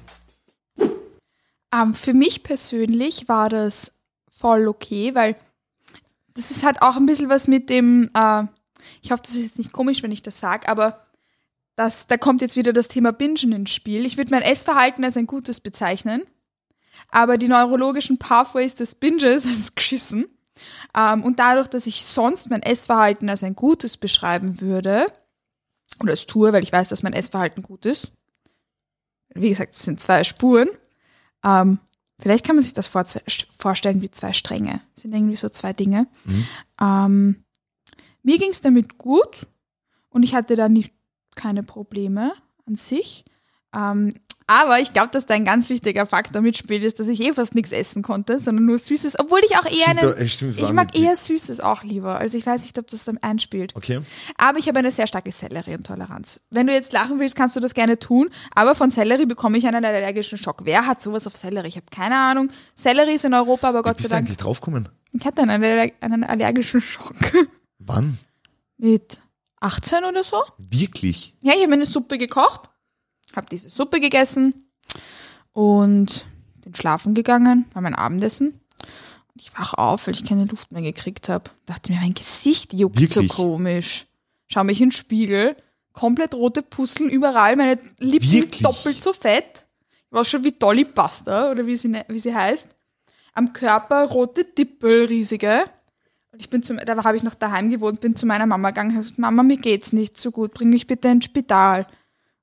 Ähm, 1.72 1.94
für 1.94 2.12
mich 2.12 2.42
persönlich 2.42 3.28
war 3.28 3.48
das 3.48 3.92
voll 4.32 4.66
okay, 4.66 5.14
weil 5.14 5.36
das 6.34 6.50
ist 6.50 6.64
halt 6.64 6.82
auch 6.82 6.96
ein 6.96 7.06
bisschen 7.06 7.28
was 7.28 7.46
mit 7.46 7.70
dem, 7.70 8.10
äh, 8.14 8.42
ich 9.00 9.12
hoffe, 9.12 9.22
das 9.22 9.36
ist 9.36 9.42
jetzt 9.42 9.58
nicht 9.58 9.72
komisch, 9.72 10.02
wenn 10.02 10.10
ich 10.10 10.22
das 10.22 10.40
sage, 10.40 10.68
aber 10.68 11.06
das, 11.76 12.08
da 12.08 12.16
kommt 12.16 12.40
jetzt 12.40 12.56
wieder 12.56 12.72
das 12.72 12.88
Thema 12.88 13.12
Bingen 13.12 13.52
ins 13.52 13.72
Spiel. 13.72 14.04
Ich 14.04 14.16
würde 14.16 14.32
mein 14.32 14.42
Essverhalten 14.42 15.04
als 15.04 15.16
ein 15.16 15.28
gutes 15.28 15.60
bezeichnen, 15.60 16.22
aber 17.10 17.38
die 17.38 17.48
neurologischen 17.48 18.18
Pathways 18.18 18.74
des 18.74 18.94
Binges 18.94 19.46
als 19.46 19.74
geschissen. 19.74 20.26
Ähm, 20.96 21.22
und 21.22 21.38
dadurch, 21.38 21.68
dass 21.68 21.86
ich 21.86 22.04
sonst 22.04 22.50
mein 22.50 22.62
Essverhalten 22.62 23.28
als 23.28 23.42
ein 23.42 23.54
gutes 23.54 23.96
beschreiben 23.96 24.60
würde, 24.60 25.06
oder 26.00 26.12
es 26.12 26.26
tue, 26.26 26.52
weil 26.52 26.62
ich 26.62 26.72
weiß, 26.72 26.88
dass 26.88 27.02
mein 27.02 27.12
Essverhalten 27.12 27.62
gut 27.62 27.86
ist, 27.86 28.12
wie 29.34 29.48
gesagt, 29.48 29.74
es 29.74 29.82
sind 29.82 30.00
zwei 30.00 30.24
Spuren, 30.24 30.68
ähm, 31.44 31.78
vielleicht 32.18 32.44
kann 32.44 32.56
man 32.56 32.62
sich 32.62 32.74
das 32.74 32.86
vor 32.86 33.04
vorstellen 33.58 34.02
wie 34.02 34.10
zwei 34.10 34.32
Stränge. 34.32 34.80
Das 34.94 35.02
sind 35.02 35.14
irgendwie 35.14 35.36
so 35.36 35.48
zwei 35.48 35.72
Dinge. 35.72 36.06
Ähm, 36.80 37.44
mir 38.22 38.38
ging 38.38 38.50
es 38.50 38.60
damit 38.60 38.98
gut 38.98 39.46
und 40.10 40.22
ich 40.22 40.34
hatte 40.34 40.54
da 40.54 40.68
nicht 40.68 40.92
keine 41.34 41.62
Probleme 41.62 42.32
an 42.66 42.76
sich. 42.76 43.24
Ähm, 43.74 44.12
aber 44.60 44.80
ich 44.80 44.92
glaube, 44.92 45.10
dass 45.12 45.26
da 45.26 45.34
ein 45.34 45.44
ganz 45.44 45.68
wichtiger 45.68 46.04
Faktor 46.06 46.42
mitspielt, 46.42 46.84
ist, 46.84 47.00
dass 47.00 47.08
ich 47.08 47.20
eh 47.20 47.32
fast 47.32 47.54
nichts 47.54 47.72
essen 47.72 48.02
konnte, 48.02 48.38
sondern 48.38 48.66
nur 48.66 48.78
Süßes, 48.78 49.18
obwohl 49.18 49.40
ich 49.44 49.56
auch 49.56 49.64
eher 49.64 49.88
einen, 49.88 50.16
äh, 50.16 50.24
ich 50.24 50.72
mag 50.72 50.98
eher 50.98 51.16
Süßes 51.16 51.60
auch 51.60 51.82
lieber. 51.82 52.18
Also 52.18 52.36
ich 52.38 52.44
weiß 52.44 52.62
nicht, 52.62 52.78
ob 52.78 52.88
das 52.88 53.04
dann 53.04 53.18
einspielt. 53.18 53.74
Okay. 53.76 54.00
Aber 54.36 54.58
ich 54.58 54.68
habe 54.68 54.78
eine 54.78 54.90
sehr 54.90 55.06
starke 55.06 55.32
Sellerieintoleranz. 55.32 56.40
Wenn 56.50 56.66
du 56.66 56.72
jetzt 56.72 56.92
lachen 56.92 57.18
willst, 57.18 57.36
kannst 57.36 57.56
du 57.56 57.60
das 57.60 57.74
gerne 57.74 57.98
tun. 57.98 58.30
Aber 58.54 58.74
von 58.74 58.90
Sellerie 58.90 59.26
bekomme 59.26 59.58
ich 59.58 59.66
einen 59.66 59.84
allergischen 59.84 60.38
Schock. 60.38 60.62
Wer 60.64 60.86
hat 60.86 61.00
sowas 61.00 61.26
auf 61.26 61.36
Sellerie? 61.36 61.68
Ich 61.68 61.76
habe 61.76 61.86
keine 61.90 62.18
Ahnung. 62.18 62.50
Sellerie 62.74 63.14
ist 63.14 63.24
in 63.24 63.34
Europa, 63.34 63.68
aber 63.68 63.82
Gott 63.82 64.00
sei 64.00 64.08
Dank. 64.08 64.26
eigentlich 64.26 64.36
draufgekommen? 64.36 64.88
Ich 65.12 65.24
hatte 65.24 65.42
einen, 65.42 65.62
aller 65.62 65.90
einen 66.00 66.24
allergischen 66.24 66.80
Schock. 66.80 67.14
Wann? 67.78 68.18
Mit 68.78 69.20
18 69.60 70.04
oder 70.04 70.24
so. 70.24 70.36
Wirklich? 70.58 71.34
Ja, 71.40 71.52
ich 71.56 71.62
habe 71.62 71.72
eine 71.72 71.86
Suppe 71.86 72.18
gekocht, 72.18 72.70
habe 73.36 73.46
diese 73.50 73.70
Suppe 73.70 74.00
gegessen 74.00 74.54
und 75.52 76.24
bin 76.62 76.74
schlafen 76.74 77.14
gegangen, 77.14 77.66
war 77.72 77.82
mein 77.82 77.94
Abendessen. 77.94 78.48
Und 79.34 79.40
ich 79.40 79.52
wach 79.58 79.74
auf, 79.74 80.06
weil 80.06 80.14
ich 80.14 80.24
keine 80.24 80.44
Luft 80.44 80.72
mehr 80.72 80.82
gekriegt 80.82 81.28
habe. 81.28 81.50
Dachte 81.66 81.92
mir, 81.92 82.00
mein 82.00 82.14
Gesicht 82.14 82.74
juckt 82.74 83.00
Wirklich? 83.00 83.28
so 83.28 83.34
komisch. 83.34 84.06
Schau 84.48 84.64
mich 84.64 84.80
in 84.80 84.88
den 84.88 84.92
Spiegel, 84.92 85.56
komplett 85.92 86.34
rote 86.34 86.62
Pusteln 86.62 87.08
überall, 87.08 87.56
meine 87.56 87.78
Lippen 87.98 88.30
Wirklich? 88.32 88.62
doppelt 88.62 89.02
so 89.02 89.12
fett. 89.12 89.66
Ich 90.06 90.12
war 90.12 90.24
schon 90.24 90.44
wie 90.44 90.52
Dolly 90.52 90.84
Buster 90.84 91.50
oder 91.50 91.66
wie 91.66 91.76
sie, 91.76 91.88
ne- 91.88 92.04
wie 92.08 92.18
sie 92.18 92.34
heißt. 92.34 92.68
Am 93.34 93.52
Körper 93.54 94.04
rote 94.04 94.44
Dippel, 94.44 95.06
riesige. 95.06 95.62
Und 96.32 96.40
ich 96.40 96.50
bin 96.50 96.62
zum, 96.62 96.76
da 96.78 97.02
habe 97.02 97.16
ich 97.16 97.22
noch 97.22 97.34
daheim 97.34 97.70
gewohnt, 97.70 98.00
bin 98.00 98.14
zu 98.14 98.26
meiner 98.26 98.44
Mama 98.46 98.70
gegangen, 98.70 98.92
habe 98.92 99.02
gesagt, 99.02 99.18
Mama, 99.18 99.42
mir 99.42 99.56
geht's 99.56 99.92
nicht 99.94 100.18
so 100.18 100.30
gut, 100.30 100.52
bring 100.52 100.68
mich 100.68 100.86
bitte 100.86 101.08
ins 101.08 101.24
Spital. 101.24 101.86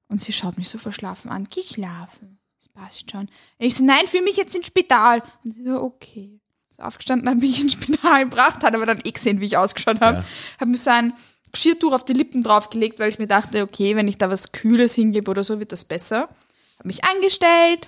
Und 0.10 0.22
sie 0.22 0.34
schaut 0.34 0.58
mich 0.58 0.70
so 0.70 0.78
verschlafen 0.78 1.30
an, 1.30 1.46
geh 1.50 1.64
schlafen, 1.64 2.40
das 2.58 2.68
passt 2.68 3.12
schon. 3.12 3.22
Und 3.22 3.30
ich 3.60 3.76
so, 3.76 3.84
nein, 3.84 4.08
führ 4.08 4.24
mich 4.24 4.38
jetzt 4.38 4.56
ins 4.56 4.68
Spital. 4.68 5.24
Und 5.44 5.54
sie 5.54 5.64
so, 5.64 5.82
okay. 5.82 6.42
Ist 6.70 6.82
aufgestanden, 6.82 7.30
hat 7.30 7.38
mich 7.38 7.62
ins 7.62 7.74
Spital 7.74 8.24
gebracht, 8.26 8.62
hat 8.64 8.76
aber 8.76 8.86
dann 8.86 9.00
eh 9.04 9.12
gesehen, 9.12 9.40
wie 9.40 9.46
ich 9.46 9.58
ausgeschaut 9.58 10.02
habe. 10.02 10.18
Ja. 10.18 10.26
Habe 10.60 10.72
mir 10.72 10.78
so 10.78 10.90
ein 10.90 11.14
Geschirrtuch 11.52 11.94
auf 11.94 12.06
die 12.06 12.14
Lippen 12.14 12.44
draufgelegt, 12.44 13.00
weil 13.00 13.12
ich 13.12 13.20
mir 13.20 13.28
dachte, 13.28 13.64
okay, 13.64 13.96
wenn 13.96 14.08
ich 14.08 14.18
da 14.18 14.30
was 14.30 14.52
Kühles 14.52 14.94
hingebe 14.94 15.30
oder 15.30 15.44
so, 15.44 15.60
wird 15.60 15.72
das 15.72 15.86
besser. 15.86 16.30
Habe 16.78 16.88
mich 16.88 17.04
angestellt, 17.04 17.88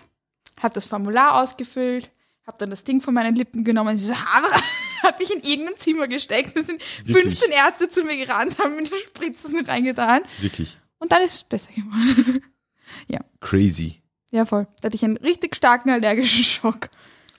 habe 0.62 0.74
das 0.74 0.86
Formular 0.86 1.42
ausgefüllt, 1.42 2.12
habe 2.46 2.58
dann 2.60 2.70
das 2.70 2.84
Ding 2.84 3.02
von 3.02 3.14
meinen 3.14 3.36
Lippen 3.36 3.64
genommen, 3.64 3.98
sie 3.98 4.08
so, 4.08 4.14
hat 5.04 5.20
mich 5.20 5.32
in 5.32 5.42
irgendein 5.42 5.78
Zimmer 5.78 6.08
gesteckt. 6.08 6.56
Da 6.58 6.62
sind 6.62 6.82
Wirklich? 7.04 7.40
15 7.40 7.52
Ärzte 7.52 7.90
zu 7.90 8.04
mir 8.04 8.18
gerannt, 8.18 8.58
haben 8.60 8.76
mir 8.76 8.84
die 8.84 8.96
Spritzen 9.08 9.66
reingetan. 9.66 10.24
Wirklich? 10.40 10.78
Und 11.02 11.12
dann 11.12 11.24
ist 11.24 11.34
es 11.34 11.43
besser 11.43 11.72
geworden. 11.74 12.41
Crazy. 13.41 14.02
ja, 14.32 14.45
voll. 14.45 14.68
Da 14.80 14.86
hatte 14.86 14.95
ich 14.95 15.04
einen 15.04 15.18
richtig 15.18 15.56
starken 15.56 15.89
allergischen 15.89 16.43
Schock. 16.43 16.89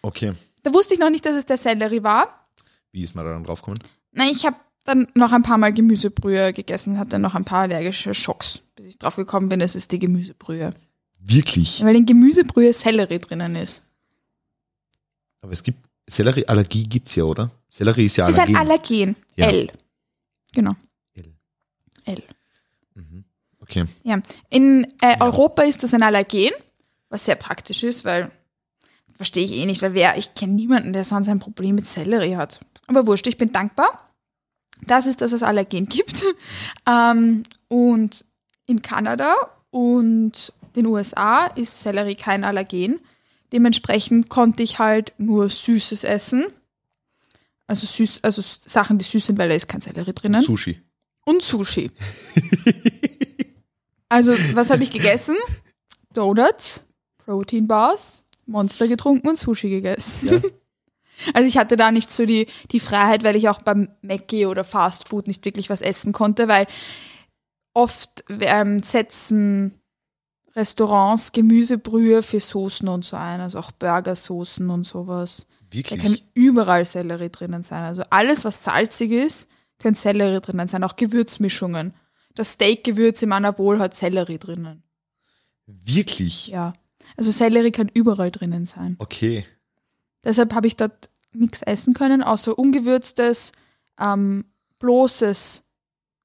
Okay. 0.02 0.32
Da 0.64 0.74
wusste 0.74 0.94
ich 0.94 1.00
noch 1.00 1.10
nicht, 1.10 1.24
dass 1.24 1.36
es 1.36 1.46
der 1.46 1.56
Sellerie 1.56 2.02
war. 2.02 2.48
Wie 2.90 3.02
ist 3.02 3.14
man 3.14 3.24
da 3.24 3.32
dann 3.32 3.44
draufgekommen? 3.44 3.80
Nein, 4.10 4.30
ich 4.32 4.44
habe 4.44 4.56
dann 4.84 5.06
noch 5.14 5.30
ein 5.32 5.44
paar 5.44 5.58
Mal 5.58 5.72
Gemüsebrühe 5.72 6.52
gegessen, 6.52 6.98
hatte 6.98 7.20
noch 7.20 7.36
ein 7.36 7.44
paar 7.44 7.62
allergische 7.62 8.14
Schocks, 8.14 8.62
bis 8.74 8.86
ich 8.86 8.98
drauf 8.98 9.14
gekommen 9.14 9.48
bin, 9.48 9.60
es 9.60 9.76
ist 9.76 9.92
die 9.92 10.00
Gemüsebrühe. 10.00 10.74
Wirklich? 11.20 11.84
Weil 11.84 11.94
in 11.96 12.04
Gemüsebrühe 12.06 12.72
Sellerie 12.72 13.20
drinnen 13.20 13.54
ist. 13.54 13.84
Aber 15.40 15.52
es 15.52 15.62
gibt, 15.62 15.78
Sellerieallergie 16.08 16.82
gibt's 16.82 17.14
ja, 17.14 17.24
oder? 17.24 17.50
Sellerie 17.68 18.06
ist 18.06 18.16
ja 18.16 18.28
Ist 18.28 18.40
ein 18.40 18.56
Allergen. 18.56 18.70
Allergen. 18.70 19.16
Ja. 19.36 19.46
L. 19.46 19.72
Genau. 20.52 20.72
L. 21.14 21.32
L. 22.04 22.22
Okay. 23.72 23.86
Ja. 24.04 24.20
In 24.50 24.84
äh, 25.00 25.12
Ja. 25.12 25.20
Europa 25.20 25.62
ist 25.62 25.82
das 25.82 25.94
ein 25.94 26.02
Allergen, 26.02 26.50
was 27.08 27.24
sehr 27.24 27.36
praktisch 27.36 27.82
ist, 27.82 28.04
weil 28.04 28.30
verstehe 29.16 29.44
ich 29.44 29.52
eh 29.52 29.66
nicht, 29.66 29.82
weil 29.82 29.94
wer, 29.94 30.16
ich 30.18 30.34
kenne 30.34 30.54
niemanden, 30.54 30.92
der 30.92 31.04
sonst 31.04 31.28
ein 31.28 31.38
Problem 31.38 31.74
mit 31.74 31.86
Sellerie 31.86 32.36
hat. 32.36 32.60
Aber 32.86 33.06
wurscht, 33.06 33.26
ich 33.26 33.38
bin 33.38 33.52
dankbar, 33.52 34.10
dass 34.86 35.06
es 35.06 35.16
das 35.16 35.42
Allergen 35.42 35.86
gibt. 35.86 36.24
ähm, 36.88 37.44
und 37.68 38.24
in 38.66 38.82
Kanada 38.82 39.34
und 39.70 40.52
den 40.76 40.86
USA 40.86 41.46
ist 41.46 41.82
Sellerie 41.82 42.14
kein 42.14 42.44
Allergen. 42.44 43.00
Dementsprechend 43.52 44.28
konnte 44.28 44.62
ich 44.62 44.78
halt 44.78 45.12
nur 45.18 45.48
Süßes 45.48 46.04
essen. 46.04 46.46
Also 47.66 47.86
süß, 47.86 48.20
also 48.22 48.42
Sachen, 48.42 48.98
die 48.98 49.04
süß 49.04 49.26
sind, 49.26 49.38
weil 49.38 49.48
da 49.48 49.54
ist 49.54 49.68
kein 49.68 49.80
Sellerie 49.80 50.12
drinnen. 50.12 50.42
Sushi. 50.42 50.80
Und 51.24 51.42
Sushi. 51.42 51.90
also, 54.12 54.32
was 54.54 54.70
habe 54.70 54.82
ich 54.82 54.90
gegessen? 54.90 55.36
Donuts, 56.12 56.84
Protein 57.18 57.66
Bars, 57.66 58.28
Monster 58.46 58.88
getrunken 58.88 59.28
und 59.28 59.38
Sushi 59.38 59.70
gegessen. 59.70 60.28
Ja. 60.28 60.40
Also 61.34 61.46
ich 61.46 61.56
hatte 61.56 61.76
da 61.76 61.92
nicht 61.92 62.10
so 62.10 62.26
die, 62.26 62.48
die 62.72 62.80
Freiheit, 62.80 63.22
weil 63.22 63.36
ich 63.36 63.48
auch 63.48 63.62
beim 63.62 63.88
Mackie 64.00 64.46
oder 64.46 64.64
Fast 64.64 65.08
Food 65.08 65.28
nicht 65.28 65.44
wirklich 65.44 65.70
was 65.70 65.80
essen 65.80 66.12
konnte, 66.12 66.48
weil 66.48 66.66
oft 67.74 68.24
ähm, 68.40 68.82
setzen 68.82 69.78
Restaurants 70.54 71.32
Gemüsebrühe 71.32 72.22
für 72.22 72.40
Soßen 72.40 72.88
und 72.88 73.04
so 73.04 73.16
ein, 73.16 73.40
also 73.40 73.58
auch 73.58 73.70
Burgersoßen 73.72 74.68
und 74.68 74.84
sowas. 74.84 75.46
Da 75.70 75.80
kann 75.96 75.98
Wirklich? 76.00 76.24
überall 76.34 76.84
Sellerie 76.84 77.30
drinnen 77.30 77.62
sein. 77.62 77.84
Also 77.84 78.02
alles, 78.10 78.44
was 78.44 78.62
salzig 78.64 79.10
ist, 79.12 79.48
können 79.78 79.94
Sellerie 79.94 80.40
drinnen 80.40 80.68
sein. 80.68 80.84
Auch 80.84 80.96
Gewürzmischungen. 80.96 81.94
Das 82.34 82.52
Steak-Gewürz 82.52 83.22
im 83.22 83.32
Anabol 83.32 83.78
hat 83.78 83.94
Sellerie 83.96 84.38
drinnen. 84.38 84.82
Wirklich? 85.66 86.48
Ja. 86.48 86.72
Also 87.16 87.30
Sellerie 87.30 87.70
kann 87.72 87.90
überall 87.92 88.30
drinnen 88.30 88.64
sein. 88.66 88.96
Okay. 88.98 89.44
Deshalb 90.24 90.54
habe 90.54 90.66
ich 90.66 90.76
dort 90.76 91.10
nichts 91.32 91.62
essen 91.62 91.94
können, 91.94 92.22
außer 92.22 92.58
ungewürztes, 92.58 93.52
ähm, 93.98 94.44
bloßes 94.78 95.64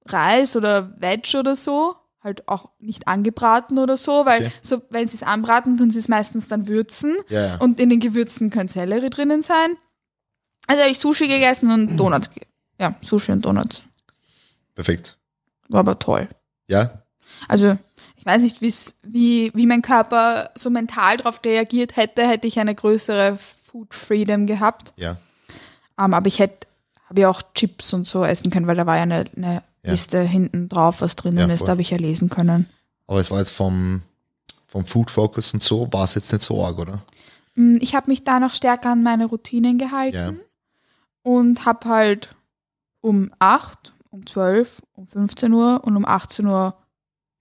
Reis 0.05 0.55
oder 0.55 0.99
Veg 1.01 1.27
oder 1.37 1.55
so. 1.55 1.95
Halt 2.23 2.47
auch 2.47 2.69
nicht 2.79 3.07
angebraten 3.07 3.77
oder 3.77 3.95
so, 3.95 4.25
weil 4.25 4.41
Okay. 4.47 4.51
so, 4.61 4.81
wenn 4.89 5.07
sie 5.07 5.15
es 5.15 5.23
anbraten, 5.23 5.77
tun 5.77 5.91
sie 5.91 5.99
es 5.99 6.07
meistens 6.07 6.47
dann 6.47 6.67
würzen. 6.67 7.15
Ja, 7.29 7.41
ja. 7.47 7.55
Und 7.57 7.79
in 7.79 7.89
den 7.89 7.99
Gewürzen 7.99 8.49
können 8.49 8.69
Sellerie 8.69 9.09
drinnen 9.09 9.41
sein. 9.43 9.77
Also 10.67 10.81
habe 10.81 10.91
ich 10.91 10.99
Sushi 10.99 11.27
gegessen 11.27 11.71
und 11.71 11.95
Donuts. 11.97 12.29
Ja, 12.79 12.95
Sushi 13.01 13.31
und 13.31 13.45
Donuts. 13.45 13.83
Perfekt. 14.75 15.17
War 15.69 15.79
aber 15.81 15.99
toll. 15.99 16.27
Ja? 16.67 17.03
Also 17.47 17.77
ich 18.15 18.25
weiß 18.25 18.41
nicht, 18.43 18.61
wie, 19.03 19.51
wie 19.53 19.65
mein 19.65 19.81
Körper 19.81 20.49
so 20.55 20.69
mental 20.69 21.17
darauf 21.17 21.41
reagiert 21.45 21.95
hätte, 21.95 22.27
hätte 22.27 22.47
ich 22.47 22.59
eine 22.59 22.75
größere 22.75 23.37
Food 23.37 23.93
Freedom 23.93 24.47
gehabt. 24.47 24.93
Ja. 24.97 25.17
Ähm, 25.99 26.13
aber 26.13 26.27
ich 26.27 26.39
hätte, 26.39 26.67
habe 27.09 27.21
ja 27.21 27.29
auch 27.29 27.41
Chips 27.53 27.93
und 27.93 28.07
so 28.07 28.23
essen 28.25 28.49
können, 28.51 28.67
weil 28.67 28.75
da 28.75 28.85
war 28.85 28.97
ja 28.97 29.03
eine, 29.03 29.23
eine 29.35 29.63
Ja. 29.83 29.91
Liste 29.91 30.21
hinten 30.21 30.67
drauf, 30.69 31.01
was 31.01 31.15
drinnen 31.15 31.47
Ja, 31.49 31.53
ist. 31.55 31.63
Da 31.67 31.71
habe 31.71 31.81
ich 31.81 31.89
ja 31.91 31.97
lesen 31.97 32.29
können. 32.29 32.67
Aber 33.07 33.19
es 33.19 33.31
war 33.31 33.39
jetzt 33.39 33.51
vom, 33.51 34.01
vom 34.65 34.85
Food 34.85 35.09
Focus 35.11 35.53
und 35.53 35.63
so, 35.63 35.87
war 35.93 36.03
es 36.03 36.15
jetzt 36.15 36.31
nicht 36.33 36.43
so 36.43 36.63
arg, 36.65 36.77
oder? 36.79 36.99
Mm, 37.55 37.77
Ich 37.79 37.95
habe 37.95 38.09
mich 38.11 38.23
da 38.23 38.39
noch 38.39 38.53
stärker 38.53 38.91
an 38.91 39.03
meine 39.03 39.25
Routinen 39.25 39.77
gehalten. 39.77 40.15
Ja. 40.17 40.33
und 41.23 41.65
habe 41.65 41.87
halt 41.89 42.29
um 43.01 43.31
8, 43.39 43.93
um 44.17 44.25
12, 44.25 44.81
um 44.93 45.07
15 45.07 45.53
Uhr 45.53 45.81
und 45.83 45.95
um 45.95 46.05
18 46.05 46.45
Uhr 46.47 46.75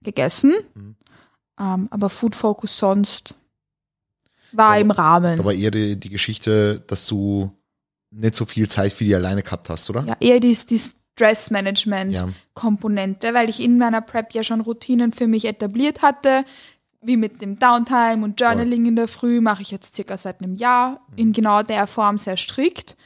gegessen. 0.03 0.53
Mhm. 0.75 0.95
Ähm, 1.59 1.87
aber 1.89 2.09
Food 2.09 2.35
Focus 2.35 2.77
sonst 2.77 3.33
war 4.51 4.75
Da- 4.75 4.79
im 4.81 4.91
Rahmen. 4.91 5.43
War 5.43 5.53
eher 5.53 5.71
die, 5.71 5.99
die 5.99 6.09
Geschichte, 6.09 6.79
dass 6.87 7.07
du 7.07 7.51
nicht 8.11 8.35
so 8.35 8.45
viel 8.45 8.69
Zeit 8.69 8.93
für 8.93 9.03
die 9.03 9.15
alleine 9.15 9.43
gehabt 9.43 9.69
hast, 9.69 9.89
oder? 9.89 10.03
ja, 10.05 10.15
eher 10.19 10.39
die, 10.39 10.53
die 10.69 10.79
Stress-Management. 10.79 12.13
Ja. 12.13 12.29
Komponente, 12.53 13.33
weil 13.33 13.49
ich 13.49 13.59
in 13.59 13.77
meiner 13.77 14.01
Prep 14.01 14.33
ja 14.33 14.43
schon 14.43 14.61
Routinen 14.61 15.13
für 15.13 15.27
mich 15.27 15.45
etabliert 15.45 16.01
hatte, 16.01 16.45
wie 17.01 17.17
mit 17.17 17.41
dem 17.41 17.57
Downtime 17.59 18.23
und 18.23 18.39
Journaling 18.39 18.85
in 18.85 18.95
der 18.95 19.07
Früh, 19.07 19.41
mache 19.41 19.61
ich 19.61 19.71
jetzt 19.71 19.95
circa 19.95 20.17
seit 20.17 20.41
einem 20.41 20.55
Jahr 20.55 21.01
in 21.15 21.31
genau 21.33 21.63
der 21.63 21.85
Form 21.87 22.17
sehr 22.17 22.37
strikt. 22.37 22.97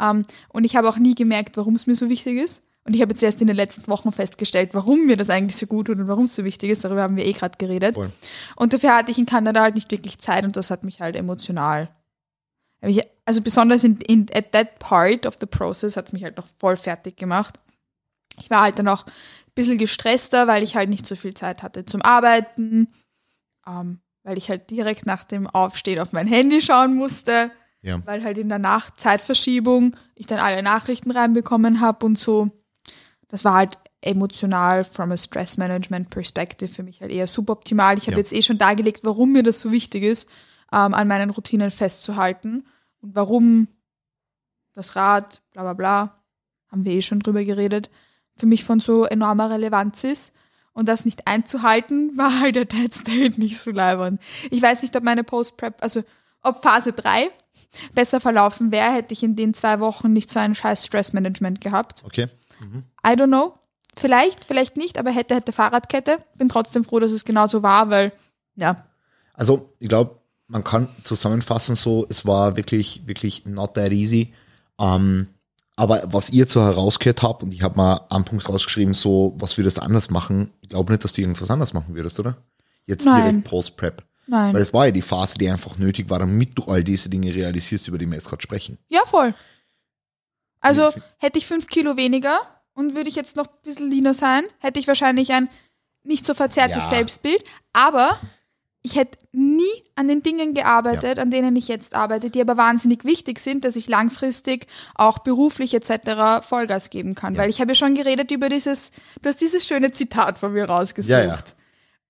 Ähm, 0.00 0.24
und 0.48 0.64
ich 0.64 0.76
habe 0.76 0.88
auch 0.88 0.98
nie 0.98 1.14
gemerkt, 1.14 1.56
warum 1.56 1.74
es 1.74 1.86
mir 1.86 1.94
so 1.96 2.08
wichtig 2.08 2.38
ist. 2.38 2.62
Und 2.90 2.96
ich 2.96 3.02
habe 3.02 3.12
jetzt 3.12 3.22
erst 3.22 3.40
in 3.40 3.46
den 3.46 3.54
letzten 3.54 3.86
Wochen 3.86 4.10
festgestellt, 4.10 4.70
warum 4.72 5.06
mir 5.06 5.16
das 5.16 5.30
eigentlich 5.30 5.54
so 5.54 5.66
gut 5.66 5.86
tut 5.86 5.98
und 6.00 6.08
warum 6.08 6.24
es 6.24 6.34
so 6.34 6.42
wichtig 6.42 6.70
ist. 6.70 6.82
Darüber 6.84 7.02
haben 7.02 7.14
wir 7.14 7.24
eh 7.24 7.30
gerade 7.32 7.56
geredet. 7.56 7.94
Voll. 7.94 8.10
Und 8.56 8.72
dafür 8.72 8.96
hatte 8.96 9.12
ich 9.12 9.18
in 9.18 9.26
Kanada 9.26 9.60
halt 9.62 9.76
nicht 9.76 9.92
wirklich 9.92 10.18
Zeit 10.18 10.42
und 10.42 10.56
das 10.56 10.72
hat 10.72 10.82
mich 10.82 11.00
halt 11.00 11.14
emotional. 11.14 11.88
Also 13.24 13.42
besonders 13.42 13.84
in, 13.84 13.98
in 13.98 14.26
at 14.34 14.50
that 14.50 14.80
part 14.80 15.24
of 15.24 15.36
the 15.38 15.46
process 15.46 15.96
hat 15.96 16.06
es 16.08 16.12
mich 16.12 16.24
halt 16.24 16.36
noch 16.36 16.48
voll 16.58 16.76
fertig 16.76 17.16
gemacht. 17.16 17.60
Ich 18.40 18.50
war 18.50 18.62
halt 18.62 18.80
dann 18.80 18.88
auch 18.88 19.06
ein 19.06 19.12
bisschen 19.54 19.78
gestresster, 19.78 20.48
weil 20.48 20.64
ich 20.64 20.74
halt 20.74 20.88
nicht 20.90 21.06
so 21.06 21.14
viel 21.14 21.34
Zeit 21.34 21.62
hatte 21.62 21.84
zum 21.84 22.02
Arbeiten, 22.02 22.88
ähm, 23.68 24.00
weil 24.24 24.36
ich 24.36 24.50
halt 24.50 24.68
direkt 24.68 25.06
nach 25.06 25.22
dem 25.22 25.46
Aufstehen 25.46 26.00
auf 26.00 26.10
mein 26.10 26.26
Handy 26.26 26.60
schauen 26.60 26.96
musste, 26.96 27.52
Ja. 27.82 28.04
weil 28.04 28.24
halt 28.24 28.36
in 28.36 28.48
der 28.48 28.58
Nacht 28.58 28.98
Zeitverschiebung 28.98 29.96
ich 30.16 30.26
dann 30.26 30.40
alle 30.40 30.60
Nachrichten 30.64 31.12
reinbekommen 31.12 31.80
habe 31.80 32.04
und 32.04 32.18
so. 32.18 32.50
Das 33.30 33.44
war 33.44 33.54
halt 33.54 33.78
emotional 34.02 34.84
from 34.84 35.12
a 35.12 35.16
stress 35.16 35.56
management 35.56 36.10
perspective 36.10 36.72
für 36.72 36.82
mich 36.82 37.00
halt 37.00 37.10
eher 37.12 37.26
suboptimal. 37.28 37.96
Ich 37.98 38.04
habe 38.04 38.12
Ja. 38.12 38.18
jetzt 38.18 38.32
eh 38.32 38.42
schon 38.42 38.58
dargelegt, 38.58 39.00
warum 39.04 39.32
mir 39.32 39.42
das 39.42 39.60
so 39.60 39.72
wichtig 39.72 40.02
ist, 40.02 40.28
ähm, 40.72 40.94
an 40.94 41.06
meinen 41.08 41.30
Routinen 41.30 41.70
festzuhalten 41.70 42.66
und 43.02 43.14
warum 43.14 43.68
das 44.74 44.96
Rad, 44.96 45.42
bla 45.52 45.62
bla 45.62 45.72
bla, 45.74 46.22
haben 46.70 46.84
wir 46.84 46.92
eh 46.92 47.02
schon 47.02 47.20
drüber 47.20 47.44
geredet, 47.44 47.90
für 48.36 48.46
mich 48.46 48.64
von 48.64 48.80
so 48.80 49.04
enormer 49.04 49.50
Relevanz 49.50 50.04
ist. 50.04 50.32
Und 50.72 50.88
das 50.88 51.04
nicht 51.04 51.26
einzuhalten, 51.26 52.12
war 52.16 52.40
halt 52.40 52.54
der 52.56 52.64
Dead 52.64 52.94
State 52.94 53.38
nicht 53.40 53.58
so 53.58 53.70
leibend. 53.70 54.20
Ich 54.50 54.62
weiß 54.62 54.82
nicht, 54.82 54.94
ob 54.96 55.02
meine 55.02 55.24
Post-Prep, 55.24 55.82
also 55.82 56.02
ob 56.42 56.62
Phase 56.62 56.92
3 56.92 57.30
besser 57.94 58.20
verlaufen 58.20 58.72
wäre, 58.72 58.92
hätte 58.92 59.12
ich 59.12 59.22
in 59.22 59.36
den 59.36 59.52
zwei 59.52 59.80
Wochen 59.80 60.12
nicht 60.12 60.30
so 60.30 60.38
ein 60.38 60.54
scheiß 60.54 60.86
Stressmanagement 60.86 61.60
gehabt. 61.60 62.02
Okay. 62.04 62.28
I 63.06 63.10
don't 63.10 63.26
know. 63.28 63.54
Vielleicht, 63.96 64.44
vielleicht 64.44 64.76
nicht, 64.76 64.98
aber 64.98 65.10
hätte, 65.10 65.34
hätte 65.34 65.52
Fahrradkette. 65.52 66.18
Bin 66.36 66.48
trotzdem 66.48 66.84
froh, 66.84 67.00
dass 67.00 67.12
es 67.12 67.24
genauso 67.24 67.62
war, 67.62 67.90
weil, 67.90 68.12
ja, 68.56 68.84
Also, 69.34 69.74
ich 69.78 69.88
glaube, 69.88 70.18
man 70.46 70.64
kann 70.64 70.88
zusammenfassen 71.04 71.76
so, 71.76 72.06
es 72.08 72.26
war 72.26 72.56
wirklich, 72.56 73.06
wirklich 73.06 73.46
not 73.46 73.74
that 73.74 73.90
easy. 73.92 74.32
Ähm, 74.78 75.28
aber 75.76 76.02
was 76.06 76.30
ihr 76.30 76.46
so 76.46 76.60
herausgehört 76.60 77.22
habt, 77.22 77.42
und 77.42 77.54
ich 77.54 77.62
habe 77.62 77.76
mal 77.76 78.00
einen 78.10 78.24
Punkt 78.24 78.48
rausgeschrieben, 78.48 78.94
so, 78.94 79.34
was 79.38 79.56
würdest 79.56 79.78
du 79.78 79.82
anders 79.82 80.10
machen? 80.10 80.50
Ich 80.60 80.68
glaube 80.68 80.92
nicht, 80.92 81.02
dass 81.04 81.12
du 81.14 81.22
irgendwas 81.22 81.50
anders 81.50 81.72
machen 81.72 81.94
würdest, 81.94 82.20
oder? 82.20 82.36
Jetzt 82.84 83.06
Nein. 83.06 83.22
direkt 83.22 83.44
Post-Prep. 83.44 84.02
nein. 84.26 84.54
Weil 84.54 84.62
es 84.62 84.72
war 84.74 84.86
ja 84.86 84.92
die 84.92 85.02
Phase, 85.02 85.38
die 85.38 85.48
einfach 85.48 85.78
nötig 85.78 86.10
war, 86.10 86.18
damit 86.18 86.56
du 86.58 86.64
all 86.64 86.82
diese 86.84 87.08
Dinge 87.08 87.34
realisierst, 87.34 87.88
über 87.88 87.98
die 87.98 88.06
wir 88.06 88.14
jetzt 88.14 88.28
gerade 88.28 88.42
sprechen. 88.42 88.78
Ja, 88.88 89.00
voll. 89.06 89.34
Also 90.60 90.90
hätte 91.18 91.38
ich 91.38 91.46
fünf 91.46 91.66
Kilo 91.66 91.96
weniger 91.96 92.38
und 92.74 92.94
würde 92.94 93.08
ich 93.08 93.16
jetzt 93.16 93.36
noch 93.36 93.46
ein 93.46 93.62
bisschen 93.62 93.90
leaner 93.90 94.14
sein, 94.14 94.44
hätte 94.58 94.78
ich 94.80 94.88
wahrscheinlich 94.88 95.32
ein 95.32 95.48
nicht 96.02 96.24
so 96.24 96.34
verzerrtes 96.34 96.84
Ja. 96.84 96.88
Selbstbild. 96.88 97.44
Aber 97.72 98.18
ich 98.82 98.96
hätte 98.96 99.18
nie 99.32 99.84
an 99.94 100.08
den 100.08 100.22
Dingen 100.22 100.54
gearbeitet, 100.54 101.18
an 101.18 101.30
denen 101.30 101.54
ich 101.56 101.68
jetzt 101.68 101.94
arbeite, 101.94 102.30
die 102.30 102.40
aber 102.40 102.56
wahnsinnig 102.56 103.04
wichtig 103.04 103.38
sind, 103.38 103.64
dass 103.64 103.76
ich 103.76 103.88
langfristig 103.88 104.66
auch 104.94 105.18
beruflich 105.18 105.74
etc. 105.74 106.46
Vollgas 106.46 106.88
geben 106.88 107.14
kann. 107.14 107.34
Ja. 107.34 107.42
Weil 107.42 107.50
ich 107.50 107.60
habe 107.60 107.72
ja 107.72 107.74
schon 107.74 107.94
geredet 107.94 108.30
über 108.30 108.48
dieses, 108.48 108.90
du 109.20 109.28
hast 109.28 109.40
dieses 109.40 109.66
schöne 109.66 109.90
Zitat 109.92 110.38
von 110.38 110.52
mir 110.52 110.64
rausgesucht. 110.64 111.10
Ja, 111.10 111.24
ja. 111.24 111.38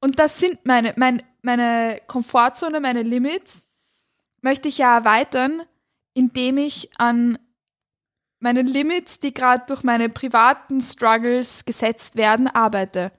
Und 0.01 0.18
das 0.18 0.38
sind 0.38 0.64
meine, 0.64 0.94
mein, 0.96 1.22
meine 1.42 1.98
Komfortzone, 2.07 2.80
meine 2.80 3.03
Limits, 3.03 3.66
möchte 4.40 4.68
ich 4.68 4.78
ja 4.78 4.96
erweitern, 4.96 5.62
indem 6.14 6.57
ich 6.57 6.90
an 6.98 7.38
meinen 8.41 8.66
Limits, 8.66 9.20
die 9.20 9.32
gerade 9.32 9.64
durch 9.66 9.82
meine 9.82 10.09
privaten 10.09 10.80
Struggles 10.80 11.64
gesetzt 11.64 12.16
werden, 12.16 12.49
arbeite. 12.49 13.12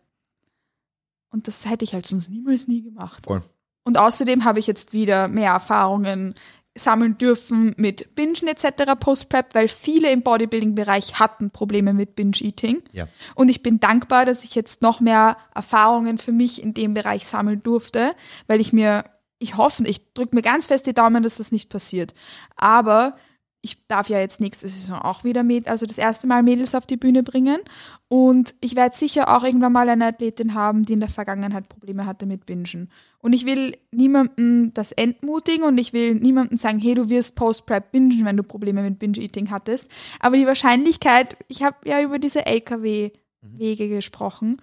Und 1.29 1.47
das 1.47 1.69
hätte 1.69 1.85
ich 1.85 1.93
halt 1.93 2.05
sonst 2.05 2.29
niemals 2.29 2.67
nie 2.67 2.81
gemacht. 2.81 3.25
Voll. 3.25 3.43
Und 3.83 3.97
außerdem 3.97 4.43
habe 4.43 4.59
ich 4.59 4.67
jetzt 4.67 4.93
wieder 4.93 5.27
mehr 5.27 5.53
Erfahrungen 5.53 6.35
sammeln 6.75 7.17
dürfen 7.17 7.73
mit 7.77 8.15
Bingen 8.15 8.47
etc. 8.47 8.93
Post-Prep, 8.97 9.53
weil 9.53 9.67
viele 9.67 10.11
im 10.11 10.21
Bodybuilding-Bereich 10.21 11.19
hatten 11.19 11.51
Probleme 11.51 11.93
mit 11.93 12.15
Binge-Eating. 12.15 12.81
Ja. 12.93 13.07
Und 13.35 13.49
ich 13.49 13.61
bin 13.61 13.79
dankbar, 13.79 14.25
dass 14.25 14.43
ich 14.43 14.55
jetzt 14.55 14.81
noch 14.81 15.01
mehr 15.01 15.37
Erfahrungen 15.53 16.17
für 16.17 16.31
mich 16.31 16.61
in 16.61 16.73
dem 16.73 16.93
Bereich 16.93 17.27
sammeln 17.27 17.61
durfte, 17.61 18.13
weil 18.47 18.61
ich 18.61 18.71
mir, 18.71 19.03
ich 19.39 19.57
hoffe, 19.57 19.83
ich 19.85 20.13
drücke 20.13 20.35
mir 20.35 20.41
ganz 20.41 20.67
fest 20.67 20.85
die 20.85 20.93
Daumen, 20.93 21.23
dass 21.23 21.37
das 21.37 21.51
nicht 21.51 21.69
passiert. 21.69 22.13
Aber 22.55 23.17
ich 23.63 23.85
darf 23.87 24.09
ja 24.09 24.19
jetzt 24.19 24.39
nächste 24.39 24.67
Saison 24.67 24.99
auch 24.99 25.23
wieder, 25.23 25.43
Mäd 25.43 25.67
also 25.67 25.85
das 25.85 25.99
erste 25.99 26.25
Mal 26.25 26.41
Mädels 26.41 26.73
auf 26.73 26.87
die 26.87 26.97
Bühne 26.97 27.21
bringen. 27.21 27.59
Und 28.07 28.55
ich 28.59 28.75
werde 28.75 28.95
sicher 28.95 29.35
auch 29.35 29.43
irgendwann 29.43 29.71
mal 29.71 29.87
eine 29.87 30.07
Athletin 30.07 30.55
haben, 30.55 30.83
die 30.83 30.93
in 30.93 30.99
der 30.99 31.09
Vergangenheit 31.09 31.69
Probleme 31.69 32.07
hatte 32.07 32.25
mit 32.25 32.47
Bingen. 32.47 32.89
Und 33.19 33.33
ich 33.33 33.45
will 33.45 33.77
niemandem 33.91 34.73
das 34.73 34.91
entmutigen 34.91 35.63
und 35.63 35.77
ich 35.77 35.93
will 35.93 36.15
niemandem 36.15 36.57
sagen, 36.57 36.79
hey, 36.79 36.95
du 36.95 37.09
wirst 37.09 37.35
Post-Prep 37.35 37.91
bingen, 37.91 38.25
wenn 38.25 38.37
du 38.37 38.43
Probleme 38.43 38.81
mit 38.81 38.97
Binge-Eating 38.97 39.51
hattest. 39.51 39.87
Aber 40.19 40.37
die 40.37 40.47
Wahrscheinlichkeit, 40.47 41.37
ich 41.47 41.61
habe 41.61 41.77
ja 41.87 42.01
über 42.01 42.17
diese 42.17 42.47
LKW-Wege 42.47 43.89
gesprochen, 43.89 44.59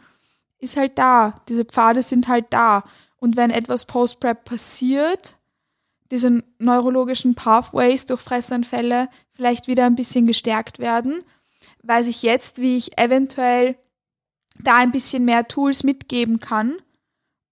ist 0.59 0.76
halt 0.76 0.99
da. 0.99 1.40
Diese 1.49 1.64
Pfade 1.64 2.03
sind 2.03 2.26
halt 2.26 2.46
da. 2.51 2.82
Und 3.18 3.36
wenn 3.36 3.51
etwas 3.51 3.84
Post-Prep 3.86 4.44
passiert, 4.44 5.38
diese 6.11 6.42
neurologischen 6.59 7.34
Pathways 7.34 8.06
durch 8.06 8.20
Fressanfälle 8.20 9.09
vielleicht 9.30 9.66
wieder 9.66 9.86
ein 9.86 9.96
bisschen 9.96 10.26
gestärkt 10.26 10.78
werden, 10.78 11.22
weiß 11.82 12.06
ich 12.06 12.22
jetzt, 12.22 12.61
wie 12.61 12.76
ich 12.76 12.98
eventuell 12.98 13.76
da 14.61 14.76
ein 14.76 14.92
bisschen 14.92 15.24
mehr 15.24 15.46
Tools 15.48 15.84
mitgeben 15.84 16.40
kann, 16.40 16.76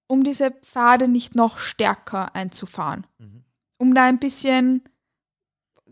um 0.07 0.25
diese 0.25 0.51
Pfade 0.51 1.09
nicht 1.09 1.35
noch 1.35 1.59
stärker 1.59 2.35
einzufahren. 2.35 3.07
Mhm. 3.19 3.45
Um 3.79 3.95
da 3.95 4.05
ein 4.05 4.19
bisschen 4.19 4.83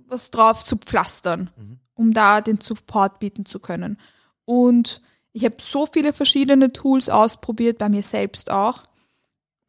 was 0.06 0.30
drauf 0.30 0.64
zu 0.64 0.76
pflastern, 0.76 1.50
mhm. 1.56 1.78
um 1.94 2.12
da 2.12 2.40
den 2.40 2.60
Support 2.60 3.18
bieten 3.18 3.46
zu 3.46 3.58
können. 3.60 3.98
Und 4.44 5.00
ich 5.32 5.44
habe 5.44 5.56
so 5.60 5.86
viele 5.86 6.12
verschiedene 6.12 6.72
Tools 6.72 7.08
ausprobiert, 7.08 7.78
bei 7.78 7.88
mir 7.88 8.02
selbst 8.02 8.50
auch. 8.50 8.84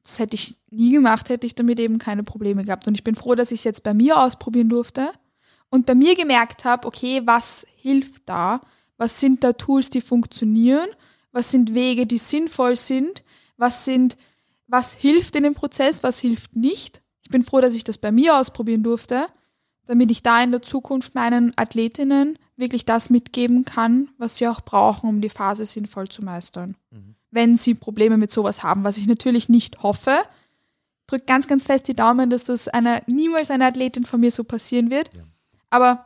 Das 0.06 0.20
hätte 0.20 0.36
ich 0.36 0.56
nie 0.70 0.92
gemacht, 0.92 1.30
hätte 1.30 1.48
ich 1.48 1.56
damit 1.56 1.80
eben 1.80 1.98
keine 1.98 2.24
Probleme 2.24 2.64
gehabt. 2.64 2.88
Und 2.88 2.94
ich 2.94 3.04
bin 3.04 3.16
froh, 3.16 3.34
dass 3.34 3.52
ich 3.52 3.62
es 3.62 3.64
jetzt 3.64 3.84
bei 3.84 3.96
mir 3.96 4.20
ausprobieren 4.22 4.70
durfte 4.70 5.12
und 5.72 5.88
bei 5.88 5.96
mir 5.96 6.16
gemerkt 6.16 6.64
habe, 6.64 6.88
okay, 6.88 7.24
was 7.26 7.66
hilft 7.76 8.30
da? 8.30 8.62
Was 8.98 9.20
sind 9.20 9.44
da 9.44 9.54
Tools, 9.54 9.90
die 9.90 10.02
funktionieren? 10.02 10.88
Was 11.32 11.50
sind 11.50 11.74
Wege, 11.74 12.06
die 12.06 12.20
sinnvoll 12.20 12.76
sind? 12.76 13.24
Was 13.58 13.84
sind, 13.84 14.16
was 14.68 14.94
hilft 14.94 15.36
in 15.36 15.44
dem 15.44 15.56
Prozess? 15.56 16.04
Was 16.04 16.20
hilft 16.20 16.56
nicht? 16.56 17.02
Ich 17.24 17.30
bin 17.30 17.44
froh, 17.44 17.60
dass 17.60 17.74
ich 17.74 17.84
das 17.84 17.98
bei 17.98 18.12
mir 18.12 18.38
ausprobieren 18.38 18.84
durfte, 18.84 19.26
damit 19.88 20.12
ich 20.12 20.22
da 20.22 20.44
in 20.44 20.52
der 20.52 20.62
Zukunft 20.62 21.16
meinen 21.16 21.52
Athletinnen 21.56 22.38
wirklich 22.58 22.86
das 22.86 23.10
mitgeben 23.10 23.66
kann, 23.66 24.10
was 24.20 24.38
sie 24.38 24.48
auch 24.48 24.62
brauchen, 24.62 25.10
um 25.10 25.20
die 25.20 25.30
Phase 25.30 25.66
sinnvoll 25.66 26.08
zu 26.10 26.24
meistern. 26.24 26.78
Mhm 26.92 27.15
wenn 27.36 27.58
sie 27.58 27.76
Probleme 27.76 28.18
mit 28.18 28.32
sowas 28.32 28.64
haben, 28.64 28.84
was 28.84 28.98
ich 28.98 29.06
natürlich 29.06 29.50
nicht 29.50 29.84
hoffe. 29.84 30.16
Drück 31.08 31.28
ganz, 31.28 31.48
ganz 31.48 31.66
fest 31.66 31.88
die 31.88 31.96
Daumen, 31.96 32.32
dass 32.32 32.46
das 32.46 32.68
einer, 32.68 33.02
niemals 33.06 33.52
einer 33.52 33.68
Athletin 33.68 34.06
von 34.06 34.20
mir 34.20 34.32
so 34.32 34.44
passieren 34.44 34.90
wird. 34.90 35.14
Ja. 35.14 35.22
Aber 35.70 36.06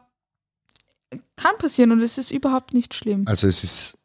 kann 1.38 1.56
passieren 1.58 1.92
und 1.92 2.02
es 2.02 2.18
ist 2.18 2.32
überhaupt 2.32 2.74
nicht 2.74 2.94
schlimm. 2.94 3.24
Also 3.28 3.48
es 3.48 3.64
ist, 3.64 3.98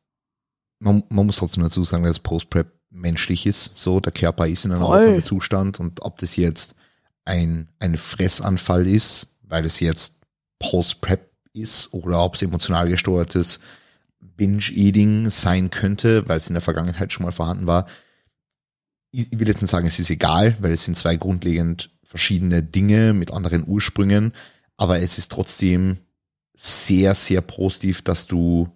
man, 0.79 1.03
man 1.09 1.27
muss 1.27 1.37
trotzdem 1.37 1.65
dazu 1.65 1.83
sagen, 1.83 2.05
dass 2.05 2.21
Post-Prep 2.21 2.73
menschlich 2.91 3.47
ist. 3.47 3.77
So, 3.77 3.99
der 3.99 4.13
Körper 4.13 4.47
ist 4.47 4.65
in 4.65 4.73
einem 4.73 4.83
Ausnahmezustand 4.83 5.81
und 5.81 6.03
ob 6.03 6.19
das 6.19 6.37
jetzt 6.37 6.77
ein, 7.25 7.69
ein 7.81 7.97
Fressanfall 7.97 8.87
ist, 8.87 9.37
weil 9.43 9.65
es 9.65 9.81
jetzt 9.81 10.17
Post-Prep 10.61 11.31
ist 11.53 11.93
oder 11.93 12.23
ob 12.23 12.35
es 12.35 12.43
emotional 12.43 12.89
gesteuert 12.89 13.35
ist, 13.35 13.61
Binge-Eating 14.37 15.31
sein 15.31 15.71
könnte, 15.71 16.29
weil 16.29 16.39
es 16.39 16.49
in 16.49 16.55
der 16.55 16.63
Vergangenheit 16.63 17.13
schon 17.13 17.25
mal 17.25 17.33
vorhanden 17.33 17.67
war. 17.67 17.87
Ich 19.11 19.29
will 19.33 19.47
jetzt 19.47 19.63
nicht 19.63 19.71
sagen, 19.71 19.87
es 19.87 20.01
ist 20.01 20.11
egal, 20.11 20.57
weil 20.61 20.73
es 20.73 20.85
sind 20.85 20.97
zwei 20.97 21.17
grundlegend 21.17 21.91
verschiedene 22.03 22.63
Dinge 22.63 23.13
mit 23.13 23.31
anderen 23.31 23.65
Ursprüngen, 23.67 24.33
aber 24.77 24.99
es 24.99 25.19
ist 25.19 25.31
trotzdem 25.31 25.99
sehr, 26.57 27.15
sehr 27.15 27.41
positiv, 27.41 28.03
dass 28.03 28.27
du 28.27 28.69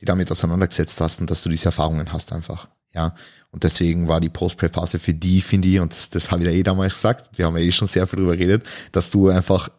die 0.00 0.06
damit 0.06 0.30
auseinandergesetzt 0.30 1.00
hast 1.00 1.20
und 1.20 1.30
dass 1.30 1.42
du 1.42 1.50
diese 1.50 1.66
Erfahrungen 1.66 2.12
hast 2.12 2.32
einfach. 2.32 2.68
Ja. 2.94 3.14
Und 3.50 3.64
deswegen 3.64 4.08
war 4.08 4.20
die 4.20 4.28
Post-Prep-Phase 4.28 4.98
für 4.98 5.14
die, 5.14 5.40
finde 5.40 5.68
ich, 5.68 5.80
und 5.80 5.92
das, 5.92 6.08
das 6.10 6.30
habe 6.30 6.42
ich 6.42 6.48
ja 6.48 6.54
eh 6.54 6.62
damals 6.62 6.94
gesagt, 6.94 7.36
wir 7.36 7.46
haben 7.46 7.56
ja 7.56 7.64
eh 7.64 7.72
schon 7.72 7.88
sehr 7.88 8.06
viel 8.06 8.18
darüber 8.18 8.36
geredet, 8.36 8.64
dass 8.92 9.10
du 9.10 9.28
einfach, 9.28 9.70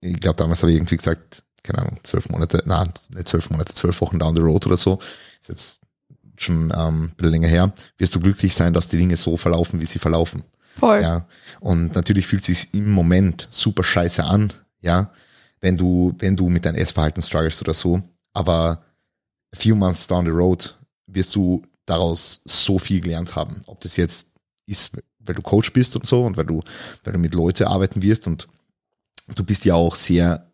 ich 0.00 0.18
glaube, 0.20 0.36
damals 0.36 0.62
habe 0.62 0.72
ich 0.72 0.78
irgendwie 0.78 0.96
gesagt, 0.96 1.44
keine 1.64 1.80
Ahnung, 1.80 1.98
zwölf 2.04 2.28
Monate, 2.28 2.62
na, 2.66 2.84
nicht 2.84 3.28
zwölf 3.28 3.50
Monate, 3.50 3.72
zwölf 3.72 4.00
Wochen 4.00 4.18
down 4.18 4.36
the 4.36 4.42
road 4.42 4.66
oder 4.66 4.76
so, 4.76 5.00
ist 5.40 5.48
jetzt 5.48 5.80
schon 6.36 6.72
ähm, 6.76 7.04
ein 7.04 7.14
bisschen 7.16 7.32
länger 7.32 7.48
her, 7.48 7.72
wirst 7.98 8.14
du 8.14 8.20
glücklich 8.20 8.54
sein, 8.54 8.72
dass 8.72 8.88
die 8.88 8.98
Dinge 8.98 9.16
so 9.16 9.36
verlaufen, 9.36 9.80
wie 9.80 9.86
sie 9.86 9.98
verlaufen. 9.98 10.44
Voll. 10.78 11.00
Ja. 11.02 11.26
Und 11.60 11.94
natürlich 11.94 12.26
fühlt 12.26 12.42
es 12.42 12.62
sich 12.62 12.74
im 12.74 12.90
Moment 12.90 13.48
super 13.50 13.82
scheiße 13.82 14.24
an, 14.24 14.52
ja, 14.80 15.10
wenn 15.60 15.76
du, 15.76 16.14
wenn 16.18 16.36
du 16.36 16.48
mit 16.48 16.64
deinem 16.64 16.76
Essverhalten 16.76 17.22
struggles 17.22 17.62
oder 17.62 17.74
so. 17.74 18.02
Aber 18.34 18.84
a 19.52 19.56
few 19.56 19.74
months 19.74 20.06
down 20.06 20.24
the 20.24 20.30
road 20.30 20.76
wirst 21.06 21.34
du 21.34 21.62
daraus 21.86 22.40
so 22.44 22.78
viel 22.78 23.00
gelernt 23.00 23.36
haben. 23.36 23.62
Ob 23.66 23.80
das 23.80 23.96
jetzt 23.96 24.28
ist, 24.66 24.96
weil 25.20 25.34
du 25.34 25.42
Coach 25.42 25.72
bist 25.72 25.96
und 25.96 26.06
so 26.06 26.24
und 26.24 26.36
weil 26.36 26.46
du, 26.46 26.62
weil 27.04 27.12
du 27.12 27.18
mit 27.18 27.34
Leuten 27.34 27.64
arbeiten 27.64 28.02
wirst 28.02 28.26
und 28.26 28.48
du 29.34 29.44
bist 29.44 29.64
ja 29.64 29.74
auch 29.74 29.94
sehr 29.94 30.50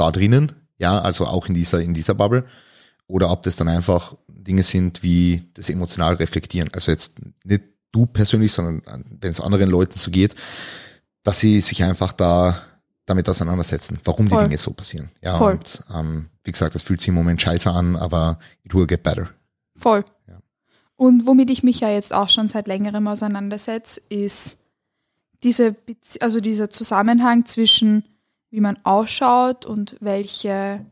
da 0.00 0.10
drinnen, 0.10 0.52
ja, 0.78 1.00
also 1.00 1.26
auch 1.26 1.46
in 1.46 1.54
dieser, 1.54 1.80
in 1.80 1.94
dieser 1.94 2.14
Bubble, 2.14 2.44
oder 3.06 3.30
ob 3.30 3.42
das 3.42 3.56
dann 3.56 3.68
einfach 3.68 4.14
Dinge 4.28 4.62
sind 4.62 5.02
wie 5.02 5.42
das 5.54 5.68
emotional 5.68 6.14
reflektieren. 6.14 6.70
Also 6.72 6.90
jetzt 6.92 7.18
nicht 7.44 7.62
du 7.92 8.06
persönlich, 8.06 8.52
sondern 8.52 8.82
wenn 9.20 9.32
es 9.32 9.40
anderen 9.40 9.68
Leuten 9.68 9.98
so 9.98 10.10
geht, 10.10 10.34
dass 11.22 11.40
sie 11.40 11.60
sich 11.60 11.82
einfach 11.82 12.12
da 12.12 12.62
damit 13.04 13.28
auseinandersetzen, 13.28 13.98
warum 14.04 14.28
Voll. 14.28 14.38
die 14.38 14.44
Dinge 14.44 14.58
so 14.58 14.72
passieren. 14.72 15.10
Ja, 15.20 15.36
Voll. 15.36 15.54
und 15.54 15.82
ähm, 15.92 16.26
wie 16.44 16.52
gesagt, 16.52 16.74
das 16.74 16.82
fühlt 16.82 17.00
sich 17.00 17.08
im 17.08 17.14
Moment 17.14 17.42
scheiße 17.42 17.70
an, 17.70 17.96
aber 17.96 18.38
it 18.62 18.74
will 18.74 18.86
get 18.86 19.02
better. 19.02 19.28
Voll. 19.76 20.04
Ja. 20.28 20.38
Und 20.96 21.26
womit 21.26 21.50
ich 21.50 21.62
mich 21.62 21.80
ja 21.80 21.90
jetzt 21.90 22.14
auch 22.14 22.28
schon 22.28 22.46
seit 22.46 22.68
längerem 22.68 23.08
auseinandersetze, 23.08 24.00
ist 24.08 24.58
diese, 25.42 25.72
Bezie 25.72 26.20
also 26.20 26.40
dieser 26.40 26.70
Zusammenhang 26.70 27.46
zwischen 27.46 28.04
wie 28.50 28.60
man 28.60 28.78
ausschaut 28.84 29.64
und 29.64 29.96
welche, 30.00 30.84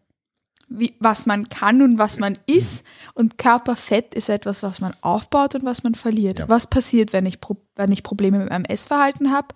wie, 0.68 0.94
was 1.00 1.26
man 1.26 1.48
kann 1.48 1.82
und 1.82 1.98
was 1.98 2.18
man 2.18 2.38
ist. 2.46 2.84
Und 3.14 3.38
Körperfett 3.38 4.14
ist 4.14 4.28
etwas, 4.28 4.62
was 4.62 4.80
man 4.80 4.94
aufbaut 5.00 5.54
und 5.54 5.64
was 5.64 5.82
man 5.82 5.94
verliert. 5.94 6.38
Ja. 6.38 6.48
Was 6.48 6.68
passiert, 6.68 7.12
wenn 7.12 7.26
ich, 7.26 7.38
wenn 7.74 7.92
ich 7.92 8.02
Probleme 8.02 8.38
mit 8.38 8.50
meinem 8.50 8.64
Essverhalten 8.64 9.32
habe 9.32 9.48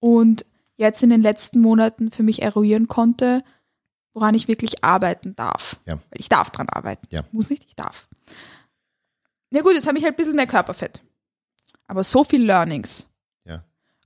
und 0.00 0.46
jetzt 0.76 1.02
in 1.02 1.10
den 1.10 1.22
letzten 1.22 1.60
Monaten 1.60 2.10
für 2.10 2.22
mich 2.22 2.42
eruieren 2.42 2.88
konnte, 2.88 3.44
woran 4.14 4.34
ich 4.34 4.48
wirklich 4.48 4.84
arbeiten 4.84 5.34
darf. 5.36 5.78
Ja. 5.86 5.98
Ich 6.12 6.28
darf 6.28 6.50
dran 6.50 6.68
arbeiten. 6.68 7.06
Ja. 7.10 7.22
Muss 7.32 7.50
nicht, 7.50 7.64
ich 7.64 7.76
darf. 7.76 8.08
Na 9.50 9.60
gut, 9.60 9.74
jetzt 9.74 9.86
habe 9.86 9.98
ich 9.98 10.04
halt 10.04 10.14
ein 10.14 10.16
bisschen 10.16 10.36
mehr 10.36 10.46
Körperfett. 10.46 11.02
Aber 11.86 12.04
so 12.04 12.24
viel 12.24 12.42
Learnings. 12.42 13.08
Ja. 13.44 13.64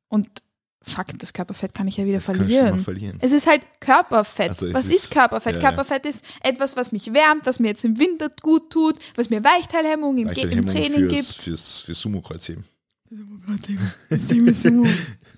Und 0.09 0.43
fuck, 0.87 1.07
das 1.19 1.33
Körperfett 1.33 1.75
kann 1.75 1.89
ich 1.89 1.97
ja 1.97 2.07
wieder 2.07 2.21
verlieren. 2.21 2.81
verlieren. 2.81 3.19
Es 3.21 3.33
ist 3.33 3.47
halt 3.47 3.67
Körperfett. 3.81 4.51
Also 4.51 4.73
was 4.73 4.87
ist, 4.87 5.11
Körperfett? 5.11 5.57
Ja, 5.57 5.61
Körperfett 5.61 6.07
ist 6.07 6.25
etwas, 6.43 6.77
was 6.77 6.93
mich 6.93 7.13
wärmt, 7.13 7.45
was 7.47 7.59
mir 7.59 7.69
jetzt 7.69 7.85
im 7.85 7.99
Winter 7.99 8.31
gut 8.43 8.71
tut, 8.71 8.97
was 9.17 9.29
mir 9.31 9.43
Weichteilhemmung 9.43 10.17
im, 10.19 10.29
im 10.29 10.67
Training 10.67 11.11
fürs, 11.11 11.11
gibt. 11.11 11.43
Fürs, 11.43 11.81
fürs 11.83 12.01
Sumo-Kreuzheben. 12.01 12.65
Sumo-Kreuzheben. 13.11 14.55
Sumo. 14.55 14.87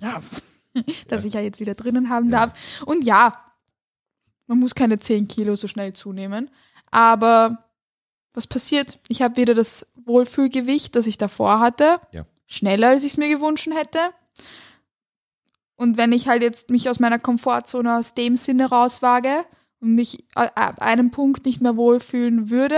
yes. 0.01 0.43
Das 1.09 1.25
ich 1.25 1.35
ja 1.35 1.41
jetzt 1.41 1.59
wieder 1.59 1.75
drinnen 1.75 2.09
haben 2.09 2.31
darf. 2.31 2.53
Und 2.87 3.05
ja, 3.05 3.33
man 4.47 4.61
muss 4.61 4.77
keine 4.77 4.99
10 5.01 5.27
Kilo 5.27 5.57
so 5.57 5.67
schnell 5.67 5.93
zunehmen. 5.93 6.51
Aber 6.91 7.65
was 8.33 8.47
passiert? 8.47 9.01
Ich 9.09 9.23
habe 9.23 9.37
wieder 9.39 9.55
das 9.55 9.89
Wohlfühlgewicht, 10.05 10.95
das 10.95 11.09
ich 11.09 11.19
davor 11.19 11.59
hatte. 11.59 12.01
Schneller, 12.47 12.91
als 12.91 13.03
ich 13.03 13.13
es 13.13 13.17
mir 13.17 13.29
gewünscht 13.29 13.69
hätte. 13.73 13.99
Und 15.79 15.97
wenn 15.97 16.11
ich 16.11 16.29
halt 16.29 16.43
jetzt 16.43 16.71
mich 16.71 16.91
aus 16.91 16.99
meiner 16.99 17.21
Komfortzone 17.21 17.97
aus 17.97 18.13
dem 18.15 18.35
Sinne 18.35 18.67
rauswage 18.67 19.45
und 19.81 19.95
mich 19.95 20.25
ab 20.35 20.83
einem 20.83 21.13
Punkt 21.13 21.47
nicht 21.47 21.61
mehr 21.61 21.77
wohlfühlen 21.77 22.51
würde, 22.51 22.77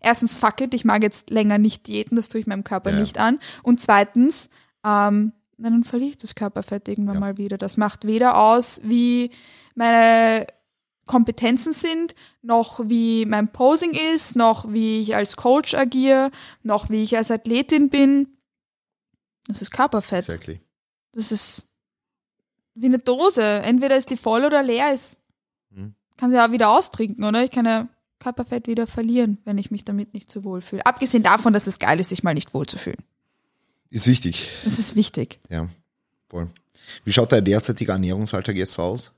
erstens, 0.00 0.40
fuck 0.40 0.62
it, 0.62 0.72
ich 0.72 0.86
mag 0.86 1.02
jetzt 1.02 1.28
länger 1.28 1.58
nicht 1.58 1.86
diäten, 1.86 2.16
das 2.16 2.30
tue 2.30 2.40
ich 2.40 2.46
meinem 2.46 2.64
Körper 2.64 2.92
ja. 2.92 2.98
nicht 2.98 3.18
an. 3.18 3.38
Und 3.62 3.80
zweitens, 3.80 4.48
ähm, 4.84 5.34
dann 5.58 5.84
verliere 5.84 6.10
ich 6.12 6.16
das 6.16 6.34
Körperfett 6.34 6.88
irgendwann 6.88 7.16
ja. 7.16 7.20
mal 7.20 7.36
wieder. 7.36 7.58
Das 7.58 7.76
macht 7.76 8.06
weder 8.06 8.42
aus, 8.42 8.80
wie 8.84 9.30
meine 9.74 10.46
Kompetenzen 11.04 11.74
sind, 11.74 12.14
noch 12.40 12.80
wie 12.88 13.26
mein 13.26 13.52
Posing 13.52 13.92
ist, 14.14 14.34
noch 14.34 14.72
wie 14.72 15.02
ich 15.02 15.14
als 15.14 15.36
Coach 15.36 15.74
agiere, 15.74 16.30
noch 16.62 16.88
wie 16.88 17.02
ich 17.02 17.18
als 17.18 17.30
Athletin 17.30 17.90
bin. 17.90 18.38
Das 19.46 19.60
ist 19.60 19.72
Körperfett. 19.72 20.20
Exactly. 20.26 20.60
Das 21.12 21.32
ist 21.32 21.69
wie 22.80 22.86
eine 22.86 22.98
Dose. 22.98 23.42
Entweder 23.42 23.96
ist 23.96 24.10
die 24.10 24.16
voll 24.16 24.44
oder 24.44 24.62
leer 24.62 24.92
ist. 24.92 25.18
Mhm. 25.70 25.94
Kann 26.16 26.30
sie 26.30 26.36
ja 26.36 26.46
auch 26.46 26.52
wieder 26.52 26.70
austrinken, 26.70 27.24
oder? 27.24 27.44
Ich 27.44 27.50
kann 27.50 27.66
ja 27.66 27.88
Körperfett 28.18 28.66
wieder 28.66 28.86
verlieren, 28.86 29.38
wenn 29.44 29.58
ich 29.58 29.70
mich 29.70 29.84
damit 29.84 30.12
nicht 30.14 30.30
so 30.30 30.44
wohl 30.44 30.60
fühle. 30.60 30.84
Abgesehen 30.84 31.22
davon, 31.22 31.52
dass 31.52 31.66
es 31.66 31.78
geil 31.78 32.00
ist, 32.00 32.10
sich 32.10 32.22
mal 32.22 32.34
nicht 32.34 32.52
wohl 32.54 32.66
zu 32.66 32.78
fühlen. 32.78 32.98
Ist 33.90 34.06
wichtig. 34.06 34.50
Das 34.62 34.78
ist 34.78 34.94
wichtig. 34.94 35.40
Ja, 35.48 35.68
voll. 36.28 36.48
Wie 37.04 37.12
schaut 37.12 37.32
der 37.32 37.40
derzeitige 37.40 37.92
Ernährungsalltag 37.92 38.56
jetzt 38.56 38.78
aus? 38.78 39.12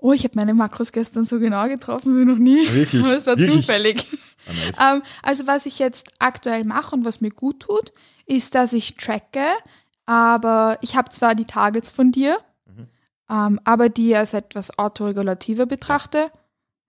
Oh, 0.00 0.12
ich 0.12 0.24
habe 0.24 0.34
meine 0.36 0.54
Makros 0.54 0.92
gestern 0.92 1.24
so 1.24 1.38
genau 1.38 1.66
getroffen 1.68 2.18
wie 2.18 2.24
noch 2.24 2.38
nie. 2.38 2.66
Ah, 2.68 2.74
wirklich? 2.74 3.02
Aber 3.04 3.16
es 3.16 3.26
war 3.26 3.38
Wirklich? 3.38 3.56
zufällig. 3.66 4.06
Ah, 4.46 4.52
nice. 4.52 4.76
Ähm, 4.96 5.02
also 5.22 5.46
was 5.46 5.66
ich 5.66 5.78
jetzt 5.78 6.10
aktuell 6.18 6.64
mache 6.64 6.94
und 6.94 7.04
was 7.04 7.20
mir 7.20 7.30
gut 7.30 7.60
tut, 7.60 7.92
ist, 8.26 8.54
dass 8.54 8.72
ich 8.72 8.96
tracke, 8.96 9.44
aber 10.06 10.78
ich 10.80 10.96
habe 10.96 11.10
zwar 11.10 11.34
die 11.34 11.44
Targets 11.44 11.90
von 11.90 12.12
dir. 12.12 12.38
Ähm, 13.30 13.60
aber 13.64 13.88
die 13.88 14.14
als 14.16 14.34
etwas 14.34 14.78
autoregulativer 14.78 15.66
betrachte. 15.66 16.30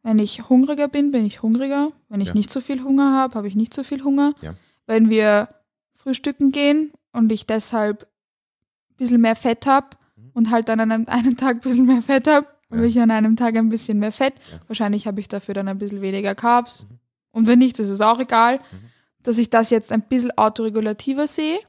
Wenn 0.04 0.20
ich 0.20 0.48
hungriger 0.50 0.88
bin, 0.88 1.12
bin 1.12 1.26
ich 1.26 1.42
hungriger. 1.42 1.92
Wenn 2.08 2.22
ich 2.22 2.30
Ja. 2.30 2.34
nicht 2.34 2.52
so 2.52 2.62
viel 2.62 2.84
Hunger 2.84 3.14
habe, 3.14 3.36
habe 3.36 3.48
ich 3.48 3.56
nicht 3.56 3.74
so 3.74 3.84
viel 3.84 4.04
Hunger. 4.04 4.34
Ja. 4.42 4.54
Wenn 4.88 5.10
wir 5.10 5.50
frühstücken 5.94 6.52
gehen 6.52 6.92
und 7.12 7.32
ich 7.32 7.46
deshalb 7.46 8.04
ein 8.92 8.96
bisschen 8.96 9.20
mehr 9.22 9.36
Fett 9.36 9.66
habe 9.66 9.88
Mhm. 10.16 10.32
und 10.34 10.50
halt 10.52 10.70
dann 10.70 10.80
an 10.80 10.92
einem, 10.92 11.06
einem 11.10 11.36
Tag 11.38 11.58
ein 11.58 11.60
bisschen 11.62 11.86
mehr 11.86 12.02
Fett 12.02 12.28
habe, 12.28 12.48
habe 12.72 12.82
Ja. 12.82 12.88
ich 12.88 13.00
an 13.02 13.12
einem 13.12 13.36
Tag 13.36 13.58
ein 13.58 13.68
bisschen 13.70 14.00
mehr 14.00 14.12
Fett. 14.14 14.34
Wahrscheinlich 14.68 15.06
habe 15.08 15.20
ich 15.20 15.28
dafür 15.28 15.54
dann 15.54 15.68
ein 15.68 15.78
bisschen 15.78 16.02
weniger 16.02 16.36
Carbs. 16.36 16.86
Und 17.32 17.46
wenn 17.48 17.60
nicht, 17.60 17.78
das 17.80 17.90
ist 17.90 18.02
auch 18.02 18.20
egal, 18.20 18.60
dass 19.24 19.38
ich 19.38 19.50
das 19.50 19.70
jetzt 19.70 19.92
ein 19.92 20.02
bisschen 20.04 20.32
autoregulativer 20.38 21.28
sehe 21.28 21.60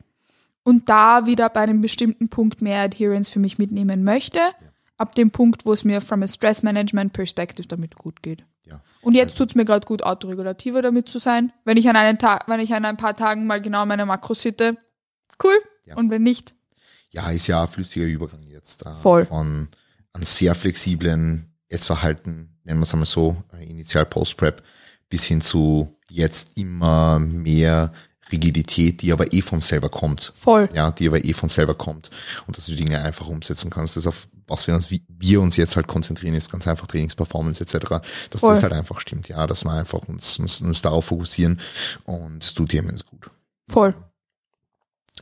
und 0.63 0.89
da 0.89 1.27
wieder 1.27 1.49
bei 1.49 1.61
einem 1.61 1.81
bestimmten 1.81 2.29
Punkt 2.29 2.63
mehr 2.63 2.83
Adherence 2.83 3.29
für 3.29 3.39
mich 3.39 3.59
mitnehmen 3.59 4.05
möchte. 4.05 4.41
Ab 4.97 5.15
dem 5.15 5.31
Punkt, 5.31 5.65
wo 5.65 5.73
es 5.73 5.85
mir 5.85 6.01
from 6.01 6.23
a 6.23 6.29
Stress 6.29 6.63
Management 6.63 7.13
Perspective 7.15 7.67
damit 7.67 7.95
gut 7.97 8.23
geht. 8.23 8.45
Ja. 8.65 8.83
Und 9.01 9.15
jetzt 9.15 9.37
tut 9.39 9.51
es 9.51 9.55
mir 9.55 9.65
gerade 9.65 9.87
gut, 9.87 10.03
autoregulativer 10.03 10.83
damit 10.83 11.09
zu 11.09 11.19
sein. 11.19 11.53
Wenn 11.65 11.79
ich 11.79 11.89
an 11.89 11.97
einen 11.97 12.19
Tag, 12.19 12.47
wenn 12.49 12.61
ich 12.61 12.75
an 12.75 12.85
ein 12.85 12.99
paar 12.99 13.17
Tagen 13.17 13.47
mal 13.47 13.63
genau 13.63 13.87
meine 13.87 14.05
Makros 14.05 14.43
hitte, 14.43 14.77
cool. 15.43 15.55
Ja. 15.87 15.97
Und 15.97 16.11
wenn 16.11 16.23
nicht, 16.23 16.55
Ja, 17.13 17.31
ist 17.31 17.47
ja 17.47 17.63
ein 17.63 17.69
flüssiger 17.69 18.07
Übergang 18.07 18.43
jetzt. 18.47 18.85
Äh, 18.87 18.95
Voll. 18.95 19.25
Von 19.25 19.69
einem 20.13 20.25
sehr 20.25 20.55
flexiblen 20.55 21.57
Essverhalten, 21.69 22.59
nennen 22.65 22.81
wir 22.81 22.85
es 22.85 22.93
einmal 22.93 23.07
so, 23.07 23.43
äh, 23.53 23.65
initial 23.65 24.05
Post-Prep, 24.05 24.63
bis 25.09 25.25
hin 25.25 25.41
zu 25.41 25.97
jetzt 26.09 26.59
immer 26.59 27.19
mehr 27.19 27.93
Rigidität, 28.33 29.03
die 29.03 29.13
aber 29.13 29.33
eh 29.33 29.43
von 29.43 29.61
selber 29.61 29.89
kommt. 29.89 30.33
voll. 30.37 30.69
Ja, 30.73 30.91
die 30.91 31.09
aber 31.09 31.25
eh 31.25 31.33
von 31.33 31.49
selber 31.49 31.75
kommt. 31.75 32.11
Und 32.47 32.57
dass 32.57 32.67
du 32.67 32.75
Dinge 32.75 33.01
einfach 33.01 33.27
umsetzen 33.27 33.71
kannst. 33.71 33.97
Das 33.97 34.07
auf 34.07 34.29
was 34.51 34.67
wir 34.67 34.75
uns, 34.75 34.91
wie 34.91 35.03
wir 35.09 35.41
uns 35.41 35.57
jetzt 35.57 35.77
halt 35.77 35.87
konzentrieren, 35.87 36.35
ist 36.35 36.51
ganz 36.51 36.67
einfach 36.67 36.89
Trainingsperformance 36.89 37.63
etc. 37.63 38.03
Dass 38.31 38.41
Voll. 38.41 38.55
das 38.55 38.65
halt 38.65 38.73
einfach 38.73 39.01
stimmt. 39.01 39.29
Ja, 39.29 39.47
dass 39.47 39.65
wir 39.65 39.73
einfach 39.73 40.01
uns, 40.09 40.39
uns, 40.41 40.61
uns 40.61 40.83
darauf 40.83 41.05
fokussieren 41.07 41.61
und 42.05 42.43
es 42.43 42.53
tut 42.53 42.73
dir 42.73 42.81
immens 42.81 43.07
gut. 43.07 43.31
Voll. 43.69 43.95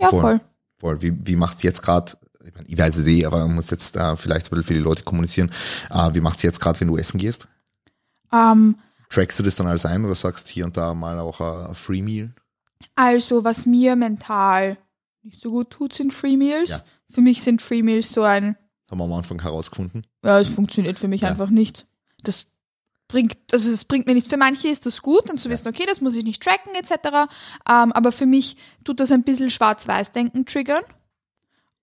Ja, 0.00 0.08
Voll. 0.08 0.20
voll. 0.20 0.40
Voll. 0.78 1.02
Wie, 1.02 1.12
wie 1.26 1.36
macht's 1.36 1.62
jetzt 1.62 1.82
gerade? 1.82 2.12
Ich, 2.42 2.54
mein, 2.54 2.64
ich 2.66 2.78
weiß 2.78 2.96
es 2.96 3.06
eh, 3.06 3.26
aber 3.26 3.40
man 3.40 3.56
muss 3.56 3.68
jetzt 3.70 3.96
äh, 3.96 4.16
vielleicht 4.16 4.46
ein 4.46 4.50
bisschen 4.50 4.64
für 4.64 4.74
die 4.74 4.80
Leute 4.80 5.02
kommunizieren. 5.02 5.52
Äh, 5.90 6.14
wie 6.14 6.20
macht's 6.20 6.42
jetzt 6.42 6.60
gerade, 6.60 6.80
wenn 6.80 6.88
du 6.88 6.96
essen 6.96 7.18
gehst? 7.18 7.48
Ähm, 8.32 8.76
Trackst 9.10 9.38
du 9.38 9.42
das 9.42 9.56
dann 9.56 9.66
alles 9.66 9.84
ein 9.84 10.04
oder 10.04 10.14
sagst 10.14 10.48
hier 10.48 10.64
und 10.64 10.76
da 10.76 10.94
mal 10.94 11.18
auch 11.18 11.40
ein 11.40 11.74
Free 11.74 12.02
Meal? 12.02 12.32
Also, 12.94 13.44
was 13.44 13.66
mir 13.66 13.96
mental 13.96 14.78
nicht 15.22 15.40
so 15.40 15.50
gut 15.50 15.70
tut, 15.70 15.92
sind 15.92 16.12
Free 16.14 16.36
Meals. 16.36 16.70
Ja. 16.70 16.80
Für 17.10 17.20
mich 17.20 17.42
sind 17.42 17.62
Free 17.62 17.82
Meals 17.82 18.12
so 18.12 18.22
ein, 18.22 18.56
Haben 18.90 18.98
wir 18.98 19.04
am 19.04 19.12
Anfang 19.12 19.40
herausgefunden. 19.42 20.02
ja, 20.24 20.40
es 20.40 20.48
funktioniert 20.48 20.98
für 20.98 21.08
mich 21.08 21.22
Ja. 21.22 21.28
einfach 21.28 21.50
nicht. 21.50 21.86
Das 22.22 22.46
bringt, 23.08 23.36
also 23.52 23.70
es 23.72 23.84
bringt 23.84 24.06
mir 24.06 24.14
nichts. 24.14 24.28
Für 24.30 24.36
manche 24.36 24.68
ist 24.68 24.84
das 24.86 25.02
gut, 25.02 25.28
dann 25.28 25.38
zu 25.38 25.48
wissen, 25.50 25.68
okay, 25.68 25.84
das 25.86 26.00
muss 26.00 26.14
ich 26.14 26.24
nicht 26.24 26.42
tracken, 26.42 26.74
etc. 26.74 27.30
Ähm, 27.68 27.92
aber 27.92 28.12
für 28.12 28.26
mich 28.26 28.56
tut 28.84 29.00
das 29.00 29.10
ein 29.12 29.22
bisschen 29.22 29.50
Schwarz-Weiß-Denken 29.50 30.44
triggern. 30.46 30.82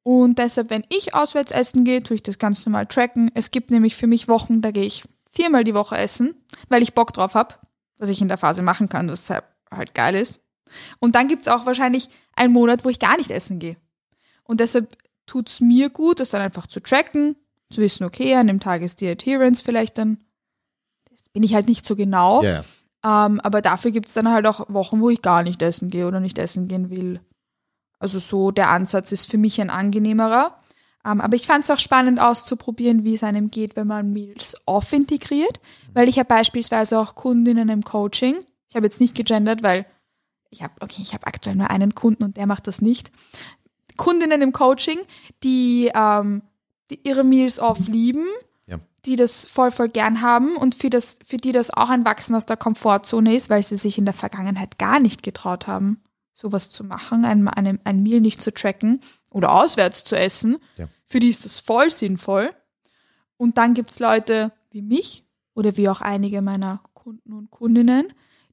Und 0.04 0.38
deshalb, 0.38 0.70
wenn 0.70 0.86
ich 0.90 1.16
auswärts 1.16 1.52
essen 1.52 1.84
gehe, 1.84 2.04
tue 2.04 2.16
ich 2.16 2.24
das 2.24 2.38
ganz 2.38 2.64
normal 2.66 2.86
tracken. 2.86 3.32
Es 3.34 3.50
gibt 3.52 3.72
nämlich 3.72 3.96
für 3.96 4.06
mich 4.08 4.28
Wochen, 4.28 4.62
da 4.62 4.70
gehe 4.72 4.86
ich 4.86 5.04
viermal 5.32 5.64
die 5.64 5.74
Woche 5.74 5.98
essen, 5.98 6.36
weil 6.70 6.84
ich 6.84 6.94
Bock 6.94 7.12
drauf 7.12 7.34
habe, 7.34 7.56
was 7.98 8.10
ich 8.10 8.22
in 8.22 8.28
der 8.28 8.38
Phase 8.38 8.62
machen 8.62 8.88
kann, 8.88 9.10
was 9.10 9.30
halt 9.30 9.94
geil 9.96 10.16
ist. 10.16 10.42
Und 11.00 11.16
dann 11.16 11.28
gibt 11.28 11.48
es 11.48 11.54
auch 11.54 11.66
wahrscheinlich 11.66 12.10
einen 12.36 12.54
Monat, 12.54 12.86
wo 12.86 12.90
ich 12.90 13.00
gar 13.00 13.18
nicht 13.18 13.32
essen 13.32 13.60
gehe. 13.60 13.78
Und 14.44 14.60
deshalb 14.60 14.98
tut 15.26 15.50
es 15.50 15.62
mir 15.62 15.90
gut, 15.90 16.20
das 16.20 16.30
dann 16.32 16.42
einfach 16.42 16.68
zu 16.68 16.80
tracken, 16.80 17.36
zu 17.72 17.82
wissen, 17.82 18.04
okay, 18.04 18.36
an 18.36 18.48
dem 18.48 18.60
Tag 18.60 18.82
ist 18.82 19.02
die 19.02 19.10
Adherence 19.10 19.62
vielleicht 19.62 19.98
dann, 19.98 20.24
das 21.10 21.24
bin 21.30 21.44
ich 21.44 21.54
halt 21.54 21.68
nicht 21.68 21.86
so 21.86 21.96
genau. 21.96 22.44
Ja. 22.44 22.64
Ähm, 23.04 23.40
aber 23.42 23.62
dafür 23.62 23.92
gibt 23.92 24.08
es 24.08 24.14
dann 24.14 24.30
halt 24.30 24.48
auch 24.48 24.70
Wochen, 24.70 25.02
wo 25.02 25.10
ich 25.10 25.22
gar 25.22 25.44
nicht 25.44 25.62
essen 25.62 25.90
gehe 25.90 26.08
oder 26.08 26.20
nicht 26.20 26.38
essen 26.38 26.68
gehen 26.68 26.90
will. 26.90 27.20
Also 28.00 28.20
so, 28.20 28.52
der 28.52 28.70
Ansatz 28.70 29.12
ist 29.12 29.30
für 29.30 29.38
mich 29.38 29.60
ein 29.62 29.70
angenehmerer. 29.70 30.60
Ähm, 31.06 31.22
aber 31.22 31.36
ich 31.36 31.46
fand 31.46 31.64
es 31.64 31.72
auch 31.72 31.80
spannend 31.80 32.20
auszuprobieren, 32.20 33.04
wie 33.04 33.14
es 33.14 33.24
einem 33.24 33.52
geht, 33.52 33.76
wenn 33.76 33.88
man 33.88 34.12
Meals 34.12 34.58
off 34.66 34.92
integriert. 34.92 35.60
Weil 35.94 36.10
ich 36.10 36.18
habe 36.18 36.28
beispielsweise 36.28 37.00
auch 37.00 37.16
Kundinnen 37.16 37.70
im 37.70 37.84
Coaching. 37.84 38.38
Ich 38.70 38.76
habe 38.76 38.86
jetzt 38.86 39.00
nicht 39.00 39.16
gegendert, 39.16 39.64
weil 39.64 39.86
ich 40.50 40.64
habe, 40.64 40.74
okay, 40.80 41.02
ich 41.02 41.14
habe 41.14 41.28
aktuell 41.28 41.56
nur 41.56 41.70
einen 41.70 41.96
Kunden 41.96 42.24
und 42.24 42.38
der 42.38 42.48
macht 42.48 42.68
das 42.68 42.82
nicht. 42.82 43.12
Kundinnen 43.98 44.42
im 44.42 44.52
Coaching, 44.52 45.00
die, 45.44 45.92
ähm, 45.94 46.42
die 46.90 47.00
ihre 47.08 47.24
Meals 47.24 47.60
off 47.60 47.88
lieben, 47.88 48.26
Ja. 48.68 48.80
die 49.06 49.16
das 49.16 49.46
voll, 49.46 49.72
voll 49.72 49.90
gern 49.90 50.22
haben 50.22 50.56
und 50.58 50.76
für, 50.76 50.90
das, 50.90 51.18
für 51.26 51.38
die 51.38 51.52
das 51.52 51.72
auch 51.72 51.90
ein 51.90 52.06
Wachsen 52.06 52.36
aus 52.36 52.46
der 52.46 52.58
Komfortzone 52.58 53.36
ist, 53.36 53.50
weil 53.50 53.64
sie 53.64 53.78
sich 53.78 53.98
in 53.98 54.06
der 54.06 54.14
Vergangenheit 54.14 54.78
gar 54.78 55.00
nicht 55.00 55.24
getraut 55.24 55.68
haben, 55.68 56.02
sowas 56.34 56.70
zu 56.70 56.84
machen, 56.84 57.24
ein, 57.26 57.48
ein, 57.48 57.80
ein 57.84 58.04
Meal 58.04 58.20
nicht 58.22 58.42
zu 58.42 58.54
tracken 58.54 59.00
oder 59.30 59.54
auswärts 59.54 60.04
zu 60.04 60.18
essen. 60.18 60.58
Ja. 60.78 60.90
Für 61.06 61.20
die 61.20 61.30
ist 61.30 61.46
das 61.46 61.60
voll 61.60 61.90
sinnvoll. 61.90 62.52
Und 63.38 63.58
dann 63.58 63.74
gibt's 63.74 64.00
Leute 64.00 64.52
wie 64.72 64.82
mich 64.82 65.26
oder 65.54 65.78
wie 65.78 65.88
auch 65.90 66.02
einige 66.02 66.42
meiner 66.42 66.82
Kunden 66.94 67.34
und 67.34 67.52
Kundinnen, 67.52 68.12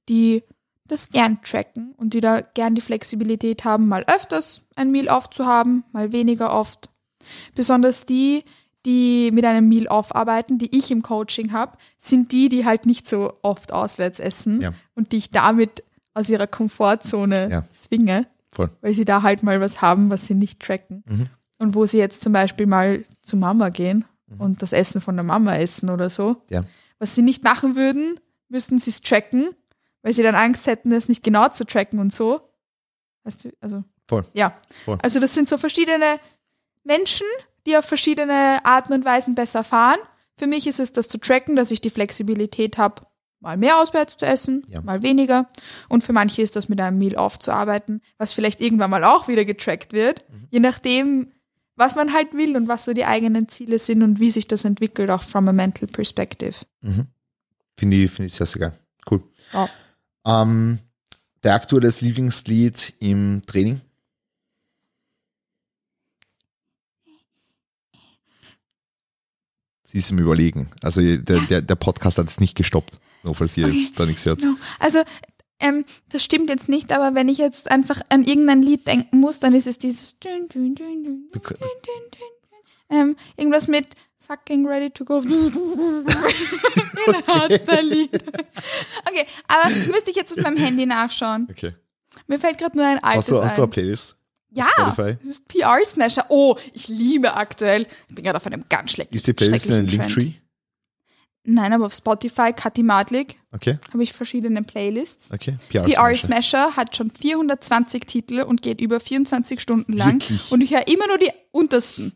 die 0.08 0.42
das 0.88 1.10
gern 1.10 1.38
tracken 1.42 1.94
und 1.96 2.14
die 2.14 2.20
da 2.20 2.40
gern 2.40 2.74
die 2.74 2.80
Flexibilität 2.80 3.64
haben, 3.64 3.88
mal 3.88 4.04
öfters 4.06 4.62
ein 4.76 4.90
Meal 4.90 5.08
off 5.08 5.30
zu 5.30 5.46
haben, 5.46 5.84
mal 5.92 6.12
weniger 6.12 6.52
oft. 6.52 6.90
Besonders 7.54 8.04
die, 8.06 8.44
die 8.84 9.30
mit 9.32 9.44
einem 9.44 9.68
Meal 9.68 9.86
off 9.86 10.14
arbeiten, 10.14 10.58
die 10.58 10.76
ich 10.76 10.90
im 10.90 11.02
Coaching 11.02 11.52
habe, 11.52 11.78
sind 11.96 12.32
die, 12.32 12.48
die 12.48 12.64
halt 12.64 12.84
nicht 12.86 13.06
so 13.08 13.34
oft 13.42 13.72
auswärts 13.72 14.18
essen 14.20 14.60
Ja. 14.60 14.72
und 14.94 15.12
die 15.12 15.18
ich 15.18 15.30
damit 15.30 15.84
aus 16.14 16.28
ihrer 16.28 16.46
Komfortzone 16.48 17.48
Ja. 17.50 17.64
zwinge, 17.70 18.26
Voll. 18.50 18.70
weil 18.80 18.94
sie 18.94 19.04
da 19.04 19.22
halt 19.22 19.42
mal 19.42 19.60
was 19.60 19.80
haben, 19.82 20.10
was 20.10 20.26
sie 20.26 20.34
nicht 20.34 20.60
tracken. 20.60 21.04
Mhm. 21.08 21.26
Und 21.58 21.74
wo 21.76 21.86
sie 21.86 21.98
jetzt 21.98 22.22
zum 22.22 22.32
Beispiel 22.32 22.66
mal 22.66 23.04
zu 23.22 23.36
Mama 23.36 23.68
gehen 23.68 24.04
und 24.38 24.62
das 24.62 24.72
Essen 24.72 25.00
von 25.00 25.14
der 25.14 25.24
Mama 25.24 25.54
essen 25.56 25.90
oder 25.90 26.10
so. 26.10 26.42
Ja. 26.50 26.62
Was 26.98 27.14
sie 27.14 27.22
nicht 27.22 27.44
machen 27.44 27.76
würden, 27.76 28.16
müssten 28.48 28.78
sie 28.80 28.90
es 28.90 29.00
tracken, 29.00 29.50
weil 30.02 30.12
sie 30.12 30.22
dann 30.22 30.34
Angst 30.34 30.66
hätten, 30.66 30.90
das 30.90 31.08
nicht 31.08 31.22
genau 31.22 31.48
zu 31.48 31.64
tracken 31.64 31.98
und 31.98 32.12
so. 32.14 32.40
Weißt 33.24 33.44
du, 33.44 33.50
also. 33.60 33.84
Voll. 34.08 34.24
Ja. 34.32 34.56
Voll. 34.84 34.98
Also 35.02 35.20
das 35.20 35.34
sind 35.34 35.48
so 35.48 35.56
verschiedene 35.58 36.18
Menschen, 36.84 37.26
die 37.66 37.76
auf 37.76 37.84
verschiedene 37.84 38.58
Arten 38.64 38.92
und 38.92 39.04
Weisen 39.04 39.34
besser 39.34 39.62
fahren. 39.64 39.98
Für 40.36 40.46
mich 40.46 40.66
ist 40.66 40.80
es 40.80 40.92
das 40.92 41.08
zu 41.08 41.18
tracken, 41.18 41.54
dass 41.56 41.70
ich 41.70 41.80
die 41.80 41.90
Flexibilität 41.90 42.78
habe, 42.78 43.02
mal 43.38 43.56
mehr 43.56 43.78
auswärts 43.78 44.16
zu 44.16 44.26
essen, 44.26 44.64
Ja. 44.68 44.80
mal 44.82 45.02
weniger. 45.02 45.48
Und 45.88 46.02
für 46.02 46.12
manche 46.12 46.42
ist 46.42 46.56
das 46.56 46.68
mit 46.68 46.80
einem 46.80 46.98
Meal 46.98 47.16
aufzuarbeiten, 47.16 48.00
was 48.18 48.32
vielleicht 48.32 48.60
irgendwann 48.60 48.90
mal 48.90 49.04
auch 49.04 49.28
wieder 49.28 49.44
getrackt 49.44 49.92
wird, 49.92 50.24
Mhm. 50.28 50.48
je 50.50 50.60
nachdem, 50.60 51.32
was 51.76 51.94
man 51.94 52.12
halt 52.12 52.34
will 52.34 52.56
und 52.56 52.66
was 52.68 52.84
so 52.84 52.92
die 52.92 53.04
eigenen 53.04 53.48
Ziele 53.48 53.78
sind 53.78 54.02
und 54.02 54.20
wie 54.20 54.30
sich 54.30 54.46
das 54.48 54.64
entwickelt, 54.64 55.10
auch 55.10 55.22
from 55.22 55.48
a 55.48 55.52
mental 55.52 55.86
perspective. 55.88 56.56
Mhm. 56.82 57.06
Finde 57.78 57.96
ich, 57.96 58.10
finde 58.10 58.26
ich 58.26 58.34
sehr, 58.34 58.46
sehr 58.46 58.60
geil. 58.60 58.78
Cool. 59.10 59.22
Ja. 59.52 59.68
Ähm, 60.26 60.78
der 61.42 61.54
aktuelles 61.54 62.00
Lieblingslied 62.00 62.94
im 63.00 63.42
Training? 63.46 63.80
Sie 69.84 69.98
ist 69.98 70.10
im 70.10 70.18
Überlegen. 70.18 70.70
Also 70.82 71.00
der, 71.00 71.40
der, 71.40 71.62
der 71.62 71.74
Podcast 71.74 72.18
hat 72.18 72.28
es 72.28 72.40
nicht 72.40 72.56
gestoppt. 72.56 72.98
Nur 73.24 73.34
falls 73.34 73.56
ihr 73.56 73.66
Okay. 73.66 73.76
jetzt 73.78 73.98
da 73.98 74.06
nichts 74.06 74.24
hört. 74.24 74.40
No. 74.42 74.56
Also, 74.78 75.02
ähm, 75.60 75.84
das 76.08 76.24
stimmt 76.24 76.48
jetzt 76.50 76.68
nicht, 76.68 76.92
aber 76.92 77.14
wenn 77.14 77.28
ich 77.28 77.38
jetzt 77.38 77.70
einfach 77.70 78.00
an 78.08 78.24
irgendein 78.24 78.62
Lied 78.62 78.86
denken 78.86 79.20
muss, 79.20 79.38
dann 79.38 79.54
ist 79.54 79.66
es 79.66 79.78
dieses 79.78 80.16
ähm, 82.90 83.16
irgendwas 83.36 83.68
mit 83.68 83.86
fucking 84.32 84.66
ready 84.66 84.90
to 84.90 85.04
go. 85.04 85.20
Hardstyle-Lied. 87.26 88.14
Okay, 89.08 89.26
aber 89.48 89.70
müsste 89.90 90.10
ich 90.10 90.16
jetzt 90.16 90.32
auf 90.36 90.42
meinem 90.42 90.56
Handy 90.56 90.86
nachschauen. 90.86 91.46
Okay. 91.50 91.74
Mir 92.26 92.38
fällt 92.38 92.58
gerade 92.58 92.76
nur 92.76 92.86
ein 92.86 93.02
altes 93.02 93.18
Hast 93.24 93.30
du, 93.30 93.42
hast 93.42 93.58
du 93.58 93.62
eine 93.62 93.68
ein. 93.68 93.70
Playlist? 93.70 94.16
Ja, 94.50 94.64
Spotify? 94.64 95.16
das 95.18 95.28
ist 95.28 95.48
PR 95.48 95.78
Smasher. 95.84 96.26
Oh, 96.28 96.56
ich 96.74 96.88
liebe 96.88 97.34
aktuell. 97.34 97.86
Ich 98.08 98.14
bin 98.14 98.24
gerade 98.24 98.36
auf 98.36 98.46
einem 98.46 98.64
ganz 98.68 98.92
schlechten 98.92 99.14
Ist 99.14 99.26
die 99.26 99.32
Playlist 99.32 99.66
in 99.66 99.72
einem. 99.74 99.86
Linktree? 99.86 100.32
Nein, 101.44 101.72
aber 101.72 101.86
auf 101.86 101.94
Spotify, 101.94 102.52
Kathi 102.52 102.84
Madlik, 102.84 103.36
Okay, 103.50 103.78
habe 103.92 104.02
ich 104.04 104.12
verschiedene 104.12 104.62
Playlists. 104.62 105.32
okay. 105.32 105.56
PR 105.70 106.16
Smasher 106.16 106.76
hat 106.76 106.94
schon 106.96 107.10
420 107.10 108.06
Titel 108.06 108.42
und 108.42 108.62
geht 108.62 108.80
über 108.80 109.00
24 109.00 109.58
Stunden 109.60 109.92
lang. 109.94 110.20
Wirklich? 110.20 110.52
Und 110.52 110.60
ich 110.60 110.72
höre 110.72 110.86
immer 110.86 111.08
nur 111.08 111.18
die 111.18 111.30
untersten. 111.50 112.12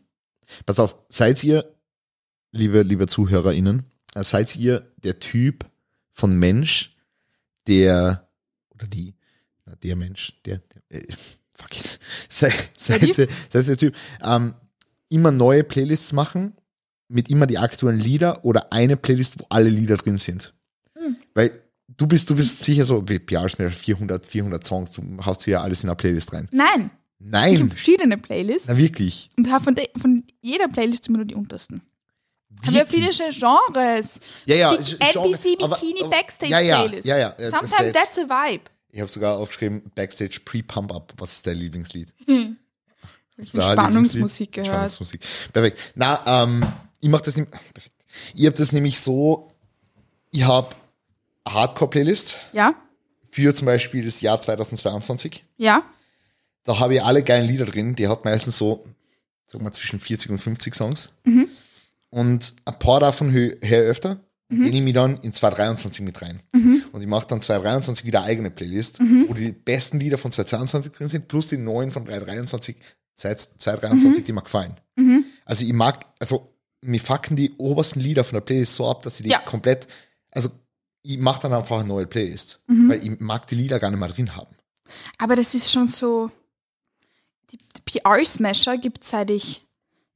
Pass 0.65 0.79
auf, 0.79 0.95
seid 1.09 1.43
ihr, 1.43 1.75
liebe, 2.51 2.81
liebe 2.83 3.07
ZuhörerInnen, 3.07 3.83
äh, 4.15 4.23
seid 4.23 4.55
ihr 4.55 4.91
der 5.03 5.19
Typ 5.19 5.65
von 6.11 6.37
Mensch, 6.37 6.95
der, 7.67 8.27
oder 8.73 8.87
die, 8.87 9.13
der 9.83 9.95
Mensch, 9.95 10.33
der, 10.45 10.59
der 10.89 11.01
äh, 11.01 11.07
fuck 11.57 11.77
it, 11.77 11.99
sei, 12.29 12.51
seid, 12.77 13.03
ihr, 13.03 13.13
seid 13.13 13.27
ihr 13.53 13.63
der 13.63 13.77
Typ, 13.77 13.95
ähm, 14.23 14.53
immer 15.09 15.31
neue 15.31 15.63
Playlists 15.63 16.13
machen, 16.13 16.53
mit 17.09 17.29
immer 17.29 17.47
die 17.47 17.57
aktuellen 17.57 17.99
Lieder 17.99 18.43
oder 18.43 18.73
eine 18.73 18.97
Playlist, 18.97 19.39
wo 19.39 19.45
alle 19.49 19.69
Lieder 19.69 19.95
drin 19.95 20.17
sind. 20.17 20.53
Hm. 20.97 21.15
Weil 21.33 21.61
du 21.87 22.05
bist, 22.05 22.29
du 22.29 22.35
bist 22.35 22.63
sicher 22.63 22.85
so, 22.85 23.07
wie 23.07 23.17
PR 23.19 23.47
Smasher, 23.47 23.71
400, 23.71 24.25
400 24.25 24.65
Songs, 24.65 24.91
du 24.91 25.01
haust 25.25 25.45
hier 25.45 25.61
alles 25.61 25.83
in 25.83 25.89
eine 25.89 25.95
Playlist 25.95 26.33
rein. 26.33 26.49
Nein, 26.51 26.91
ich 27.19 27.25
habe 27.25 27.29
Nein, 27.59 27.69
verschiedene 27.69 28.17
Playlists 28.17 28.67
na 28.67 28.77
wirklich. 28.77 29.29
und 29.37 29.49
habe 29.49 29.63
von, 29.63 29.75
de- 29.75 29.89
von 29.99 30.23
jeder 30.41 30.67
Playlist 30.67 31.07
immer 31.07 31.19
nur 31.19 31.25
die 31.25 31.35
untersten. 31.35 31.81
Haben 32.65 32.73
wir 32.75 32.85
viele? 32.87 33.09
Genres. 33.11 34.19
Ja, 34.45 34.55
ja, 34.55 34.71
Bi- 34.73 34.77
NBC 34.99 35.57
Bikini 35.57 36.01
aber- 36.03 36.09
Backstage 36.09 36.51
ja, 36.51 36.59
ja, 36.59 36.81
Playlist. 36.83 37.05
Ja, 37.05 37.17
ja, 37.17 37.35
ja, 37.37 37.49
Sometimes 37.49 37.93
that's 37.93 38.17
a 38.17 38.23
vibe. 38.23 38.63
Ich 38.91 38.99
habe 39.01 39.11
sogar 39.11 39.37
aufgeschrieben, 39.37 39.83
Backstage 39.95 40.39
Pre-Pump 40.43 40.91
Up. 40.93 41.13
Was 41.17 41.33
ist 41.33 41.47
dein 41.47 41.57
Lieblingslied? 41.57 42.13
Ich 43.39 43.53
habe 43.53 43.71
Spannungsmusik 43.73 44.51
gehört. 44.53 44.67
Spannungsmusik. 44.69 45.21
Perfekt. 45.53 45.91
Na, 45.93 46.43
ähm, 46.43 46.65
ich 47.01 47.09
mache 47.09 47.21
das 47.21 47.35
nicht. 47.37 47.51
Perfekt. 47.51 47.93
Ich 48.33 48.47
habe 48.47 48.57
das 48.57 48.71
nämlich 48.71 48.99
so, 48.99 49.51
ich 50.31 50.43
habe 50.43 50.75
eine 51.45 51.53
Hardcore-Playlist 51.53 52.37
Ja, 52.53 52.73
für 53.31 53.53
zum 53.53 53.67
Beispiel 53.67 54.03
das 54.03 54.21
Jahr 54.21 54.41
2022. 54.41 55.43
ja. 55.57 55.83
Da 56.63 56.79
habe 56.79 56.95
ich 56.95 57.03
alle 57.03 57.21
geilen 57.23 57.47
Lieder 57.47 57.65
drin. 57.65 57.95
Die 57.95 58.07
hat 58.09 58.25
meistens 58.25 58.57
so, 58.57 58.83
sag 59.45 59.61
mal, 59.61 59.71
zwischen 59.71 59.99
40 60.01 60.31
und 60.31 60.39
50 60.39 60.73
Songs. 60.75 61.11
Mhm. 61.23 61.47
Und 62.17 62.55
ein 62.65 62.79
paar 62.79 62.99
davon 62.99 63.31
höre 63.31 63.61
ich 63.61 63.71
öfter. 63.73 64.19
Und 64.49 64.61
die 64.63 64.71
nehme 64.71 64.87
ich 64.89 64.93
dann 64.93 65.17
in 65.17 65.33
2023 65.33 66.01
mit 66.01 66.21
rein. 66.21 66.41
Mhm. 66.53 66.83
Und 66.93 67.01
ich 67.01 67.07
mache 67.07 67.27
dann 67.27 67.41
2023 67.41 68.05
wieder 68.05 68.19
eine 68.21 68.27
eigene 68.29 68.49
Playlist, 68.49 68.99
wo 69.27 69.33
die 69.33 69.51
besten 69.51 69.99
Lieder 69.99 70.17
von 70.17 70.31
2022 70.31 70.93
drin 70.93 71.09
sind, 71.09 71.27
plus 71.27 71.47
die 71.47 71.57
neuen 71.57 71.91
von 71.91 72.05
2023, 72.05 72.77
2023 73.15 74.21
Mhm. 74.21 74.23
die 74.23 74.33
mir 74.33 74.41
gefallen. 74.41 74.77
Also 75.45 75.65
ich 75.65 75.73
mag, 75.73 76.05
also 76.19 76.53
mir 76.81 76.99
fucken 77.01 77.35
die 77.35 77.51
obersten 77.57 77.99
Lieder 77.99 78.23
von 78.23 78.35
der 78.35 78.41
Playlist 78.41 78.75
so 78.75 78.89
ab, 78.89 79.03
dass 79.03 79.19
ich 79.19 79.25
die 79.25 79.31
Ja. 79.31 79.39
komplett, 79.39 79.87
also 80.31 80.49
ich 81.03 81.17
mache 81.17 81.41
dann 81.43 81.53
einfach 81.53 81.79
eine 81.79 81.87
neue 81.89 82.07
Playlist, 82.07 82.61
Mhm. 82.67 82.89
weil 82.89 83.05
ich 83.05 83.19
mag 83.19 83.47
die 83.47 83.55
Lieder 83.55 83.79
gar 83.79 83.91
nicht 83.91 83.99
mehr 83.99 84.09
drin 84.09 84.35
haben. 84.35 84.55
Aber 85.17 85.35
das 85.35 85.53
ist 85.53 85.71
schon 85.71 85.87
so. 85.87 86.31
Die, 87.51 87.57
die 87.57 87.81
PR 87.99 88.23
Smasher 88.25 88.77
gibt 88.77 89.03
es 89.03 89.09
seit 89.11 89.29
ich. 89.29 89.66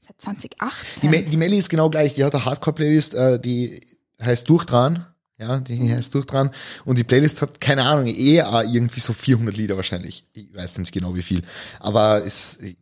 Seit 0.02 0.18
Die, 0.18 0.24
2018. 0.50 1.10
Me 1.10 1.24
die 1.24 1.38
Melli 1.38 1.58
ist 1.58 1.70
genau 1.70 1.90
gleich, 1.90 2.14
die 2.14 2.24
hat 2.24 2.34
eine 2.36 2.46
Hardcore-Playlist, 2.46 3.14
äh, 3.14 3.40
die 3.40 3.82
heißt 4.22 4.48
Durchdran. 4.50 5.06
Ja, 5.38 5.60
die 5.60 5.92
heißt 5.96 6.14
Durchdran. 6.14 6.52
Und 6.86 6.98
die 7.00 7.04
Playlist 7.04 7.42
hat, 7.42 7.60
keine 7.62 7.84
Ahnung, 7.84 8.08
eher 8.08 8.64
irgendwie 8.66 9.00
so 9.00 9.14
400 9.14 9.56
Lieder 9.58 9.76
wahrscheinlich. 9.76 10.28
Ich 10.34 10.54
weiß 10.54 10.78
nicht 10.80 10.92
genau 10.92 11.16
wie 11.16 11.24
viel. 11.24 11.42
Aber 11.80 12.24
es 12.24 12.60
ich 12.62 12.78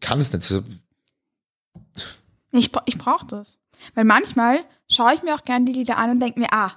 kann 0.00 0.20
es 0.20 0.32
nicht. 0.32 0.42
So, 0.42 0.62
Ich, 2.52 2.70
ich 2.86 2.98
brauche 2.98 3.26
das. 3.26 3.58
Weil 3.94 4.04
manchmal 4.04 4.60
schaue 4.90 5.14
ich 5.14 5.22
mir 5.22 5.34
auch 5.34 5.42
gerne 5.44 5.64
die 5.66 5.72
Lieder 5.72 5.98
an 5.98 6.10
und 6.10 6.20
denke 6.20 6.40
mir, 6.40 6.52
ah, 6.52 6.72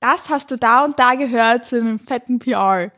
das 0.00 0.28
hast 0.30 0.50
du 0.50 0.56
da 0.56 0.84
und 0.84 0.98
da 0.98 1.14
gehört 1.14 1.66
zu 1.66 1.76
einem 1.80 1.98
fetten 1.98 2.38
PR. 2.38 2.90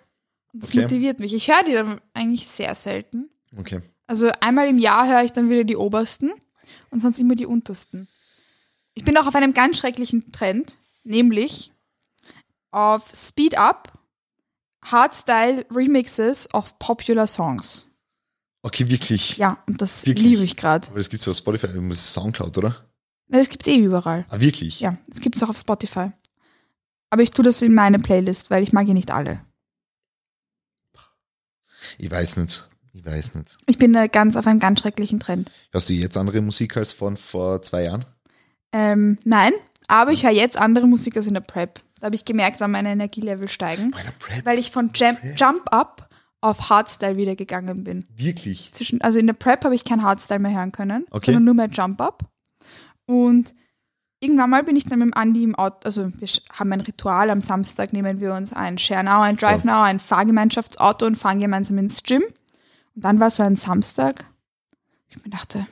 Und 0.53 0.63
das 0.63 0.71
Okay. 0.71 0.83
motiviert 0.83 1.21
mich. 1.21 1.35
Ich 1.35 1.49
höre 1.49 1.65
die 1.65 1.73
dann 1.75 2.01
eigentlich 2.13 2.47
sehr 2.49 2.75
selten. 2.75 3.29
Okay. 3.57 3.81
Also 4.07 4.31
einmal 4.41 4.69
im 4.69 4.79
Jahr 4.79 5.09
höre 5.09 5.25
ich 5.25 5.33
dann 5.33 5.49
wieder 5.49 5.65
die 5.65 5.77
obersten 5.77 6.33
und 6.91 7.01
sonst 7.01 7.19
immer 7.19 7.35
die 7.35 7.47
untersten. 7.47 8.09
Ich 8.95 9.05
bin 9.05 9.17
auch 9.17 9.27
auf 9.27 9.35
einem 9.35 9.55
ganz 9.55 9.79
schrecklichen 9.79 10.31
Trend, 10.33 10.79
nämlich 11.03 11.73
auf 12.71 13.11
Speed 13.15 13.57
Up 13.59 13.93
Hardstyle 14.85 15.65
Remixes 15.71 16.53
of 16.53 16.79
popular 16.79 17.27
Songs. 17.27 17.87
Okay, 18.63 18.89
wirklich. 18.89 19.37
Ja, 19.37 19.63
und 19.67 19.81
das 19.81 20.07
Wirklich? 20.07 20.27
liebe 20.27 20.45
ich 20.45 20.57
gerade. 20.57 20.89
Aber 20.89 20.99
das 20.99 21.09
gibt's 21.09 21.27
ja 21.27 21.31
auf 21.31 21.37
Spotify, 21.39 21.69
du 21.69 21.81
musst 21.81 22.13
Soundcloud, 22.13 22.59
oder? 22.59 22.89
Das 23.29 23.49
gibt's 23.49 23.67
eh 23.67 23.77
überall. 23.77 24.27
Ah, 24.29 24.41
wirklich? 24.41 24.81
Ja, 24.81 24.97
das 25.07 25.21
gibt's 25.21 25.43
auch 25.43 25.49
auf 25.49 25.57
Spotify. 25.59 26.13
Aber 27.11 27.23
ich 27.23 27.31
tue 27.31 27.45
das 27.45 27.63
in 27.63 27.75
meine 27.75 27.99
Playlist, 27.99 28.51
weil 28.51 28.63
ich 28.63 28.73
mag 28.73 28.87
ja 28.87 28.95
nicht 28.95 29.11
alle. 29.11 29.45
Ich 31.99 32.11
weiß 32.11 32.39
nicht. 32.39 32.69
Ich 32.95 33.05
weiß 33.05 33.35
nicht. 33.35 33.57
Ich 33.67 33.77
bin 33.79 33.93
da 33.93 34.07
ganz 34.07 34.37
auf 34.37 34.47
einem 34.47 34.61
ganz 34.61 34.81
schrecklichen 34.81 35.19
Trend. 35.21 35.51
Hast 35.73 35.89
du 35.89 35.93
jetzt 35.93 36.17
andere 36.17 36.41
Musik 36.41 36.77
als 36.77 36.93
von 36.93 37.17
vor 37.17 37.61
zwei 37.61 37.85
Jahren? 37.85 38.05
Ähm, 38.73 39.19
nein, 39.25 39.53
aber 39.89 40.13
ich 40.13 40.25
höre 40.25 40.31
jetzt 40.33 40.57
andere 40.59 40.87
Musik 40.87 41.17
als 41.17 41.27
in 41.27 41.35
der 41.35 41.41
Prep. 41.41 41.81
Da 42.01 42.07
habe 42.07 42.15
ich 42.15 42.25
gemerkt, 42.25 42.61
wann 42.61 42.71
meine 42.71 42.91
Energielevel 42.91 43.49
steigen. 43.49 43.91
Bei 43.91 44.03
der 44.03 44.13
Prep? 44.13 44.47
weil 44.47 44.59
ich 44.59 44.71
von 44.71 44.91
Jam 44.95 45.17
Jump 45.37 45.73
Up 45.73 46.09
auf 46.41 46.69
Hardstyle 46.71 47.17
wieder 47.17 47.35
gegangen 47.37 47.83
bin. 47.85 48.05
Wirklich? 48.15 48.71
Zwischen, 48.73 49.01
also 49.01 49.19
in 49.19 49.27
der 49.27 49.35
Prep 49.35 49.65
habe 49.65 49.75
ich 49.75 49.85
kein 49.85 50.03
Hardstyle 50.03 50.41
mehr 50.41 50.53
hören 50.55 50.73
können, 50.73 51.05
Okay. 51.11 51.27
sondern 51.27 51.45
nur 51.45 51.55
mehr 51.55 51.69
Jump 51.73 52.01
Up. 52.01 52.29
Und 53.07 53.55
irgendwann 54.21 54.51
mal 54.51 54.63
bin 54.63 54.77
ich 54.77 54.85
dann 54.85 54.99
mit 55.01 55.09
dem 55.09 55.15
Andi 55.15 55.43
im 55.43 55.55
Auto, 55.55 55.79
also 55.85 56.13
wir 56.19 56.29
haben 56.53 56.73
ein 56.73 56.81
Ritual, 56.81 57.31
am 57.31 57.41
Samstag 57.41 57.93
nehmen 57.93 58.21
wir 58.21 58.35
uns 58.35 58.53
ein 58.53 58.79
Share 58.79 59.03
Now, 59.05 59.23
ein 59.23 59.37
Drive. 59.37 59.65
Now, 59.65 59.83
ein 59.83 59.99
Fahrgemeinschaftsauto 60.01 61.07
und 61.07 61.17
fahren 61.17 61.41
gemeinsam 61.41 61.79
ins 61.79 62.03
Gym. 62.03 62.23
Und 62.95 63.05
dann 63.05 63.21
war 63.21 63.31
so 63.31 63.43
ein 63.43 63.57
Samstag, 63.57 64.25
ich 65.09 65.23
mir 65.25 65.31
dachte, 65.31 65.67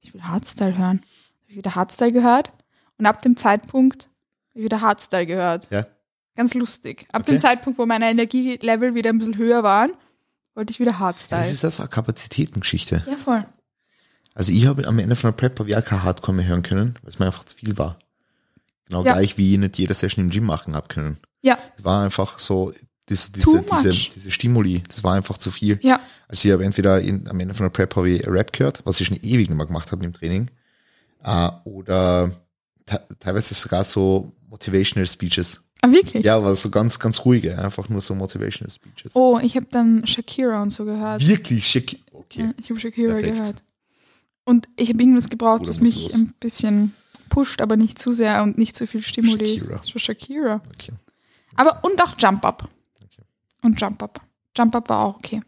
ich 0.00 0.12
will 0.14 0.22
Hardstyle 0.22 0.76
hören. 0.76 1.00
Habe 1.42 1.50
ich 1.52 1.56
wieder 1.56 1.74
Hardstyle 1.74 2.12
gehört 2.12 2.52
und 2.98 3.06
ab 3.06 3.22
dem 3.22 3.36
Zeitpunkt 3.36 4.04
habe 4.50 4.58
ich 4.60 4.64
wieder 4.64 4.80
Hardstyle 4.80 5.26
gehört. 5.26 5.68
Ja. 5.70 5.86
Ganz 6.34 6.54
lustig. 6.54 7.06
Ab 7.12 7.22
Okay. 7.22 7.32
dem 7.32 7.38
Zeitpunkt, 7.40 7.78
wo 7.78 7.86
meine 7.86 8.10
Energielevel 8.10 8.94
wieder 8.94 9.10
ein 9.10 9.18
bisschen 9.18 9.36
höher 9.38 9.62
waren, 9.62 9.92
wollte 10.54 10.70
ich 10.70 10.80
wieder 10.80 10.92
Das 10.92 11.00
Hardstyle. 11.00 11.48
ist 11.48 11.64
also 11.64 11.82
eine 11.82 11.90
Kapazitätengeschichte. 11.90 13.04
Ja, 13.06 13.16
voll. 13.16 13.44
Also 14.34 14.52
ich 14.52 14.66
habe 14.66 14.86
am 14.86 14.98
Ende 14.98 15.16
von 15.16 15.28
der 15.28 15.36
Prep 15.36 15.58
habe 15.58 15.70
ich 15.70 15.76
auch 15.76 15.84
kein 15.84 16.02
Hardcore 16.02 16.34
mehr 16.36 16.46
hören 16.46 16.62
können, 16.62 16.98
weil 17.02 17.08
es 17.08 17.18
mir 17.18 17.26
einfach 17.26 17.44
zu 17.44 17.56
viel 17.56 17.78
war. 17.78 17.98
Genau 18.86 19.02
Ja. 19.04 19.14
gleich 19.14 19.38
wie 19.38 19.52
ich 19.52 19.58
nicht 19.58 19.78
jede 19.78 19.94
Session 19.94 20.24
im 20.26 20.30
Gym 20.30 20.44
machen 20.44 20.74
habe 20.74 20.88
können. 20.88 21.16
Ja, 21.40 21.58
Es 21.78 21.84
war 21.84 22.04
einfach 22.04 22.38
so, 22.38 22.72
diese, 23.08 23.32
diese, 23.32 23.62
diese, 23.62 23.90
diese 23.92 24.30
Stimuli, 24.30 24.82
das 24.88 25.02
war 25.04 25.14
einfach 25.14 25.38
zu 25.38 25.50
viel. 25.50 25.78
ja. 25.82 26.00
Also 26.28 26.48
ich 26.48 26.52
habe 26.52 26.64
entweder 26.64 27.00
in, 27.00 27.28
am 27.28 27.38
Ende 27.38 27.54
von 27.54 27.64
der 27.64 27.70
Prep 27.70 27.94
habe 27.96 28.10
ich 28.10 28.26
Rap 28.26 28.52
gehört, 28.52 28.82
was 28.84 29.00
ich 29.00 29.06
schon 29.06 29.18
ewig 29.22 29.48
nicht 29.48 29.56
mehr 29.56 29.66
gemacht 29.66 29.92
habe 29.92 30.04
im 30.04 30.12
Training, 30.12 30.50
äh, 31.22 31.48
oder 31.64 32.30
te 32.84 33.00
teilweise 33.20 33.54
sogar 33.54 33.84
so 33.84 34.32
Motivational 34.48 35.06
Speeches. 35.06 35.60
Ah, 35.82 35.90
wirklich? 35.90 36.24
Ja, 36.24 36.36
aber 36.36 36.56
so 36.56 36.70
ganz, 36.70 36.98
ganz 36.98 37.24
ruhige, 37.24 37.58
einfach 37.58 37.88
nur 37.88 38.00
so 38.00 38.14
Motivational 38.14 38.70
Speeches. 38.70 39.14
Oh, 39.14 39.38
ich 39.42 39.56
habe 39.56 39.66
dann 39.70 40.06
Shakira 40.06 40.62
und 40.62 40.70
so 40.70 40.84
gehört. 40.84 41.26
Wirklich 41.26 41.66
schick. 41.66 42.02
Okay. 42.12 42.40
Ja, 42.40 42.54
ich 42.58 42.70
habe 42.70 42.80
Shakira 42.80 43.14
Perfekt. 43.14 43.36
gehört. 43.36 43.56
Und 44.44 44.68
ich 44.76 44.88
habe 44.88 45.00
irgendwas 45.00 45.28
gebraucht, 45.28 45.58
Bruder 45.58 45.72
das 45.72 45.80
mich 45.80 46.04
los. 46.04 46.14
ein 46.14 46.34
bisschen 46.40 46.94
pusht, 47.28 47.60
aber 47.60 47.76
nicht 47.76 47.98
zu 47.98 48.12
sehr 48.12 48.42
und 48.42 48.58
nicht 48.58 48.76
zu 48.76 48.86
viel 48.86 49.02
Stimuli 49.02 49.56
ist. 49.56 49.66
Shakira. 49.66 49.78
Das 49.78 49.94
war 49.94 50.00
Shakira. 50.00 50.62
okay. 50.72 50.92
Aber 51.56 51.80
und 51.84 52.02
auch 52.02 52.14
Jump 52.18 52.44
Up. 52.44 52.68
Okay. 53.02 53.22
Und 53.62 53.80
Jump 53.80 54.02
Up. 54.02 54.20
Jump 54.56 54.74
Up 54.74 54.88
war 54.88 55.00
auch 55.00 55.16
okay. 55.16 55.42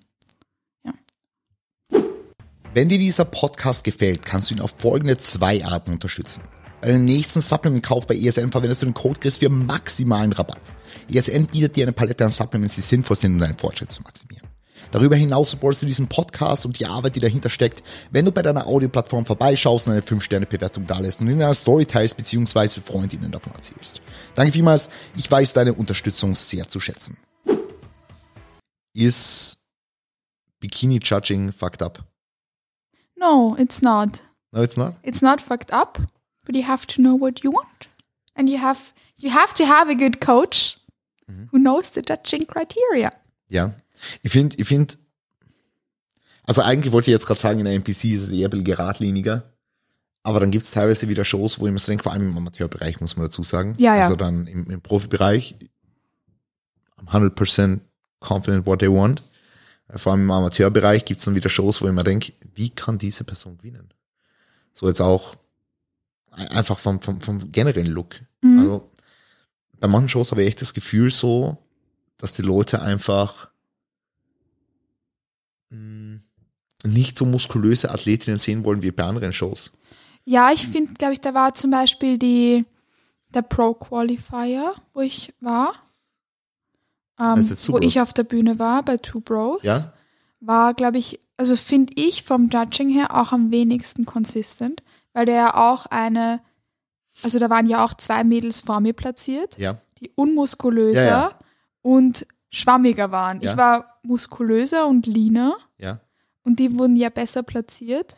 Wenn 2.78 2.88
dir 2.88 2.98
dieser 3.00 3.24
Podcast 3.24 3.82
gefällt, 3.82 4.24
kannst 4.24 4.50
du 4.50 4.55
ihn 4.55 4.60
auf 4.60 4.72
folgende 4.78 5.18
zwei 5.18 5.64
Arten 5.64 5.90
unterstützen. 5.90 6.44
Bei 6.80 6.92
dem 6.92 7.06
nächsten 7.06 7.40
Supplement-Kauf 7.40 8.06
bei 8.06 8.14
ESN 8.14 8.52
verwendest 8.52 8.82
du 8.82 8.86
den 8.86 8.94
Code 8.94 9.18
Chris 9.18 9.38
für 9.38 9.48
maximalen 9.48 10.32
Rabatt. 10.32 10.60
ESN 11.12 11.48
bietet 11.48 11.74
dir 11.74 11.86
eine 11.86 11.92
Palette 11.92 12.24
an 12.24 12.30
Supplements, 12.30 12.76
die 12.76 12.82
sinnvoll 12.82 13.16
sind, 13.16 13.32
um 13.32 13.40
deinen 13.40 13.59
Fortschritt 13.59 13.90
zu 13.90 14.00
maximieren. 14.02 14.46
Darüber 14.92 15.16
hinaus 15.16 15.50
supportest 15.50 15.82
du 15.82 15.86
diesen 15.88 16.06
Podcast 16.06 16.66
und 16.66 16.78
die 16.78 16.86
Arbeit, 16.86 17.16
die 17.16 17.20
dahinter 17.20 17.50
steckt, 17.50 17.82
wenn 18.12 18.26
du 18.26 18.30
bei 18.30 18.42
deiner 18.42 18.68
Audioplattform 18.68 19.26
vorbeischaust 19.26 19.88
und 19.88 19.94
eine 19.94 20.02
5-Sterne-Bewertung 20.02 20.86
dalässt 20.86 21.20
und 21.20 21.26
in 21.26 21.42
einer 21.42 21.55
Story 21.55 21.84
teilst 21.84 22.16
bzw. 22.16 22.80
Freundinnen 22.80 23.32
davon 23.32 23.55
erzählst. 23.55 24.02
Danke 24.36 24.52
vielmals, 24.52 24.88
ich 25.16 25.28
weiß 25.28 25.52
deine 25.52 25.74
Unterstützung 25.74 26.36
sehr 26.36 26.68
zu 26.68 26.78
schätzen. 26.78 27.16
Ist 28.94 29.59
Bikini-Judging 30.60 31.50
fucked 31.50 31.82
up? 31.82 32.05
No, 33.19 33.57
it's 33.59 33.82
not. 33.82 34.23
No, 34.53 34.62
it's 34.62 34.77
not? 34.77 34.95
It's 35.03 35.23
not 35.23 35.40
fucked 35.40 35.73
up. 35.73 35.99
but 36.47 36.55
you 36.57 36.66
have 36.66 36.86
to 36.86 37.03
know 37.03 37.15
what 37.15 37.43
you 37.45 37.51
want. 37.51 37.90
And 38.35 38.49
you 38.49 38.59
have, 38.59 38.95
you 39.16 39.31
have 39.31 39.53
to 39.55 39.66
have 39.66 39.90
a 39.90 39.95
good 39.95 40.19
coach 40.24 40.77
Mhm. 41.27 41.49
who 41.53 41.59
knows 41.59 41.90
the 41.93 42.01
judging 42.01 42.47
criteria. 42.47 43.12
Ja. 43.51 43.74
Ich 44.23 44.32
finde, 44.32 44.57
ich 44.57 44.66
finde, 44.66 44.95
also 46.45 46.62
eigentlich 46.62 46.90
wollte 46.93 47.11
ich 47.11 47.12
jetzt 47.12 47.27
gerade 47.27 47.39
sagen, 47.39 47.59
in 47.59 47.66
der 47.66 47.74
NPC 47.74 48.05
ist 48.15 48.23
es 48.23 48.31
eher 48.31 48.47
ein 48.49 48.51
bisschen 48.51 48.65
geradliniger. 48.65 49.43
Aber 50.23 50.40
dann 50.40 50.51
gibt 50.51 50.65
es 50.65 50.70
teilweise 50.70 51.07
wieder 51.11 51.23
Shows, 51.24 51.61
wo 51.61 51.66
ich 51.66 51.73
mir 51.73 51.78
so 51.78 51.90
denke, 51.93 52.03
vor 52.05 52.12
allem 52.12 52.31
im 52.31 52.36
Amateurbereich 52.39 52.99
muss 53.03 53.16
man 53.16 53.27
dazu 53.27 53.43
sagen. 53.43 53.74
Ja, 53.78 53.95
ja. 53.97 54.05
Also 54.05 54.16
dann 54.16 54.47
im, 54.47 54.70
im 54.70 54.81
Profibereich, 54.81 55.55
I'm 56.99 57.09
100% 57.12 57.81
confident 58.20 58.65
what 58.66 58.78
they 58.81 58.89
want. 58.90 59.23
Vor 59.97 60.12
allem 60.12 60.23
im 60.23 60.31
Amateurbereich 60.31 61.05
gibt 61.05 61.20
es 61.20 61.24
dann 61.24 61.35
wieder 61.35 61.48
Shows, 61.48 61.81
wo 61.81 61.86
ich 61.86 61.93
mir 61.93 62.05
denke, 62.05 62.32
wie 62.55 62.70
kann 62.70 62.98
diese 62.98 63.24
Person 63.24 63.56
gewinnen? 63.59 63.89
So 64.74 64.86
jetzt 64.86 65.01
auch 65.01 65.35
ein- 66.31 66.48
einfach 66.48 66.78
vom, 66.78 67.01
vom, 67.01 67.20
vom 67.20 67.51
generellen 67.52 67.90
Look. 67.93 68.16
Mhm. 68.43 68.59
Also 68.59 68.90
bei 69.81 69.89
manchen 69.89 70.09
Shows 70.10 70.31
habe 70.31 70.43
ich 70.43 70.48
echt 70.48 70.60
das 70.62 70.74
Gefühl 70.74 71.10
so, 71.10 71.56
dass 72.19 72.35
die 72.35 72.43
Leute 72.43 72.82
einfach 72.82 73.48
mh, 75.70 76.20
nicht 76.85 77.19
so 77.19 77.24
muskulöse 77.24 77.90
Athletinnen 77.90 78.39
sehen 78.39 78.65
wollen 78.65 78.82
wie 78.82 78.90
bei 78.90 79.05
anderen 79.05 79.32
Shows. 79.32 79.73
Ja, 80.24 80.51
ich 80.52 80.66
finde, 80.66 80.93
glaube 80.94 81.15
ich, 81.15 81.20
da 81.20 81.32
war 81.32 81.55
zum 81.55 81.70
Beispiel 81.70 82.19
die, 82.19 82.65
der 83.32 83.43
Pro 83.43 83.73
Qualifier, 83.74 84.74
wo 84.93 85.01
ich 85.01 85.32
war. 85.40 85.74
Ähm, 87.19 87.36
wo 87.69 87.78
ich 87.78 88.01
auf 88.01 88.12
der 88.12 88.24
Bühne 88.24 88.59
war 88.59 88.82
bei 88.82 88.97
Two 88.97 89.20
Bros. 89.20 89.61
Ja? 89.62 89.93
War, 90.40 90.74
glaube 90.74 90.99
ich, 90.99 91.19
also 91.36 91.57
finde 91.57 91.93
ich 91.97 92.23
vom 92.23 92.49
Judging 92.49 92.89
her 92.89 93.16
auch 93.16 93.32
am 93.32 93.51
wenigsten 93.51 94.05
consistent, 94.07 94.82
weil 95.12 95.27
der 95.27 95.35
ja 95.35 95.55
auch 95.55 95.86
eine, 95.86 96.40
also 97.23 97.39
da 97.39 97.51
waren 97.51 97.66
ja 97.66 97.85
auch 97.85 97.95
zwei 97.95 98.23
Mädels 98.23 98.61
vor 98.61 98.81
mir 98.81 98.93
platziert, 98.93 99.59
Ja. 99.59 99.78
die 100.01 100.12
unmuskulöser 100.15 101.07
Ja, 101.07 101.31
und 101.82 102.24
schwammiger 102.51 103.11
waren. 103.11 103.43
Ich 103.43 103.57
war 103.57 103.99
muskulöser 104.03 104.86
und 104.86 105.07
leaner 105.07 105.57
und 106.45 106.61
die 106.61 106.78
wurden 106.78 106.97
ja 106.97 107.11
besser 107.11 107.43
platziert. 107.43 108.16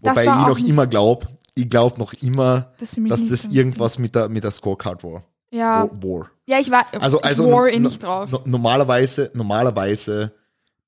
Wobei 0.00 0.22
ich 0.22 0.26
noch 0.28 0.58
immer 0.58 0.86
glaube, 0.86 1.28
ich 1.54 1.68
glaube 1.68 1.98
noch 1.98 2.12
immer, 2.14 2.72
Dass, 2.78 2.94
dass 2.94 3.26
das 3.28 3.44
irgendwas 3.46 3.98
mit 3.98 4.14
der, 4.14 4.28
mit 4.28 4.44
der 4.44 4.52
Scorecard 4.52 5.02
war. 5.04 5.24
Ja, 5.52 5.88
War. 6.02 6.30
ja, 6.46 6.58
ich 6.58 6.70
war, 6.70 6.86
Also, 6.98 7.20
also 7.20 7.50
war 7.52 7.68
eh 7.68 7.78
nicht 7.78 8.02
drauf. 8.02 8.30
no- 8.30 8.42
normalerweise, 8.46 9.30
normalerweise 9.34 10.32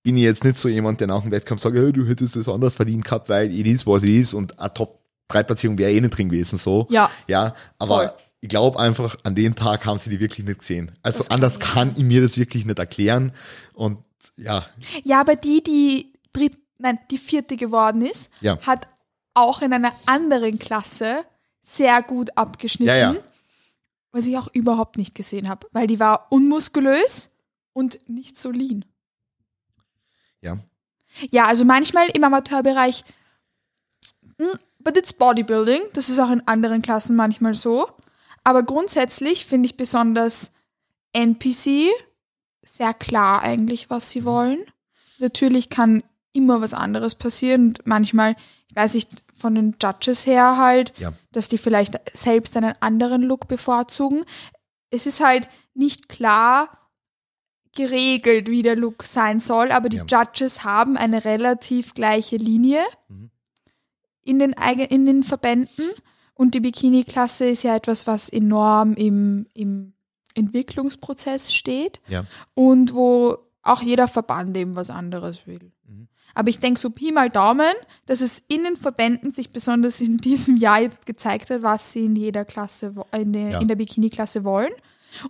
bin 0.03 0.17
ich 0.17 0.23
jetzt 0.25 0.43
nicht 0.45 0.59
so 0.59 0.69
jemand, 0.69 1.01
der 1.01 1.07
nach 1.09 1.23
dem 1.23 1.31
Wettkampf 1.31 1.61
sagt, 1.63 1.77
hey, 1.77 1.93
du 1.93 2.07
hättest 2.07 2.37
das 2.37 2.49
anders 2.49 2.75
verdient 2.77 3.05
gehabt, 3.05 3.29
weil 3.29 3.53
it 3.53 3.67
is 3.67 3.87
what 3.87 4.03
it 4.03 4.09
is 4.09 4.35
und 4.35 4.59
eine 4.59 4.73
Top 4.73 5.01
3 5.29 5.43
Platzierung 5.43 5.79
wäre 5.79 5.91
eh 5.93 6.01
nicht 6.01 6.17
drin 6.17 6.29
gewesen, 6.29 6.57
so. 6.59 6.87
Ja. 6.91 7.11
Ja, 7.29 7.55
aber 7.79 7.97
Voll. 7.97 8.13
ich 8.41 8.49
glaube 8.49 8.79
einfach, 8.79 9.17
an 9.23 9.35
dem 9.35 9.55
Tag 9.55 9.85
haben 9.87 9.99
sie 9.99 10.11
die 10.11 10.21
wirklich 10.21 10.47
nicht 10.47 10.59
gesehen. 10.61 10.93
Also 11.03 11.19
Das 11.19 11.29
kann 11.29 11.35
anders 11.37 11.55
ich 11.55 11.61
kann 11.61 11.93
ich 11.97 12.03
mir 12.05 12.21
das 12.23 12.37
wirklich 12.39 12.65
nicht 12.67 12.79
erklären 12.79 13.33
und 13.75 13.99
ja, 14.37 14.65
Ja, 15.05 15.21
aber 15.21 15.37
die, 15.37 15.63
die 15.63 16.13
dritt, 16.33 16.57
nein, 16.79 16.99
die 17.11 17.19
vierte 17.19 17.57
geworden 17.57 18.01
ist, 18.03 18.31
Ja. 18.41 18.59
hat 18.67 18.89
auch 19.35 19.61
in 19.63 19.73
einer 19.73 19.93
anderen 20.07 20.59
Klasse 20.59 21.25
sehr 21.63 22.03
gut 22.03 22.31
abgeschnitten. 22.37 22.89
Ja, 22.89 22.97
ja. 23.13 23.17
Was 24.15 24.29
ich 24.29 24.39
auch 24.39 24.47
überhaupt 24.53 24.97
nicht 24.97 25.17
gesehen 25.17 25.49
habe, 25.49 25.67
weil 25.73 25.89
die 25.89 25.99
war 25.99 26.29
unmuskulös 26.31 27.31
und 27.73 27.99
nicht 28.09 28.39
so 28.39 28.53
lean. 28.53 28.85
ja, 30.41 30.57
Ja, 31.33 31.47
also 31.47 31.65
manchmal 31.65 32.09
im 32.11 32.23
Amateurbereich, 32.23 33.05
mm, 34.39 34.57
but 34.79 34.97
it's 34.97 35.13
Bodybuilding, 35.13 35.81
das 35.95 36.09
ist 36.09 36.21
auch 36.21 36.31
in 36.31 36.47
anderen 36.47 36.81
Klassen 36.81 37.17
manchmal 37.17 37.55
so. 37.55 37.89
Aber 38.45 38.63
grundsätzlich 38.63 39.47
finde 39.47 39.67
ich 39.67 39.77
besonders 39.77 40.53
NPC 41.13 41.89
sehr 42.63 42.95
klar 42.95 43.43
eigentlich, 43.43 43.91
was 43.91 44.11
sie 44.11 44.25
wollen. 44.25 44.65
Natürlich 45.19 45.71
kann 45.71 46.05
immer 46.33 46.61
was 46.61 46.73
anderes 46.73 47.17
passieren 47.17 47.71
und 47.71 47.85
manchmal, 47.85 48.37
ich 48.69 48.77
weiß 48.77 48.95
nicht, 48.95 49.24
von 49.45 49.55
den 49.55 49.77
Judges 49.83 50.25
her 50.25 50.57
halt, 50.57 50.99
ja, 50.99 51.13
dass 51.33 51.49
die 51.49 51.59
vielleicht 51.59 52.01
selbst 52.17 52.57
einen 52.57 52.73
anderen 52.81 53.21
Look 53.23 53.47
bevorzugen. 53.47 54.25
Es 54.91 55.07
ist 55.07 55.23
halt 55.23 55.51
nicht 55.75 56.09
klar 56.09 56.79
geregelt, 57.77 58.49
wie 58.49 58.63
der 58.63 58.75
Look 58.75 59.03
sein 59.03 59.41
soll, 59.41 59.71
aber 59.71 59.91
die 59.91 59.99
Ja. 59.99 60.07
Judges 60.09 60.65
haben 60.65 60.97
eine 60.97 61.27
relativ 61.27 61.93
gleiche 61.93 62.37
Linie 62.39 62.81
Mhm. 63.09 63.31
in, 64.23 64.39
den, 64.39 64.57
eigen- 64.57 64.87
in 64.89 65.05
den 65.05 65.25
Verbänden 65.25 65.91
und 66.33 66.55
die 66.55 66.61
Bikini-Klasse 66.61 67.45
ist 67.45 67.65
ja 67.65 67.77
etwas, 67.77 68.07
was 68.07 68.31
enorm 68.31 68.95
im, 68.95 69.47
im 69.53 69.93
Entwicklungsprozess 70.35 71.53
steht 71.53 72.01
ja, 72.09 72.25
und 72.55 72.95
wo 72.95 73.37
auch 73.63 73.83
jeder 73.83 74.09
Verband 74.09 74.57
eben 74.57 74.75
was 74.75 74.89
anderes 74.89 75.47
will. 75.47 75.71
Mhm. 75.87 76.09
Aber 76.35 76.49
ich 76.49 76.59
denke 76.59 76.81
so 76.81 76.91
Pi 76.91 77.13
mal 77.13 77.31
Daumen, 77.31 77.73
dass 78.07 78.21
es 78.21 78.43
in 78.49 78.65
den 78.65 78.77
Verbänden 78.77 79.31
sich 79.31 79.51
besonders 79.51 80.01
in 80.01 80.17
diesem 80.17 80.57
Jahr 80.57 80.81
jetzt 80.81 81.07
gezeigt 81.07 81.51
hat, 81.51 81.63
was 81.63 81.93
sie 81.93 82.05
in 82.07 82.17
jeder 82.17 82.45
Klasse, 82.45 82.95
in 83.13 83.33
der, 83.33 83.51
Ja. 83.51 83.65
der 83.65 83.77
Bikini-Klasse 83.77 84.45
wollen. 84.45 84.73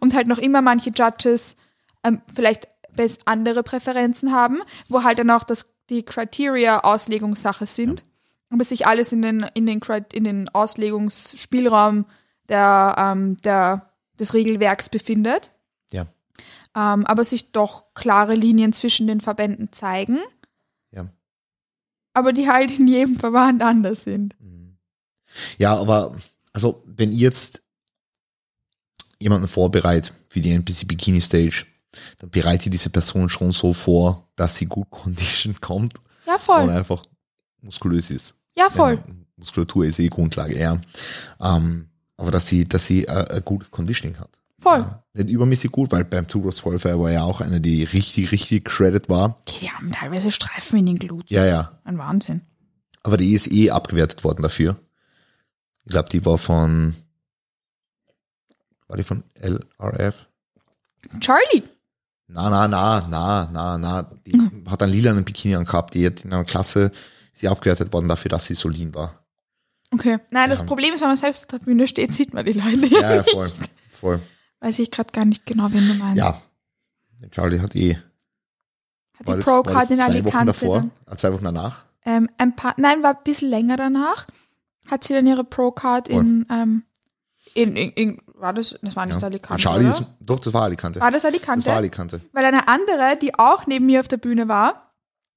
Und 0.00 0.14
halt 0.14 0.26
noch 0.28 0.38
immer 0.38 0.62
manche 0.62 0.90
Judges 0.90 1.56
ähm, 2.04 2.22
vielleicht 2.34 2.68
best 2.96 3.22
andere 3.26 3.62
Präferenzen 3.62 4.32
haben, 4.32 4.60
wo 4.88 5.02
halt 5.02 5.18
dann 5.18 5.30
auch 5.30 5.42
das, 5.42 5.74
die 5.90 6.02
Criteria 6.04 6.80
Auslegungssache 6.80 7.66
sind. 7.66 8.04
Aber 8.50 8.64
sich 8.64 8.86
alles 8.86 9.12
in 9.12 9.20
den, 9.22 9.46
in 9.54 9.66
den, 9.66 9.80
in 10.12 10.24
den 10.24 10.48
Auslegungsspielraum 10.50 12.06
der, 12.48 12.94
ähm, 12.98 13.36
der, 13.38 13.90
des 14.18 14.34
Regelwerks 14.34 14.88
befindet 14.88 15.50
ja, 15.90 16.06
ähm, 16.76 17.06
aber 17.06 17.24
sich 17.24 17.52
doch 17.52 17.86
klare 17.94 18.34
Linien 18.34 18.72
zwischen 18.72 19.06
den 19.06 19.20
Verbänden 19.20 19.72
zeigen, 19.72 20.18
ja. 20.94 21.08
aber 22.14 22.32
die 22.32 22.48
halt 22.48 22.78
in 22.78 22.86
jedem 22.88 23.16
Verband 23.16 23.62
anders 23.62 24.04
sind. 24.04 24.36
Ja, 25.58 25.76
aber 25.76 26.16
also 26.52 26.82
wenn 26.86 27.10
ihr 27.12 27.18
jetzt 27.18 27.62
jemanden 29.18 29.48
vorbereitet 29.48 30.12
für 30.28 30.40
die 30.40 30.50
NPC 30.52 30.86
Bikini 30.86 31.20
Stage, 31.20 31.66
dann 32.18 32.30
bereitet 32.30 32.72
diese 32.72 32.90
Person 32.90 33.28
schon 33.28 33.52
so 33.52 33.72
vor, 33.72 34.28
dass 34.36 34.56
sie 34.56 34.66
gut 34.66 34.90
conditioned 34.90 35.60
kommt 35.60 35.94
Ja, 36.26 36.34
und 36.34 36.40
voll. 36.40 36.70
einfach 36.70 37.02
muskulös 37.62 38.10
ist. 38.10 38.36
Ja, 38.56 38.70
voll. 38.70 38.94
Ja, 38.94 39.14
Muskulatur 39.36 39.84
ist 39.84 39.98
eh 39.98 40.08
Grundlage, 40.08 40.58
ja. 40.58 40.80
Ähm, 41.40 41.88
aber 42.16 42.30
dass 42.30 42.46
sie, 42.46 42.64
dass 42.64 42.86
sie 42.86 43.04
äh, 43.04 43.36
ein 43.36 43.44
gutes 43.44 43.70
Conditioning 43.70 44.18
hat. 44.20 44.30
Voll. 44.64 44.80
Ja, 44.80 45.22
nicht 45.22 45.30
übermäßig 45.30 45.70
gut, 45.70 45.92
weil 45.92 46.04
beim 46.04 46.26
Two 46.26 46.40
Bros 46.40 46.60
Qualifier 46.62 46.98
war 46.98 47.10
ja 47.12 47.22
auch 47.22 47.40
eine, 47.40 47.60
die 47.60 47.84
richtig, 47.84 48.32
richtig 48.32 48.68
shredded 48.70 49.08
war. 49.08 49.38
Okay, 49.42 49.58
die 49.60 49.70
haben 49.70 49.92
teilweise 49.92 50.30
Streifen 50.32 50.78
in 50.80 50.86
den 50.86 50.98
Glutes. 50.98 51.30
Ja, 51.30 51.44
ja. 51.44 51.78
Ein 51.84 51.98
Wahnsinn. 51.98 52.40
Aber 53.02 53.16
die 53.16 53.32
ist 53.34 53.52
eh 53.52 53.70
abgewertet 53.70 54.24
worden 54.24 54.42
dafür. 54.42 54.76
Ich 55.84 55.92
glaube, 55.92 56.08
die 56.08 56.24
war 56.26 56.38
von, 56.38 56.94
war 58.88 58.96
die 58.96 59.04
von 59.04 59.22
LRF? 59.40 60.26
Charlie. 61.20 61.62
Na, 62.26 62.48
na, 62.48 62.66
na, 62.66 63.06
na, 63.08 63.48
na, 63.52 63.78
na. 63.78 64.02
Die 64.26 64.34
Mhm. 64.36 64.70
hat 64.70 64.82
einen 64.82 64.92
lilanen 64.92 65.24
Bikini 65.24 65.54
angehabt, 65.56 65.92
die 65.94 66.06
hat 66.06 66.24
in 66.24 66.32
einer 66.32 66.44
Klasse, 66.44 66.90
sie 67.34 67.48
abgewertet 67.48 67.92
worden 67.92 68.08
dafür, 68.08 68.30
dass 68.30 68.46
sie 68.46 68.54
so 68.54 68.68
lean 68.70 68.94
war. 68.94 69.22
Okay. 69.92 70.18
Nein, 70.30 70.48
das 70.50 70.60
Ja. 70.60 70.66
Problem 70.66 70.94
ist, 70.94 71.02
wenn 71.02 71.08
man 71.08 71.16
selbst 71.18 71.44
auf 71.44 71.58
der 71.58 71.64
Bühne 71.66 71.86
steht, 71.86 72.12
sieht 72.12 72.32
man 72.32 72.44
die 72.46 72.52
Leute. 72.52 72.86
Ja, 72.86 73.14
ja, 73.16 73.22
voll, 73.22 73.52
voll. 74.00 74.20
Weiß 74.64 74.78
ich 74.78 74.90
gerade 74.90 75.12
gar 75.12 75.24
nicht 75.26 75.44
genau, 75.44 75.66
wen 75.72 75.86
du 75.86 75.94
meinst. 75.94 76.16
Ja. 76.18 76.40
Charlie 77.30 77.60
hat 77.60 77.76
eh, 77.76 77.96
Hat 79.18 79.26
war 79.26 79.36
die 79.36 79.42
Pro-Card 79.42 79.76
das 79.84 79.90
in 79.90 79.98
zwei 79.98 80.04
Wochen 80.06 80.12
Alicante 80.12 80.46
davor, 80.46 80.76
dann. 80.78 80.90
äh, 81.12 81.16
zwei 81.16 81.32
Wochen 81.34 81.44
danach? 81.44 81.84
Ähm, 82.06 82.30
ein 82.38 82.56
paar, 82.56 82.74
nein, 82.78 83.02
war 83.02 83.10
ein 83.16 83.22
bisschen 83.24 83.50
länger 83.50 83.76
danach. 83.76 84.26
Hat 84.90 85.04
sie 85.04 85.12
dann 85.14 85.26
ihre 85.26 85.44
Pro-Card 85.44 86.08
in, 86.08 86.46
ähm, 86.50 86.82
in, 87.54 87.76
in, 87.76 87.90
in, 87.92 88.22
war 88.34 88.52
das, 88.54 88.76
das 88.82 88.96
war 88.96 89.04
nicht 89.06 89.20
Ja. 89.20 89.26
Alicante, 89.26 89.52
Und 89.54 89.58
Charlie 89.60 89.86
oder? 89.86 89.90
ist, 89.98 90.04
doch, 90.20 90.38
das 90.40 90.52
war 90.54 90.62
Alicante. 90.62 91.00
war 91.00 91.10
das 91.10 91.24
Alicante? 91.26 91.60
Das 91.64 91.66
war 91.70 91.76
Alicante. 91.76 92.20
Weil 92.32 92.44
eine 92.46 92.66
andere, 92.68 93.16
die 93.20 93.34
auch 93.38 93.66
neben 93.66 93.86
mir 93.86 94.00
auf 94.00 94.08
der 94.08 94.16
Bühne 94.16 94.48
war, 94.48 94.92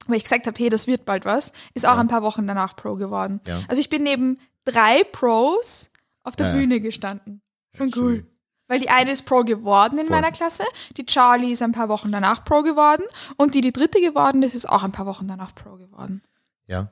wo 0.07 0.13
ich 0.13 0.23
gesagt 0.23 0.47
habe, 0.47 0.57
hey, 0.57 0.69
das 0.69 0.87
wird 0.87 1.03
bald 1.05 1.25
was, 1.25 1.51
ist 1.73 1.85
auch 1.85 1.95
Ja. 1.95 1.99
ein 1.99 2.07
paar 2.07 2.21
Wochen 2.21 2.47
danach 2.47 2.75
Pro 2.77 2.95
geworden. 2.95 3.41
Ja. 3.45 3.59
Also 3.67 3.81
ich 3.81 3.89
bin 3.89 4.03
neben 4.03 4.39
drei 4.63 5.03
Pros 5.03 5.89
auf 6.23 6.35
der. 6.37 6.53
Bühne 6.53 6.79
gestanden. 6.81 7.41
Schon 7.75 7.91
schön. 7.93 8.03
cool. 8.03 8.25
Weil 8.67 8.79
die 8.79 8.89
eine 8.89 9.11
ist 9.11 9.25
Pro 9.25 9.43
geworden 9.43 9.97
in 9.97 10.07
Voll. 10.07 10.15
meiner 10.17 10.31
Klasse, 10.31 10.63
die 10.97 11.05
Charlie 11.05 11.51
ist 11.51 11.61
ein 11.61 11.71
paar 11.71 11.87
Wochen 11.89 12.11
danach 12.11 12.43
Pro 12.43 12.63
geworden 12.63 13.03
und 13.37 13.55
die, 13.55 13.61
die 13.61 13.71
dritte 13.71 14.01
geworden 14.01 14.43
ist, 14.43 14.55
ist 14.55 14.67
auch 14.67 14.83
ein 14.83 14.91
paar 14.91 15.05
Wochen 15.05 15.27
danach 15.27 15.55
Pro 15.55 15.75
geworden. 15.77 16.21
Ja. 16.65 16.91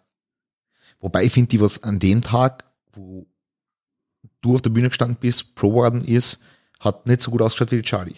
Wobei 1.00 1.26
ich 1.26 1.34
finde, 1.34 1.50
die, 1.50 1.60
was 1.60 1.84
an 1.84 2.00
dem 2.00 2.22
Tag, 2.22 2.64
wo 2.94 3.26
du 4.42 4.56
auf 4.56 4.62
der 4.62 4.70
Bühne 4.70 4.88
gestanden 4.90 5.18
bist, 5.20 5.56
Pro 5.56 5.70
geworden 5.70 6.02
ist, 6.02 6.40
hat 6.80 7.08
nicht 7.08 7.22
so 7.22 7.32
gut 7.32 7.42
ausgeschaut 7.42 7.72
wie 7.72 7.78
die 7.78 7.82
Charlie. 7.82 8.16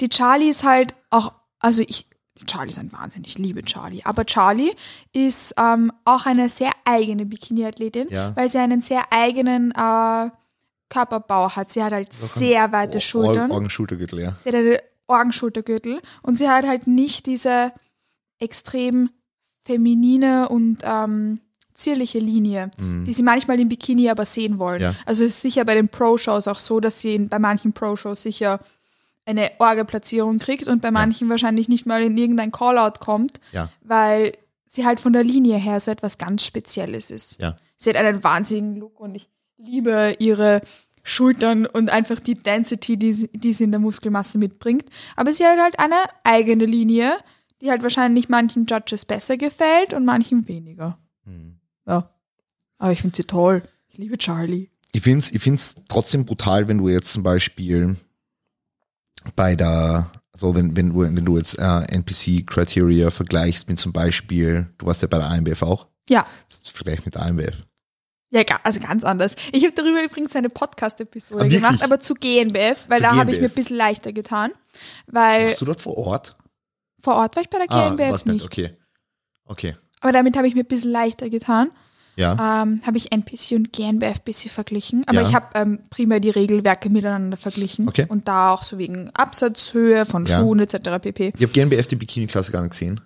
Die 0.00 0.08
Charlie 0.08 0.50
ist 0.50 0.64
halt 0.64 0.94
auch, 1.10 1.32
also 1.58 1.82
ich, 1.86 2.06
Charlie 2.46 2.70
ist 2.70 2.78
ein 2.78 2.92
Wahnsinn, 2.92 3.22
ich 3.24 3.38
liebe 3.38 3.62
Charlie. 3.62 4.02
Aber 4.04 4.24
Charlie 4.26 4.72
ist 5.12 5.54
ähm, 5.58 5.92
auch 6.04 6.26
eine 6.26 6.48
sehr 6.48 6.72
eigene 6.84 7.24
Bikini-Athletin, 7.26 8.08
Ja. 8.10 8.36
weil 8.36 8.48
sie 8.48 8.58
einen 8.58 8.82
sehr 8.82 9.04
eigenen 9.12 9.70
äh, 9.72 10.30
Körperbau 10.92 11.50
hat. 11.50 11.72
Sie 11.72 11.82
hat 11.82 11.92
halt 11.92 12.12
sehr 12.12 12.70
weite 12.72 13.00
Schultern. 13.00 13.50
Augenschultergürtel, 13.50 14.20
ja. 14.20 14.36
Sie 14.42 14.48
hat 14.50 14.56
einen 14.56 14.76
Orgenschultergürtel 15.08 16.00
und 16.22 16.36
sie 16.36 16.48
hat 16.48 16.66
halt 16.66 16.86
nicht 16.86 17.26
diese 17.26 17.72
extrem 18.38 19.10
feminine 19.64 20.48
und 20.48 20.78
ähm, 20.84 21.40
zierliche 21.74 22.18
Linie, 22.18 22.70
die 22.78 23.12
sie 23.12 23.22
manchmal 23.22 23.58
im 23.58 23.68
Bikini 23.68 24.10
aber 24.10 24.24
sehen 24.24 24.58
wollen. 24.58 24.78
Mhm. 24.78 24.82
Ja. 24.84 24.94
Also 25.06 25.24
es 25.24 25.34
ist 25.34 25.40
sicher 25.40 25.64
bei 25.64 25.74
den 25.74 25.88
Pro-Shows 25.88 26.46
auch 26.48 26.58
so, 26.58 26.80
dass 26.80 27.00
sie 27.00 27.14
in, 27.14 27.28
bei 27.28 27.38
manchen 27.38 27.72
Pro-Shows 27.72 28.22
sicher 28.22 28.60
eine 29.24 29.50
Orgelplatzierung 29.58 30.38
kriegt 30.38 30.66
und 30.66 30.82
bei 30.82 30.90
manchen 30.90 31.28
wahrscheinlich 31.30 31.68
nicht 31.68 31.86
mal 31.86 32.02
in 32.02 32.18
irgendein 32.18 32.50
Callout 32.50 32.98
kommt, 33.00 33.40
Ja. 33.52 33.70
weil 33.82 34.32
sie 34.66 34.84
halt 34.84 35.00
von 35.00 35.12
der 35.12 35.22
Linie 35.24 35.56
her 35.58 35.78
so 35.80 35.90
etwas 35.90 36.18
ganz 36.18 36.44
Spezielles 36.44 37.10
ist. 37.10 37.40
Ja. 37.40 37.56
Sie 37.76 37.88
hat 37.90 37.96
einen 37.96 38.22
wahnsinnigen 38.24 38.76
Look 38.76 38.98
und 39.00 39.14
ich 39.14 39.28
liebe 39.64 40.16
ihre 40.18 40.62
Schultern 41.02 41.66
und 41.66 41.90
einfach 41.90 42.20
die 42.20 42.34
Density, 42.34 42.96
die, 42.96 43.12
sie- 43.12 43.28
die 43.32 43.52
sie 43.52 43.64
in 43.64 43.70
der 43.72 43.80
Muskelmasse 43.80 44.38
mitbringt. 44.38 44.84
Aber 45.16 45.32
sie 45.32 45.44
hat 45.44 45.58
halt 45.58 45.78
eine 45.78 45.96
eigene 46.24 46.64
Linie, 46.64 47.12
die 47.60 47.70
halt 47.70 47.82
wahrscheinlich 47.82 48.28
manchen 48.28 48.66
Judges 48.66 49.04
besser 49.04 49.36
gefällt 49.36 49.94
und 49.94 50.04
manchen 50.04 50.46
weniger. 50.48 50.98
Mhm. 51.24 51.58
Ja. 51.86 52.10
Aber 52.78 52.92
ich 52.92 53.00
finde 53.00 53.16
sie 53.16 53.24
toll. 53.24 53.62
Ich 53.88 53.98
liebe 53.98 54.18
Charlie. 54.18 54.68
Ich 54.92 55.02
finde 55.02 55.18
es 55.20 55.32
ich 55.32 55.40
find's 55.42 55.76
trotzdem 55.88 56.24
brutal, 56.24 56.68
wenn 56.68 56.78
du 56.78 56.88
jetzt 56.88 57.12
zum 57.12 57.22
Beispiel 57.22 57.96
bei 59.36 59.54
der, 59.54 60.10
also 60.32 60.54
wenn, 60.54 60.76
wenn, 60.76 60.90
du, 60.90 61.00
wenn 61.00 61.24
du 61.24 61.36
jetzt 61.36 61.58
äh, 61.58 61.62
NPC-Criteria 61.88 63.10
vergleichst 63.10 63.68
mit 63.68 63.78
zum 63.78 63.92
Beispiel, 63.92 64.68
du 64.78 64.86
warst 64.86 65.02
ja 65.02 65.08
bei 65.08 65.18
der 65.18 65.30
AMBF 65.30 65.62
auch, 65.62 65.88
Ja. 66.08 66.26
das 66.48 66.68
Vergleich 66.70 67.04
mit 67.04 67.14
der 67.14 67.22
AMBF. 67.22 67.62
Ja, 68.34 68.42
also 68.64 68.80
ganz 68.80 69.04
anders. 69.04 69.36
Ich 69.52 69.62
habe 69.62 69.74
darüber 69.74 70.02
übrigens 70.02 70.34
eine 70.34 70.48
Podcast-Episode 70.48 71.44
Ah, 71.44 71.48
gemacht, 71.48 71.82
aber 71.82 72.00
zu 72.00 72.14
GNBF, 72.14 72.86
weil 72.88 72.96
Zu 72.96 73.02
da 73.04 73.16
habe 73.16 73.30
ich 73.30 73.40
mir 73.40 73.48
ein 73.48 73.54
bisschen 73.54 73.76
leichter 73.76 74.12
getan. 74.12 74.52
Weil 75.06 75.46
Warst 75.48 75.60
du 75.60 75.64
dort 75.66 75.80
vor 75.82 75.96
Ort? 75.98 76.36
vor 77.00 77.16
Ort 77.16 77.36
war 77.36 77.42
ich 77.42 77.50
bei 77.50 77.58
der 77.58 77.66
GNBF 77.66 78.10
warst 78.10 78.26
nicht. 78.26 78.44
Okay. 78.46 78.74
Okay. 79.44 79.76
Aber 80.00 80.12
damit 80.12 80.36
habe 80.36 80.48
ich 80.48 80.54
mir 80.54 80.60
ein 80.62 80.66
bisschen 80.66 80.90
leichter 80.92 81.28
getan. 81.30 81.70
Ja. 82.16 82.62
ähm, 82.62 82.80
habe 82.86 82.98
ich 82.98 83.10
NPC 83.10 83.52
und 83.52 83.72
GNBF 83.72 84.18
ein 84.18 84.24
bisschen 84.24 84.50
verglichen. 84.50 85.02
Aber 85.06 85.22
Ja. 85.22 85.28
ich 85.28 85.34
habe 85.34 85.46
ähm, 85.54 85.78
primär 85.88 86.20
die 86.20 86.28
Regelwerke 86.30 86.90
miteinander 86.90 87.38
verglichen. 87.38 87.88
Okay. 87.88 88.04
Und 88.08 88.28
da 88.28 88.52
auch 88.52 88.64
so 88.64 88.76
wegen 88.78 89.08
Absatzhöhe 89.14 90.04
von 90.06 90.26
Ja. 90.26 90.40
Schuhen 90.40 90.60
etc. 90.60 91.00
pp. 91.00 91.32
Ich 91.36 91.42
habe 91.42 91.52
GNBF 91.52 91.86
die 91.86 91.96
Bikini-Klasse 91.96 92.52
gar 92.52 92.60
nicht 92.62 92.72
gesehen. 92.72 93.00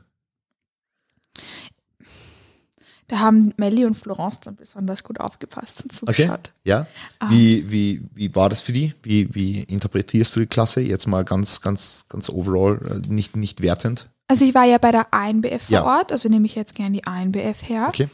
Da 3.08 3.20
haben 3.20 3.54
Melli 3.56 3.84
und 3.84 3.94
Florence 3.94 4.40
dann 4.40 4.56
besonders 4.56 5.04
gut 5.04 5.20
aufgepasst 5.20 5.82
und 5.82 5.92
Okay. 6.02 6.22
zugeschaut. 6.24 6.50
Ja. 6.64 6.86
Ah. 7.20 7.30
Wie, 7.30 7.70
wie, 7.70 8.02
wie 8.14 8.34
war 8.34 8.48
das 8.48 8.62
für 8.62 8.72
die? 8.72 8.94
Wie, 9.02 9.32
wie 9.34 9.60
interpretierst 9.62 10.34
du 10.34 10.40
die 10.40 10.46
Klasse? 10.46 10.80
Jetzt 10.80 11.06
mal 11.06 11.24
ganz, 11.24 11.60
ganz, 11.60 12.06
ganz 12.08 12.28
overall, 12.28 12.80
äh, 13.04 13.08
nicht, 13.08 13.36
nicht 13.36 13.62
wertend. 13.62 14.08
Also 14.28 14.44
ich 14.44 14.54
war 14.56 14.64
ja 14.64 14.78
bei 14.78 14.90
der 14.90 15.14
ANBF 15.14 15.66
vor 15.66 15.72
Ja. 15.72 15.84
Ort, 15.84 16.10
also 16.10 16.28
nehme 16.28 16.46
ich 16.46 16.56
jetzt 16.56 16.74
gerne 16.74 16.96
die 16.96 17.06
ANBF 17.06 17.62
her. 17.68 17.86
Okay. 17.88 18.08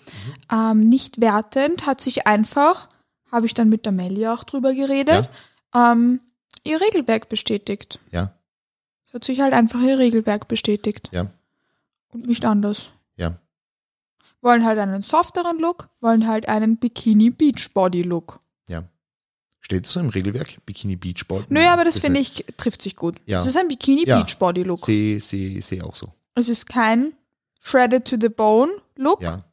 Ähm, 0.52 0.80
nicht 0.90 1.22
wertend, 1.22 1.86
hat 1.86 2.02
sich 2.02 2.26
einfach, 2.26 2.90
habe 3.30 3.46
ich 3.46 3.54
dann 3.54 3.70
mit 3.70 3.86
der 3.86 3.92
Melli 3.92 4.26
auch 4.26 4.44
drüber 4.44 4.74
geredet, 4.74 5.30
ähm, 5.74 6.20
ihr 6.64 6.82
Regelwerk 6.82 7.30
bestätigt. 7.30 7.98
Ja. 8.10 8.34
Es 9.08 9.14
hat 9.14 9.24
sich 9.24 9.40
halt 9.40 9.54
einfach 9.54 9.80
ihr 9.80 9.96
Regelwerk 9.98 10.48
bestätigt. 10.48 11.08
Ja. 11.12 11.28
Und 12.10 12.26
nicht 12.26 12.44
anders. 12.44 12.90
Ja. 13.16 13.36
Wollen 14.42 14.64
halt 14.64 14.78
einen 14.78 15.02
softeren 15.02 15.58
Look, 15.58 15.88
wollen 16.00 16.26
halt 16.26 16.48
einen 16.48 16.76
Bikini 16.76 17.30
Beach 17.30 17.70
Body 17.72 18.02
Look. 18.02 18.40
Ja. 18.68 18.82
Steht 19.60 19.86
so 19.86 20.00
im 20.00 20.08
Regelwerk? 20.08 20.56
Bikini 20.66 20.96
Beach 20.96 21.26
Ball? 21.28 21.44
Naja, 21.48 21.72
aber 21.72 21.84
das 21.84 21.98
finde 21.98 22.20
ich, 22.20 22.44
trifft 22.56 22.82
sich 22.82 22.96
gut. 22.96 23.16
Ja. 23.26 23.40
Es 23.40 23.46
ist 23.46 23.56
ein 23.56 23.68
Bikini 23.68 24.04
Ja. 24.06 24.20
Beach 24.20 24.36
Body 24.38 24.64
Look. 24.64 24.84
Sehe 24.84 25.20
seh, 25.20 25.60
seh 25.60 25.80
auch 25.82 25.94
so. 25.94 26.08
Es 26.34 26.48
ist 26.48 26.66
kein 26.68 27.12
Shredded 27.60 28.04
to 28.04 28.16
the 28.20 28.28
Bone 28.28 28.72
Look. 28.96 29.22
Ja. 29.22 29.44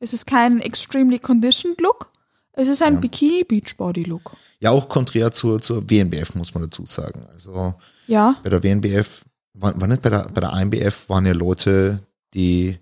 Es 0.00 0.12
ist 0.14 0.26
kein 0.26 0.58
Extremely 0.60 1.18
Conditioned 1.18 1.80
Look. 1.80 2.10
Es 2.54 2.68
ist 2.68 2.82
ein 2.82 2.94
Ja. 2.94 3.00
Bikini 3.00 3.44
Beach 3.44 3.76
Body 3.76 4.04
Look. 4.04 4.34
Ja, 4.60 4.70
auch 4.70 4.88
konträr 4.88 5.32
zur, 5.32 5.60
zur 5.60 5.88
WNBF, 5.90 6.34
muss 6.34 6.54
man 6.54 6.62
dazu 6.62 6.86
sagen. 6.86 7.26
Also 7.34 7.74
Ja. 8.06 8.36
bei 8.42 8.48
der 8.48 8.62
WNBF, 8.62 9.24
war, 9.52 9.78
war 9.78 9.86
nicht 9.88 10.00
bei 10.00 10.08
der, 10.08 10.30
bei 10.32 10.40
der 10.40 10.52
AMBF 10.54 11.08
waren 11.10 11.26
ja 11.26 11.32
Leute, 11.32 12.00
die 12.32 12.78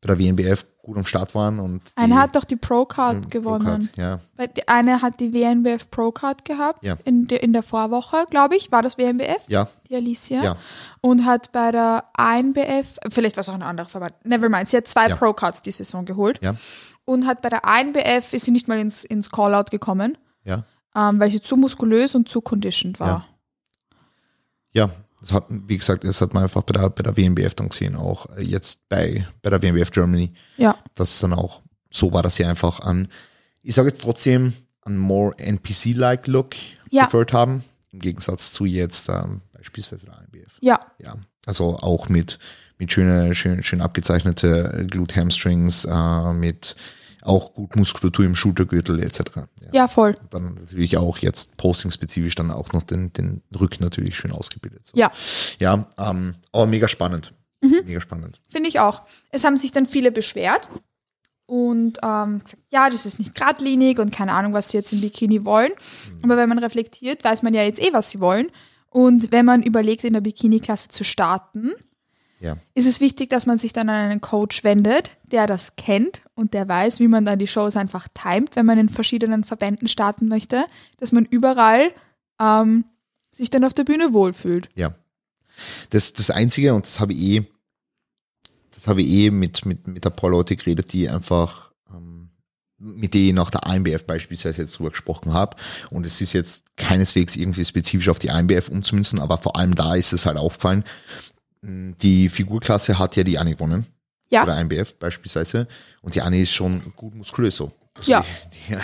bei 0.00 0.14
der 0.14 0.18
WNBF 0.18 0.64
gut 0.80 0.96
am 0.96 1.04
Start 1.04 1.34
waren 1.34 1.58
und 1.58 1.82
die, 1.88 1.96
Eine 1.96 2.16
hat 2.18 2.36
doch 2.36 2.44
die 2.44 2.56
Pro 2.56 2.84
Card 2.84 3.16
ähm, 3.16 3.30
gewonnen. 3.30 3.64
Pro-Card, 3.66 3.96
Ja, 3.96 4.20
Weil 4.36 4.48
die 4.48 4.66
eine 4.68 5.02
hat 5.02 5.18
die 5.20 5.32
WNBF 5.34 5.90
Pro 5.90 6.12
Card 6.12 6.44
gehabt 6.44 6.84
Ja. 6.84 6.96
in, 7.04 7.26
der, 7.26 7.42
in 7.42 7.52
der 7.52 7.62
Vorwoche, 7.64 8.24
glaube 8.30 8.56
ich. 8.56 8.70
War 8.72 8.80
das 8.82 8.96
WNBF? 8.96 9.44
ja, 9.48 9.68
Die 9.88 9.96
Alicia. 9.96 10.42
ja, 10.42 10.56
Und 11.00 11.26
hat 11.26 11.50
bei 11.52 11.72
der 11.72 12.04
ANBF, 12.14 12.96
vielleicht 13.10 13.36
war 13.36 13.40
es 13.40 13.48
auch 13.48 13.54
ein 13.54 13.62
anderer 13.62 13.88
Verband, 13.88 14.14
never 14.24 14.48
mind, 14.48 14.68
sie 14.68 14.76
hat 14.76 14.86
zwei 14.88 15.08
Ja. 15.08 15.16
Pro 15.16 15.32
Cards 15.32 15.62
die 15.62 15.72
Saison 15.72 16.04
geholt. 16.04 16.40
ja, 16.42 16.54
Und 17.04 17.26
hat 17.26 17.42
bei 17.42 17.48
der 17.48 17.64
ANBF, 17.66 18.32
ist 18.32 18.44
sie 18.44 18.50
nicht 18.52 18.68
mal 18.68 18.78
ins, 18.78 19.04
ins 19.04 19.30
Callout 19.30 19.70
gekommen, 19.70 20.16
ja, 20.44 20.64
ähm, 20.94 21.18
weil 21.20 21.30
sie 21.30 21.40
zu 21.42 21.56
muskulös 21.56 22.14
und 22.14 22.28
zu 22.28 22.40
conditioned 22.40 22.98
war. 23.00 23.26
ja. 24.72 24.90
Das 25.20 25.32
hat, 25.32 25.46
wie 25.48 25.76
gesagt, 25.76 26.04
das 26.04 26.20
hat 26.20 26.32
man 26.34 26.44
einfach 26.44 26.62
bei 26.62 26.72
der, 26.72 26.88
bei 26.90 27.02
der 27.02 27.16
WNBF 27.16 27.54
dann 27.54 27.68
gesehen, 27.70 27.96
auch 27.96 28.26
jetzt 28.38 28.88
bei, 28.88 29.26
bei 29.42 29.50
der 29.50 29.60
WNBF 29.62 29.90
Germany. 29.90 30.32
Ja. 30.56 30.76
dass 30.94 31.14
es 31.14 31.20
dann 31.20 31.32
auch 31.32 31.62
so 31.90 32.12
war, 32.12 32.22
dass 32.22 32.36
sie 32.36 32.44
einfach 32.44 32.80
an, 32.80 33.08
ich 33.62 33.74
sage 33.74 33.88
jetzt 33.88 34.02
trotzdem, 34.02 34.52
an 34.82 34.96
more 34.96 35.36
NPC-like 35.38 36.26
Look 36.28 36.54
Ja. 36.90 37.04
preferred 37.04 37.32
haben, 37.32 37.64
im 37.92 37.98
Gegensatz 37.98 38.52
zu 38.52 38.64
jetzt 38.64 39.08
ähm, 39.08 39.40
beispielsweise 39.52 40.06
der 40.06 40.18
AMBF. 40.18 40.58
Ja. 40.60 40.78
Ja, 40.98 41.14
also 41.46 41.76
auch 41.78 42.08
mit, 42.08 42.38
mit 42.78 42.92
schöne, 42.92 43.34
schön, 43.34 43.62
schön 43.62 43.80
abgezeichnete 43.80 44.86
Glute 44.88 45.16
Hamstrings, 45.16 45.84
äh, 45.84 46.32
mit 46.32 46.76
auch 47.28 47.54
gut 47.54 47.76
Muskulatur 47.76 48.24
im 48.24 48.34
Schultergürtel 48.34 49.02
etc. 49.02 49.20
Ja. 49.36 49.46
ja, 49.72 49.88
voll. 49.88 50.14
Dann 50.30 50.54
natürlich 50.54 50.96
auch 50.96 51.18
jetzt 51.18 51.56
posting-spezifisch 51.56 52.34
dann 52.34 52.50
auch 52.50 52.72
noch 52.72 52.82
den, 52.82 53.12
den 53.12 53.42
Rücken 53.58 53.84
natürlich 53.84 54.16
schön 54.16 54.32
ausgebildet. 54.32 54.86
So. 54.86 54.98
Ja, 54.98 55.12
Ja, 55.58 55.86
ähm, 55.98 56.36
aber 56.52 56.66
mega 56.66 56.88
spannend. 56.88 57.34
Mhm. 57.60 57.82
Mega 57.84 58.00
spannend. 58.00 58.40
finde 58.48 58.68
ich 58.68 58.80
auch. 58.80 59.02
Es 59.30 59.44
haben 59.44 59.56
sich 59.56 59.72
dann 59.72 59.86
viele 59.86 60.12
beschwert 60.12 60.68
und 61.46 61.98
ähm, 62.02 62.38
gesagt, 62.38 62.62
ja, 62.70 62.88
das 62.88 63.04
ist 63.04 63.18
nicht 63.18 63.34
geradlinig 63.34 63.98
und 63.98 64.12
keine 64.12 64.32
Ahnung, 64.32 64.52
was 64.52 64.70
sie 64.70 64.76
jetzt 64.76 64.92
im 64.92 65.00
Bikini 65.00 65.44
wollen. 65.44 65.72
Aber 66.22 66.36
wenn 66.36 66.48
man 66.48 66.58
reflektiert, 66.58 67.24
weiß 67.24 67.42
man 67.42 67.54
ja 67.54 67.62
jetzt 67.62 67.80
eh, 67.80 67.92
was 67.92 68.10
sie 68.10 68.20
wollen. 68.20 68.48
Und 68.90 69.32
wenn 69.32 69.44
man 69.44 69.62
überlegt, 69.62 70.04
in 70.04 70.14
der 70.14 70.20
Bikini-Klasse 70.20 70.88
zu 70.88 71.04
starten, 71.04 71.72
Ja. 72.40 72.56
ist 72.74 72.86
es 72.86 73.00
wichtig, 73.00 73.30
dass 73.30 73.46
man 73.46 73.58
sich 73.58 73.72
dann 73.72 73.88
an 73.88 74.10
einen 74.10 74.20
Coach 74.20 74.62
wendet, 74.62 75.16
der 75.24 75.46
das 75.46 75.74
kennt 75.74 76.22
und 76.34 76.54
der 76.54 76.68
weiß, 76.68 77.00
wie 77.00 77.08
man 77.08 77.24
dann 77.24 77.38
die 77.38 77.48
Shows 77.48 77.74
einfach 77.76 78.06
timet, 78.14 78.54
wenn 78.54 78.66
man 78.66 78.78
in 78.78 78.88
verschiedenen 78.88 79.42
Verbänden 79.42 79.88
starten 79.88 80.28
möchte, 80.28 80.64
dass 80.98 81.10
man 81.10 81.24
überall 81.24 81.90
ähm, 82.40 82.84
sich 83.32 83.50
dann 83.50 83.64
auf 83.64 83.74
der 83.74 83.84
Bühne 83.84 84.12
wohlfühlt. 84.12 84.68
Ja. 84.74 84.94
Das, 85.90 86.12
das 86.12 86.30
Einzige, 86.30 86.74
und 86.74 86.84
das 86.84 87.00
habe 87.00 87.12
ich 87.12 87.18
eh, 87.18 87.44
das 88.78 88.86
habe 88.86 89.02
ich 89.02 89.08
eh 89.08 89.30
mit, 89.32 89.64
mit, 89.64 89.88
mit 89.88 90.06
ein 90.06 90.14
paar 90.14 90.30
Leute 90.30 90.54
geredet, 90.54 90.92
die 90.92 91.08
einfach, 91.08 91.72
ähm, 91.92 92.30
mit 92.78 93.12
denen 93.12 93.26
ich 93.26 93.32
nach 93.32 93.50
der 93.50 93.66
AMBF 93.66 94.04
beispielsweise 94.04 94.62
jetzt 94.62 94.78
drüber 94.78 94.90
gesprochen 94.90 95.32
habe. 95.32 95.56
Und 95.90 96.06
es 96.06 96.20
ist 96.20 96.32
jetzt 96.32 96.64
keineswegs 96.76 97.34
irgendwie 97.34 97.64
spezifisch 97.64 98.08
auf 98.08 98.20
die 98.20 98.30
AMBF 98.30 98.68
umzumünzen, 98.68 99.18
aber 99.18 99.38
vor 99.38 99.56
allem 99.56 99.74
da 99.74 99.96
ist 99.96 100.12
es 100.12 100.26
halt 100.26 100.36
aufgefallen. 100.36 100.84
Mh, 101.62 101.96
Die 102.02 102.28
Figurklasse 102.28 102.98
hat 102.98 103.16
ja 103.16 103.24
die 103.24 103.38
Anne 103.38 103.54
gewonnen. 103.54 103.86
Ja. 104.30 104.44
Bei 104.44 104.52
der 104.52 104.56
AMBF 104.60 104.94
beispielsweise. 104.96 105.66
Und 106.02 106.14
die 106.14 106.20
Anne 106.22 106.40
ist 106.40 106.52
schon 106.52 106.82
gut 106.96 107.14
muskulös 107.14 107.56
so. 107.56 107.72
Also 107.94 108.10
Ja. 108.10 108.24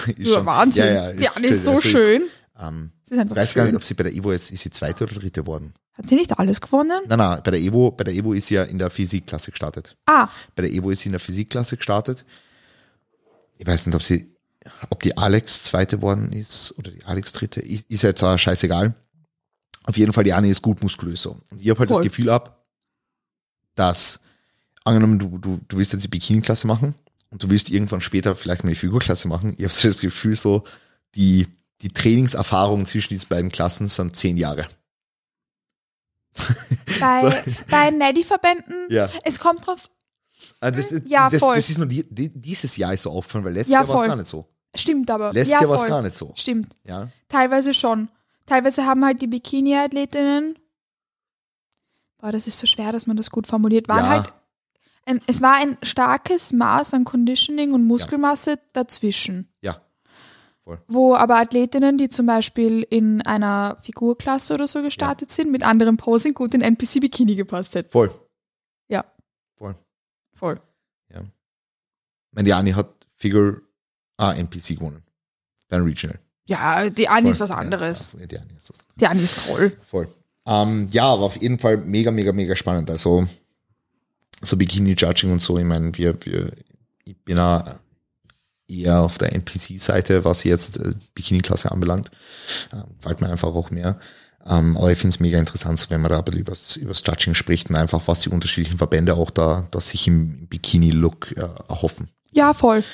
Die, 0.06 0.14
die 0.14 0.22
ist 0.22 0.32
schon, 0.32 0.46
Wahnsinn. 0.46 0.84
Ja, 0.86 1.10
ja, 1.10 1.12
die 1.12 1.28
Anne 1.28 1.46
ist 1.48 1.64
so 1.64 1.72
also 1.72 1.88
schön. 1.88 2.22
ähm, 2.58 2.90
ist 3.08 3.12
einfach 3.18 3.36
ich 3.36 3.42
weiß 3.42 3.54
gar 3.54 3.62
nicht, 3.64 3.70
schön. 3.72 3.76
ob 3.76 3.84
sie 3.84 3.94
bei 3.94 4.04
der 4.04 4.12
Ivo 4.14 4.32
jetzt, 4.32 4.50
ist 4.50 4.62
sie 4.62 4.70
zweite 4.70 5.04
oder 5.04 5.14
dritte 5.14 5.42
geworden? 5.42 5.74
Hat 5.92 6.08
sie 6.08 6.16
nicht 6.16 6.36
alles 6.38 6.60
gewonnen? 6.60 7.02
Nein, 7.06 7.18
nein, 7.18 7.40
bei 7.44 7.50
der 7.52 7.60
Evo, 7.60 7.90
bei 7.92 8.02
der 8.04 8.14
Evo 8.14 8.32
ist 8.32 8.48
sie 8.48 8.54
ja 8.54 8.64
in 8.64 8.78
der 8.78 8.90
Physikklasse 8.90 9.50
gestartet. 9.52 9.96
Ah, 10.06 10.28
Bei 10.56 10.62
der 10.62 10.72
Evo 10.72 10.90
ist 10.90 11.00
sie 11.00 11.08
in 11.08 11.12
der 11.12 11.20
Physikklasse 11.20 11.76
gestartet. 11.76 12.24
Ich 13.58 13.66
weiß 13.66 13.86
nicht, 13.86 13.94
ob 13.94 14.02
sie, 14.02 14.34
ob 14.90 15.00
die 15.02 15.16
Alex 15.16 15.62
zweite 15.62 16.02
worden 16.02 16.32
ist 16.32 16.74
oder 16.78 16.90
die 16.90 17.04
Alex 17.04 17.32
dritte. 17.32 17.60
Ist 17.60 17.88
ist 17.90 18.02
ja 18.02 18.08
jetzt 18.10 18.20
scheißegal. 18.40 18.94
Auf 19.84 19.96
jeden 19.96 20.12
Fall, 20.12 20.24
die 20.24 20.32
Anne 20.32 20.48
ist 20.48 20.62
gut 20.62 20.82
muskulös 20.82 21.22
so. 21.22 21.38
Und 21.52 21.60
ich 21.60 21.68
habe 21.70 21.78
halt 21.80 21.90
Cool. 21.90 21.96
das 21.98 22.02
Gefühl 22.04 22.30
ab, 22.30 22.63
dass, 23.74 24.20
angenommen, 24.84 25.18
du, 25.18 25.38
du, 25.38 25.60
du 25.68 25.76
willst 25.78 25.92
jetzt 25.92 26.02
die 26.04 26.08
Bikini-Klasse 26.08 26.66
machen 26.66 26.94
und 27.30 27.42
du 27.42 27.50
willst 27.50 27.70
irgendwann 27.70 28.00
später 28.00 28.34
vielleicht 28.36 28.64
mal 28.64 28.70
die 28.70 28.76
Figurklasse 28.76 29.28
machen. 29.28 29.54
Ich 29.56 29.64
habe 29.64 29.72
so 29.72 29.88
das 29.88 30.00
Gefühl 30.00 30.36
so, 30.36 30.64
die, 31.14 31.46
die 31.82 31.88
Trainingserfahrung 31.90 32.86
zwischen 32.86 33.14
diesen 33.14 33.28
beiden 33.28 33.50
Klassen 33.50 33.86
sind 33.88 34.16
zehn 34.16 34.36
Jahre. 34.36 34.66
Bei, 37.00 37.44
bei 37.70 37.90
Neddy-Verbänden, 37.90 38.88
Ja. 38.90 39.08
es 39.24 39.38
kommt 39.38 39.66
drauf, 39.66 39.88
Ah, 40.60 40.70
das, 40.70 40.88
das, 40.88 41.02
Ja, 41.06 41.28
das, 41.30 41.40
voll. 41.40 41.54
das 41.54 41.70
ist 41.70 41.78
nur 41.78 41.86
die, 41.86 42.04
die, 42.12 42.28
dieses 42.28 42.76
Jahr 42.76 42.92
ist 42.92 43.02
so 43.02 43.10
aufgefallen, 43.10 43.44
weil 43.44 43.52
letztes 43.54 43.72
Ja, 43.72 43.80
Jahr 43.80 43.88
war 43.88 43.96
es 44.02 44.08
gar 44.08 44.16
nicht 44.16 44.28
so. 44.28 44.46
stimmt 44.74 45.10
aber. 45.10 45.32
Letztes 45.32 45.52
ja, 45.52 45.60
Jahr 45.60 45.68
war 45.70 45.76
es 45.76 45.86
gar 45.86 46.02
nicht 46.02 46.14
so. 46.16 46.32
Stimmt. 46.36 46.74
Ja. 46.86 47.08
Teilweise 47.28 47.72
schon. 47.72 48.08
Teilweise 48.46 48.84
haben 48.84 49.04
halt 49.04 49.22
die 49.22 49.26
Bikini-Athletinnen, 49.26 50.58
boah, 52.24 52.32
das 52.32 52.46
ist 52.46 52.58
so 52.58 52.66
schwer, 52.66 52.90
dass 52.90 53.06
man 53.06 53.18
das 53.18 53.30
gut 53.30 53.46
formuliert, 53.46 53.86
waren 53.86 54.04
Ja. 54.04 54.08
halt, 54.08 54.32
ein, 55.04 55.20
es 55.26 55.42
war 55.42 55.56
ein 55.56 55.76
starkes 55.82 56.52
Maß 56.52 56.94
an 56.94 57.04
Conditioning 57.04 57.72
und 57.74 57.84
Muskelmasse 57.84 58.58
dazwischen. 58.72 59.52
Ja. 59.60 59.82
Voll. 60.64 60.80
Wo 60.88 61.14
aber 61.14 61.36
Athletinnen, 61.36 61.98
die 61.98 62.08
zum 62.08 62.24
Beispiel 62.24 62.86
in 62.88 63.20
einer 63.20 63.76
Figurklasse 63.82 64.54
oder 64.54 64.66
so 64.66 64.80
gestartet 64.80 65.30
sind, 65.30 65.52
mit 65.52 65.62
anderem 65.62 65.98
Posing 65.98 66.32
gut 66.32 66.54
in 66.54 66.62
NPC-Bikini 66.62 67.36
gepasst 67.36 67.74
hätten. 67.74 67.90
Voll. 67.90 68.10
Ja. 68.88 69.04
Voll. 69.56 69.74
Voll. 70.34 70.58
Meine 72.36 72.48
Jani 72.48 72.72
hat 72.72 72.88
Figure 73.14 73.60
A 74.16 74.32
NPC 74.32 74.76
gewonnen. 74.76 75.04
Beim 75.68 75.84
Regional. 75.84 76.18
Ja, 76.46 76.88
die 76.90 77.06
Anni 77.08 77.30
ist 77.30 77.38
was 77.38 77.52
anderes. 77.52 78.08
Ja, 78.14 78.20
ja, 78.20 78.26
die 78.26 78.38
Anni 78.38 78.54
ist 78.56 78.70
was 78.70 78.78
Die 78.96 79.06
Anni 79.06 79.22
ist 79.22 79.46
toll. 79.46 79.76
Voll. 79.86 80.08
Ähm, 80.46 80.88
ja, 80.90 81.04
aber 81.04 81.24
auf 81.24 81.40
jeden 81.40 81.58
Fall 81.58 81.78
mega, 81.78 82.10
mega, 82.10 82.32
mega 82.32 82.54
spannend. 82.56 82.90
Also 82.90 83.26
so 84.42 84.56
Bikini-Judging 84.56 85.32
und 85.32 85.40
so, 85.40 85.58
ich 85.58 85.64
meine, 85.64 85.96
wir, 85.96 86.16
wir, 86.24 86.50
ich 87.04 87.16
bin 87.24 87.36
ja 87.36 87.78
eher 88.68 89.00
auf 89.00 89.18
der 89.18 89.32
NPC-Seite, 89.34 90.24
was 90.24 90.44
jetzt 90.44 90.78
äh, 90.78 90.94
Bikini-Klasse 91.14 91.70
anbelangt. 91.70 92.10
Ähm, 92.72 92.84
gefällt 92.96 93.20
mir 93.20 93.28
einfach 93.28 93.54
auch 93.54 93.70
mehr. 93.70 93.98
Ähm, 94.46 94.76
aber 94.76 94.92
ich 94.92 94.98
finde 94.98 95.14
es 95.14 95.20
mega 95.20 95.38
interessant, 95.38 95.78
so 95.78 95.88
wenn 95.88 96.02
man 96.02 96.10
da 96.10 96.18
ein 96.18 96.24
bisschen 96.24 96.40
übers, 96.40 96.76
übers 96.76 97.02
Judging 97.06 97.34
spricht 97.34 97.70
und 97.70 97.76
einfach, 97.76 98.06
was 98.06 98.20
die 98.20 98.28
unterschiedlichen 98.28 98.76
Verbände 98.76 99.14
auch 99.14 99.30
da, 99.30 99.66
dass 99.70 99.88
sich 99.88 100.06
im 100.06 100.46
Bikini-Look 100.48 101.32
äh, 101.36 101.48
erhoffen. 101.68 102.10
Ja, 102.32 102.52
voll. 102.52 102.84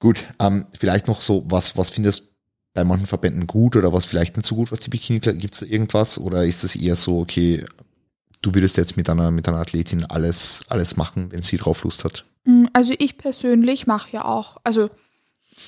Gut, 0.00 0.26
ähm, 0.38 0.66
vielleicht 0.78 1.08
noch 1.08 1.22
so, 1.22 1.44
was, 1.46 1.78
was 1.78 1.90
findest 1.90 2.22
du 2.28 2.33
bei 2.74 2.84
manchen 2.84 3.06
Verbänden 3.06 3.46
gut 3.46 3.76
oder 3.76 3.92
was 3.92 4.04
vielleicht 4.04 4.36
nicht 4.36 4.46
so 4.46 4.56
gut, 4.56 4.72
was 4.72 4.80
die 4.80 4.90
Bikini, 4.90 5.20
gibt 5.20 5.54
es 5.54 5.60
da 5.60 5.66
irgendwas? 5.66 6.18
Oder 6.18 6.44
ist 6.44 6.64
das 6.64 6.74
eher 6.76 6.96
so, 6.96 7.20
okay, 7.20 7.64
du 8.42 8.52
würdest 8.54 8.76
jetzt 8.76 8.96
mit 8.96 9.08
einer, 9.08 9.30
mit 9.30 9.48
einer 9.48 9.58
Athletin 9.58 10.04
alles, 10.04 10.64
alles 10.68 10.96
machen, 10.96 11.30
wenn 11.32 11.40
sie 11.40 11.56
drauf 11.56 11.84
Lust 11.84 12.04
hat? 12.04 12.24
Mm, 12.44 12.64
Also 12.72 12.92
ich 12.98 13.16
persönlich 13.16 13.86
mache 13.86 14.10
ja 14.12 14.24
auch, 14.24 14.58
also 14.64 14.90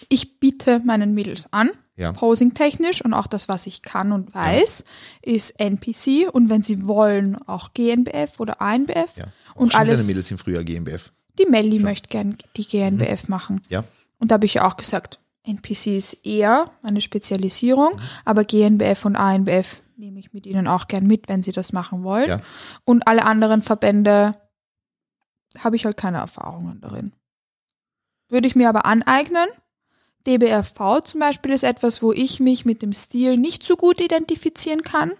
ich 0.08 0.40
biete 0.40 0.80
meinen 0.84 1.14
Mädels 1.14 1.52
an, 1.52 1.70
Ja. 1.96 2.12
posing-technisch 2.12 3.02
und 3.04 3.14
auch 3.14 3.28
das, 3.28 3.48
was 3.48 3.68
ich 3.68 3.82
kann 3.82 4.10
und 4.10 4.34
weiß, 4.34 4.82
ist 5.22 5.60
NPC 5.60 6.28
und 6.30 6.50
wenn 6.50 6.62
sie 6.62 6.86
wollen, 6.88 7.36
auch 7.46 7.72
GNBF 7.72 8.40
oder 8.40 8.60
ANBF. 8.60 9.12
Ja. 9.16 9.26
Auch 9.54 9.60
Und 9.60 9.72
schon 9.72 9.80
alles- 9.82 10.00
deine 10.00 10.08
Mädels 10.08 10.30
im 10.32 10.38
Frühjahr 10.38 10.64
GmbF. 10.64 11.12
Die 11.38 11.46
Melli 11.46 11.78
möchte 11.78 12.08
gern 12.08 12.36
die 12.56 12.66
GNBF 12.66 13.28
machen. 13.28 13.60
Ja. 13.68 13.84
Und 14.18 14.30
da 14.30 14.34
habe 14.34 14.46
ich 14.46 14.54
ja 14.54 14.66
auch 14.66 14.76
gesagt, 14.76 15.20
NPC 15.46 15.96
ist 15.96 16.14
eher 16.26 16.70
eine 16.82 17.00
Spezialisierung, 17.00 17.94
Mhm. 17.94 18.00
aber 18.24 18.44
GNBF 18.44 19.04
und 19.04 19.16
ANBF 19.16 19.82
nehme 19.96 20.18
ich 20.18 20.32
mit 20.32 20.44
ihnen 20.46 20.66
auch 20.66 20.88
gern 20.88 21.06
mit, 21.06 21.28
wenn 21.28 21.42
sie 21.42 21.52
das 21.52 21.72
machen 21.72 22.02
wollen. 22.04 22.28
Ja. 22.28 22.40
Und 22.84 23.06
alle 23.08 23.24
anderen 23.24 23.62
Verbände 23.62 24.32
habe 25.58 25.76
ich 25.76 25.84
halt 25.84 25.96
keine 25.96 26.18
Erfahrungen 26.18 26.80
darin. 26.80 27.12
Würde 28.28 28.46
ich 28.48 28.56
mir 28.56 28.68
aber 28.68 28.84
aneignen. 28.86 29.46
DBRV 30.26 31.00
zum 31.04 31.20
Beispiel 31.20 31.52
ist 31.52 31.62
etwas, 31.62 32.02
wo 32.02 32.12
ich 32.12 32.40
mich 32.40 32.64
mit 32.64 32.82
dem 32.82 32.92
Stil 32.92 33.36
nicht 33.36 33.62
so 33.62 33.76
gut 33.76 34.00
identifizieren 34.00 34.82
kann. 34.82 35.12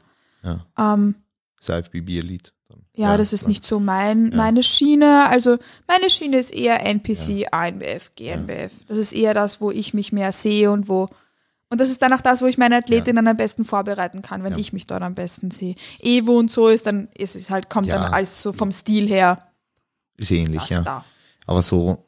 Ja. 0.43 0.66
Ähm, 0.77 1.15
Das 1.65 1.69
IFBB 1.78 2.19
Elite. 2.19 2.51
Dann. 2.97 3.02
ja, 3.10 3.16
das 3.16 3.32
ist 3.32 3.47
nicht 3.47 3.64
so 3.64 3.78
mein, 3.81 4.31
Ja. 4.31 4.36
meine 4.36 4.62
Schiene. 4.62 5.28
Also 5.28 5.59
meine 5.86 6.10
Schiene 6.10 6.39
ist 6.39 6.52
eher 6.52 6.85
NPC, 6.86 7.47
ANBF, 7.52 8.12
GNBF. 8.16 8.73
Das 8.89 8.98
ist 8.98 9.12
eher 9.12 9.35
das, 9.35 9.60
wo 9.60 9.70
ich 9.70 9.94
mich 9.94 10.12
mehr 10.12 10.32
sehe 10.32 10.70
und 10.70 10.89
wo. 10.89 11.09
Und 11.68 11.81
das 11.81 11.90
ist 11.90 12.01
dann 12.01 12.12
auch 12.12 12.20
das, 12.20 12.43
wo 12.43 12.47
ich 12.47 12.59
meine 12.59 12.77
Athletin 12.77 13.18
am 13.18 13.36
besten 13.36 13.64
vorbereiten 13.64 14.23
kann, 14.23 14.44
wenn 14.44 14.52
Ja. 14.52 14.59
ich 14.59 14.73
mich 14.73 14.86
dort 14.86 15.02
am 15.02 15.14
besten 15.16 15.51
sehe. 15.51 15.74
Evo 16.01 16.39
und 16.39 16.51
so 16.51 16.68
ist 16.68 16.86
dann, 16.86 17.09
ist 17.16 17.35
es 17.36 17.51
halt, 17.51 17.68
kommt 17.68 17.86
Ja. 17.86 17.98
dann 17.98 18.12
alles 18.14 18.40
so 18.40 18.52
vom 18.52 18.70
Stil 18.70 19.09
her. 19.09 19.39
Ist 20.16 20.31
ähnlich, 20.31 20.60
Was 20.62 20.70
ja. 20.70 20.82
da. 20.82 21.05
Aber 21.47 21.62
so 21.62 22.05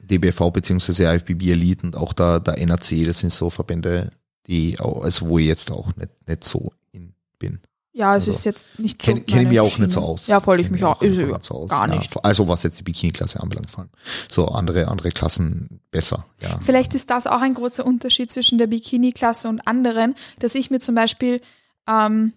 DBV 0.00 0.50
beziehungsweise 0.50 1.04
IFBB 1.14 1.50
Elite 1.50 1.84
und 1.86 1.96
auch 1.96 2.12
der, 2.12 2.40
der 2.40 2.54
NAC, 2.66 3.04
das 3.04 3.20
sind 3.20 3.30
so 3.32 3.50
Verbände, 3.50 4.10
die 4.46 4.78
auch, 4.80 5.02
also 5.02 5.28
wo 5.28 5.38
ich 5.38 5.46
jetzt 5.46 5.70
auch 5.70 5.94
nicht, 5.96 6.10
nicht 6.26 6.44
so 6.44 6.72
in 6.92 7.12
bin. 7.38 7.60
Ja, 7.98 8.14
es 8.16 8.28
Also, 8.28 8.30
ist 8.30 8.44
jetzt 8.44 8.66
nicht 8.78 9.02
so. 9.02 9.12
Kenne 9.12 9.22
kenn 9.22 9.48
mich 9.48 9.58
auch 9.60 9.70
Schiene. 9.72 9.86
nicht 9.86 9.94
so 9.94 10.00
aus. 10.00 10.26
Ja, 10.28 10.38
voll, 10.40 10.60
ich 10.60 10.70
mich 10.70 10.84
auch. 10.84 11.02
Ist, 11.02 11.16
nicht 11.18 11.42
so 11.44 11.54
aus. 11.54 11.68
gar 11.70 11.88
ja, 11.88 11.96
nicht. 11.98 12.14
Also 12.24 12.46
was 12.46 12.62
jetzt 12.62 12.78
die 12.78 12.84
Bikini-Klasse 12.84 13.40
anbelangt, 13.40 13.70
vor 13.70 13.80
allem. 13.80 13.90
So 14.30 14.46
andere, 14.46 14.86
andere 14.88 15.10
Klassen 15.10 15.80
besser, 15.90 16.24
ja. 16.40 16.60
Vielleicht 16.64 16.94
ist 16.94 17.10
das 17.10 17.26
auch 17.26 17.40
ein 17.40 17.54
großer 17.54 17.84
Unterschied 17.84 18.30
zwischen 18.30 18.56
der 18.56 18.68
Bikini-Klasse 18.68 19.48
und 19.48 19.66
anderen, 19.66 20.14
dass 20.38 20.54
ich 20.54 20.70
mir 20.70 20.78
zum 20.78 20.94
Beispiel 20.94 21.40
ähm, 21.88 22.34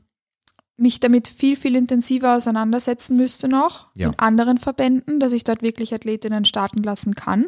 mich 0.78 1.00
damit 1.00 1.28
viel, 1.28 1.56
viel 1.56 1.76
intensiver 1.76 2.36
auseinandersetzen 2.38 3.16
müsste 3.16 3.48
noch 3.48 3.88
Ja. 3.96 4.08
in 4.08 4.18
anderen 4.18 4.58
Verbänden, 4.58 5.20
dass 5.20 5.32
ich 5.32 5.44
dort 5.44 5.62
wirklich 5.62 5.94
Athletinnen 5.94 6.44
starten 6.46 6.82
lassen 6.82 7.14
kann. 7.14 7.46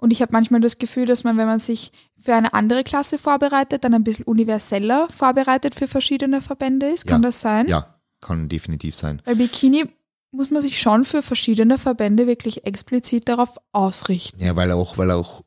Und 0.00 0.12
ich 0.12 0.22
habe 0.22 0.32
manchmal 0.32 0.60
das 0.60 0.78
Gefühl, 0.78 1.04
dass 1.06 1.24
man, 1.24 1.36
wenn 1.36 1.46
man 1.46 1.58
sich 1.58 1.92
für 2.18 2.34
eine 2.34 2.54
andere 2.54 2.84
Klasse 2.84 3.18
vorbereitet, 3.18 3.84
dann 3.84 3.92
ein 3.94 4.02
bisschen 4.04 4.24
universeller 4.24 5.08
vorbereitet 5.10 5.74
für 5.74 5.86
verschiedene 5.88 6.40
Verbände 6.40 6.86
ist. 6.86 7.06
Kann 7.06 7.22
Ja. 7.22 7.28
das 7.28 7.40
sein? 7.40 7.68
Ja, 7.68 7.94
kann 8.20 8.48
definitiv 8.48 8.96
sein. 8.96 9.20
Weil 9.24 9.36
Bikini 9.36 9.84
muss 10.32 10.50
man 10.50 10.62
sich 10.62 10.80
schon 10.80 11.04
für 11.04 11.22
verschiedene 11.22 11.76
Verbände 11.76 12.26
wirklich 12.26 12.64
explizit 12.64 13.28
darauf 13.28 13.58
ausrichten. 13.72 14.42
Ja, 14.42 14.56
weil 14.56 14.70
auch, 14.72 14.96
weil 14.96 15.10
auch, 15.10 15.42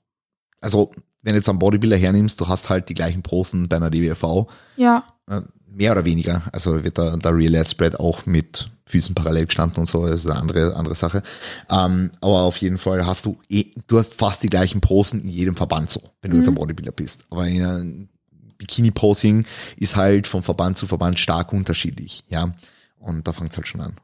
also 0.62 0.92
wenn 1.24 1.34
du 1.34 1.38
jetzt 1.40 1.50
einen 1.50 1.58
Bodybuilder 1.60 1.96
hernimmst, 1.98 2.40
du 2.42 2.48
hast 2.48 2.70
halt 2.70 2.90
die 2.90 2.94
gleichen 2.94 3.24
Posen 3.24 3.70
bei 3.70 3.78
einer 3.78 3.90
DBV, 3.90 4.48
Ja, 4.76 5.06
äh, 5.30 5.42
mehr 5.74 5.92
oder 5.92 6.06
weniger. 6.06 6.44
Also 6.52 6.84
wird 6.84 6.98
der, 6.98 7.18
der 7.18 7.36
Real 7.36 7.56
Ad 7.56 7.70
Spread 7.70 8.00
auch 8.00 8.26
mit 8.26 8.70
Füßen 8.86 9.16
parallel 9.16 9.48
gestanden 9.48 9.80
und 9.80 9.86
so, 9.88 10.06
das 10.06 10.24
ist 10.24 10.30
eine 10.30 10.40
andere, 10.40 10.76
andere 10.76 10.96
Sache. 10.96 11.24
Ähm, 11.70 12.12
aber 12.22 12.42
auf 12.42 12.58
jeden 12.58 12.78
Fall 12.78 13.06
hast 13.06 13.26
du, 13.26 13.38
eh, 13.50 13.66
du 13.88 13.98
hast 13.98 14.14
fast 14.14 14.44
die 14.44 14.50
gleichen 14.50 14.82
Posen 14.82 15.22
in 15.22 15.30
jedem 15.30 15.56
Verband 15.56 15.90
so, 15.90 16.02
wenn 16.22 16.32
du 16.32 16.38
jetzt 16.38 16.48
ein 16.48 16.56
Bodybuilder 16.56 16.92
bist. 16.92 17.26
Aber 17.30 17.48
in 17.48 17.66
einem 17.66 18.10
Bikini-Posing 18.58 19.46
ist 19.78 19.96
halt 19.96 20.28
von 20.28 20.44
Verband 20.44 20.78
zu 20.78 20.86
Verband 20.86 21.20
stark 21.20 21.54
unterschiedlich, 21.54 22.24
ja. 22.28 22.54
Und 23.00 23.28
da 23.28 23.34
fängt 23.34 23.52
es 23.52 23.58
halt 23.58 23.68
schon 23.68 23.82
an. 23.82 23.96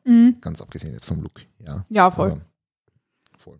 Ganz 0.41 0.61
abgesehen 0.61 0.93
jetzt 0.93 1.05
vom 1.05 1.21
Look, 1.21 1.41
ja. 1.59 1.77
Mhm. 1.77 1.83
Ja, 1.89 2.11
voll. 2.11 2.31
Aber, 2.31 2.41
voll. 3.37 3.59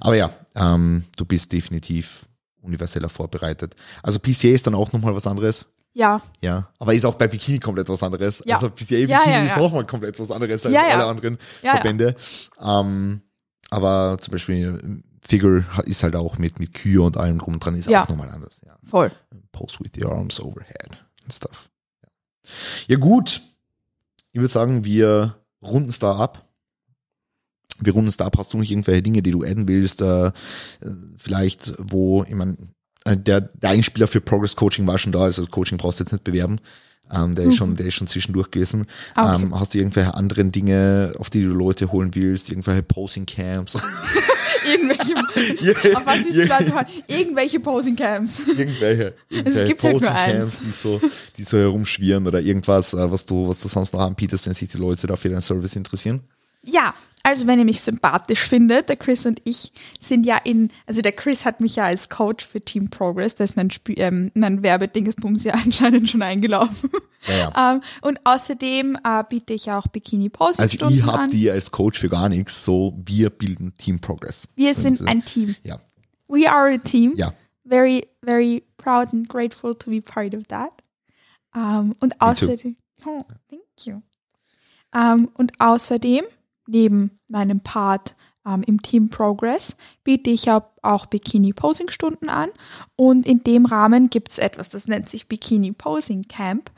Aber 0.00 0.16
ja, 0.16 0.30
ähm, 0.54 1.04
du 1.16 1.24
bist 1.24 1.52
definitiv 1.52 2.26
universeller 2.62 3.08
vorbereitet. 3.08 3.74
Also 4.02 4.18
PCA 4.18 4.48
ist 4.48 4.66
dann 4.66 4.74
auch 4.74 4.92
nochmal 4.92 5.14
was 5.14 5.26
anderes. 5.26 5.68
Ja, 5.94 6.20
Ja, 6.40 6.68
aber 6.78 6.94
ist 6.94 7.04
auch 7.04 7.14
bei 7.16 7.26
Bikini 7.28 7.58
komplett 7.58 7.88
was 7.88 8.02
anderes. 8.02 8.42
Ja. 8.46 8.56
Also 8.56 8.68
PCA 8.70 8.84
Bikini 8.84 9.10
Ja, 9.10 9.22
ja, 9.26 9.42
ist 9.42 9.50
ja. 9.50 9.58
nochmal 9.58 9.84
komplett 9.84 10.18
was 10.20 10.30
anderes 10.30 10.64
als 10.64 10.74
alle 10.74 11.06
anderen. 11.06 11.38
Verbände. 11.60 12.14
Ähm, 12.60 13.22
aber 13.70 14.16
zum 14.20 14.32
Beispiel 14.32 15.02
Figure 15.22 15.64
ist 15.84 16.02
halt 16.02 16.16
auch 16.16 16.38
mit, 16.38 16.58
mit 16.58 16.72
Kühe 16.74 17.02
und 17.02 17.16
allem 17.16 17.38
drum 17.38 17.60
dran, 17.60 17.74
ist 17.74 17.88
auch 17.92 18.08
nochmal 18.08 18.30
anders. 18.30 18.62
Ja. 18.64 18.78
voll. 18.84 19.12
Pose 19.52 19.78
with 19.80 19.90
the 19.94 20.04
arms 20.04 20.40
overhead 20.40 20.90
and 21.24 21.32
stuff. 21.32 21.68
Ja, 22.02 22.08
ja 22.88 22.96
gut. 22.96 23.42
Ich 24.32 24.40
würde 24.40 24.48
sagen, 24.48 24.84
wir 24.84 25.36
runden 25.62 25.88
es 25.88 25.98
da 25.98 26.16
ab. 26.16 26.48
Wir 27.80 27.92
runden 27.92 28.08
es 28.08 28.16
da 28.16 28.26
ab. 28.26 28.36
Hast 28.38 28.52
du 28.52 28.58
noch 28.58 28.64
irgendwelche 28.64 29.02
Dinge, 29.02 29.22
die 29.22 29.30
du 29.30 29.42
adden 29.42 29.68
willst? 29.68 30.00
Äh, 30.00 30.28
äh, 30.28 30.32
vielleicht, 31.16 31.74
wo, 31.78 32.24
ich 32.24 32.34
meine, 32.34 32.52
äh, 32.52 32.56
der, 33.06 33.40
der 33.40 33.70
Einspieler 33.70 34.08
für 34.08 34.20
Progress 34.20 34.56
Coaching 34.56 34.86
war 34.86 34.98
schon 34.98 35.12
da, 35.12 35.20
also 35.20 35.46
Coaching 35.46 35.78
brauchst 35.78 36.00
du 36.00 36.04
jetzt 36.04 36.12
nicht 36.12 36.24
bewerben. 36.24 36.60
Ähm, 37.10 37.34
der, 37.34 37.46
ist 37.46 37.56
schon, 37.56 37.74
der 37.74 37.86
ist 37.86 37.94
schon 37.94 38.06
zwischendurch 38.06 38.50
gewesen. 38.50 38.86
Ah, 39.14 39.34
okay. 39.34 39.42
Ähm, 39.44 39.58
hast 39.58 39.72
du 39.72 39.78
irgendwelche 39.78 40.14
anderen 40.14 40.52
Dinge, 40.52 41.14
auf 41.18 41.30
die 41.30 41.42
du 41.42 41.48
Leute 41.48 41.90
holen 41.90 42.14
willst? 42.14 42.50
Irgendwelche 42.50 42.82
Posing 42.82 43.24
Camps? 43.24 43.78
Irgendwelche, 44.70 45.16
auf 45.96 46.06
was 46.06 46.24
willst 46.24 46.38
du 46.38 46.44
Leute? 46.44 46.86
Irgendwelche 47.06 47.60
Posing 47.60 47.96
Camps. 47.96 48.40
irgendwelche, 48.46 49.14
irgendwelche 49.30 49.66
gibt 49.66 49.82
halt 49.82 49.92
nur 49.94 50.02
Posing-Camps, 50.02 50.58
eins. 50.58 50.58
die 50.60 50.70
so, 50.70 51.00
die 51.38 51.44
so 51.44 51.56
herumschwirren 51.56 52.26
oder 52.26 52.40
irgendwas, 52.40 52.92
äh, 52.92 53.10
was 53.10 53.24
du, 53.24 53.48
was 53.48 53.58
du 53.60 53.68
sonst 53.68 53.94
noch 53.94 54.00
anbietest, 54.00 54.46
wenn 54.46 54.52
sich 54.52 54.68
die 54.68 54.76
Leute 54.76 55.06
dafür 55.06 55.30
deinen 55.30 55.40
Service 55.40 55.76
interessieren. 55.76 56.20
Ja, 56.62 56.94
also 57.28 57.46
wenn 57.46 57.58
ihr 57.58 57.64
mich 57.64 57.80
sympathisch 57.80 58.40
findet, 58.40 58.88
der 58.88 58.96
Chris 58.96 59.26
und 59.26 59.40
ich 59.44 59.72
sind 60.00 60.26
ja 60.26 60.36
in, 60.38 60.70
also 60.86 61.00
der 61.00 61.12
Chris 61.12 61.44
hat 61.44 61.60
mich 61.60 61.76
ja 61.76 61.84
als 61.84 62.08
Coach 62.08 62.46
für 62.46 62.60
Team 62.60 62.90
Progress, 62.90 63.34
da 63.34 63.44
ist 63.44 63.56
mein, 63.56 63.70
Spiel, 63.70 63.98
ähm, 63.98 64.30
mein 64.34 64.62
Werbedingsbums 64.62 65.44
ja 65.44 65.54
anscheinend 65.64 66.08
schon 66.08 66.22
eingelaufen. 66.22 66.90
Ja, 67.26 67.36
ja. 67.36 67.72
ähm, 67.74 67.82
und 68.02 68.20
außerdem 68.24 68.98
äh, 69.04 69.24
biete 69.28 69.52
ich 69.52 69.70
auch 69.70 69.86
Bikini-Posing 69.86 70.62
Also 70.62 70.74
Stunden 70.76 70.94
ich 70.94 71.02
habe 71.04 71.28
die 71.28 71.50
als 71.50 71.70
Coach 71.70 71.98
für 71.98 72.08
gar 72.08 72.28
nichts, 72.28 72.64
so 72.64 72.94
wir 73.04 73.30
bilden 73.30 73.74
Team 73.76 74.00
Progress. 74.00 74.48
Wir 74.54 74.74
sind 74.74 75.00
Und, 75.00 75.08
ein 75.08 75.24
Team. 75.24 75.54
Ja, 75.64 75.80
We 76.28 76.46
are 76.46 76.68
a 76.68 76.78
team. 76.78 77.14
ja. 77.16 77.32
Very, 77.66 78.04
very 78.24 78.64
proud 78.78 79.12
and 79.12 79.28
grateful 79.28 79.74
to 79.74 79.90
be 79.90 80.00
part 80.00 80.34
of 80.34 80.46
that. 80.48 80.72
Ähm, 81.54 81.94
und 82.00 82.18
außerdem, 82.20 82.76
oh, 83.04 83.24
thank 83.50 83.62
you. 83.84 84.00
Ähm, 84.94 85.28
und 85.34 85.52
außerdem, 85.58 86.24
neben 86.68 87.18
meinem 87.28 87.60
Part 87.60 88.16
ähm, 88.46 88.62
im 88.62 88.82
Team 88.82 89.10
Progress, 89.10 89.76
biete 90.04 90.30
ich 90.30 90.50
auch 90.50 91.06
Bikini-Posing-Stunden 91.06 92.28
an. 92.28 92.50
Und 92.96 93.26
in 93.26 93.42
dem 93.42 93.66
Rahmen 93.66 94.10
gibt 94.10 94.30
es 94.30 94.38
etwas, 94.38 94.68
das 94.68 94.86
nennt 94.86 95.08
sich 95.08 95.28
Bikini 95.28 95.72
Posing 95.72 96.28
Camp 96.28 96.70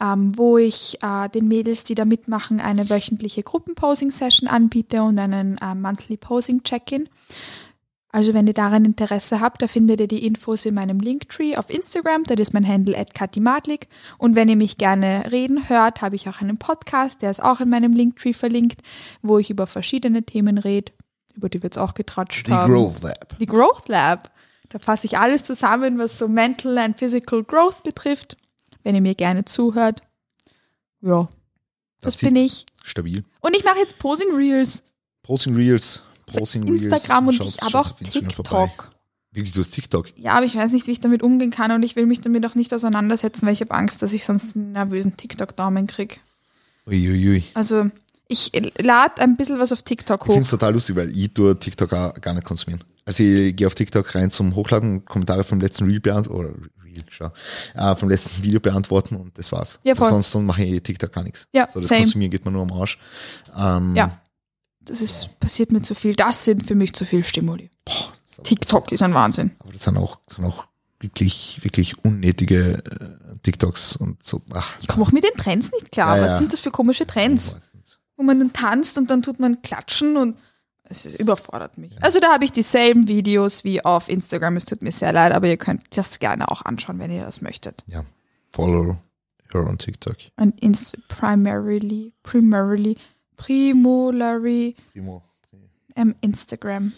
ähm, 0.00 0.36
wo 0.36 0.58
ich 0.58 0.98
äh, 1.02 1.28
den 1.28 1.48
Mädels, 1.48 1.84
die 1.84 1.94
da 1.94 2.04
mitmachen, 2.04 2.60
eine 2.60 2.90
wöchentliche 2.90 3.42
Gruppenposing-Session 3.42 4.48
anbiete 4.48 5.02
und 5.02 5.18
einen 5.18 5.58
äh, 5.58 5.74
Monthly 5.74 6.16
Posing-Check-In. 6.16 7.08
Also 8.14 8.32
wenn 8.32 8.46
ihr 8.46 8.54
daran 8.54 8.84
Interesse 8.84 9.40
habt, 9.40 9.60
da 9.60 9.66
findet 9.66 10.00
ihr 10.00 10.06
die 10.06 10.24
Infos 10.24 10.64
in 10.64 10.74
meinem 10.74 11.00
Linktree 11.00 11.56
auf 11.56 11.68
Instagram, 11.68 12.22
das 12.24 12.38
ist 12.38 12.54
mein 12.54 12.66
Handle 12.66 12.96
at 12.96 13.14
katimadlik. 13.14 13.88
Und 14.18 14.36
wenn 14.36 14.48
ihr 14.48 14.56
mich 14.56 14.78
gerne 14.78 15.32
reden 15.32 15.68
hört, 15.68 16.00
habe 16.00 16.14
ich 16.14 16.28
auch 16.28 16.40
einen 16.40 16.58
Podcast, 16.58 17.22
der 17.22 17.30
ist 17.30 17.42
auch 17.42 17.60
in 17.60 17.68
meinem 17.68 17.92
Linktree 17.92 18.32
verlinkt, 18.32 18.82
wo 19.22 19.38
ich 19.38 19.50
über 19.50 19.66
verschiedene 19.66 20.22
Themen 20.22 20.58
rede, 20.58 20.92
über 21.34 21.48
die 21.48 21.60
wir 21.60 21.66
jetzt 21.66 21.78
auch 21.78 21.94
getratscht 21.94 22.46
Die 22.46 22.52
haben. 22.52 22.72
Growth 22.72 23.02
Lab. 23.02 23.36
Die 23.38 23.46
Growth 23.46 23.88
Lab. 23.88 24.30
Da 24.68 24.78
fasse 24.78 25.06
ich 25.06 25.18
alles 25.18 25.42
zusammen, 25.42 25.98
was 25.98 26.18
so 26.18 26.28
Mental 26.28 26.78
and 26.78 26.96
Physical 26.96 27.42
Growth 27.42 27.82
betrifft 27.82 28.36
wenn 28.84 28.94
ihr 28.94 29.00
mir 29.00 29.16
gerne 29.16 29.44
zuhört. 29.44 30.02
Ja, 31.00 31.28
das, 32.00 32.14
Das 32.14 32.16
bin 32.18 32.36
ich. 32.36 32.64
Stabil. 32.84 33.24
Und 33.40 33.56
ich 33.56 33.64
mache 33.64 33.78
jetzt 33.78 33.98
Posing 33.98 34.32
Reels. 34.34 34.84
Posing 35.22 35.56
Reels. 35.56 36.02
Posing 36.26 36.68
Reels. 36.68 36.84
Instagram 36.84 37.28
und 37.28 37.44
ich 37.44 37.60
habe 37.62 37.78
auch. 37.78 37.90
TikTok. 37.92 38.90
Wirklich, 39.32 39.52
du 39.52 39.60
hast 39.60 39.70
TikTok. 39.70 40.16
Ja, 40.16 40.34
aber 40.34 40.46
ich 40.46 40.54
weiß 40.54 40.70
nicht, 40.72 40.86
wie 40.86 40.92
ich 40.92 41.00
damit 41.00 41.22
umgehen 41.22 41.50
kann 41.50 41.72
und 41.72 41.82
ich 41.82 41.96
will 41.96 42.06
mich 42.06 42.20
damit 42.20 42.46
auch 42.46 42.54
nicht 42.54 42.72
auseinandersetzen, 42.72 43.46
weil 43.46 43.52
ich 43.52 43.60
habe 43.60 43.74
Angst, 43.74 44.00
dass 44.02 44.12
ich 44.12 44.24
sonst 44.24 44.54
einen 44.56 44.72
nervösen 44.72 45.16
TikTok-Daumen 45.16 45.88
kriege. 45.88 46.16
Uiuiui. 46.86 47.42
Also 47.54 47.90
ich 48.28 48.52
lade 48.78 49.20
ein 49.20 49.36
bisschen 49.36 49.58
was 49.58 49.72
auf 49.72 49.82
TikTok 49.82 50.20
Ich 50.20 50.24
finde 50.26 50.38
hoch. 50.38 50.44
es 50.44 50.50
total 50.50 50.72
lustig, 50.74 50.96
weil 50.96 51.10
ich 51.16 51.32
tue 51.34 51.58
TikTok 51.58 51.92
auch 51.92 52.14
gar 52.20 52.34
nicht 52.34 52.44
konsumieren. 52.44 52.84
Also 53.04 53.22
ich 53.22 53.54
gehe 53.56 53.66
auf 53.66 53.74
TikTok 53.74 54.14
rein 54.14 54.30
zum 54.30 54.54
Hochladen, 54.54 55.04
Kommentare 55.04 55.44
vom 55.44 55.60
letzten 55.60 55.86
Reel 55.86 56.00
beantworten, 56.00 56.38
oder 56.38 56.84
Reel, 56.84 57.04
schau, 57.10 57.30
äh, 57.74 57.94
vom 57.96 58.08
letzten 58.08 58.42
Video 58.42 58.60
beantworten 58.60 59.16
und 59.16 59.36
das 59.36 59.50
war's. 59.52 59.80
Ja, 59.82 59.94
voll. 59.94 60.08
Sonst 60.10 60.34
mache 60.36 60.62
ich 60.62 60.82
TikTok 60.82 61.12
gar 61.12 61.24
nichts. 61.24 61.48
Ja, 61.52 61.66
so, 61.72 61.80
das 61.80 61.88
same. 61.88 62.02
Konsumieren 62.02 62.30
geht 62.30 62.44
mir 62.44 62.50
nur 62.52 62.62
am 62.62 62.72
Arsch. 62.72 62.98
Ähm, 63.56 63.94
Ja. 63.96 64.20
Das 64.84 65.00
ist, 65.00 65.38
passiert 65.40 65.72
mir 65.72 65.82
zu 65.82 65.94
viel. 65.94 66.14
Das 66.14 66.44
sind 66.44 66.66
für 66.66 66.74
mich 66.74 66.92
zu 66.92 67.04
viel 67.04 67.24
Stimuli. 67.24 67.70
Boah, 67.84 67.94
aber- 68.36 68.42
TikTok 68.44 68.92
ist 68.92 69.02
ein 69.02 69.14
Wahnsinn. 69.14 69.52
Aber 69.60 69.72
das 69.72 69.82
sind 69.84 69.96
auch, 69.96 70.18
sind 70.28 70.44
auch 70.44 70.66
wirklich, 71.00 71.60
wirklich 71.62 72.02
unnötige 72.04 72.82
äh, 72.84 73.36
TikToks 73.42 73.96
und 73.96 74.22
so. 74.22 74.40
Ach, 74.52 74.76
Ich 74.80 74.88
komme 74.88 75.04
auch 75.04 75.12
mit 75.12 75.24
den 75.24 75.36
Trends 75.36 75.70
nicht 75.72 75.92
klar. 75.92 76.16
Ja, 76.16 76.22
Was 76.22 76.30
ja. 76.32 76.38
sind 76.38 76.52
das 76.52 76.60
für 76.60 76.70
komische 76.70 77.06
Trends? 77.06 77.70
wo 78.16 78.22
man 78.22 78.38
dann 78.38 78.52
tanzt 78.52 78.96
und 78.96 79.10
dann 79.10 79.22
tut 79.22 79.40
man 79.40 79.60
klatschen 79.62 80.16
und 80.16 80.38
es 80.84 81.04
ist, 81.04 81.18
überfordert 81.18 81.78
mich. 81.78 82.00
Also 82.00 82.20
da 82.20 82.32
habe 82.32 82.44
ich 82.44 82.52
dieselben 82.52 83.08
Videos 83.08 83.64
wie 83.64 83.84
auf 83.84 84.08
Instagram. 84.08 84.56
Es 84.56 84.66
tut 84.66 84.82
mir 84.82 84.92
sehr 84.92 85.12
leid, 85.12 85.32
aber 85.32 85.48
ihr 85.48 85.56
könnt 85.56 85.82
das 85.96 86.20
gerne 86.20 86.48
auch 86.48 86.62
anschauen, 86.62 87.00
wenn 87.00 87.10
ihr 87.10 87.24
das 87.24 87.40
möchtet. 87.40 87.82
Ja, 87.88 88.04
follow 88.52 88.96
her 89.52 89.66
on 89.66 89.78
TikTok. 89.78 90.16
Und 90.36 90.60
ins 90.62 90.92
primarily, 91.08 92.12
primarily, 93.36 94.74
primolary 94.74 94.76
Primo. 94.92 95.22
ähm, 95.96 96.14
Instagram. 96.20 96.92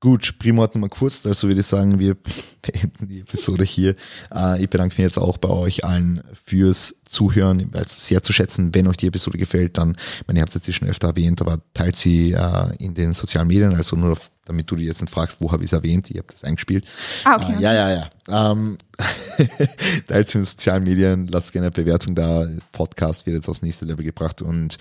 Gut, 0.00 0.38
Primo 0.38 0.62
hat 0.62 0.76
nochmal 0.76 0.90
kurz, 0.90 1.26
also 1.26 1.48
würde 1.48 1.60
ich 1.60 1.66
sagen, 1.66 1.98
wir 1.98 2.16
beenden 2.62 3.08
die 3.08 3.20
Episode 3.20 3.64
hier. 3.64 3.96
Äh, 4.32 4.62
ich 4.62 4.70
bedanke 4.70 4.94
mich 4.94 5.04
jetzt 5.04 5.18
auch 5.18 5.38
bei 5.38 5.48
euch 5.48 5.84
allen 5.84 6.22
fürs 6.32 6.94
Zuhören. 7.04 7.58
Ich 7.58 7.72
weiß 7.72 7.86
es 7.86 8.06
sehr 8.06 8.22
zu 8.22 8.32
schätzen, 8.32 8.72
wenn 8.76 8.86
euch 8.86 8.96
die 8.96 9.08
Episode 9.08 9.38
gefällt, 9.38 9.76
dann, 9.76 9.96
ich 10.20 10.26
meine, 10.28 10.38
ihr 10.38 10.42
habt 10.42 10.54
es 10.54 10.66
jetzt 10.66 10.76
schon 10.76 10.88
öfter 10.88 11.08
erwähnt, 11.08 11.40
aber 11.40 11.60
teilt 11.74 11.96
sie 11.96 12.30
äh, 12.30 12.76
in 12.78 12.94
den 12.94 13.12
sozialen 13.12 13.48
Medien, 13.48 13.74
also 13.74 13.96
nur, 13.96 14.12
auf, 14.12 14.30
damit 14.44 14.70
du 14.70 14.76
dir 14.76 14.84
jetzt 14.84 15.00
nicht 15.00 15.12
fragst, 15.12 15.40
wo 15.40 15.50
habe 15.50 15.64
ich 15.64 15.70
es 15.70 15.72
erwähnt, 15.72 16.08
ihr 16.10 16.20
habt 16.20 16.32
es 16.32 16.44
eingespielt. 16.44 16.84
Ah, 17.24 17.34
okay. 17.34 17.56
Äh, 17.58 17.62
ja, 17.62 17.74
ja, 17.74 18.08
ja. 18.28 18.52
Ähm, 18.52 18.78
teilt 20.06 20.28
sie 20.28 20.38
in 20.38 20.42
den 20.42 20.46
sozialen 20.46 20.84
Medien, 20.84 21.26
lasst 21.26 21.52
gerne 21.52 21.66
eine 21.66 21.72
Bewertung 21.72 22.14
da. 22.14 22.46
Podcast 22.70 23.26
wird 23.26 23.34
jetzt 23.34 23.48
aufs 23.48 23.62
nächste 23.62 23.84
Level 23.84 24.04
gebracht 24.04 24.42
und 24.42 24.78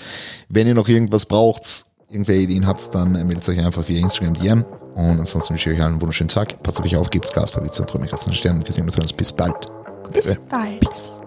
wenn 0.47 0.67
ihr 0.67 0.75
noch 0.75 0.87
irgendwas 0.87 1.25
braucht, 1.25 1.87
irgendwelche 2.09 2.43
Ideen 2.43 2.67
habt, 2.67 2.93
dann 2.93 3.13
meldet 3.13 3.47
euch 3.49 3.59
einfach 3.59 3.87
via 3.87 3.99
Instagram 3.99 4.33
DM. 4.33 4.65
Und 4.95 5.19
ansonsten 5.19 5.53
wünsche 5.53 5.71
ich 5.71 5.79
euch 5.79 5.85
einen 5.85 6.01
wunderschönen 6.01 6.29
Tag. 6.29 6.61
Passt 6.63 6.79
auf 6.79 6.85
euch 6.85 6.95
auf, 6.95 7.09
gebt 7.09 7.33
Gas, 7.33 7.51
verwitzt 7.51 7.79
und 7.79 7.89
träumt 7.89 8.11
mich 8.11 8.35
Stern. 8.35 8.65
Wir 8.65 8.73
sehen 8.73 8.85
uns 8.85 9.13
bis 9.13 9.31
bald. 9.31 9.55
Bis 10.13 10.37
bald. 10.49 10.79
Peace. 10.79 11.21